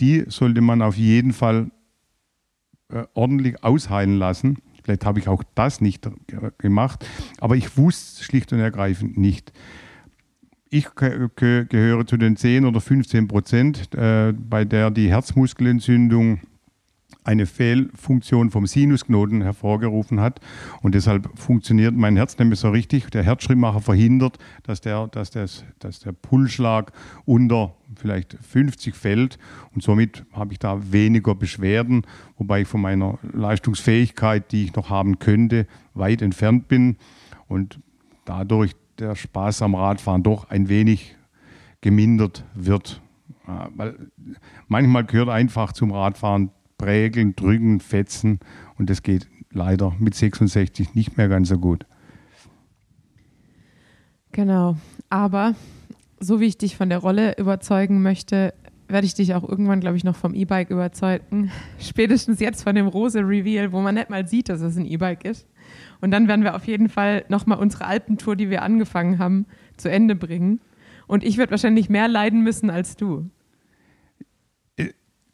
Die 0.00 0.24
sollte 0.28 0.62
man 0.62 0.82
auf 0.82 0.96
jeden 0.96 1.32
Fall 1.32 1.70
äh, 2.92 3.04
ordentlich 3.14 3.62
ausheilen 3.64 4.16
lassen. 4.18 4.58
Vielleicht 4.82 5.04
habe 5.04 5.20
ich 5.20 5.28
auch 5.28 5.42
das 5.54 5.80
nicht 5.80 6.08
ge- 6.26 6.50
gemacht, 6.58 7.06
aber 7.40 7.56
ich 7.56 7.76
wusste 7.76 8.24
schlicht 8.24 8.52
und 8.52 8.58
ergreifend 8.58 9.16
nicht. 9.16 9.52
Ich 10.70 10.94
ge 10.94 11.28
ge 11.36 11.66
gehöre 11.68 12.06
zu 12.06 12.16
den 12.16 12.36
10 12.36 12.64
oder 12.64 12.80
15 12.80 13.28
Prozent, 13.28 13.94
äh, 13.94 14.32
bei 14.32 14.64
der 14.64 14.90
die 14.90 15.08
Herzmuskelentzündung 15.10 16.40
eine 17.24 17.46
Fehlfunktion 17.46 18.50
vom 18.50 18.66
Sinusknoten 18.66 19.42
hervorgerufen 19.42 20.20
hat 20.20 20.40
und 20.82 20.94
deshalb 20.94 21.28
funktioniert 21.38 21.94
mein 21.94 22.16
Herz 22.16 22.38
mehr 22.38 22.56
so 22.56 22.70
richtig. 22.70 23.10
Der 23.10 23.22
Herzschrittmacher 23.22 23.80
verhindert, 23.80 24.38
dass 24.62 24.80
der, 24.80 25.06
dass 25.08 25.30
das, 25.30 25.64
dass 25.78 26.00
der 26.00 26.12
Pulsschlag 26.12 26.92
unter 27.24 27.74
vielleicht 27.96 28.36
50 28.40 28.94
fällt 28.94 29.38
und 29.74 29.82
somit 29.82 30.24
habe 30.32 30.52
ich 30.52 30.58
da 30.58 30.92
weniger 30.92 31.34
Beschwerden, 31.34 32.02
wobei 32.38 32.62
ich 32.62 32.68
von 32.68 32.80
meiner 32.80 33.18
Leistungsfähigkeit, 33.32 34.50
die 34.52 34.64
ich 34.64 34.74
noch 34.74 34.90
haben 34.90 35.18
könnte, 35.18 35.66
weit 35.94 36.22
entfernt 36.22 36.68
bin 36.68 36.96
und 37.48 37.80
dadurch 38.24 38.74
der 38.98 39.14
Spaß 39.14 39.62
am 39.62 39.74
Radfahren 39.74 40.22
doch 40.22 40.50
ein 40.50 40.68
wenig 40.68 41.16
gemindert 41.80 42.44
wird. 42.54 43.00
Ja, 43.46 43.68
Weil 43.74 43.96
manchmal 44.68 45.04
gehört 45.04 45.28
einfach 45.28 45.72
zum 45.72 45.90
Radfahren 45.90 46.50
prägeln, 46.82 47.36
drücken, 47.36 47.78
fetzen 47.78 48.40
und 48.76 48.90
das 48.90 49.04
geht 49.04 49.28
leider 49.52 49.94
mit 50.00 50.16
66 50.16 50.94
nicht 50.96 51.16
mehr 51.16 51.28
ganz 51.28 51.48
so 51.48 51.58
gut. 51.58 51.86
Genau. 54.32 54.76
Aber 55.08 55.54
so 56.18 56.40
wie 56.40 56.46
ich 56.46 56.58
dich 56.58 56.76
von 56.76 56.88
der 56.88 56.98
Rolle 56.98 57.36
überzeugen 57.38 58.02
möchte, 58.02 58.52
werde 58.88 59.06
ich 59.06 59.14
dich 59.14 59.34
auch 59.34 59.48
irgendwann, 59.48 59.78
glaube 59.78 59.96
ich, 59.96 60.02
noch 60.02 60.16
vom 60.16 60.34
E-Bike 60.34 60.70
überzeugen. 60.70 61.52
Spätestens 61.78 62.40
jetzt 62.40 62.64
von 62.64 62.74
dem 62.74 62.88
Rose-Reveal, 62.88 63.70
wo 63.70 63.80
man 63.80 63.94
nicht 63.94 64.10
mal 64.10 64.26
sieht, 64.26 64.48
dass 64.48 64.60
es 64.60 64.76
ein 64.76 64.84
E-Bike 64.84 65.24
ist. 65.24 65.46
Und 66.00 66.10
dann 66.10 66.26
werden 66.26 66.42
wir 66.42 66.56
auf 66.56 66.66
jeden 66.66 66.88
Fall 66.88 67.24
nochmal 67.28 67.58
unsere 67.58 67.84
Alpentour, 67.84 68.34
die 68.34 68.50
wir 68.50 68.62
angefangen 68.62 69.18
haben, 69.20 69.46
zu 69.76 69.88
Ende 69.88 70.16
bringen. 70.16 70.60
Und 71.06 71.22
ich 71.22 71.38
werde 71.38 71.52
wahrscheinlich 71.52 71.88
mehr 71.88 72.08
leiden 72.08 72.42
müssen 72.42 72.70
als 72.70 72.96
du. 72.96 73.30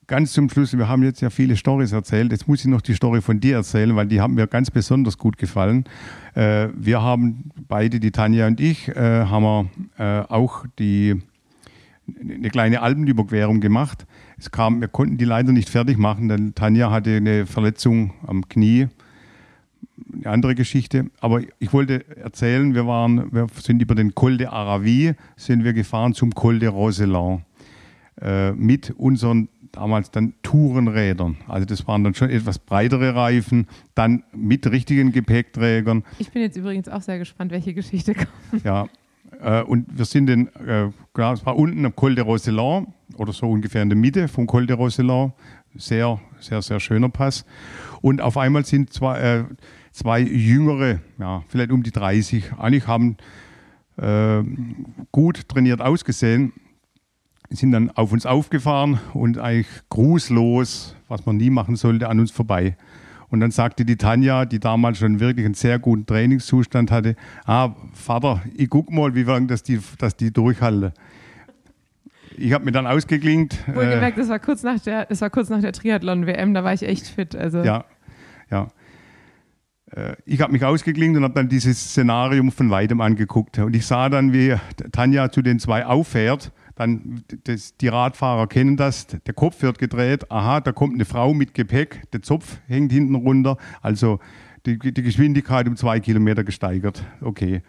Ganz 0.09 0.33
zum 0.33 0.49
Schluss, 0.49 0.73
wir 0.73 0.89
haben 0.89 1.03
jetzt 1.03 1.21
ja 1.21 1.29
viele 1.29 1.55
Stories 1.55 1.93
erzählt. 1.93 2.33
Jetzt 2.33 2.49
muss 2.49 2.61
ich 2.61 2.65
noch 2.65 2.81
die 2.81 2.95
Story 2.95 3.21
von 3.21 3.41
dir 3.41 3.57
erzählen, 3.57 3.95
weil 3.95 4.07
die 4.07 4.23
haben 4.23 4.33
mir 4.33 4.47
ganz 4.47 4.71
besonders 4.71 5.19
gut 5.19 5.37
gefallen. 5.37 5.85
Äh, 6.35 6.69
wir 6.75 7.03
haben 7.03 7.51
beide, 7.69 8.01
die 8.01 8.11
Tanja 8.11 8.47
und 8.47 8.59
ich, 8.59 8.89
äh, 8.89 9.27
haben 9.27 9.43
wir 9.43 9.69
äh, 9.99 10.33
auch 10.33 10.65
die, 10.79 11.21
eine 12.23 12.49
kleine 12.49 12.81
Alpenüberquerung 12.81 13.61
gemacht. 13.61 14.07
Es 14.39 14.51
kam, 14.51 14.81
wir 14.81 14.89
konnten 14.89 15.19
die 15.19 15.27
leider 15.27 15.53
nicht 15.53 15.69
fertig 15.69 15.99
machen, 15.99 16.31
denn 16.31 16.55
Tanja 16.55 16.91
hatte 16.91 17.15
eine 17.15 17.45
Verletzung 17.45 18.15
am 18.27 18.49
Knie. 18.49 18.89
Eine 20.15 20.31
andere 20.33 20.55
Geschichte. 20.55 21.11
Aber 21.21 21.43
ich 21.59 21.75
wollte 21.75 22.17
erzählen, 22.17 22.75
wir 22.75 22.87
waren, 22.87 23.31
wir 23.31 23.47
sind 23.61 23.83
über 23.83 23.95
den 23.95 24.15
Col 24.15 24.39
de 24.39 24.47
Aravi, 24.47 25.13
sind 25.37 25.65
wir 25.65 25.75
gefahren 25.75 26.15
zum 26.15 26.35
Col 26.35 26.61
de 26.61 26.71
Roseland 26.71 27.43
äh, 28.23 28.53
mit 28.53 28.91
unseren 28.93 29.49
damals 29.73 30.11
dann 30.11 30.35
Tourenrädern. 30.43 31.37
Also 31.47 31.67
das 31.67 31.87
waren 31.87 32.05
dann 32.05 32.15
schon 32.15 32.31
etwas 32.31 32.59
breitere 32.59 33.15
Reifen, 33.15 33.67
dann 33.95 34.25
mit 34.33 34.71
richtigen 34.71 35.13
Gepäckträgern. 35.13 36.05
Ich 36.19 36.31
bin 36.31 36.43
jetzt 36.43 36.57
übrigens 36.57 36.89
auch 36.89 37.03
sehr 37.03 37.19
gespannt, 37.19 37.53
welche 37.53 37.75
Geschichte 37.75 38.15
kommt. 38.15 38.65
Ja, 38.65 38.89
äh, 39.41 39.63
und 39.63 39.87
wir 39.97 40.05
sind 40.05 40.27
dann, 40.29 40.49
äh, 40.67 40.91
klar, 41.15 41.35
es 41.35 41.45
war 41.47 41.57
unten 41.57 41.85
am 41.85 41.95
Col 41.95 42.15
de 42.15 42.25
Roseland 42.25 42.89
oder 43.17 43.33
so 43.33 43.49
ungefähr 43.49 43.83
in 43.83 43.89
der 43.89 43.99
Mitte 43.99 44.29
vom 44.29 44.47
Col 44.47 44.67
de 44.67 44.77
Roseland. 44.77 45.33
Sehr, 45.77 46.19
sehr, 46.41 46.63
sehr 46.63 46.81
schöner 46.81 47.09
Pass. 47.09 47.45
Und 48.01 48.21
auf 48.21 48.37
einmal 48.37 48.65
sind 48.65 48.93
zwei, 48.93 49.19
äh, 49.21 49.45
zwei 49.93 50.21
jüngere, 50.21 51.01
ja, 51.19 51.43
vielleicht 51.49 51.71
um 51.71 51.83
die 51.83 51.91
30, 51.91 52.53
eigentlich 52.59 52.87
haben 52.87 53.17
äh, 53.97 54.43
gut 55.13 55.49
trainiert 55.49 55.81
ausgesehen, 55.81 56.53
sind 57.51 57.73
dann 57.73 57.91
auf 57.91 58.13
uns 58.13 58.27
aufgefahren 58.27 59.01
und 59.15 59.39
eigentlich 59.39 59.69
grußlos, 59.89 60.97
was 61.09 61.27
man 61.27 61.37
nie 61.37 61.51
machen 61.51 61.77
sollte, 61.77 62.09
an 62.09 62.21
uns 62.21 62.31
vorbei. 62.31 62.77
Und 63.31 63.41
dann 63.41 63.51
sagte 63.51 63.85
die 63.85 63.97
Tanja, 63.97 64.47
die 64.47 64.59
damals 64.59 64.99
schon 64.99 65.21
wirklich 65.21 65.45
einen 65.45 65.55
sehr 65.55 65.79
guten 65.79 66.07
Trainingszustand 66.07 66.91
hatte, 66.91 67.17
ah, 67.45 67.75
Vater, 67.93 68.43
ich 68.55 68.71
guck 68.71 68.91
mal, 68.91 69.15
wie 69.15 69.23
lange 69.23 69.47
das 69.47 69.63
die, 69.63 69.81
dass 69.99 70.17
die 70.17 70.33
durchhalten. 70.33 70.93
Ich 72.37 72.53
habe 72.53 72.65
mir 72.65 72.73
dann 72.73 72.87
ausgeklingt. 72.87 73.59
Wohlgemerkt, 73.67 74.17
äh, 74.17 74.21
das 74.21 74.29
war 74.29 74.39
kurz 74.39 74.63
nach 74.63 74.79
der, 74.81 75.07
das 75.07 75.21
war 75.21 75.29
kurz 75.29 75.51
nach 75.51 75.61
der 75.61 75.73
Triathlon-WM, 75.73 76.55
da 76.55 76.65
war 76.65 76.73
ich 76.73 76.83
echt 76.83 77.07
fit. 77.09 77.35
Also. 77.35 77.63
Ja, 77.63 77.85
ja. 78.51 78.69
Äh, 79.91 80.17
ich 80.25 80.41
habe 80.41 80.53
mich 80.53 80.65
ausgeklingt 80.65 81.17
und 81.17 81.25
habe 81.25 81.35
dann 81.35 81.49
dieses 81.49 81.91
Szenario 81.91 82.49
von 82.51 82.71
weitem 82.71 83.01
angeguckt. 83.01 83.59
Und 83.59 83.75
ich 83.75 83.87
sah 83.87 84.09
dann, 84.09 84.33
wie 84.33 84.55
Tanja 84.93 85.31
zu 85.31 85.43
den 85.43 85.59
zwei 85.59 85.85
auffährt 85.85 86.53
dann 86.79 87.25
das, 87.43 87.77
die 87.77 87.89
Radfahrer 87.89 88.47
kennen 88.47 88.77
das, 88.77 89.09
der 89.09 89.35
Kopf 89.35 89.63
wird 89.63 89.79
gedreht, 89.79 90.31
aha, 90.31 90.61
da 90.61 90.71
kommt 90.71 90.95
eine 90.95 91.05
Frau 91.05 91.35
mit 91.35 91.53
Gepäck, 91.53 92.09
der 92.13 92.23
Zopf 92.23 92.59
hängt 92.69 92.93
hinten 92.93 93.17
runter, 93.17 93.57
also 93.83 94.21
die, 94.65 94.79
die 94.79 95.03
Geschwindigkeit 95.03 95.67
um 95.67 95.77
zwei 95.77 95.99
Kilometer 95.99 96.45
gesteigert. 96.45 97.05
Okay. 97.21 97.63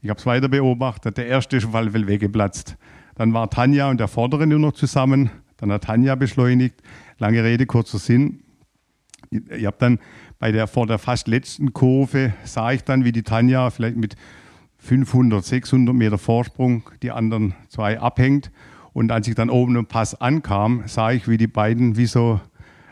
Ich 0.00 0.08
habe 0.08 0.18
es 0.18 0.24
weiter 0.24 0.48
beobachtet, 0.48 1.18
der 1.18 1.26
erste 1.26 1.60
Fall 1.60 1.92
will 1.92 2.06
weggeplatzt. 2.06 2.76
Dann 3.16 3.34
war 3.34 3.50
Tanja 3.50 3.90
und 3.90 4.00
der 4.00 4.08
Vordere 4.08 4.46
nur 4.46 4.58
noch 4.58 4.72
zusammen, 4.72 5.30
dann 5.58 5.70
hat 5.70 5.84
Tanja 5.84 6.14
beschleunigt. 6.14 6.80
Lange 7.18 7.44
Rede, 7.44 7.66
kurzer 7.66 7.98
Sinn. 7.98 8.44
Ich 9.30 9.66
habe 9.66 9.76
dann 9.78 9.98
bei 10.38 10.52
der 10.52 10.68
vor 10.68 10.86
der 10.86 10.98
fast 10.98 11.28
letzten 11.28 11.74
Kurve 11.74 12.32
sah 12.44 12.72
ich 12.72 12.82
dann, 12.82 13.04
wie 13.04 13.12
die 13.12 13.22
Tanja 13.22 13.68
vielleicht 13.70 13.96
mit 13.96 14.16
500, 14.84 15.44
600 15.44 15.94
Meter 15.94 16.18
Vorsprung, 16.18 16.82
die 17.02 17.10
anderen 17.10 17.54
zwei 17.68 17.98
abhängt. 17.98 18.50
Und 18.92 19.10
als 19.10 19.26
ich 19.26 19.34
dann 19.34 19.50
oben 19.50 19.76
im 19.76 19.86
Pass 19.86 20.20
ankam, 20.20 20.82
sah 20.86 21.10
ich, 21.10 21.26
wie 21.26 21.38
die 21.38 21.46
beiden 21.46 21.96
wie 21.96 22.06
so 22.06 22.40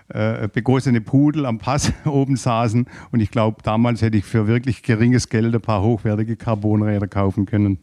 äh, 0.08 0.48
begossene 0.48 1.00
Pudel 1.00 1.46
am 1.46 1.58
Pass 1.58 1.92
oben 2.06 2.36
saßen. 2.36 2.86
Und 3.12 3.20
ich 3.20 3.30
glaube, 3.30 3.58
damals 3.62 4.02
hätte 4.02 4.16
ich 4.16 4.24
für 4.24 4.46
wirklich 4.46 4.82
geringes 4.82 5.28
Geld 5.28 5.54
ein 5.54 5.60
paar 5.60 5.82
hochwertige 5.82 6.36
Carbonräder 6.36 7.08
kaufen 7.08 7.46
können. 7.46 7.78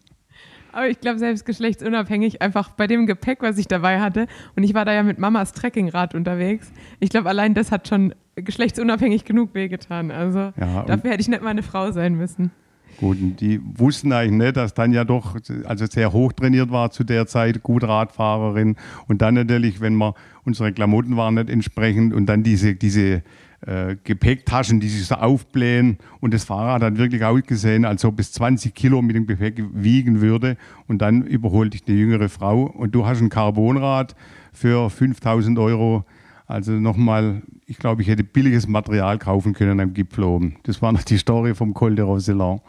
Aber 0.72 0.88
ich 0.88 1.00
glaube, 1.00 1.20
selbst 1.20 1.46
geschlechtsunabhängig, 1.46 2.42
einfach 2.42 2.70
bei 2.72 2.88
dem 2.88 3.06
Gepäck, 3.06 3.42
was 3.42 3.58
ich 3.58 3.68
dabei 3.68 4.00
hatte, 4.00 4.28
und 4.56 4.64
ich 4.64 4.74
war 4.74 4.86
da 4.86 4.94
ja 4.94 5.04
mit 5.04 5.18
Mamas 5.18 5.54
Trekkingrad 5.54 6.14
unterwegs, 6.14 6.72
ich 7.00 7.10
glaube, 7.10 7.30
allein 7.30 7.54
das 7.54 7.72
hat 7.72 7.88
schon 7.88 8.14
geschlechtsunabhängig 8.36 9.26
genug 9.26 9.54
wehgetan. 9.54 10.12
Also 10.12 10.54
ja, 10.60 10.84
dafür 10.86 11.12
hätte 11.12 11.22
ich 11.22 11.28
nicht 11.28 11.42
meine 11.42 11.64
Frau 11.64 11.92
sein 11.92 12.16
müssen. 12.16 12.52
Gut, 12.98 13.22
und 13.22 13.40
die 13.40 13.62
wussten 13.76 14.12
eigentlich 14.12 14.48
nicht, 14.48 14.58
dass 14.58 14.74
dann 14.74 14.92
ja 14.92 15.06
doch 15.06 15.38
also 15.66 15.86
sehr 15.86 16.12
hoch 16.12 16.34
trainiert 16.34 16.72
war 16.72 16.92
zu 16.92 17.04
der 17.04 17.28
Zeit, 17.28 17.64
gut 17.64 17.84
Radfahrerin. 17.84 18.76
Und 19.08 19.22
dann 19.22 19.36
natürlich, 19.36 19.80
wenn 19.80 19.96
man 19.96 20.14
unsere 20.44 20.74
Klamotten 20.74 21.16
waren 21.16 21.36
nicht 21.36 21.50
entsprechend 21.50 22.14
und 22.14 22.26
dann 22.26 22.44
diese, 22.44 22.76
diese 22.76 23.24
äh, 23.62 23.98
Gepäcktaschen, 24.04 24.80
die 24.80 24.88
sich 24.88 25.06
so 25.06 25.16
aufblähen 25.16 25.98
und 26.22 26.34
das 26.34 26.46
Fahrrad 26.46 26.82
hat 26.82 26.98
wirklich 26.98 27.24
ausgesehen, 27.24 27.84
als 27.84 28.06
ob 28.06 28.20
es 28.20 28.32
20 28.32 28.74
Kilo 28.74 29.02
mit 29.02 29.16
dem 29.16 29.28
Gepäck 29.28 29.62
wiegen 29.74 30.22
würde. 30.22 30.58
Und 30.88 31.02
dann 31.02 31.24
überholte 31.24 31.76
ich 31.76 31.84
eine 31.88 31.98
jüngere 31.98 32.30
Frau 32.30 32.64
und 32.64 32.96
du 32.96 33.06
hast 33.06 33.22
ein 33.22 33.30
Carbonrad 33.30 34.16
für 34.54 34.90
5000 34.90 35.60
Euro. 35.60 36.06
Also 36.48 36.72
nochmal, 36.72 37.42
ich 37.66 37.78
glaube, 37.78 38.02
ich 38.02 38.08
hätte 38.08 38.24
billiges 38.24 38.68
Material 38.68 39.20
kaufen 39.20 39.54
können 39.54 39.80
am 39.80 39.94
Gipfel 39.94 40.24
oben. 40.24 40.56
Das 40.64 40.82
war 40.82 40.92
noch 40.92 41.04
die 41.04 41.18
Story 41.18 41.54
vom 41.54 41.74
Col 41.74 41.96
de 41.96 42.06
Roseland. 42.06 42.62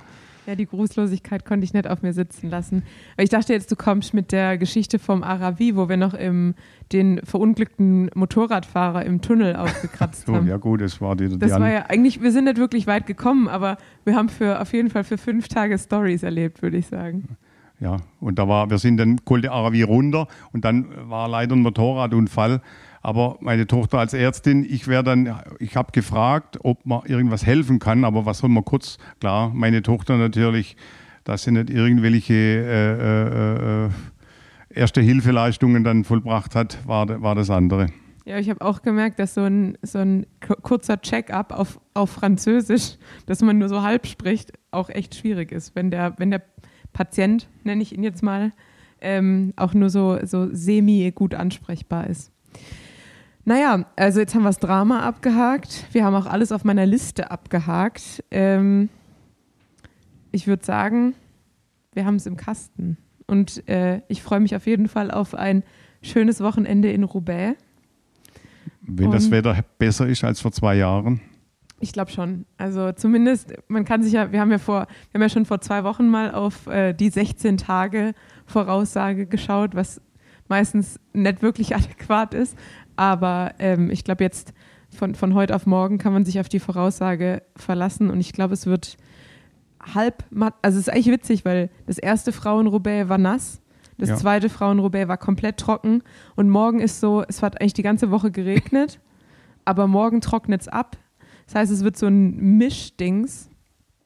Ja, 0.51 0.57
die 0.57 0.66
Grußlosigkeit 0.66 1.44
konnte 1.44 1.62
ich 1.62 1.74
nicht 1.74 1.86
auf 1.86 2.03
mir 2.03 2.12
sitzen 2.12 2.51
lassen. 2.51 2.82
Ich 3.16 3.28
dachte 3.28 3.53
jetzt, 3.53 3.70
du 3.70 3.76
kommst 3.76 4.14
mit 4.14 4.32
der 4.32 4.59
Geschichte 4.59 4.98
vom 4.98 5.22
Aravi, 5.22 5.76
wo 5.76 5.88
wir 5.88 5.96
noch 5.96 6.12
im, 6.12 6.57
den 6.90 7.20
verunglückten 7.22 8.11
Motorradfahrer 8.16 9.05
im 9.05 9.20
Tunnel 9.20 9.55
aufgekratzt 9.55 10.26
so, 10.26 10.34
haben. 10.34 10.48
Ja 10.48 10.57
gut, 10.57 10.80
das 10.80 11.01
war 11.01 11.14
die, 11.14 11.28
die 11.28 11.38
Das 11.38 11.53
war 11.53 11.70
ja 11.70 11.86
eigentlich, 11.86 12.20
wir 12.20 12.32
sind 12.32 12.46
nicht 12.46 12.57
wirklich 12.57 12.88
weit 12.88 13.07
gekommen, 13.07 13.46
aber 13.46 13.76
wir 14.05 14.16
haben 14.16 14.28
für 14.28 14.61
auf 14.61 14.72
jeden 14.72 14.90
Fall 14.90 15.05
für 15.05 15.18
fünf 15.18 15.46
Tage 15.46 15.78
Stories 15.78 16.24
erlebt, 16.24 16.62
würde 16.62 16.78
ich 16.78 16.88
sagen. 16.88 17.36
Ja, 17.78 17.98
und 18.18 18.40
da 18.40 18.48
war, 18.48 18.70
wir 18.70 18.78
sind 18.78 18.96
dann 18.96 19.24
Col 19.24 19.42
de 19.42 19.51
Aravi 19.53 19.82
runter 19.82 20.26
und 20.53 20.64
dann 20.64 20.88
war 21.08 21.29
leider 21.29 21.54
ein 21.54 21.61
Motorradunfall 21.61 22.61
aber 23.03 23.39
meine 23.41 23.67
Tochter 23.67 23.99
als 23.99 24.13
Ärztin, 24.13 24.67
ich 24.68 24.87
wäre 24.87 25.03
dann, 25.03 25.35
ich 25.59 25.77
habe 25.77 25.93
gefragt, 25.93 26.59
ob 26.63 26.85
man 26.85 27.05
irgendwas 27.07 27.47
helfen 27.47 27.79
kann, 27.79 28.05
aber 28.05 28.27
was 28.27 28.39
soll 28.39 28.51
man 28.51 28.64
kurz, 28.64 28.99
klar, 29.21 29.51
meine 29.55 29.83
Tochter 29.83 30.17
natürlich, 30.18 30.77
dass 31.25 31.45
sie 31.45 31.53
nicht 31.53 31.71
irgendwelche 31.71 32.35
äh, 32.35 33.85
äh, 33.85 33.87
äh, 33.87 33.91
erste 34.71 35.01
Hilfeleistungen 35.01 35.83
dann 35.83 36.05
vollbracht 36.05 36.55
hat, 36.55 36.87
war, 36.87 37.22
war 37.22 37.35
das 37.35 37.51
andere. 37.51 37.87
Ja, 38.27 38.39
ich 38.39 38.51
habe 38.51 38.64
auch 38.64 38.83
gemerkt, 38.83 39.18
dass 39.18 39.35
so 39.35 39.43
ein, 39.43 39.79
so 39.83 39.99
ein 39.99 40.27
kurzer 40.63 41.01
Check-up 41.01 41.53
auf, 41.53 41.81
auf 41.95 42.11
Französisch, 42.11 42.97
dass 43.27 43.41
man 43.41 43.59
nur 43.59 43.68
so 43.68 43.83
halb 43.83 44.07
spricht, 44.07 44.53
auch 44.71 44.91
echt 44.91 45.14
schwierig 45.14 45.53
ist. 45.53 45.75
Wenn 45.75 45.91
der, 45.91 46.14
wenn 46.18 46.31
der 46.31 46.43
Patient, 46.93 47.49
nenne 47.64 47.83
ich 47.83 47.95
ihn 47.95 48.03
jetzt 48.03 48.22
mal, 48.22 48.53
ähm, 49.01 49.55
auch 49.57 49.72
nur 49.72 49.89
so, 49.89 50.18
so 50.25 50.49
semi 50.53 51.11
gut 51.14 51.35
ansprechbar 51.35 52.07
ist. 52.09 52.31
Naja, 53.45 53.87
also 53.96 54.21
jetzt 54.21 54.34
haben 54.34 54.42
wir 54.42 54.50
das 54.50 54.58
Drama 54.58 55.00
abgehakt. 55.00 55.87
Wir 55.92 56.04
haben 56.04 56.14
auch 56.14 56.26
alles 56.26 56.53
auf 56.53 56.64
meiner 56.64 56.87
Liste 56.87 57.30
abgehakt. 57.30 58.22
Ähm, 58.30 58.88
ich 60.30 60.46
würde 60.46 60.64
sagen, 60.64 61.14
wir 61.92 62.04
haben 62.04 62.17
es 62.17 62.26
im 62.26 62.37
Kasten. 62.37 62.99
Und 63.26 63.67
äh, 63.68 64.03
ich 64.08 64.22
freue 64.22 64.41
mich 64.41 64.54
auf 64.57 64.67
jeden 64.67 64.88
Fall 64.88 65.11
auf 65.11 65.34
ein 65.34 65.62
schönes 66.03 66.41
Wochenende 66.41 66.91
in 66.91 67.04
Roubaix. 67.04 67.57
Wenn 68.83 69.07
Und 69.07 69.12
das 69.12 69.30
Wetter 69.30 69.57
besser 69.79 70.07
ist 70.07 70.25
als 70.25 70.41
vor 70.41 70.53
zwei 70.53 70.76
Jahren. 70.76 71.21
Ich 71.80 71.92
glaube 71.92 72.11
schon. 72.11 72.45
Also 72.58 72.92
zumindest, 72.92 73.54
man 73.68 73.84
kann 73.84 74.03
sich 74.03 74.12
ja, 74.12 74.33
wir 74.33 74.41
haben 74.41 74.50
ja 74.50 74.58
vor, 74.58 74.87
wir 75.11 75.14
haben 75.14 75.22
ja 75.22 75.29
schon 75.30 75.46
vor 75.46 75.61
zwei 75.61 75.83
Wochen 75.84 76.08
mal 76.08 76.33
auf 76.33 76.67
äh, 76.67 76.92
die 76.92 77.08
16 77.08 77.57
Tage 77.57 78.12
Voraussage 78.46 79.26
geschaut, 79.26 79.75
was 79.75 80.00
meistens 80.49 81.00
nicht 81.14 81.41
wirklich 81.41 81.75
adäquat 81.75 82.34
ist. 82.34 82.57
Aber 83.01 83.55
ähm, 83.59 83.91
ich 83.91 84.05
glaube, 84.05 84.22
jetzt 84.22 84.53
von, 84.95 85.14
von 85.14 85.33
heute 85.33 85.57
auf 85.57 85.64
morgen 85.64 85.97
kann 85.97 86.13
man 86.13 86.27
sich 86.27 86.39
auf 86.39 86.51
die 86.51 86.61
Voraussage 86.61 87.43
verlassen 87.57 88.11
und 88.11 88.21
ich 88.21 88.35
glaube, 88.35 88.53
es 88.53 88.67
wird 88.67 88.99
halb 89.95 90.22
matt. 90.29 90.53
Also 90.61 90.79
es 90.79 90.87
ist 90.87 90.93
eigentlich 90.93 91.07
witzig, 91.07 91.47
weil 91.47 91.71
das 91.87 91.97
erste 91.97 92.31
Frauen-Roubaix 92.31 93.09
war 93.09 93.17
nass, 93.17 93.63
das 93.97 94.11
ja. 94.11 94.17
zweite 94.17 94.51
Frauen-Roubaix 94.51 95.09
war 95.09 95.17
komplett 95.17 95.57
trocken 95.57 96.03
und 96.37 96.51
morgen 96.51 96.81
ist 96.81 97.01
so, 97.01 97.25
es 97.27 97.43
hat 97.43 97.59
eigentlich 97.59 97.72
die 97.72 97.83
ganze 97.83 98.11
Woche 98.11 98.31
geregnet, 98.31 99.01
aber 99.64 99.87
morgen 99.87 100.21
trocknet 100.21 100.61
es 100.61 100.68
ab. 100.68 100.99
Das 101.47 101.55
heißt, 101.55 101.72
es 101.72 101.83
wird 101.83 101.97
so 101.97 102.07
ein 102.07 102.59
Mischdings 102.59 103.49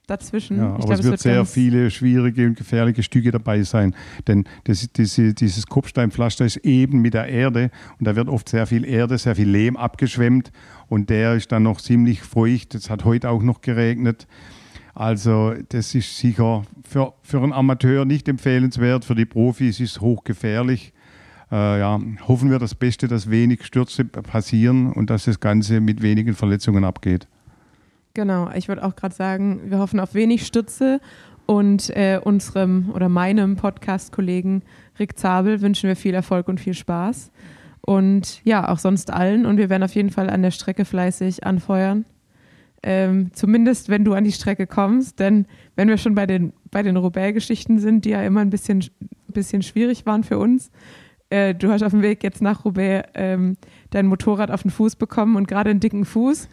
dazwischen. 0.06 0.58
Ja, 0.58 0.68
aber 0.70 0.78
Ich 0.80 0.84
glaub, 0.86 0.98
es 0.98 1.04
wird 1.04 1.20
sehr 1.20 1.36
ganz- 1.36 1.52
viele 1.52 1.90
schwierige 1.90 2.46
und 2.46 2.56
gefährliche 2.56 3.02
Stücke 3.02 3.30
dabei 3.30 3.62
sein. 3.62 3.94
Denn 4.26 4.44
das, 4.64 4.88
diese, 4.92 5.34
dieses 5.34 5.66
Kopfsteinpflaster 5.66 6.44
ist 6.44 6.58
eben 6.58 7.00
mit 7.00 7.14
der 7.14 7.26
Erde 7.28 7.70
und 7.98 8.06
da 8.06 8.16
wird 8.16 8.28
oft 8.28 8.48
sehr 8.48 8.66
viel 8.66 8.84
Erde, 8.84 9.18
sehr 9.18 9.36
viel 9.36 9.48
Lehm 9.48 9.76
abgeschwemmt 9.76 10.52
und 10.88 11.10
der 11.10 11.34
ist 11.34 11.52
dann 11.52 11.62
noch 11.62 11.80
ziemlich 11.80 12.22
feucht. 12.22 12.74
Es 12.74 12.90
hat 12.90 13.04
heute 13.04 13.30
auch 13.30 13.42
noch 13.42 13.60
geregnet. 13.60 14.26
Also 14.94 15.54
das 15.70 15.94
ist 15.94 16.16
sicher 16.18 16.62
für, 16.88 17.14
für 17.22 17.42
einen 17.42 17.52
Amateur 17.52 18.04
nicht 18.04 18.28
empfehlenswert, 18.28 19.04
für 19.04 19.14
die 19.16 19.24
Profis 19.24 19.80
ist 19.80 19.92
es 19.96 20.00
hochgefährlich. 20.00 20.92
Äh, 21.50 21.80
ja, 21.80 22.00
hoffen 22.28 22.50
wir 22.50 22.58
das 22.58 22.74
Beste, 22.74 23.08
dass 23.08 23.28
wenig 23.28 23.64
Stürze 23.64 24.04
passieren 24.04 24.92
und 24.92 25.10
dass 25.10 25.24
das 25.24 25.40
Ganze 25.40 25.80
mit 25.80 26.00
wenigen 26.00 26.34
Verletzungen 26.34 26.84
abgeht. 26.84 27.26
Genau, 28.14 28.48
ich 28.54 28.68
würde 28.68 28.84
auch 28.84 28.94
gerade 28.94 29.14
sagen, 29.14 29.62
wir 29.66 29.78
hoffen 29.78 29.98
auf 29.98 30.14
wenig 30.14 30.46
Stütze 30.46 31.00
und 31.46 31.90
äh, 31.90 32.20
unserem 32.22 32.92
oder 32.94 33.08
meinem 33.08 33.56
Podcast-Kollegen 33.56 34.62
Rick 35.00 35.18
Zabel 35.18 35.60
wünschen 35.60 35.88
wir 35.88 35.96
viel 35.96 36.14
Erfolg 36.14 36.46
und 36.46 36.60
viel 36.60 36.74
Spaß. 36.74 37.32
Und 37.80 38.40
ja, 38.44 38.68
auch 38.68 38.78
sonst 38.78 39.12
allen. 39.12 39.44
Und 39.44 39.56
wir 39.56 39.68
werden 39.68 39.82
auf 39.82 39.96
jeden 39.96 40.10
Fall 40.10 40.30
an 40.30 40.42
der 40.42 40.52
Strecke 40.52 40.84
fleißig 40.84 41.44
anfeuern. 41.44 42.04
Ähm, 42.84 43.30
zumindest, 43.32 43.88
wenn 43.88 44.04
du 44.04 44.14
an 44.14 44.22
die 44.22 44.32
Strecke 44.32 44.68
kommst. 44.68 45.18
Denn 45.18 45.46
wenn 45.74 45.88
wir 45.88 45.98
schon 45.98 46.14
bei 46.14 46.26
den, 46.26 46.52
bei 46.70 46.84
den 46.84 46.96
Roubaix-Geschichten 46.96 47.80
sind, 47.80 48.04
die 48.04 48.10
ja 48.10 48.22
immer 48.22 48.40
ein 48.40 48.50
bisschen, 48.50 48.84
bisschen 49.26 49.62
schwierig 49.62 50.06
waren 50.06 50.22
für 50.22 50.38
uns, 50.38 50.70
äh, 51.30 51.52
du 51.52 51.70
hast 51.72 51.82
auf 51.82 51.90
dem 51.90 52.02
Weg 52.02 52.22
jetzt 52.22 52.40
nach 52.40 52.64
Roubaix 52.64 53.08
ähm, 53.14 53.56
dein 53.90 54.06
Motorrad 54.06 54.52
auf 54.52 54.62
den 54.62 54.70
Fuß 54.70 54.94
bekommen 54.94 55.34
und 55.34 55.48
gerade 55.48 55.70
einen 55.70 55.80
dicken 55.80 56.04
Fuß. 56.04 56.48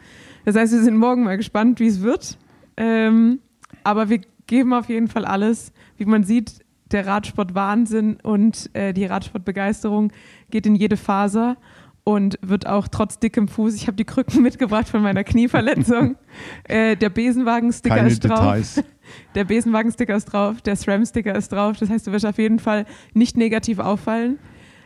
Das 0.45 0.55
heißt, 0.55 0.73
wir 0.73 0.81
sind 0.81 0.97
morgen 0.97 1.23
mal 1.23 1.37
gespannt, 1.37 1.79
wie 1.79 1.87
es 1.87 2.01
wird. 2.01 2.37
Ähm, 2.77 3.39
aber 3.83 4.09
wir 4.09 4.21
geben 4.47 4.73
auf 4.73 4.89
jeden 4.89 5.07
Fall 5.07 5.25
alles. 5.25 5.71
Wie 5.97 6.05
man 6.05 6.23
sieht, 6.23 6.59
der 6.91 7.07
Radsport-Wahnsinn 7.07 8.17
und 8.21 8.69
äh, 8.73 8.93
die 8.93 9.05
Radsportbegeisterung 9.05 10.11
geht 10.49 10.65
in 10.65 10.75
jede 10.75 10.97
Faser 10.97 11.57
und 12.03 12.37
wird 12.41 12.67
auch 12.67 12.87
trotz 12.87 13.19
dickem 13.19 13.47
Fuß. 13.47 13.75
Ich 13.75 13.87
habe 13.87 13.95
die 13.95 14.05
Krücken 14.05 14.41
mitgebracht 14.43 14.89
von 14.89 15.01
meiner 15.01 15.23
Knieverletzung. 15.23 16.17
äh, 16.67 16.95
der 16.95 17.09
Besenwagen-Sticker 17.09 17.95
Keine 17.95 18.09
ist 18.09 18.21
drauf. 18.21 18.39
Details. 18.39 18.83
Der 19.35 19.43
Besenwagen-Sticker 19.43 20.15
ist 20.15 20.25
drauf, 20.25 20.61
der 20.61 20.77
SRAM-Sticker 20.77 21.35
ist 21.35 21.51
drauf. 21.51 21.75
Das 21.77 21.89
heißt, 21.89 22.07
du 22.07 22.13
wirst 22.13 22.25
auf 22.25 22.37
jeden 22.37 22.59
Fall 22.59 22.85
nicht 23.13 23.35
negativ 23.35 23.79
auffallen. 23.79 24.39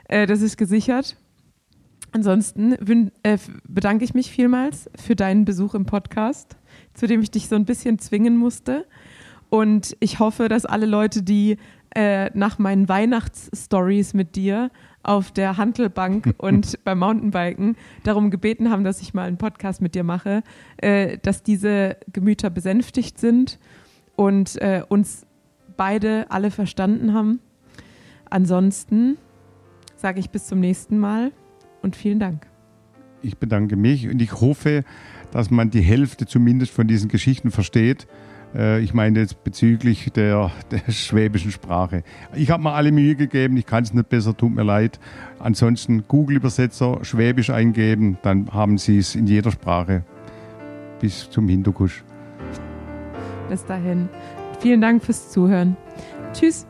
Äh, 0.05 0.25
das 0.25 0.41
ist 0.41 0.57
gesichert. 0.57 1.15
Ansonsten 2.15 2.77
äh, 3.23 3.37
bedanke 3.67 4.05
ich 4.05 4.13
mich 4.13 4.31
vielmals 4.31 4.89
für 4.95 5.17
deinen 5.17 5.43
Besuch 5.43 5.75
im 5.75 5.85
Podcast, 5.85 6.55
zu 6.93 7.07
dem 7.07 7.19
ich 7.19 7.29
dich 7.29 7.49
so 7.49 7.57
ein 7.57 7.65
bisschen 7.65 7.99
zwingen 7.99 8.37
musste. 8.37 8.85
Und 9.49 9.97
ich 9.99 10.19
hoffe, 10.19 10.47
dass 10.47 10.65
alle 10.65 10.85
Leute, 10.85 11.23
die 11.23 11.57
äh, 11.93 12.29
nach 12.33 12.57
meinen 12.57 12.87
Weihnachtsstories 12.87 14.13
mit 14.13 14.37
dir 14.37 14.71
auf 15.03 15.31
der 15.31 15.57
Handelbank 15.57 16.35
und 16.37 16.81
beim 16.85 16.99
Mountainbiken 16.99 17.75
darum 18.05 18.31
gebeten 18.31 18.71
haben, 18.71 18.85
dass 18.85 19.01
ich 19.01 19.13
mal 19.13 19.27
einen 19.27 19.37
Podcast 19.37 19.81
mit 19.81 19.93
dir 19.93 20.05
mache, 20.05 20.41
äh, 20.77 21.17
dass 21.17 21.43
diese 21.43 21.97
Gemüter 22.13 22.49
besänftigt 22.49 23.19
sind 23.19 23.59
und 24.15 24.55
äh, 24.61 24.83
uns 24.87 25.25
beide 25.75 26.31
alle 26.31 26.49
verstanden 26.49 27.13
haben. 27.13 27.41
Ansonsten 28.29 29.17
sage 29.97 30.21
ich 30.21 30.29
bis 30.29 30.47
zum 30.47 30.61
nächsten 30.61 30.97
Mal 30.97 31.33
und 31.85 31.95
vielen 31.95 32.19
Dank. 32.19 32.47
Ich 33.21 33.37
bedanke 33.37 33.75
mich 33.77 34.09
und 34.09 34.21
ich 34.21 34.33
hoffe, 34.41 34.83
dass 35.31 35.49
man 35.49 35.69
die 35.69 35.81
Hälfte 35.81 36.25
zumindest 36.25 36.71
von 36.71 36.87
diesen 36.87 37.09
Geschichten 37.09 37.51
versteht. 37.51 38.07
Äh, 38.53 38.81
Ich 38.81 38.93
meine 38.93 39.19
jetzt 39.19 39.43
bezüglich 39.43 40.11
der, 40.13 40.51
der 40.71 40.91
schwäbischen 40.91 41.51
Sprache. 41.51 42.03
Ich 42.35 42.49
habe 42.51 42.63
mir 42.63 42.73
alle 42.73 42.91
Mühe 42.91 43.15
gegeben, 43.15 43.55
ich 43.57 43.65
kann 43.65 43.83
es 43.83 43.93
nicht 43.93 44.09
besser, 44.09 44.35
tut 44.35 44.53
mir 44.53 44.63
leid. 44.63 44.99
Ansonsten 45.39 46.03
Google-Übersetzer 46.07 46.99
Schwäbisch 47.03 47.49
eingeben, 47.49 48.17
dann 48.21 48.51
haben 48.51 48.77
Sie 48.77 48.97
es 48.97 49.15
in 49.15 49.27
jeder 49.27 49.51
Sprache 49.51 50.03
bis 50.99 51.29
zum 51.29 51.47
Hindukusch. 51.47 52.03
Bis 53.49 53.63
dahin. 53.65 54.09
Vielen 54.59 54.81
Dank 54.81 55.03
fürs 55.03 55.31
Zuhören. 55.31 55.77
Tschüss. 56.33 56.67